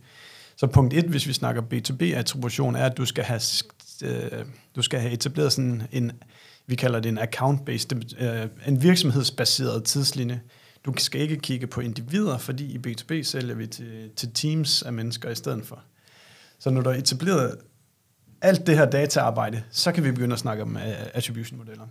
Så 0.56 0.66
punkt 0.66 0.94
et, 0.94 1.04
hvis 1.04 1.26
vi 1.26 1.32
snakker 1.32 1.62
B2B-attribution, 1.62 2.76
er, 2.76 2.86
at 2.86 2.96
du 2.96 3.04
skal 3.04 3.24
have, 3.24 3.40
øh, 4.04 4.44
du 4.76 4.82
skal 4.82 5.00
have 5.00 5.12
etableret 5.12 5.52
sådan 5.52 5.82
en, 5.92 6.12
vi 6.66 6.74
kalder 6.74 7.00
det 7.00 7.08
en 7.08 7.18
account-based, 7.18 8.22
øh, 8.24 8.48
en 8.66 8.82
virksomhedsbaseret 8.82 9.84
tidslinje. 9.84 10.40
Du 10.84 10.94
skal 10.98 11.20
ikke 11.20 11.36
kigge 11.36 11.66
på 11.66 11.80
individer, 11.80 12.38
fordi 12.38 12.64
i 12.64 12.78
B2B 12.86 13.22
sælger 13.22 13.54
vi 13.54 13.66
til, 13.66 14.10
til 14.16 14.32
teams 14.34 14.82
af 14.82 14.92
mennesker 14.92 15.30
i 15.30 15.34
stedet 15.34 15.66
for. 15.66 15.82
Så 16.58 16.70
når 16.70 16.80
du 16.80 16.90
har 16.90 16.96
etableret 16.96 17.56
alt 18.42 18.66
det 18.66 18.76
her 18.76 18.90
dataarbejde, 18.90 19.62
så 19.70 19.92
kan 19.92 20.04
vi 20.04 20.10
begynde 20.10 20.32
at 20.32 20.38
snakke 20.38 20.62
om 20.62 20.76
uh, 20.76 20.82
attribution-modeller. 21.14 21.86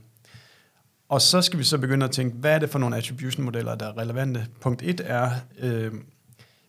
Og 1.09 1.21
så 1.21 1.41
skal 1.41 1.59
vi 1.59 1.63
så 1.63 1.77
begynde 1.77 2.05
at 2.05 2.11
tænke, 2.11 2.37
hvad 2.37 2.55
er 2.55 2.59
det 2.59 2.69
for 2.69 2.79
nogle 2.79 2.97
attribution-modeller, 2.97 3.75
der 3.75 3.87
er 3.87 3.97
relevante? 3.97 4.47
Punkt 4.61 4.81
1 4.81 5.01
er, 5.05 5.31
øh, 5.59 5.93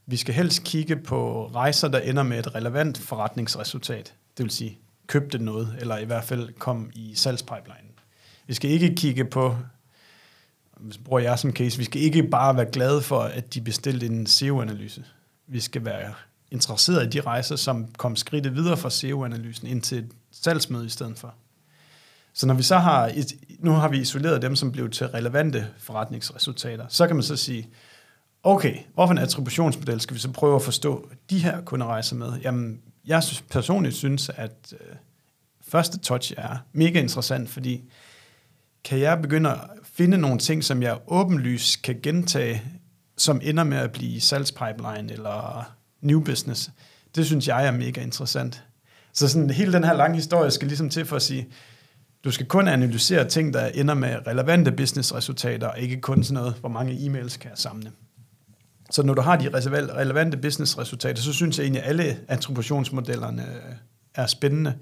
vi 0.06 0.16
skal 0.16 0.34
helst 0.34 0.64
kigge 0.64 0.96
på 0.96 1.50
rejser, 1.54 1.88
der 1.88 1.98
ender 1.98 2.22
med 2.22 2.38
et 2.38 2.54
relevant 2.54 2.98
forretningsresultat. 2.98 4.14
Det 4.36 4.42
vil 4.42 4.50
sige, 4.50 4.78
købte 5.06 5.38
noget, 5.38 5.76
eller 5.78 5.98
i 5.98 6.04
hvert 6.04 6.24
fald 6.24 6.52
kom 6.58 6.90
i 6.94 7.14
salgspipelinen. 7.14 7.90
Vi 8.46 8.54
skal 8.54 8.70
ikke 8.70 8.94
kigge 8.94 9.24
på, 9.24 9.56
hvis 10.76 10.96
jeg 10.96 11.04
bruger 11.04 11.20
jeg 11.20 11.38
som 11.38 11.52
case, 11.52 11.78
vi 11.78 11.84
skal 11.84 12.02
ikke 12.02 12.22
bare 12.22 12.56
være 12.56 12.70
glade 12.72 13.02
for, 13.02 13.20
at 13.20 13.54
de 13.54 13.60
bestilte 13.60 14.06
en 14.06 14.26
SEO-analyse. 14.26 15.04
Vi 15.46 15.60
skal 15.60 15.84
være 15.84 16.14
interesseret 16.50 17.06
i 17.06 17.08
de 17.08 17.20
rejser, 17.20 17.56
som 17.56 17.88
kom 17.98 18.16
skridtet 18.16 18.54
videre 18.54 18.76
fra 18.76 18.90
SEO-analysen 18.90 19.66
ind 19.66 19.82
til 19.82 19.98
et 19.98 20.10
salgsmøde 20.30 20.86
i 20.86 20.88
stedet 20.88 21.18
for. 21.18 21.34
Så 22.32 22.46
når 22.46 22.54
vi 22.54 22.62
så 22.62 22.78
har, 22.78 23.12
nu 23.58 23.70
har 23.70 23.88
vi 23.88 23.98
isoleret 23.98 24.42
dem, 24.42 24.56
som 24.56 24.72
blev 24.72 24.90
til 24.90 25.06
relevante 25.06 25.66
forretningsresultater, 25.78 26.86
så 26.88 27.06
kan 27.06 27.16
man 27.16 27.22
så 27.22 27.36
sige, 27.36 27.68
okay, 28.42 28.76
hvorfor 28.94 29.12
en 29.12 29.18
attributionsmodel 29.18 30.00
skal 30.00 30.14
vi 30.14 30.20
så 30.20 30.32
prøve 30.32 30.56
at 30.56 30.62
forstå 30.62 31.10
de 31.30 31.38
her 31.38 31.60
kunderejser 31.60 32.16
med? 32.16 32.32
Jamen, 32.42 32.80
jeg 33.06 33.22
personligt 33.50 33.94
synes, 33.94 34.28
at 34.28 34.72
øh, 34.72 34.96
første 35.60 35.98
touch 35.98 36.32
er 36.36 36.56
mega 36.72 37.00
interessant, 37.00 37.50
fordi 37.50 37.84
kan 38.84 38.98
jeg 38.98 39.22
begynde 39.22 39.50
at 39.50 39.60
finde 39.84 40.18
nogle 40.18 40.38
ting, 40.38 40.64
som 40.64 40.82
jeg 40.82 40.98
åbenlyst 41.06 41.82
kan 41.82 42.00
gentage, 42.02 42.62
som 43.16 43.40
ender 43.44 43.64
med 43.64 43.78
at 43.78 43.92
blive 43.92 44.20
salgspipeline 44.20 45.12
eller 45.12 45.72
new 46.00 46.20
business. 46.20 46.70
Det 47.14 47.26
synes 47.26 47.48
jeg 47.48 47.66
er 47.66 47.70
mega 47.70 48.02
interessant. 48.02 48.64
Så 49.12 49.28
sådan 49.28 49.50
hele 49.50 49.72
den 49.72 49.84
her 49.84 49.92
lange 49.92 50.16
historie 50.16 50.50
skal 50.50 50.68
ligesom 50.68 50.90
til 50.90 51.06
for 51.06 51.16
at 51.16 51.22
sige, 51.22 51.48
du 52.24 52.30
skal 52.30 52.46
kun 52.46 52.68
analysere 52.68 53.28
ting, 53.28 53.54
der 53.54 53.66
ender 53.66 53.94
med 53.94 54.26
relevante 54.26 54.72
businessresultater, 54.72 55.66
og 55.66 55.78
ikke 55.78 56.00
kun 56.00 56.24
sådan 56.24 56.34
noget, 56.34 56.54
hvor 56.60 56.68
mange 56.68 56.92
e-mails 56.92 57.38
kan 57.38 57.50
jeg 57.50 57.58
samle. 57.58 57.92
Så 58.90 59.02
når 59.02 59.14
du 59.14 59.22
har 59.22 59.36
de 59.36 59.48
relevante 59.96 60.36
businessresultater, 60.36 61.22
så 61.22 61.32
synes 61.32 61.58
jeg 61.58 61.64
egentlig, 61.64 61.82
at 61.82 61.88
alle 61.88 62.20
attributionsmodellerne 62.28 63.42
øh, 63.42 63.74
er 64.14 64.26
spændende. 64.26 64.74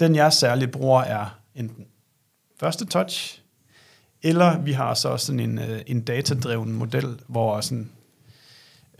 Den 0.00 0.14
jeg 0.14 0.32
særligt 0.32 0.70
bruger 0.70 1.02
er 1.02 1.40
enten 1.54 1.84
første 2.60 2.86
touch, 2.86 3.42
eller 4.22 4.58
vi 4.58 4.72
har 4.72 4.94
så 4.94 5.16
sådan 5.16 5.40
en, 5.40 5.58
øh, 5.58 5.80
en 5.86 6.00
datadreven 6.00 6.72
model, 6.72 7.20
hvor 7.28 7.60
sådan 7.60 7.90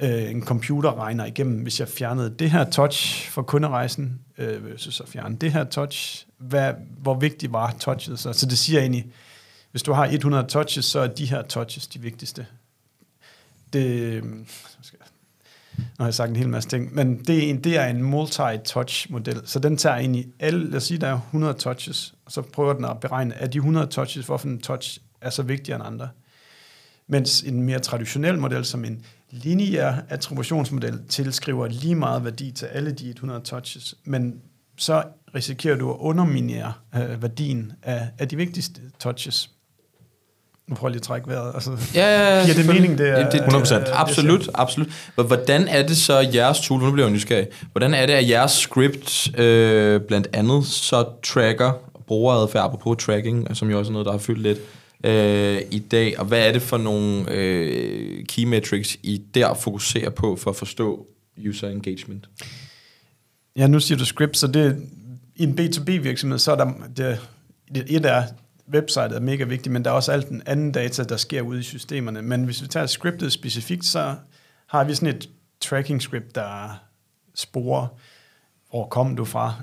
øh, 0.03 0.31
en 0.31 0.45
computer 0.45 0.99
regner 0.99 1.25
igennem, 1.25 1.63
hvis 1.63 1.81
jeg 1.81 1.89
fjernede 1.89 2.35
det 2.39 2.51
her 2.51 2.71
touch 2.71 3.29
for 3.31 3.43
kunderejsen, 3.43 4.21
øh, 4.39 4.61
så 4.77 5.07
fjerne 5.07 5.37
det 5.37 5.53
her 5.53 5.65
touch, 5.65 6.27
hvad, 6.39 6.73
hvor 6.99 7.15
vigtigt 7.15 7.53
var 7.53 7.75
touchet 7.81 8.19
så? 8.19 8.33
Så 8.33 8.47
det 8.47 8.59
siger 8.59 8.81
egentlig, 8.81 9.07
hvis 9.71 9.83
du 9.83 9.93
har 9.93 10.07
100 10.07 10.47
touches, 10.47 10.85
så 10.85 11.01
er 11.01 11.07
de 11.07 11.27
her 11.27 11.43
touches 11.43 11.87
de 11.87 11.99
vigtigste. 11.99 12.47
Det, 13.73 13.87
øh, 13.87 14.25
nu 15.77 15.85
har 15.99 16.07
jeg 16.07 16.15
sagt 16.15 16.31
en 16.31 16.37
hel 16.37 16.49
masse 16.49 16.69
ting, 16.69 16.95
men 16.95 17.25
det 17.25 17.39
er 17.39 17.51
en, 17.51 17.65
det 17.65 17.77
er 17.77 17.87
en 17.87 18.03
multi-touch-model, 18.03 19.43
så 19.45 19.59
den 19.59 19.77
tager 19.77 19.97
egentlig 19.97 20.27
alle, 20.41 20.71
lad 20.71 20.77
os 20.77 20.85
sige, 20.85 20.99
der 20.99 21.09
er 21.09 21.15
100 21.15 21.55
touches, 21.55 22.15
og 22.25 22.33
så 22.33 22.43
prøver 22.43 22.73
den 22.73 22.85
at 22.85 23.01
beregne, 23.01 23.35
at 23.35 23.53
de 23.53 23.59
100 23.59 23.87
touches, 23.87 24.27
hvorfor 24.27 24.49
en 24.49 24.61
touch 24.61 24.99
er 25.21 25.31
så 25.31 25.43
vigtigere 25.43 25.77
end 25.77 25.87
andre. 25.87 26.09
Mens 27.07 27.43
en 27.43 27.63
mere 27.63 27.79
traditionel 27.79 28.39
model, 28.39 28.65
som 28.65 28.85
en 28.85 29.05
lineær 29.31 29.95
attributionsmodel, 30.09 31.01
tilskriver 31.09 31.68
lige 31.68 31.95
meget 31.95 32.24
værdi 32.24 32.51
til 32.51 32.66
alle 32.66 32.93
de 32.93 33.11
100 33.11 33.41
touches, 33.41 33.95
men 34.05 34.35
så 34.78 35.03
risikerer 35.35 35.76
du 35.76 35.91
at 35.91 35.97
underminere 35.99 36.72
øh, 36.97 37.22
værdien 37.22 37.72
af, 37.83 38.09
af 38.18 38.28
de 38.28 38.37
vigtigste 38.37 38.81
touches. 38.99 39.51
Nu 40.68 40.74
prøver 40.74 40.89
jeg 40.89 40.93
lige 40.93 40.99
at 40.99 41.03
trække 41.03 41.28
vejret. 41.28 41.55
Altså, 41.55 41.70
ja, 41.95 42.01
ja, 42.01 42.39
ja, 42.39 42.45
giver 42.45 42.57
det 42.57 42.66
mening? 42.66 42.99
Det 42.99 43.09
er, 43.09 43.31
det, 43.31 43.41
100%. 43.41 43.74
Det, 43.74 43.89
absolut, 43.93 44.51
absolut. 44.55 44.89
Hvordan 45.14 45.68
er 45.68 45.87
det 45.87 45.97
så, 45.97 46.31
jeres 46.35 46.61
tool, 46.61 46.81
nu 46.81 46.93
bliver 46.93 47.07
jeg 47.07 47.12
nysgerrig, 47.12 47.47
hvordan 47.72 47.95
er 47.95 48.07
det, 48.07 48.12
at 48.12 48.28
jeres 48.28 48.53
script 48.53 49.39
øh, 49.39 50.01
blandt 50.01 50.28
andet 50.33 50.66
så 50.66 51.05
tracker 51.22 51.72
brugeradfærd 52.07 52.81
på 52.83 52.95
tracking, 52.95 53.57
som 53.57 53.70
jo 53.70 53.78
også 53.78 53.91
er 53.91 53.93
noget, 53.93 54.07
der 54.07 54.12
har 54.12 54.18
fyldt 54.18 54.43
lidt, 54.43 54.59
øh, 55.05 55.63
i 55.71 55.79
dag, 55.79 56.19
og 56.19 56.25
hvad 56.25 56.49
er 56.49 56.53
det 56.53 56.63
for 56.63 56.79
nogle 56.79 57.33
øh, 57.33 58.25
key 58.25 58.45
metrics, 58.45 58.99
I 59.03 59.23
der 59.35 59.55
fokuserer 59.55 60.11
på 60.11 60.37
for 60.37 60.51
at 60.51 60.57
forstå 60.57 61.07
user 61.49 61.69
engagement? 61.69 62.29
Ja, 63.57 63.67
nu 63.67 63.81
siger 63.81 63.99
du 63.99 64.05
script, 64.05 64.37
så 64.37 64.47
det, 64.47 64.83
i 65.37 65.43
en 65.43 65.59
B2B-virksomhed, 65.59 66.39
så 66.39 66.53
er 66.53 66.57
der, 66.57 66.73
det, 66.97 67.19
et 67.75 68.07
er, 68.07 68.25
websitet 68.73 69.13
er 69.13 69.21
mega 69.21 69.45
vigtigt, 69.45 69.73
men 69.73 69.85
der 69.85 69.91
er 69.91 69.95
også 69.95 70.13
alt 70.13 70.29
den 70.29 70.43
anden 70.47 70.73
data, 70.73 71.03
der 71.03 71.17
sker 71.17 71.43
ude 71.43 71.61
i 71.61 71.63
systemerne. 71.63 72.23
Men 72.23 72.45
hvis 72.45 72.63
vi 72.63 72.67
tager 72.67 72.87
scriptet 72.87 73.33
specifikt, 73.33 73.85
så 73.85 74.15
har 74.67 74.85
vi 74.85 74.95
sådan 74.95 75.15
et 75.15 75.29
tracking 75.61 76.03
script, 76.03 76.35
der 76.35 76.81
sporer, 77.35 77.87
hvor 78.71 78.89
kom 78.89 79.17
du 79.17 79.25
fra, 79.25 79.55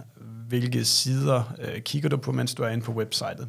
hvilke 0.47 0.85
sider 0.85 1.53
øh, 1.59 1.81
kigger 1.81 2.09
du 2.09 2.17
på, 2.17 2.31
mens 2.31 2.53
du 2.53 2.63
er 2.63 2.69
inde 2.69 2.83
på 2.83 2.91
websitet. 2.91 3.47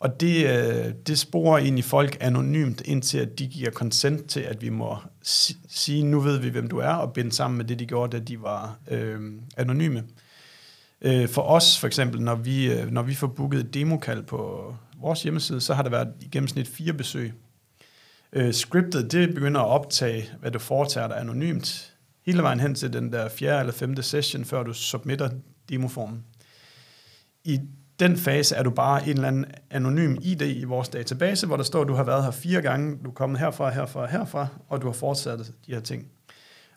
Og 0.00 0.20
det, 0.20 0.46
øh, 0.46 0.94
det 1.06 1.18
sporer 1.18 1.58
egentlig 1.58 1.84
folk 1.84 2.16
anonymt, 2.20 2.82
indtil 2.84 3.18
at 3.18 3.38
de 3.38 3.46
giver 3.46 3.70
consent 3.70 4.26
til, 4.26 4.40
at 4.40 4.62
vi 4.62 4.68
må 4.68 4.96
si- 5.22 5.56
sige, 5.68 6.02
nu 6.02 6.20
ved 6.20 6.38
vi, 6.38 6.48
hvem 6.48 6.68
du 6.68 6.78
er, 6.78 6.92
og 6.92 7.12
binde 7.12 7.32
sammen 7.32 7.58
med 7.58 7.64
det, 7.64 7.78
de 7.78 7.86
gjorde, 7.86 8.18
da 8.18 8.24
de 8.24 8.42
var 8.42 8.78
øh, 8.90 9.32
anonyme. 9.56 10.04
Øh, 11.02 11.28
for 11.28 11.42
os, 11.42 11.78
for 11.78 11.86
eksempel, 11.86 12.20
når 12.22 12.34
vi, 12.34 12.72
øh, 12.72 12.90
når 12.90 13.02
vi 13.02 13.14
får 13.14 13.26
booket 13.26 13.60
et 13.60 13.74
demokald 13.74 14.22
på 14.22 14.74
vores 15.00 15.22
hjemmeside, 15.22 15.60
så 15.60 15.74
har 15.74 15.82
der 15.82 15.90
været 15.90 16.08
i 16.20 16.28
gennemsnit 16.28 16.68
fire 16.68 16.92
besøg. 16.92 17.32
Øh, 18.32 18.54
scriptet, 18.54 19.12
det 19.12 19.34
begynder 19.34 19.60
at 19.60 19.68
optage, 19.68 20.30
hvad 20.40 20.50
du 20.50 20.58
foretager 20.58 21.08
dig 21.08 21.20
anonymt, 21.20 21.94
hele 22.26 22.42
vejen 22.42 22.60
hen 22.60 22.74
til 22.74 22.92
den 22.92 23.12
der 23.12 23.28
fjerde 23.28 23.60
eller 23.60 23.72
femte 23.72 24.02
session, 24.02 24.44
før 24.44 24.62
du 24.62 24.72
submitter 24.72 25.30
demoformen. 25.68 26.24
I 27.44 27.60
den 28.00 28.16
fase 28.16 28.56
er 28.56 28.62
du 28.62 28.70
bare 28.70 29.02
en 29.02 29.10
eller 29.10 29.28
anden 29.28 29.44
anonym 29.70 30.16
ID 30.20 30.42
i 30.42 30.64
vores 30.64 30.88
database, 30.88 31.46
hvor 31.46 31.56
der 31.56 31.64
står, 31.64 31.82
at 31.82 31.88
du 31.88 31.94
har 31.94 32.04
været 32.04 32.24
her 32.24 32.30
fire 32.30 32.62
gange, 32.62 32.98
du 33.04 33.10
er 33.10 33.14
kommet 33.14 33.40
herfra, 33.40 33.70
herfra, 33.70 34.06
herfra, 34.06 34.46
og 34.68 34.82
du 34.82 34.86
har 34.86 34.92
fortsat 34.92 35.38
de 35.66 35.72
her 35.72 35.80
ting. 35.80 36.06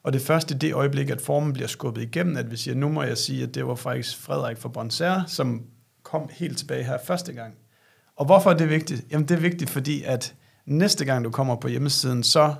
Og 0.04 0.14
det 0.14 0.22
første 0.22 0.58
det 0.58 0.74
øjeblik, 0.74 1.10
at 1.10 1.22
formen 1.22 1.54
bliver 1.54 1.68
skubbet 1.68 2.02
igennem, 2.02 2.38
at 2.38 2.52
vi 2.52 2.58
siger, 2.58 2.76
nu 2.76 2.90
må 2.90 3.04
jeg 3.04 3.18
sige, 3.18 3.44
at 3.44 3.56
det 3.56 3.68
var 3.68 3.76
faktisk 3.76 4.18
Frederik 4.22 4.58
fra 4.58 4.70
Bonserre, 4.70 5.24
som 5.28 5.64
kom 6.04 6.30
helt 6.32 6.58
tilbage 6.58 6.84
her 6.84 6.98
første 7.06 7.34
gang. 7.34 7.56
Og 8.16 8.26
hvorfor 8.26 8.52
er 8.52 8.58
det 8.58 8.70
vigtigt? 8.70 9.06
Jamen 9.12 9.28
det 9.28 9.36
er 9.36 9.42
vigtigt, 9.42 9.70
fordi 9.70 10.04
at 10.04 10.36
næste 10.66 11.06
gang 11.06 11.26
du 11.26 11.32
kommer 11.32 11.56
på 11.56 11.68
hjemmesiden, 11.68 12.24
så 12.24 12.56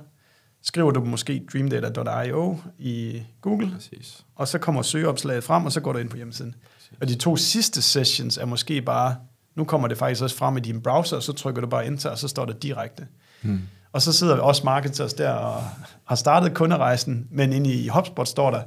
skriver 0.62 0.90
du 0.90 1.04
måske 1.04 1.46
dreamdata.io 1.52 2.58
i 2.78 3.22
Google, 3.40 3.70
Præcis. 3.74 4.24
og 4.36 4.48
så 4.48 4.58
kommer 4.58 4.82
søgeopslaget 4.82 5.44
frem, 5.44 5.64
og 5.64 5.72
så 5.72 5.80
går 5.80 5.92
du 5.92 5.98
ind 5.98 6.08
på 6.08 6.16
hjemmesiden. 6.16 6.54
Og 7.00 7.08
de 7.08 7.14
to 7.14 7.36
sidste 7.36 7.82
sessions 7.82 8.38
er 8.38 8.44
måske 8.44 8.82
bare, 8.82 9.16
nu 9.56 9.64
kommer 9.64 9.88
det 9.88 9.98
faktisk 9.98 10.22
også 10.22 10.36
frem 10.36 10.56
i 10.56 10.60
din 10.60 10.80
browser, 10.80 11.16
og 11.16 11.22
så 11.22 11.32
trykker 11.32 11.60
du 11.60 11.66
bare 11.66 11.86
enter, 11.86 12.10
og 12.10 12.18
så 12.18 12.28
står 12.28 12.44
det 12.44 12.62
direkte. 12.62 13.06
Hmm. 13.42 13.60
Og 13.92 14.02
så 14.02 14.12
sidder 14.12 14.34
vi 14.34 14.40
også 14.40 14.62
marketers 14.64 15.14
der 15.14 15.30
og 15.30 15.62
har 16.04 16.16
startet 16.16 16.54
kunderejsen, 16.54 17.26
men 17.30 17.52
inde 17.52 17.72
i 17.74 17.88
HubSpot 17.88 18.28
står 18.28 18.50
der, 18.50 18.60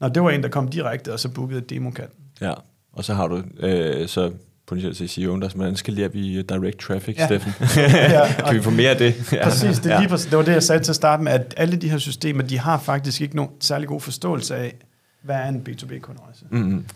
når 0.00 0.08
det 0.08 0.22
var 0.22 0.30
en, 0.30 0.42
der 0.42 0.48
kom 0.48 0.68
direkte, 0.68 1.12
og 1.12 1.20
så 1.20 1.28
bookede 1.28 1.58
et 1.58 1.70
demokald. 1.70 2.08
Ja, 2.40 2.52
og 2.92 3.04
så 3.04 3.14
har 3.14 3.26
du 3.26 3.42
øh, 3.60 4.08
så 4.08 4.32
potentielt 4.66 4.96
til 4.96 5.06
CEO'en, 5.06 5.40
der 5.40 5.54
hvordan 5.54 5.76
skalerer 5.76 6.08
vi 6.08 6.42
direct 6.42 6.78
traffic, 6.78 7.16
Ja. 7.18 7.26
Steffen? 7.26 7.52
Ja, 7.86 8.32
kan 8.46 8.56
vi 8.56 8.62
få 8.62 8.70
mere 8.70 8.90
af 8.90 8.96
det? 8.96 9.32
Ja. 9.32 9.44
Præcis, 9.48 9.78
det, 9.78 9.92
er 9.92 9.98
lige 10.00 10.08
præcis, 10.08 10.26
det 10.26 10.38
var 10.38 10.44
det, 10.44 10.52
jeg 10.52 10.62
sagde 10.62 10.82
til 10.82 10.92
at 10.92 10.96
starte 10.96 11.22
med, 11.22 11.32
at 11.32 11.54
alle 11.56 11.76
de 11.76 11.88
her 11.90 11.98
systemer, 11.98 12.42
de 12.42 12.58
har 12.58 12.78
faktisk 12.78 13.20
ikke 13.20 13.36
nogen 13.36 13.50
særlig 13.60 13.88
god 13.88 14.00
forståelse 14.00 14.56
af, 14.56 14.74
hvad 15.22 15.36
er 15.36 15.48
en 15.48 15.66
B2B-kunderejse. 15.68 16.44
Mm-hmm. 16.50 16.86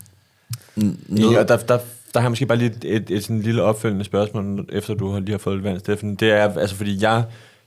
Noget, 0.75 1.33
Ja, 1.33 1.39
og 1.39 1.47
der, 1.47 1.57
der, 1.57 1.77
der 2.13 2.19
har 2.19 2.21
jeg 2.21 2.31
måske 2.31 2.45
bare 2.45 2.57
lige 2.57 2.71
et, 2.83 2.95
et, 2.95 3.11
et 3.11 3.23
sådan 3.23 3.41
lille 3.41 3.63
opfølgende 3.63 4.03
spørgsmål, 4.05 4.65
efter 4.71 4.93
du 4.93 5.11
har 5.11 5.19
lige 5.19 5.31
har 5.31 5.37
fået 5.37 5.55
lidt 5.55 5.63
vand, 5.63 5.79
Steffen. 5.79 6.15
Det 6.15 6.31
er, 6.31 6.59
altså 6.59 6.75
fordi 6.75 6.97
jeg, 7.01 7.23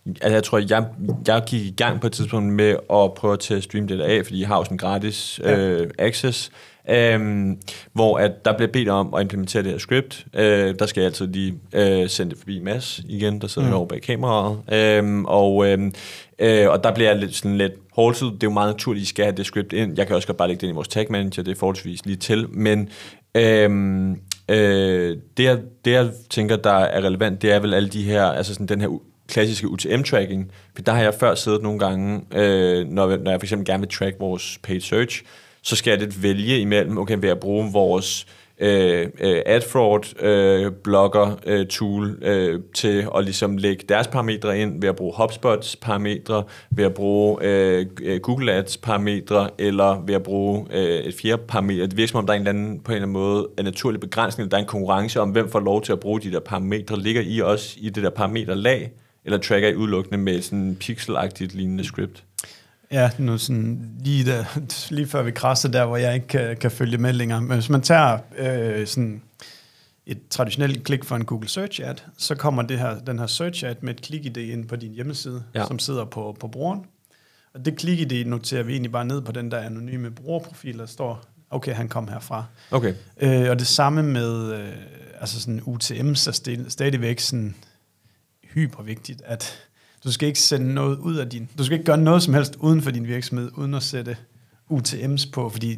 altså 0.06 0.34
jeg 0.34 0.44
tror, 0.44 0.58
jeg, 0.68 0.84
jeg 1.26 1.42
gik 1.46 1.62
i 1.62 1.74
gang 1.76 2.00
på 2.00 2.06
et 2.06 2.12
tidspunkt 2.12 2.52
med 2.52 2.70
at 2.92 3.14
prøve 3.14 3.32
at 3.32 3.40
tage 3.40 3.62
Stream 3.62 3.88
Data 3.88 4.02
af, 4.02 4.24
fordi 4.24 4.40
jeg 4.40 4.48
har 4.48 4.56
jo 4.56 4.64
sådan 4.64 4.76
gratis 4.76 5.40
Ja. 5.44 5.58
øh, 5.58 5.90
access, 5.98 6.50
øhm, 6.90 7.58
hvor 7.92 8.18
at 8.18 8.44
der 8.44 8.56
bliver 8.56 8.72
bedt 8.72 8.88
om 8.88 9.14
at 9.14 9.22
implementere 9.22 9.62
det 9.62 9.70
her 9.70 9.78
script. 9.78 10.26
Øh, 10.34 10.74
der 10.78 10.86
skal 10.86 11.00
jeg 11.00 11.06
altid 11.06 11.26
lige 11.26 11.54
øh, 11.72 12.08
sende 12.08 12.30
det 12.30 12.38
forbi 12.38 12.60
Mads 12.60 13.00
igen, 13.08 13.40
der 13.40 13.46
sidder 13.46 13.68
Mm. 13.68 13.74
over 13.74 13.86
bag 13.86 14.02
kameraet. 14.02 14.58
Øhm, 14.72 15.24
og, 15.24 15.66
øhm, 15.68 15.94
øh, 16.38 16.68
og 16.68 16.84
der 16.84 16.94
bliver 16.94 17.10
jeg 17.10 17.18
lidt, 17.18 17.34
sådan 17.34 17.58
lidt 17.58 17.72
hårdtid. 17.92 18.26
Det 18.26 18.32
er 18.34 18.38
jo 18.44 18.50
meget 18.50 18.74
naturligt, 18.74 19.02
at 19.02 19.06
I 19.06 19.08
skal 19.08 19.24
have 19.24 19.36
det 19.36 19.46
script 19.46 19.72
ind. 19.72 19.94
Jeg 19.98 20.06
kan 20.06 20.16
også 20.16 20.28
godt 20.28 20.38
bare 20.38 20.48
lægge 20.48 20.60
det 20.60 20.66
ind 20.66 20.74
i 20.74 20.76
vores 20.76 20.88
tag 20.88 21.06
manager, 21.10 21.42
det 21.42 21.52
er 21.52 21.58
forholdsvis 21.58 22.06
lige 22.06 22.16
til. 22.16 22.46
Men 22.50 22.88
øhm, 23.34 24.10
øh, 24.48 25.16
det, 25.36 25.44
jeg, 25.44 25.58
det, 25.84 25.90
jeg 25.92 26.10
tænker, 26.30 26.56
der 26.56 26.70
er 26.72 27.04
relevant, 27.04 27.42
det 27.42 27.52
er 27.52 27.58
vel 27.60 27.74
alle 27.74 27.88
de 27.88 28.02
her, 28.02 28.24
altså 28.24 28.54
sådan 28.54 28.66
den 28.66 28.80
her 28.80 28.88
klassiske 29.28 29.68
UTM-tracking. 29.68 30.50
For 30.74 30.82
der 30.82 30.92
har 30.92 31.02
jeg 31.02 31.14
før 31.14 31.34
siddet 31.34 31.62
nogle 31.62 31.78
gange, 31.78 32.20
øh, 32.34 32.88
når, 32.88 33.16
når 33.16 33.30
jeg 33.30 33.40
for 33.40 33.44
eksempel 33.44 33.66
gerne 33.66 33.80
vil 33.80 33.90
track 33.90 34.16
vores 34.20 34.58
paid 34.62 34.80
search, 34.80 35.22
så 35.62 35.76
skal 35.76 35.90
jeg 35.90 36.00
lidt 36.00 36.22
vælge 36.22 36.58
imellem, 36.58 36.98
okay, 36.98 37.16
vil 37.20 37.26
jeg 37.26 37.40
bruge 37.40 37.72
vores 37.72 38.26
øh, 38.62 39.08
ad 39.20 39.42
AdFraud 39.46 40.22
øh, 40.22 40.72
blogger 40.72 41.36
øh, 41.46 41.66
tool 41.66 42.18
øh, 42.22 42.60
til 42.74 43.08
at 43.16 43.24
ligesom 43.24 43.56
lægge 43.56 43.84
deres 43.88 44.06
parametre 44.06 44.58
ind, 44.58 44.80
ved 44.80 44.88
at 44.88 44.96
bruge 44.96 45.14
HubSpots 45.16 45.76
parametre, 45.76 46.44
ved 46.70 46.84
at 46.84 46.94
bruge 46.94 47.38
øh, 47.42 47.86
øh, 48.02 48.20
Google 48.20 48.52
Ads 48.52 48.76
parametre, 48.76 49.50
eller 49.58 50.02
ved 50.06 50.14
at 50.14 50.22
bruge 50.22 50.66
øh, 50.70 51.04
et 51.04 51.14
fjerde 51.22 51.42
parameter. 51.48 51.86
Det 51.86 51.96
virker 51.96 52.08
som 52.08 52.18
om, 52.18 52.26
der 52.26 52.32
er 52.32 52.36
en 52.36 52.46
eller 52.46 52.62
anden, 52.62 52.80
på 52.80 52.92
en 52.92 52.96
eller 52.96 53.06
anden 53.06 53.12
måde 53.12 53.48
en 53.58 53.64
naturlig 53.64 54.00
begrænsning, 54.00 54.44
eller 54.44 54.50
der 54.50 54.56
er 54.56 54.62
en 54.62 54.68
konkurrence 54.68 55.20
om, 55.20 55.30
hvem 55.30 55.50
får 55.50 55.60
lov 55.60 55.82
til 55.82 55.92
at 55.92 56.00
bruge 56.00 56.20
de 56.20 56.32
der 56.32 56.40
parametre. 56.40 57.00
Ligger 57.00 57.22
I 57.22 57.40
også 57.40 57.76
i 57.80 57.90
det 57.90 58.02
der 58.02 58.10
parameterlag, 58.10 58.92
eller 59.24 59.38
tracker 59.38 59.68
I 59.68 59.74
udelukkende 59.74 60.18
med 60.18 60.42
sådan 60.42 60.58
en 60.58 60.76
pixelagtigt 60.76 61.54
lignende 61.54 61.84
script? 61.84 62.24
Ja, 62.92 63.10
nu 63.18 63.38
sådan 63.38 63.90
lige, 64.00 64.24
der, 64.24 64.44
lige 64.94 65.06
før 65.06 65.22
vi 65.22 65.30
krasser 65.30 65.68
der, 65.68 65.86
hvor 65.86 65.96
jeg 65.96 66.14
ikke 66.14 66.26
kan, 66.26 66.56
kan 66.56 66.70
følge 66.70 66.98
med 66.98 67.12
længere. 67.12 67.40
Men 67.42 67.52
hvis 67.52 67.68
man 67.68 67.80
tager 67.82 68.18
øh, 68.38 68.86
sådan 68.86 69.22
et 70.06 70.18
traditionelt 70.30 70.84
klik 70.84 71.04
for 71.04 71.16
en 71.16 71.24
Google 71.24 71.48
Search 71.48 71.80
Ad, 71.84 71.94
så 72.18 72.34
kommer 72.34 72.62
det 72.62 72.78
her, 72.78 72.98
den 72.98 73.18
her 73.18 73.26
Search 73.26 73.64
Ad 73.66 73.74
med 73.80 73.94
et 73.94 74.02
klik-ID 74.02 74.36
ind 74.36 74.68
på 74.68 74.76
din 74.76 74.92
hjemmeside, 74.92 75.42
ja. 75.54 75.66
Som 75.66 75.78
sidder 75.78 76.04
på, 76.04 76.36
på 76.40 76.48
brugeren. 76.48 76.80
Og 77.54 77.64
det 77.64 77.76
klik-ID 77.76 78.26
noterer 78.26 78.62
vi 78.62 78.72
egentlig 78.72 78.92
bare 78.92 79.04
ned 79.04 79.20
på 79.22 79.32
den 79.32 79.50
der 79.50 79.58
anonyme 79.58 80.10
brugerprofil, 80.10 80.78
der 80.78 80.86
står, 80.86 81.24
okay, 81.50 81.74
han 81.74 81.88
kom 81.88 82.08
herfra. 82.08 82.44
Okay. 82.70 82.94
Øh, 83.20 83.50
og 83.50 83.58
det 83.58 83.66
samme 83.66 84.02
med 84.02 84.54
øh, 84.54 84.68
altså 85.20 85.40
sådan 85.40 85.60
UTM, 85.64 86.14
så 86.14 86.32
stil- 86.32 86.70
stadigvæk 86.70 87.20
sådan 87.20 87.54
hypervigtigt, 88.44 89.22
at 89.24 89.62
du 90.04 90.12
skal 90.12 90.28
ikke 90.28 90.40
sende 90.40 90.74
noget 90.74 90.98
ud 90.98 91.16
af 91.16 91.28
din, 91.28 91.48
du 91.58 91.64
skal 91.64 91.72
ikke 91.74 91.84
gøre 91.84 91.98
noget 91.98 92.22
som 92.22 92.34
helst 92.34 92.56
uden 92.56 92.82
for 92.82 92.90
din 92.90 93.06
virksomhed, 93.06 93.50
uden 93.54 93.74
at 93.74 93.82
sætte 93.82 94.16
UTM's 94.72 95.30
på, 95.32 95.48
fordi 95.48 95.74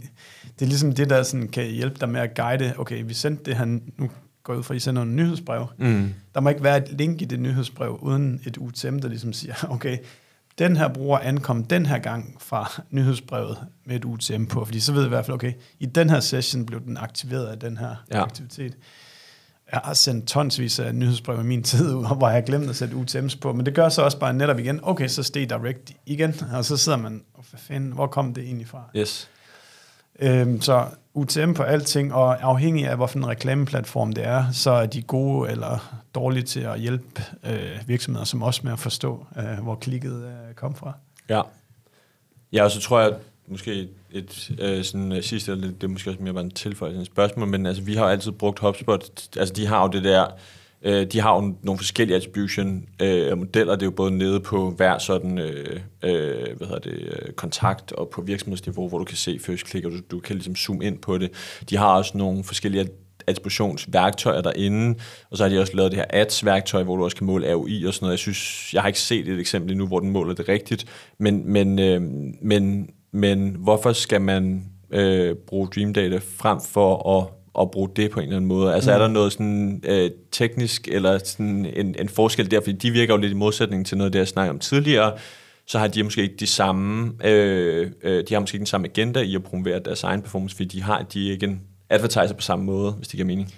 det 0.59 0.63
er 0.63 0.67
ligesom 0.67 0.93
det, 0.93 1.11
der 1.11 1.23
sådan 1.23 1.49
kan 1.49 1.67
hjælpe 1.67 1.97
dig 2.01 2.09
med 2.09 2.21
at 2.21 2.35
guide, 2.35 2.75
okay, 2.79 3.03
vi 3.07 3.15
sendte 3.15 3.45
det 3.45 3.57
her, 3.57 3.65
nu 3.99 4.11
går 4.43 4.55
ud 4.55 4.63
fra, 4.63 4.75
at 4.75 4.77
I 4.77 4.81
sender 4.81 5.03
en 5.03 5.17
nyhedsbrev. 5.17 5.67
Mm. 5.79 6.15
Der 6.35 6.41
må 6.41 6.49
ikke 6.49 6.63
være 6.63 6.77
et 6.77 6.99
link 6.99 7.23
i 7.23 7.25
det 7.25 7.41
nyhedsbrev, 7.41 7.99
uden 8.03 8.41
et 8.47 8.57
UTM, 8.57 8.99
der 8.99 9.09
ligesom 9.09 9.33
siger, 9.33 9.55
okay, 9.75 9.99
den 10.59 10.77
her 10.77 10.89
bruger 10.89 11.19
ankom 11.19 11.65
den 11.65 11.87
her 11.87 11.99
gang 11.99 12.37
fra 12.41 12.83
nyhedsbrevet 12.91 13.59
med 13.85 13.97
et 13.97 14.05
UTM 14.05 14.45
på, 14.45 14.65
fordi 14.65 14.81
så 14.81 14.93
ved 14.93 15.01
jeg 15.01 15.07
i 15.07 15.09
hvert 15.09 15.27
fald, 15.27 15.35
okay, 15.35 15.53
i 15.81 15.87
den 15.87 16.11
her 16.11 16.21
session 16.21 16.67
blev 16.67 16.81
den 16.81 16.97
aktiveret 16.97 17.47
af 17.47 17.59
den 17.59 17.77
her. 17.77 17.95
Ja. 18.11 18.23
aktivitet. 18.23 18.77
Jeg 19.73 19.81
har 19.85 19.95
sendt 19.95 20.29
tonsvis 20.29 20.79
af 20.79 20.95
nyhedsbrev 20.95 21.41
i 21.41 21.43
min 21.43 21.63
tid, 21.63 21.93
hvor 21.93 22.27
jeg 22.27 22.35
har 22.35 22.41
glemt 22.41 22.71
at 22.71 22.77
sætte 22.77 22.95
UTM's 22.95 23.39
på, 23.41 23.53
men 23.53 23.67
det 23.67 23.75
gør 23.75 23.89
så 23.89 24.03
også 24.03 24.19
bare 24.19 24.35
netop 24.35 24.59
igen, 24.59 24.81
okay, 24.83 25.09
så 25.09 25.23
steg 25.23 25.51
direct 25.51 25.93
igen, 26.07 26.35
og 26.53 26.65
så 26.65 26.77
sidder 26.77 26.99
man, 26.99 27.25
oh, 27.35 27.45
hvad 27.51 27.61
fanden, 27.61 27.93
hvor 27.93 28.07
kom 28.07 28.35
det 28.35 28.45
egentlig 28.45 28.69
fra? 28.69 28.83
Yes. 28.97 29.31
Øhm, 30.19 30.61
så 30.61 30.87
UTM 31.15 31.53
på 31.53 31.63
alting, 31.63 32.15
og 32.15 32.43
afhængig 32.43 32.87
af, 32.87 32.97
hvilken 32.97 33.27
reklameplatform 33.27 34.13
det 34.13 34.27
er, 34.27 34.45
så 34.53 34.71
er 34.71 34.87
de 34.87 35.03
gode 35.03 35.51
eller 35.51 36.03
dårlige 36.15 36.43
til 36.43 36.61
at 36.61 36.81
hjælpe 36.81 37.23
øh, 37.45 37.81
virksomheder 37.87 38.25
som 38.25 38.43
os 38.43 38.63
med 38.63 38.73
at 38.73 38.79
forstå, 38.79 39.27
øh, 39.39 39.63
hvor 39.63 39.75
klikket 39.75 40.25
øh, 40.25 40.55
kom 40.55 40.75
fra. 40.75 40.93
Ja. 41.29 41.43
Ja, 42.53 42.65
og 42.65 42.71
så 42.71 42.81
tror 42.81 43.01
jeg, 43.01 43.13
måske 43.49 43.89
et 44.13 44.51
øh, 44.61 44.85
sådan, 44.85 45.13
øh, 45.13 45.23
sidste, 45.23 45.53
eller 45.53 45.67
det, 45.67 45.81
det 45.81 45.87
er 45.87 45.91
måske 45.91 46.11
også 46.11 46.23
mere 46.23 46.35
bare 46.35 46.45
en 46.45 46.51
tilføjelse 46.51 47.01
et 47.01 47.07
spørgsmål, 47.07 47.49
men 47.49 47.67
altså, 47.67 47.83
vi 47.83 47.95
har 47.95 48.05
jo 48.05 48.11
altid 48.11 48.33
brugt 48.33 48.59
HubSpot. 48.59 49.29
Altså, 49.37 49.55
de 49.55 49.67
har 49.67 49.83
jo 49.83 49.89
det 49.89 50.05
der, 50.05 50.27
øh, 50.83 51.07
de 51.07 51.21
har 51.21 51.35
jo 51.35 51.55
nogle 51.63 51.79
forskellige 51.79 52.17
attribution 52.17 52.85
øh, 53.03 53.39
modeller. 53.39 53.75
Det 53.75 53.83
er 53.83 53.87
jo 53.87 53.91
både 53.91 54.11
nede 54.11 54.41
på 54.41 54.71
hver 54.71 54.99
sådan, 54.99 55.39
øh, 55.39 55.81
øh, 56.03 56.57
hvad 56.57 56.67
hedder 56.67 56.79
det, 56.79 56.93
øh, 56.93 57.33
kontakt 57.33 57.93
og 57.93 58.09
på 58.09 58.23
virksomhedsniveau, 58.23 58.89
hvor 58.89 58.99
du 58.99 59.05
kan 59.05 59.17
se 59.17 59.39
first 59.39 59.69
click, 59.69 59.87
og 59.87 59.93
du, 59.93 59.99
du 60.11 60.21
kan 60.21 60.37
ligesom 60.37 60.57
zoome 60.57 60.85
ind 60.85 60.99
på 60.99 61.19
det. 61.19 61.31
De 61.71 61.77
har 61.77 61.97
også 61.97 62.19
nogle 62.19 62.45
forskellige 62.45 62.89
attributionsværktøjer 63.27 64.41
derinde, 64.41 64.99
og 65.31 65.37
så 65.37 65.45
har 65.45 65.51
de 65.51 65.61
også 65.61 65.77
lavet 65.77 65.93
det 65.93 65.99
her 65.99 66.07
ads-værktøj, 66.11 66.83
hvor 66.83 66.97
du 66.97 67.05
også 67.05 67.17
kan 67.17 67.27
måle 67.27 67.55
ROI 67.55 67.85
og 67.85 67.95
sådan 67.95 68.05
noget. 68.05 68.13
Jeg 68.13 68.19
synes, 68.19 68.75
jeg 68.75 68.83
har 68.83 68.87
ikke 68.89 69.01
set 69.01 69.29
et 69.29 69.41
eksempel 69.41 69.73
endnu, 69.73 69.87
hvor 69.87 70.01
den 70.01 70.11
måler 70.11 70.35
det 70.35 70.49
rigtigt, 70.49 70.87
men, 71.19 71.53
men, 71.53 71.79
øh, 71.79 72.03
men, 72.43 72.91
men 73.15 73.57
hvorfor 73.59 73.93
skal 73.93 74.21
man 74.21 74.65
øh, 74.91 75.37
bruge 75.37 75.69
Dream 75.75 75.93
Data 75.93 76.21
frem 76.39 76.61
for 76.61 77.19
at 77.19 77.27
at 77.61 77.71
bruge 77.71 77.89
det 77.97 78.11
på 78.11 78.21
en 78.21 78.25
eller 78.25 78.37
anden 78.37 78.49
måde? 78.49 78.75
Altså 78.75 78.91
mm. 78.91 78.95
er 78.95 78.99
der 78.99 79.09
noget 79.09 79.33
sådan 79.33 79.81
øh, 79.85 80.11
teknisk 80.33 80.89
eller 80.89 81.19
sådan 81.25 81.67
en, 81.67 81.95
en 81.99 82.09
forskel 82.09 82.51
der? 82.51 82.61
Fordi 82.61 82.73
de 82.73 82.91
virker 82.91 83.15
jo 83.15 83.21
lidt 83.21 83.33
i 83.33 83.37
modsætning 83.37 83.87
til 83.87 83.99
noget 83.99 84.13
det, 84.13 84.19
jeg 84.19 84.29
snakkede 84.29 84.51
om 84.51 84.59
tidligere. 84.59 85.13
Så 85.67 85.79
har 85.79 85.89
de 85.89 86.03
måske 86.03 86.23
ikke 86.23 86.37
de 86.41 86.47
samme, 86.47 87.13
øh, 87.25 87.91
øh, 88.03 88.25
de 88.29 88.35
har 88.35 88.41
måske 88.41 88.55
ikke 88.55 88.61
den 88.61 88.67
samme 88.67 88.89
agenda 88.89 89.21
i 89.21 89.35
at 89.35 89.45
promovere 89.45 89.81
deres 89.85 90.05
egen 90.05 90.23
performance, 90.23 90.57
fordi 90.57 90.69
de 90.69 90.83
har 90.83 91.03
de 91.03 91.29
ikke 91.29 91.47
en 91.47 91.61
advertiser 91.91 92.35
på 92.35 92.41
samme 92.41 92.65
måde, 92.65 92.93
hvis 92.93 93.09
det 93.09 93.17
giver 93.17 93.27
mening. 93.27 93.55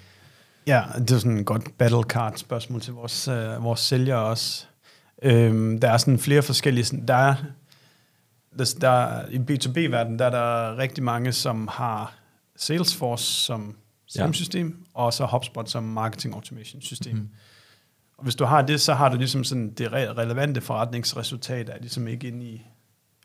Ja, 0.67 0.83
det 0.99 1.11
er 1.11 1.19
sådan 1.19 1.39
et 1.39 1.47
godt 1.47 1.79
battle 1.79 2.03
card 2.03 2.37
spørgsmål 2.37 2.81
til 2.81 2.93
vores, 2.93 3.29
øh, 3.29 3.65
vores 3.65 3.81
sælgere 3.81 4.21
også. 4.21 4.67
Øhm, 5.23 5.81
der 5.81 5.91
er 5.91 5.97
sådan 5.97 6.19
flere 6.19 6.43
forskellige, 6.43 6.85
sådan, 6.85 7.07
der 7.09 7.15
er, 7.15 7.35
der, 8.59 8.75
der, 8.81 9.29
i 9.31 9.37
B2B-verdenen, 9.39 10.19
der 10.19 10.25
er 10.27 10.31
der 10.31 10.79
rigtig 10.79 11.05
mange, 11.05 11.33
som 11.33 11.69
har 11.73 12.15
Salesforce 12.57 13.25
som 13.25 13.77
CRM-system, 14.13 14.69
ja. 14.69 15.01
og 15.01 15.13
så 15.13 15.25
HubSpot 15.27 15.69
som 15.71 15.83
marketing 15.83 16.35
automation 16.35 16.83
system. 16.83 17.17
Mm. 17.17 17.29
Og 18.19 18.25
hvis 18.25 18.35
du 18.35 18.45
har 18.45 18.63
det, 18.63 18.81
så 18.81 18.95
har 18.95 19.09
du 19.09 19.17
ligesom 19.17 19.45
sådan 19.45 19.71
det 19.71 19.87
re- 19.89 20.19
relevante 20.19 20.61
forretningsresultat, 20.61 21.69
er 21.69 21.79
ligesom 21.79 22.09
ikke 22.09 22.29
inde 22.29 22.47
i 22.47 22.67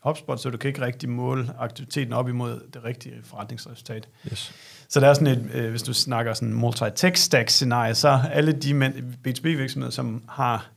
HubSpot, 0.02 0.40
så 0.40 0.50
du 0.50 0.56
kan 0.56 0.68
ikke 0.68 0.80
rigtig 0.80 1.08
måle 1.08 1.50
aktiviteten 1.58 2.12
op 2.12 2.28
imod 2.28 2.60
det 2.74 2.84
rigtige 2.84 3.14
forretningsresultat. 3.24 4.08
Yes. 4.32 4.52
Så 4.88 5.00
der 5.00 5.08
er 5.08 5.14
sådan 5.14 5.26
et, 5.26 5.50
øh, 5.54 5.70
hvis 5.70 5.82
du 5.82 5.94
snakker 5.94 6.34
sådan 6.34 6.64
multi-tech 6.64 7.14
stack 7.16 7.48
scenarie, 7.48 7.94
så 7.94 8.20
alle 8.32 8.52
de 8.52 8.74
men- 8.74 9.18
B2B-virksomheder, 9.28 9.90
som 9.90 10.22
har 10.28 10.70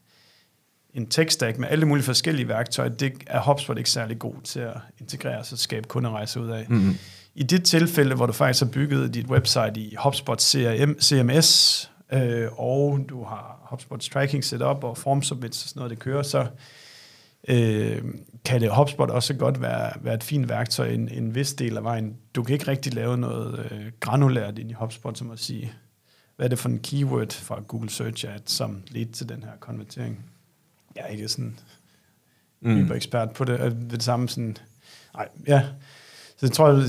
en 0.96 1.08
tech 1.08 1.32
stack 1.32 1.58
med 1.58 1.68
alle 1.68 1.86
mulige 1.86 2.06
forskellige 2.06 2.48
værktøjer, 2.48 2.90
det 2.90 3.14
er 3.28 3.42
HubSpot 3.42 3.78
ikke 3.78 3.90
særlig 3.90 4.20
god 4.20 4.36
til 4.44 4.60
at 4.60 4.78
integrere 5.00 5.40
og 5.40 5.46
skabe 5.46 5.88
kunderejser 5.88 6.42
ud 6.42 6.50
af. 6.50 6.66
Mm-hmm. 6.70 6.96
I 7.36 7.44
det 7.44 7.64
tilfælde, 7.64 8.16
hvor 8.16 8.26
du 8.26 8.34
faktisk 8.34 8.64
har 8.64 8.72
bygget 8.72 9.14
dit 9.14 9.26
website 9.28 9.80
i 9.80 9.96
HubSpot 10.00 10.42
CRM, 10.42 11.00
CMS, 11.02 11.92
øh, 12.14 12.48
og 12.60 13.00
du 13.10 13.24
har 13.24 13.68
HubSpots 13.70 14.10
tracking 14.10 14.44
set 14.44 14.62
op 14.62 14.84
og 14.84 14.98
form 14.98 15.24
submits 15.24 15.64
og 15.64 15.70
sådan 15.70 15.80
noget, 15.80 15.90
det 15.90 16.00
kører, 16.00 16.24
så 16.24 16.48
øh, 17.48 18.04
kan 18.46 18.62
det 18.62 18.76
HubSpot 18.76 19.10
også 19.10 19.34
godt 19.34 19.62
være, 19.62 19.92
være 20.02 20.14
et 20.14 20.24
fint 20.24 20.50
værktøj 20.50 20.88
en, 20.88 21.10
en 21.10 21.36
vis 21.36 21.54
del 21.54 21.78
af 21.78 21.84
vejen. 21.84 22.16
Du 22.36 22.44
kan 22.44 22.54
ikke 22.54 22.68
rigtig 22.68 22.94
lave 22.94 23.18
noget 23.18 23.72
øh, 23.72 23.92
granulært 24.00 24.60
ind 24.60 24.72
i 24.72 24.74
HubSpot, 24.74 25.18
som 25.18 25.32
at 25.32 25.40
sige, 25.40 25.74
hvad 26.36 26.46
er 26.46 26.50
det 26.50 26.60
for 26.60 26.70
en 26.70 26.80
keyword 26.80 27.32
fra 27.32 27.62
Google 27.68 27.90
Search 27.90 28.26
Ad, 28.28 28.40
som 28.46 28.82
led 28.88 29.06
til 29.06 29.30
den 29.30 29.44
her 29.44 29.52
konvertering. 29.60 30.26
Jeg 30.96 31.04
er 31.04 31.08
ikke 31.08 31.28
sådan 31.28 31.56
mm. 32.62 32.92
ekspert 32.92 33.32
på 33.32 33.44
det. 33.46 33.58
Og 33.60 33.72
det 33.92 34.04
samme 34.04 34.30
sådan, 34.30 34.58
nej, 35.16 35.28
ja. 35.48 35.62
Så 36.38 36.46
jeg 36.46 36.52
tror, 36.52 36.70
jeg, 36.72 36.84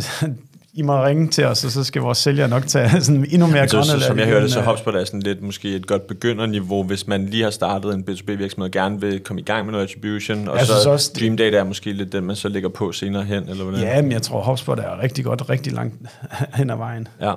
I 0.74 0.82
må 0.82 1.04
ringe 1.04 1.28
til 1.28 1.44
os, 1.44 1.64
og 1.64 1.70
så 1.70 1.84
skal 1.84 2.02
vores 2.02 2.18
sælger 2.18 2.46
nok 2.46 2.66
tage 2.66 3.00
sådan 3.00 3.26
endnu 3.30 3.46
mere 3.46 3.68
så, 3.68 3.82
så. 3.82 4.00
Som 4.00 4.18
jeg 4.18 4.26
hørte, 4.26 4.50
så 4.50 4.58
øh, 4.60 4.66
HubSpot 4.66 4.94
er 4.94 5.04
sådan 5.04 5.20
lidt 5.20 5.42
måske 5.42 5.74
et 5.76 5.86
godt 5.86 6.06
begynderniveau, 6.06 6.82
hvis 6.84 7.06
man 7.06 7.26
lige 7.26 7.42
har 7.42 7.50
startet 7.50 7.94
en 7.94 8.04
B2B-virksomhed 8.10 8.64
og 8.68 8.70
gerne 8.70 9.00
vil 9.00 9.20
komme 9.20 9.40
i 9.40 9.44
gang 9.44 9.64
med 9.64 9.72
noget 9.72 9.84
attribution, 9.86 10.48
og 10.48 10.56
Jeg 10.58 10.66
så 10.66 10.90
også, 10.90 11.10
det- 11.14 11.20
Dream 11.20 11.36
Data 11.36 11.56
er 11.56 11.64
måske 11.64 11.92
lidt 11.92 12.12
den, 12.12 12.24
man 12.24 12.36
så 12.36 12.48
lægger 12.48 12.68
på 12.68 12.92
senere 12.92 13.24
hen, 13.24 13.48
eller 13.48 13.64
hvordan? 13.64 13.80
Ja, 13.80 14.02
men 14.02 14.12
jeg 14.12 14.22
tror, 14.22 14.42
HubSpot 14.42 14.78
er 14.78 15.02
rigtig 15.02 15.24
godt, 15.24 15.50
rigtig 15.50 15.72
langt 15.72 15.94
hen 16.58 16.70
ad 16.70 16.76
vejen. 16.76 17.08
ja. 17.20 17.34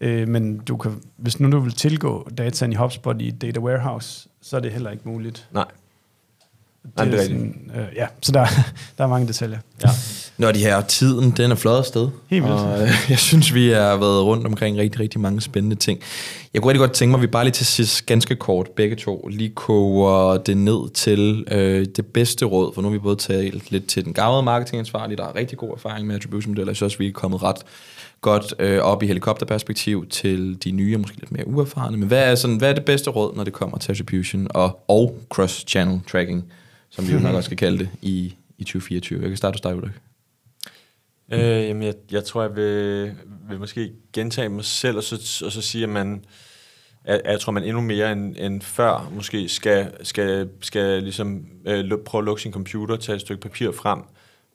Øh, 0.00 0.28
men 0.28 0.58
du 0.58 0.76
kan, 0.76 1.00
hvis 1.16 1.40
nu 1.40 1.50
du 1.50 1.60
vil 1.60 1.72
tilgå 1.72 2.28
dataen 2.38 2.72
i 2.72 2.74
HubSpot 2.74 3.20
i 3.20 3.30
Data 3.30 3.60
Warehouse, 3.60 4.28
så 4.42 4.56
er 4.56 4.60
det 4.60 4.72
heller 4.72 4.90
ikke 4.90 5.08
muligt. 5.08 5.48
Nej. 5.52 5.64
Nej, 6.96 7.04
det 7.04 7.14
er 7.14 7.22
sådan, 7.22 7.70
øh, 7.76 7.96
ja, 7.96 8.06
så 8.22 8.32
der, 8.32 8.46
der 8.98 9.04
er 9.04 9.08
mange 9.08 9.28
detaljer. 9.28 9.58
Ja. 9.84 9.88
Når 10.38 10.52
de 10.52 10.58
her 10.58 10.80
tiden, 10.80 11.30
den 11.30 11.50
er 11.50 11.54
flot 11.54 11.78
afsted. 11.78 12.08
Helt 12.28 12.44
vildt. 12.44 12.56
Og 12.56 12.82
øh, 12.82 12.88
jeg 13.10 13.18
synes, 13.18 13.54
vi 13.54 13.68
har 13.68 13.96
været 13.96 14.24
rundt 14.24 14.46
omkring 14.46 14.78
rigtig, 14.78 15.00
rigtig 15.00 15.20
mange 15.20 15.40
spændende 15.40 15.76
ting. 15.76 16.00
Jeg 16.54 16.62
kunne 16.62 16.70
rigtig 16.70 16.80
godt 16.80 16.92
tænke 16.92 17.10
mig, 17.10 17.18
at 17.18 17.22
vi 17.22 17.26
bare 17.26 17.44
lige 17.44 17.52
til 17.52 17.66
sidst 17.66 18.06
ganske 18.06 18.36
kort, 18.36 18.68
begge 18.76 18.96
to, 18.96 19.28
lige 19.30 19.50
koger 19.50 20.36
det 20.36 20.56
ned 20.56 20.90
til 20.94 21.44
øh, 21.50 21.86
det 21.96 22.06
bedste 22.06 22.44
råd, 22.44 22.74
for 22.74 22.82
nu 22.82 22.88
har 22.88 22.92
vi 22.92 22.98
både 22.98 23.16
talt 23.16 23.70
lidt 23.70 23.86
til 23.86 24.04
den 24.04 24.12
gamle 24.12 24.42
marketingansvarlige, 24.42 25.16
der 25.16 25.24
har 25.24 25.34
rigtig 25.34 25.58
god 25.58 25.70
erfaring 25.70 26.06
med 26.06 26.16
attribution-modeller, 26.16 26.70
jeg 26.70 26.76
synes 26.76 26.92
også, 26.92 26.98
vi 26.98 27.08
er 27.08 27.12
kommet 27.12 27.42
ret 27.42 27.58
godt 28.20 28.54
øh, 28.58 28.78
op 28.78 29.02
i 29.02 29.06
helikopterperspektiv 29.06 30.08
til 30.08 30.64
de 30.64 30.70
nye 30.70 30.96
og 30.96 31.00
måske 31.00 31.18
lidt 31.18 31.32
mere 31.32 31.46
uerfarne. 31.46 31.96
Men 31.96 32.08
hvad 32.08 32.30
er, 32.30 32.34
sådan, 32.34 32.56
hvad 32.56 32.70
er 32.70 32.74
det 32.74 32.84
bedste 32.84 33.10
råd, 33.10 33.36
når 33.36 33.44
det 33.44 33.52
kommer 33.52 33.78
til 33.78 33.92
attribution 33.92 34.46
og, 34.50 34.84
og 34.88 35.18
cross-channel 35.34 36.10
tracking, 36.10 36.52
som 36.90 37.08
vi 37.08 37.12
jo 37.12 37.18
nok 37.18 37.34
også 37.34 37.46
skal 37.46 37.56
kalde 37.56 37.78
det 37.78 37.88
i, 38.02 38.34
i 38.58 38.64
2024? 38.64 39.20
Jeg 39.20 39.28
kan 39.28 39.36
starte 39.36 39.54
hos 39.54 39.60
dig, 39.60 39.76
Ulrik. 39.76 39.92
Øh, 41.32 41.40
jamen, 41.40 41.82
jeg, 41.82 41.94
jeg 42.10 42.24
tror, 42.24 42.42
jeg 42.42 42.56
vil, 42.56 43.12
vil 43.48 43.58
måske 43.58 43.92
gentage 44.12 44.48
mig 44.48 44.64
selv, 44.64 44.96
og 44.96 45.02
så, 45.02 45.42
og 45.44 45.52
så 45.52 45.62
sige, 45.62 45.84
at 45.84 45.90
man, 45.90 46.24
at, 47.04 47.20
at 47.24 47.32
jeg 47.32 47.40
tror, 47.40 47.52
man 47.52 47.64
endnu 47.64 47.80
mere 47.80 48.12
end, 48.12 48.36
end 48.38 48.62
før 48.62 49.12
måske 49.14 49.48
skal, 49.48 49.92
skal, 50.02 50.48
skal 50.60 51.02
ligesom, 51.02 51.46
øh, 51.66 51.90
prøve 52.06 52.22
at 52.22 52.24
lukke 52.24 52.42
sin 52.42 52.52
computer, 52.52 52.96
tage 52.96 53.16
et 53.16 53.20
stykke 53.20 53.42
papir 53.42 53.72
frem, 53.72 53.98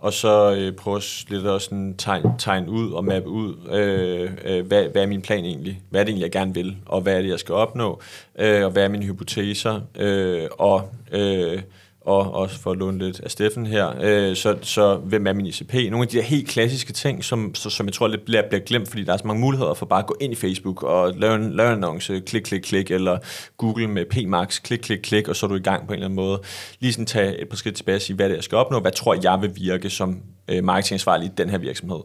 og 0.03 0.13
så 0.13 0.55
øh, 0.55 0.71
prøve 0.71 0.97
at 0.97 1.25
lidt 1.27 1.45
også 1.45 1.65
sådan 1.65 1.95
tegne, 1.97 2.33
tegne 2.39 2.69
ud 2.69 2.91
og 2.91 3.05
mappe 3.05 3.29
ud, 3.29 3.55
øh, 3.71 4.31
øh, 4.45 4.65
hvad, 4.65 4.83
hvad 4.83 5.01
er 5.01 5.07
min 5.07 5.21
plan 5.21 5.45
egentlig? 5.45 5.81
Hvad 5.89 6.01
er 6.01 6.03
det 6.03 6.11
egentlig, 6.11 6.23
jeg 6.23 6.31
gerne 6.31 6.53
vil? 6.53 6.77
Og 6.85 7.01
hvad 7.01 7.17
er 7.17 7.21
det, 7.21 7.29
jeg 7.29 7.39
skal 7.39 7.55
opnå? 7.55 8.01
Øh, 8.39 8.65
og 8.65 8.71
hvad 8.71 8.83
er 8.83 8.87
mine 8.87 9.05
hypoteser? 9.05 9.81
Øh, 9.95 10.47
og... 10.51 10.89
Øh, 11.11 11.61
og 12.05 12.33
også 12.33 12.59
for 12.59 12.71
at 12.71 12.77
låne 12.77 12.97
lidt 12.97 13.19
af 13.19 13.31
Steffen 13.31 13.65
her, 13.65 13.93
øh, 14.01 14.35
så, 14.35 14.57
så 14.61 14.95
hvem 14.95 15.27
er 15.27 15.33
min 15.33 15.45
ICP? 15.45 15.73
Nogle 15.73 16.01
af 16.01 16.07
de 16.07 16.17
der 16.17 16.23
helt 16.23 16.47
klassiske 16.47 16.93
ting, 16.93 17.23
som, 17.23 17.55
så, 17.55 17.69
som 17.69 17.85
jeg 17.85 17.93
tror 17.93 18.07
lidt 18.07 18.25
bliver, 18.25 18.47
bliver 18.49 18.63
glemt, 18.63 18.89
fordi 18.89 19.03
der 19.03 19.13
er 19.13 19.17
så 19.17 19.27
mange 19.27 19.41
muligheder 19.41 19.73
for 19.73 19.85
bare 19.85 19.99
at 19.99 20.05
gå 20.07 20.15
ind 20.21 20.33
i 20.33 20.35
Facebook 20.35 20.83
og 20.83 21.13
lave 21.15 21.35
en, 21.35 21.53
lave 21.53 21.69
en 21.69 21.73
annonce, 21.73 22.19
klik, 22.19 22.41
klik, 22.41 22.61
klik, 22.61 22.91
eller 22.91 23.17
Google 23.57 23.87
med 23.87 24.05
PMax, 24.05 24.61
klik, 24.61 24.79
klik, 24.79 24.99
klik, 24.99 25.27
og 25.27 25.35
så 25.35 25.45
er 25.45 25.47
du 25.47 25.55
i 25.55 25.59
gang 25.59 25.87
på 25.87 25.93
en 25.93 25.93
eller 25.93 26.05
anden 26.05 26.15
måde. 26.15 26.41
Lige 26.79 26.93
sådan 26.93 27.05
tage 27.05 27.41
et 27.41 27.49
par 27.49 27.57
skridt 27.57 27.75
tilbage 27.75 27.95
og 27.95 28.01
sige, 28.01 28.15
hvad 28.15 28.25
det 28.25 28.33
er, 28.33 28.37
jeg 28.37 28.43
skal 28.43 28.57
opnå, 28.57 28.79
hvad 28.79 28.91
tror 28.91 29.17
jeg 29.23 29.41
vil 29.41 29.51
virke 29.55 29.89
som 29.89 30.21
øh, 30.47 30.63
marketingansvarlig 30.63 31.25
i 31.25 31.31
den 31.37 31.49
her 31.49 31.57
virksomhed. 31.57 31.99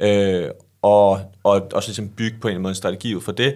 Øh, 0.00 0.48
og, 0.82 1.20
og, 1.44 1.68
og 1.72 1.82
så 1.82 1.88
ligesom 1.88 2.08
bygge 2.08 2.36
på 2.40 2.48
en 2.48 2.50
eller 2.50 2.54
anden 2.54 2.62
måde 2.62 2.70
en 2.70 2.74
strategi 2.74 3.14
ud 3.14 3.20
for 3.20 3.32
det, 3.32 3.54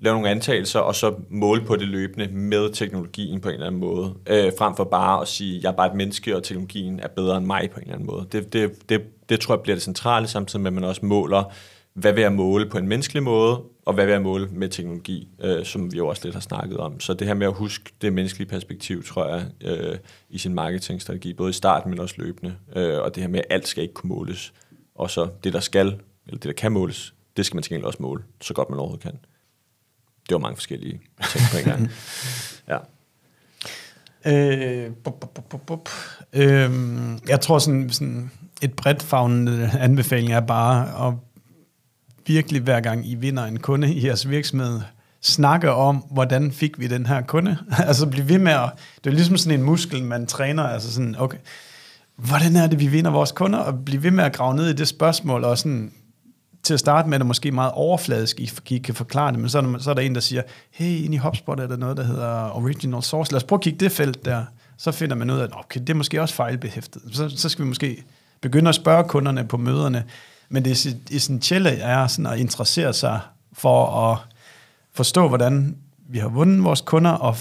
lave 0.00 0.14
nogle 0.14 0.30
antagelser, 0.30 0.80
og 0.80 0.94
så 0.94 1.14
måle 1.30 1.64
på 1.64 1.76
det 1.76 1.88
løbende 1.88 2.28
med 2.32 2.72
teknologien 2.72 3.40
på 3.40 3.48
en 3.48 3.54
eller 3.54 3.66
anden 3.66 3.80
måde, 3.80 4.14
øh, 4.26 4.52
frem 4.58 4.76
for 4.76 4.84
bare 4.84 5.22
at 5.22 5.28
sige, 5.28 5.60
jeg 5.62 5.68
er 5.68 5.76
bare 5.76 5.86
et 5.86 5.96
menneske, 5.96 6.36
og 6.36 6.42
teknologien 6.42 7.00
er 7.00 7.08
bedre 7.08 7.36
end 7.36 7.46
mig 7.46 7.70
på 7.70 7.76
en 7.76 7.82
eller 7.82 7.94
anden 7.94 8.06
måde. 8.06 8.26
Det, 8.32 8.52
det, 8.52 8.88
det, 8.88 9.02
det 9.28 9.40
tror 9.40 9.54
jeg 9.54 9.62
bliver 9.62 9.76
det 9.76 9.82
centrale, 9.82 10.26
samtidig 10.26 10.62
med, 10.62 10.68
at 10.68 10.74
man 10.74 10.84
også 10.84 11.06
måler, 11.06 11.44
hvad 11.94 12.12
vil 12.12 12.20
jeg 12.20 12.32
måle 12.32 12.66
på 12.66 12.78
en 12.78 12.88
menneskelig 12.88 13.22
måde, 13.22 13.62
og 13.86 13.94
hvad 13.94 14.04
vil 14.04 14.12
jeg 14.12 14.22
måle 14.22 14.48
med 14.52 14.68
teknologi, 14.68 15.28
øh, 15.40 15.64
som 15.64 15.92
vi 15.92 15.96
jo 15.96 16.06
også 16.08 16.22
lidt 16.24 16.34
har 16.34 16.40
snakket 16.40 16.76
om. 16.76 17.00
Så 17.00 17.14
det 17.14 17.26
her 17.26 17.34
med 17.34 17.46
at 17.46 17.52
huske 17.52 17.92
det 18.02 18.12
menneskelige 18.12 18.48
perspektiv, 18.48 19.04
tror 19.04 19.26
jeg, 19.26 19.46
øh, 19.64 19.98
i 20.28 20.38
sin 20.38 20.54
marketingstrategi, 20.54 21.32
både 21.32 21.50
i 21.50 21.52
starten, 21.52 21.90
men 21.90 22.00
også 22.00 22.14
løbende. 22.18 22.54
Øh, 22.76 22.98
og 22.98 23.14
det 23.14 23.22
her 23.22 23.28
med, 23.28 23.38
at 23.38 23.46
alt 23.50 23.68
skal 23.68 23.82
ikke 23.82 23.94
kunne 23.94 24.08
måles. 24.08 24.52
Og 24.94 25.10
så 25.10 25.28
det, 25.44 25.52
der 25.52 25.60
skal, 25.60 25.86
eller 25.86 26.00
det, 26.40 26.42
der 26.42 26.52
kan 26.52 26.72
måles, 26.72 27.14
det 27.36 27.46
skal 27.46 27.56
man 27.56 27.62
til 27.62 27.70
gengæld 27.70 27.86
også 27.86 28.02
måle, 28.02 28.22
så 28.40 28.54
godt 28.54 28.70
man 28.70 28.78
overhovedet 28.78 29.02
kan 29.02 29.18
det 30.28 30.34
var 30.34 30.38
mange 30.38 30.56
forskellige 30.56 31.00
ting 31.32 31.44
på 31.52 31.58
en 31.58 31.64
gang. 31.64 31.90
Ja. 32.68 32.78
Øh, 34.26 34.92
bup, 35.04 35.20
bup, 35.20 35.44
bup, 35.50 35.60
bup. 35.66 35.88
Øh, 36.32 36.70
jeg 37.28 37.40
tror 37.40 37.58
sådan, 37.58 37.90
sådan 37.90 38.30
et 38.62 38.72
bredt 38.72 39.02
fagnende 39.02 39.70
anbefaling 39.80 40.32
er 40.32 40.40
bare 40.40 41.08
at 41.08 41.14
virkelig 42.26 42.62
hver 42.62 42.80
gang 42.80 43.06
I 43.06 43.14
vinder 43.14 43.44
en 43.44 43.58
kunde 43.58 43.94
i 43.94 44.06
jeres 44.06 44.28
virksomhed, 44.28 44.80
snakke 45.20 45.72
om, 45.72 45.96
hvordan 46.10 46.52
fik 46.52 46.80
vi 46.80 46.86
den 46.86 47.06
her 47.06 47.22
kunde. 47.22 47.58
altså 47.88 48.06
blive 48.06 48.28
ved 48.28 48.38
med 48.38 48.52
at, 48.52 48.70
det 49.04 49.10
er 49.10 49.14
ligesom 49.14 49.36
sådan 49.36 49.60
en 49.60 49.66
muskel, 49.66 50.04
man 50.04 50.26
træner, 50.26 50.62
altså 50.62 50.92
sådan, 50.92 51.16
okay, 51.18 51.38
hvordan 52.16 52.56
er 52.56 52.66
det, 52.66 52.80
vi 52.80 52.86
vinder 52.86 53.10
vores 53.10 53.32
kunder, 53.32 53.58
og 53.58 53.84
blive 53.84 54.02
ved 54.02 54.10
med 54.10 54.24
at 54.24 54.32
grave 54.32 54.56
ned 54.56 54.68
i 54.68 54.72
det 54.72 54.88
spørgsmål, 54.88 55.44
og 55.44 55.58
sådan, 55.58 55.92
til 56.62 56.74
at 56.74 56.80
starte 56.80 57.08
med 57.08 57.16
er 57.16 57.18
det 57.18 57.26
måske 57.26 57.52
meget 57.52 57.72
overfladisk, 57.72 58.40
I 58.70 58.78
kan 58.78 58.94
forklare 58.94 59.32
det, 59.32 59.40
men 59.40 59.48
så 59.48 59.58
er, 59.58 59.62
der, 59.62 59.78
så 59.78 59.90
er 59.90 59.94
der 59.94 60.02
en, 60.02 60.14
der 60.14 60.20
siger, 60.20 60.42
hey, 60.70 61.04
inde 61.04 61.14
i 61.14 61.18
HubSpot 61.18 61.60
er 61.60 61.66
der 61.66 61.76
noget, 61.76 61.96
der 61.96 62.02
hedder 62.02 62.56
Original 62.56 63.02
Source. 63.02 63.32
Lad 63.32 63.36
os 63.36 63.44
prøve 63.44 63.58
at 63.58 63.62
kigge 63.62 63.78
det 63.78 63.92
felt 63.92 64.24
der. 64.24 64.44
Så 64.76 64.92
finder 64.92 65.16
man 65.16 65.30
ud 65.30 65.38
af, 65.38 65.44
at 65.44 65.50
okay, 65.52 65.80
det 65.80 65.90
er 65.90 65.94
måske 65.94 66.22
også 66.22 66.34
fejlbehæftet. 66.34 67.02
Så, 67.12 67.28
så 67.28 67.48
skal 67.48 67.64
vi 67.64 67.68
måske 67.68 68.04
begynde 68.40 68.68
at 68.68 68.74
spørge 68.74 69.04
kunderne 69.04 69.44
på 69.44 69.56
møderne. 69.56 70.04
Men 70.48 70.64
det 70.64 70.96
essentielle 71.10 71.70
er 71.70 72.06
sådan 72.06 72.26
at 72.26 72.38
interessere 72.38 72.92
sig 72.92 73.20
for 73.52 74.10
at 74.10 74.18
forstå, 74.92 75.28
hvordan 75.28 75.76
vi 76.08 76.18
har 76.18 76.28
vundet 76.28 76.64
vores 76.64 76.80
kunder, 76.80 77.10
og 77.10 77.36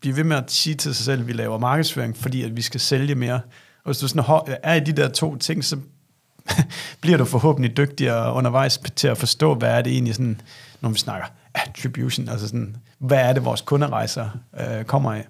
blive 0.00 0.16
ved 0.16 0.24
med 0.24 0.36
at 0.36 0.50
sige 0.50 0.74
til 0.74 0.94
sig 0.94 1.04
selv, 1.04 1.20
at 1.20 1.26
vi 1.26 1.32
laver 1.32 1.58
markedsføring, 1.58 2.16
fordi 2.16 2.42
at 2.42 2.56
vi 2.56 2.62
skal 2.62 2.80
sælge 2.80 3.14
mere. 3.14 3.40
Og 3.84 3.84
hvis 3.84 3.98
du 3.98 4.08
sådan 4.08 4.42
er 4.62 4.74
i 4.74 4.80
de 4.80 4.92
der 4.92 5.08
to 5.08 5.36
ting, 5.36 5.64
så 5.64 5.76
bliver 7.00 7.18
du 7.18 7.24
forhåbentlig 7.24 7.76
dygtigere 7.76 8.32
undervejs 8.32 8.80
til 8.96 9.08
at 9.08 9.18
forstå, 9.18 9.54
hvad 9.54 9.70
er 9.70 9.82
det 9.82 9.92
egentlig 9.92 10.14
sådan, 10.14 10.40
når 10.80 10.88
vi 10.88 10.98
snakker 10.98 11.26
attribution, 11.54 12.28
altså 12.28 12.46
sådan, 12.46 12.76
hvad 12.98 13.18
er 13.18 13.32
det, 13.32 13.44
vores 13.44 13.60
kunderejser 13.60 14.28
øh, 14.60 14.84
kommer 14.84 15.12
af. 15.12 15.26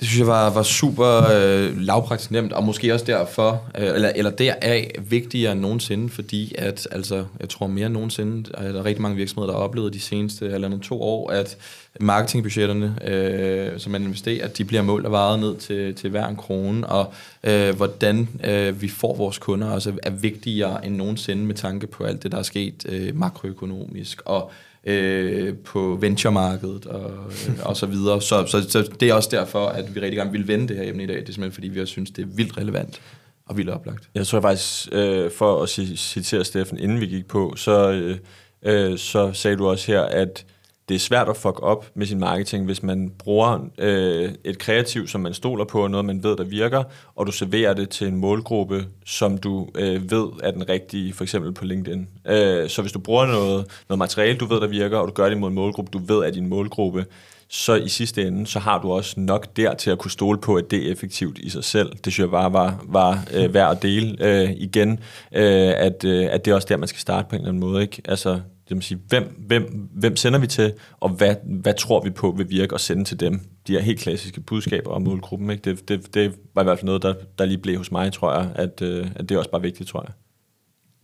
Det 0.00 0.08
synes 0.08 0.18
jeg 0.18 0.26
var, 0.26 0.50
var 0.50 0.62
super 0.62 1.22
øh, 1.32 1.80
lavpraktisk 1.80 2.30
nemt, 2.30 2.52
og 2.52 2.64
måske 2.64 2.94
også 2.94 3.04
derfor, 3.04 3.62
øh, 3.78 3.94
eller, 3.94 4.12
eller 4.14 4.30
deraf 4.30 4.90
vigtigere 4.98 5.52
end 5.52 5.60
nogensinde, 5.60 6.08
fordi 6.08 6.54
at, 6.58 6.88
altså, 6.90 7.24
jeg 7.40 7.48
tror 7.48 7.66
mere 7.66 7.86
end 7.86 7.94
nogensinde, 7.94 8.50
at 8.54 8.74
der 8.74 8.80
er 8.80 8.84
rigtig 8.84 9.02
mange 9.02 9.16
virksomheder, 9.16 9.52
der 9.52 9.58
har 9.58 9.64
oplevet 9.64 9.94
de 9.94 10.00
seneste 10.00 10.46
eller 10.46 10.68
andet 10.68 10.82
to 10.82 11.02
år, 11.02 11.30
at 11.30 11.56
marketingbudgetterne, 12.00 12.96
øh, 13.04 13.80
som 13.80 13.92
man 13.92 14.02
investerer, 14.02 14.44
at 14.44 14.58
de 14.58 14.64
bliver 14.64 14.82
målt 14.82 15.06
og 15.06 15.12
varet 15.12 15.40
ned 15.40 15.56
til, 15.56 15.94
til 15.94 16.10
hver 16.10 16.26
en 16.26 16.36
krone, 16.36 16.86
og 16.86 17.12
øh, 17.44 17.76
hvordan 17.76 18.28
øh, 18.44 18.82
vi 18.82 18.88
får 18.88 19.16
vores 19.16 19.38
kunder 19.38 19.70
også 19.70 19.92
er 20.02 20.10
vigtigere 20.10 20.86
end 20.86 20.96
nogensinde 20.96 21.44
med 21.44 21.54
tanke 21.54 21.86
på 21.86 22.04
alt 22.04 22.22
det, 22.22 22.32
der 22.32 22.38
er 22.38 22.42
sket 22.42 22.86
øh, 22.88 23.16
makroøkonomisk, 23.16 24.22
og 24.24 24.50
øh, 24.84 25.54
på 25.56 25.98
venturemarkedet 26.00 26.86
og, 26.86 27.10
øh, 27.48 27.66
og 27.66 27.76
så 27.76 27.86
videre. 27.86 28.22
Så, 28.22 28.46
så, 28.46 28.70
så 28.70 28.90
det 29.00 29.08
er 29.08 29.14
også 29.14 29.28
derfor, 29.32 29.66
at 29.66 29.94
vi 29.94 30.00
rigtig 30.00 30.16
gerne 30.16 30.32
vil 30.32 30.48
vende 30.48 30.68
det 30.68 30.76
her 30.76 30.88
emne 30.88 31.02
i 31.02 31.06
dag. 31.06 31.16
Det 31.16 31.28
er 31.28 31.32
simpelthen, 31.32 31.52
fordi 31.52 31.68
vi 31.68 31.80
også 31.80 31.92
synes, 31.92 32.10
det 32.10 32.22
er 32.22 32.26
vildt 32.26 32.58
relevant 32.58 33.00
og 33.46 33.56
vildt 33.56 33.70
oplagt. 33.70 34.08
Jeg 34.14 34.26
tror 34.26 34.40
faktisk, 34.40 34.88
øh, 34.92 35.30
for 35.30 35.62
at 35.62 35.68
citere 35.68 36.44
Steffen, 36.44 36.78
inden 36.78 37.00
vi 37.00 37.06
gik 37.06 37.26
på, 37.26 37.54
så 37.56 37.90
øh, 37.90 38.18
øh, 38.62 38.98
så 38.98 39.32
sagde 39.32 39.56
du 39.56 39.68
også 39.68 39.92
her, 39.92 40.02
at 40.02 40.44
det 40.88 40.94
er 40.94 40.98
svært 40.98 41.28
at 41.28 41.36
fuck 41.36 41.62
op 41.62 41.90
med 41.94 42.06
sin 42.06 42.18
marketing, 42.18 42.64
hvis 42.64 42.82
man 42.82 43.12
bruger 43.18 43.58
øh, 43.78 44.30
et 44.44 44.58
kreativ, 44.58 45.08
som 45.08 45.20
man 45.20 45.34
stoler 45.34 45.64
på, 45.64 45.86
noget 45.86 46.04
man 46.04 46.22
ved, 46.22 46.36
der 46.36 46.44
virker, 46.44 46.82
og 47.14 47.26
du 47.26 47.32
serverer 47.32 47.74
det 47.74 47.88
til 47.88 48.06
en 48.06 48.16
målgruppe, 48.16 48.84
som 49.06 49.38
du 49.38 49.68
øh, 49.74 50.10
ved 50.10 50.28
er 50.42 50.50
den 50.50 50.68
rigtige, 50.68 51.12
for 51.12 51.24
eksempel 51.24 51.52
på 51.52 51.64
LinkedIn. 51.64 52.08
Øh, 52.26 52.68
så 52.68 52.82
hvis 52.82 52.92
du 52.92 52.98
bruger 52.98 53.26
noget, 53.26 53.66
noget 53.88 53.98
materiale, 53.98 54.38
du 54.38 54.46
ved, 54.46 54.60
der 54.60 54.66
virker, 54.66 54.98
og 54.98 55.08
du 55.08 55.12
gør 55.12 55.28
det 55.28 55.38
mod 55.38 55.48
en 55.48 55.54
målgruppe, 55.54 55.90
du 55.90 55.98
ved 55.98 56.26
er 56.26 56.30
din 56.30 56.46
målgruppe, 56.46 57.04
så 57.50 57.74
i 57.74 57.88
sidste 57.88 58.26
ende, 58.26 58.46
så 58.46 58.58
har 58.58 58.80
du 58.80 58.92
også 58.92 59.20
nok 59.20 59.56
der 59.56 59.74
til 59.74 59.90
at 59.90 59.98
kunne 59.98 60.10
stole 60.10 60.38
på, 60.38 60.54
at 60.54 60.70
det 60.70 60.86
er 60.86 60.92
effektivt 60.92 61.38
i 61.38 61.50
sig 61.50 61.64
selv. 61.64 61.92
Det 62.04 62.12
synes 62.12 62.18
jeg 62.18 62.30
bare 62.30 62.52
var, 62.52 62.84
var 62.88 63.24
øh, 63.34 63.54
værd 63.54 63.70
at 63.70 63.82
dele 63.82 64.16
øh, 64.20 64.50
igen, 64.56 64.90
øh, 65.32 65.72
at, 65.76 66.04
øh, 66.04 66.26
at 66.30 66.44
det 66.44 66.50
er 66.50 66.54
også 66.54 66.66
der, 66.70 66.76
man 66.76 66.88
skal 66.88 67.00
starte 67.00 67.26
på 67.28 67.36
en 67.36 67.40
eller 67.40 67.48
anden 67.48 67.60
måde. 67.60 67.82
Ikke? 67.82 68.02
Altså, 68.04 68.40
det 68.68 68.74
vil 68.74 68.82
sige, 68.82 69.00
hvem, 69.08 69.44
hvem, 69.46 69.88
hvem 69.92 70.16
sender 70.16 70.38
vi 70.38 70.46
til, 70.46 70.72
og 71.00 71.08
hvad, 71.08 71.34
hvad 71.44 71.74
tror 71.74 72.02
vi 72.04 72.10
på 72.10 72.34
vil 72.36 72.50
virke 72.50 72.74
at 72.74 72.80
sende 72.80 73.04
til 73.04 73.20
dem? 73.20 73.40
De 73.66 73.72
her 73.72 73.80
helt 73.80 74.00
klassiske 74.00 74.40
budskaber 74.40 74.90
om 74.90 75.02
målgruppen. 75.02 75.50
Ikke? 75.50 75.70
Det, 75.70 75.88
det, 75.88 76.14
det 76.14 76.34
var 76.54 76.62
i 76.62 76.64
hvert 76.64 76.78
fald 76.78 76.86
noget, 76.86 77.02
der, 77.02 77.14
der 77.38 77.44
lige 77.44 77.58
blev 77.58 77.76
hos 77.76 77.92
mig, 77.92 78.12
tror 78.12 78.34
jeg, 78.34 78.50
at, 78.54 78.82
øh, 78.82 79.06
at 79.16 79.28
det 79.28 79.34
er 79.34 79.38
også 79.38 79.50
bare 79.50 79.62
vigtigt, 79.62 79.88
tror 79.88 80.02
jeg. 80.02 80.12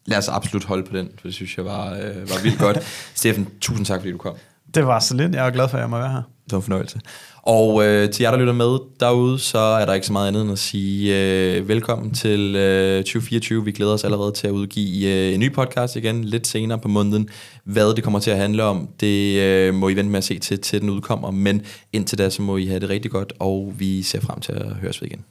Lad 0.07 0.19
os 0.19 0.29
absolut 0.29 0.65
holde 0.65 0.85
på 0.85 0.97
den, 0.97 1.11
for 1.19 1.29
det 1.29 1.35
synes 1.35 1.57
jeg 1.57 1.65
var, 1.65 1.93
øh, 1.93 2.17
var 2.17 2.43
vildt 2.43 2.59
godt. 2.59 2.79
Steffen, 3.15 3.49
tusind 3.61 3.87
tak, 3.87 4.01
fordi 4.01 4.13
du 4.13 4.19
kom. 4.19 4.35
Det 4.75 4.87
var 4.87 5.01
så 5.01 5.17
lidt. 5.17 5.35
Jeg 5.35 5.47
er 5.47 5.51
glad 5.51 5.69
for, 5.69 5.77
at 5.77 5.81
jeg 5.81 5.91
må 5.91 5.99
være 5.99 6.13
her. 6.13 6.23
Det 6.45 6.53
var 6.53 6.59
en 6.59 6.63
fornøjelse. 6.63 7.01
Og 7.47 7.87
øh, 7.87 8.11
til 8.11 8.23
jer, 8.23 8.31
der 8.31 8.39
lytter 8.39 8.53
med 8.53 8.79
derude, 9.01 9.39
så 9.39 9.59
er 9.59 9.87
der 9.87 9.95
ikke 9.95 10.07
så 10.07 10.13
meget 10.13 10.29
andet 10.29 10.43
end 10.43 10.53
at 10.53 10.59
sige 10.59 11.21
øh, 11.21 11.69
velkommen 11.69 12.15
til 12.15 12.57
øh, 12.57 13.05
2024. 13.05 13.65
Vi 13.65 13.73
glæder 13.73 13.93
os 13.93 14.05
allerede 14.05 14.33
til 14.33 14.47
at 14.47 14.51
udgive 14.51 15.13
øh, 15.13 15.35
en 15.35 15.41
ny 15.41 15.53
podcast 15.53 15.97
igen 15.97 16.25
lidt 16.25 16.47
senere 16.47 16.79
på 16.79 16.89
måneden. 16.89 17.29
Hvad 17.65 17.95
det 17.95 18.05
kommer 18.05 18.21
til 18.21 18.31
at 18.31 18.37
handle 18.37 18.63
om, 18.63 18.89
det 19.01 19.41
øh, 19.41 19.75
må 19.75 19.89
I 19.89 19.97
vente 19.97 20.11
med 20.11 20.19
at 20.19 20.25
se 20.25 20.39
til, 20.39 20.61
til 20.61 20.81
den 20.81 20.91
udkommer. 20.91 21.31
Men 21.31 21.63
indtil 21.93 22.19
da, 22.19 22.31
så 22.31 22.43
må 22.43 22.57
I 22.57 22.67
have 22.67 22.81
det 22.81 22.91
rigtig 22.91 23.11
godt, 23.11 23.33
og 23.39 23.75
vi 23.79 24.03
ser 24.03 24.21
frem 24.21 24.41
til 24.41 24.53
at 24.53 24.67
høres 24.67 25.03
ved 25.03 25.09
igen. 25.09 25.25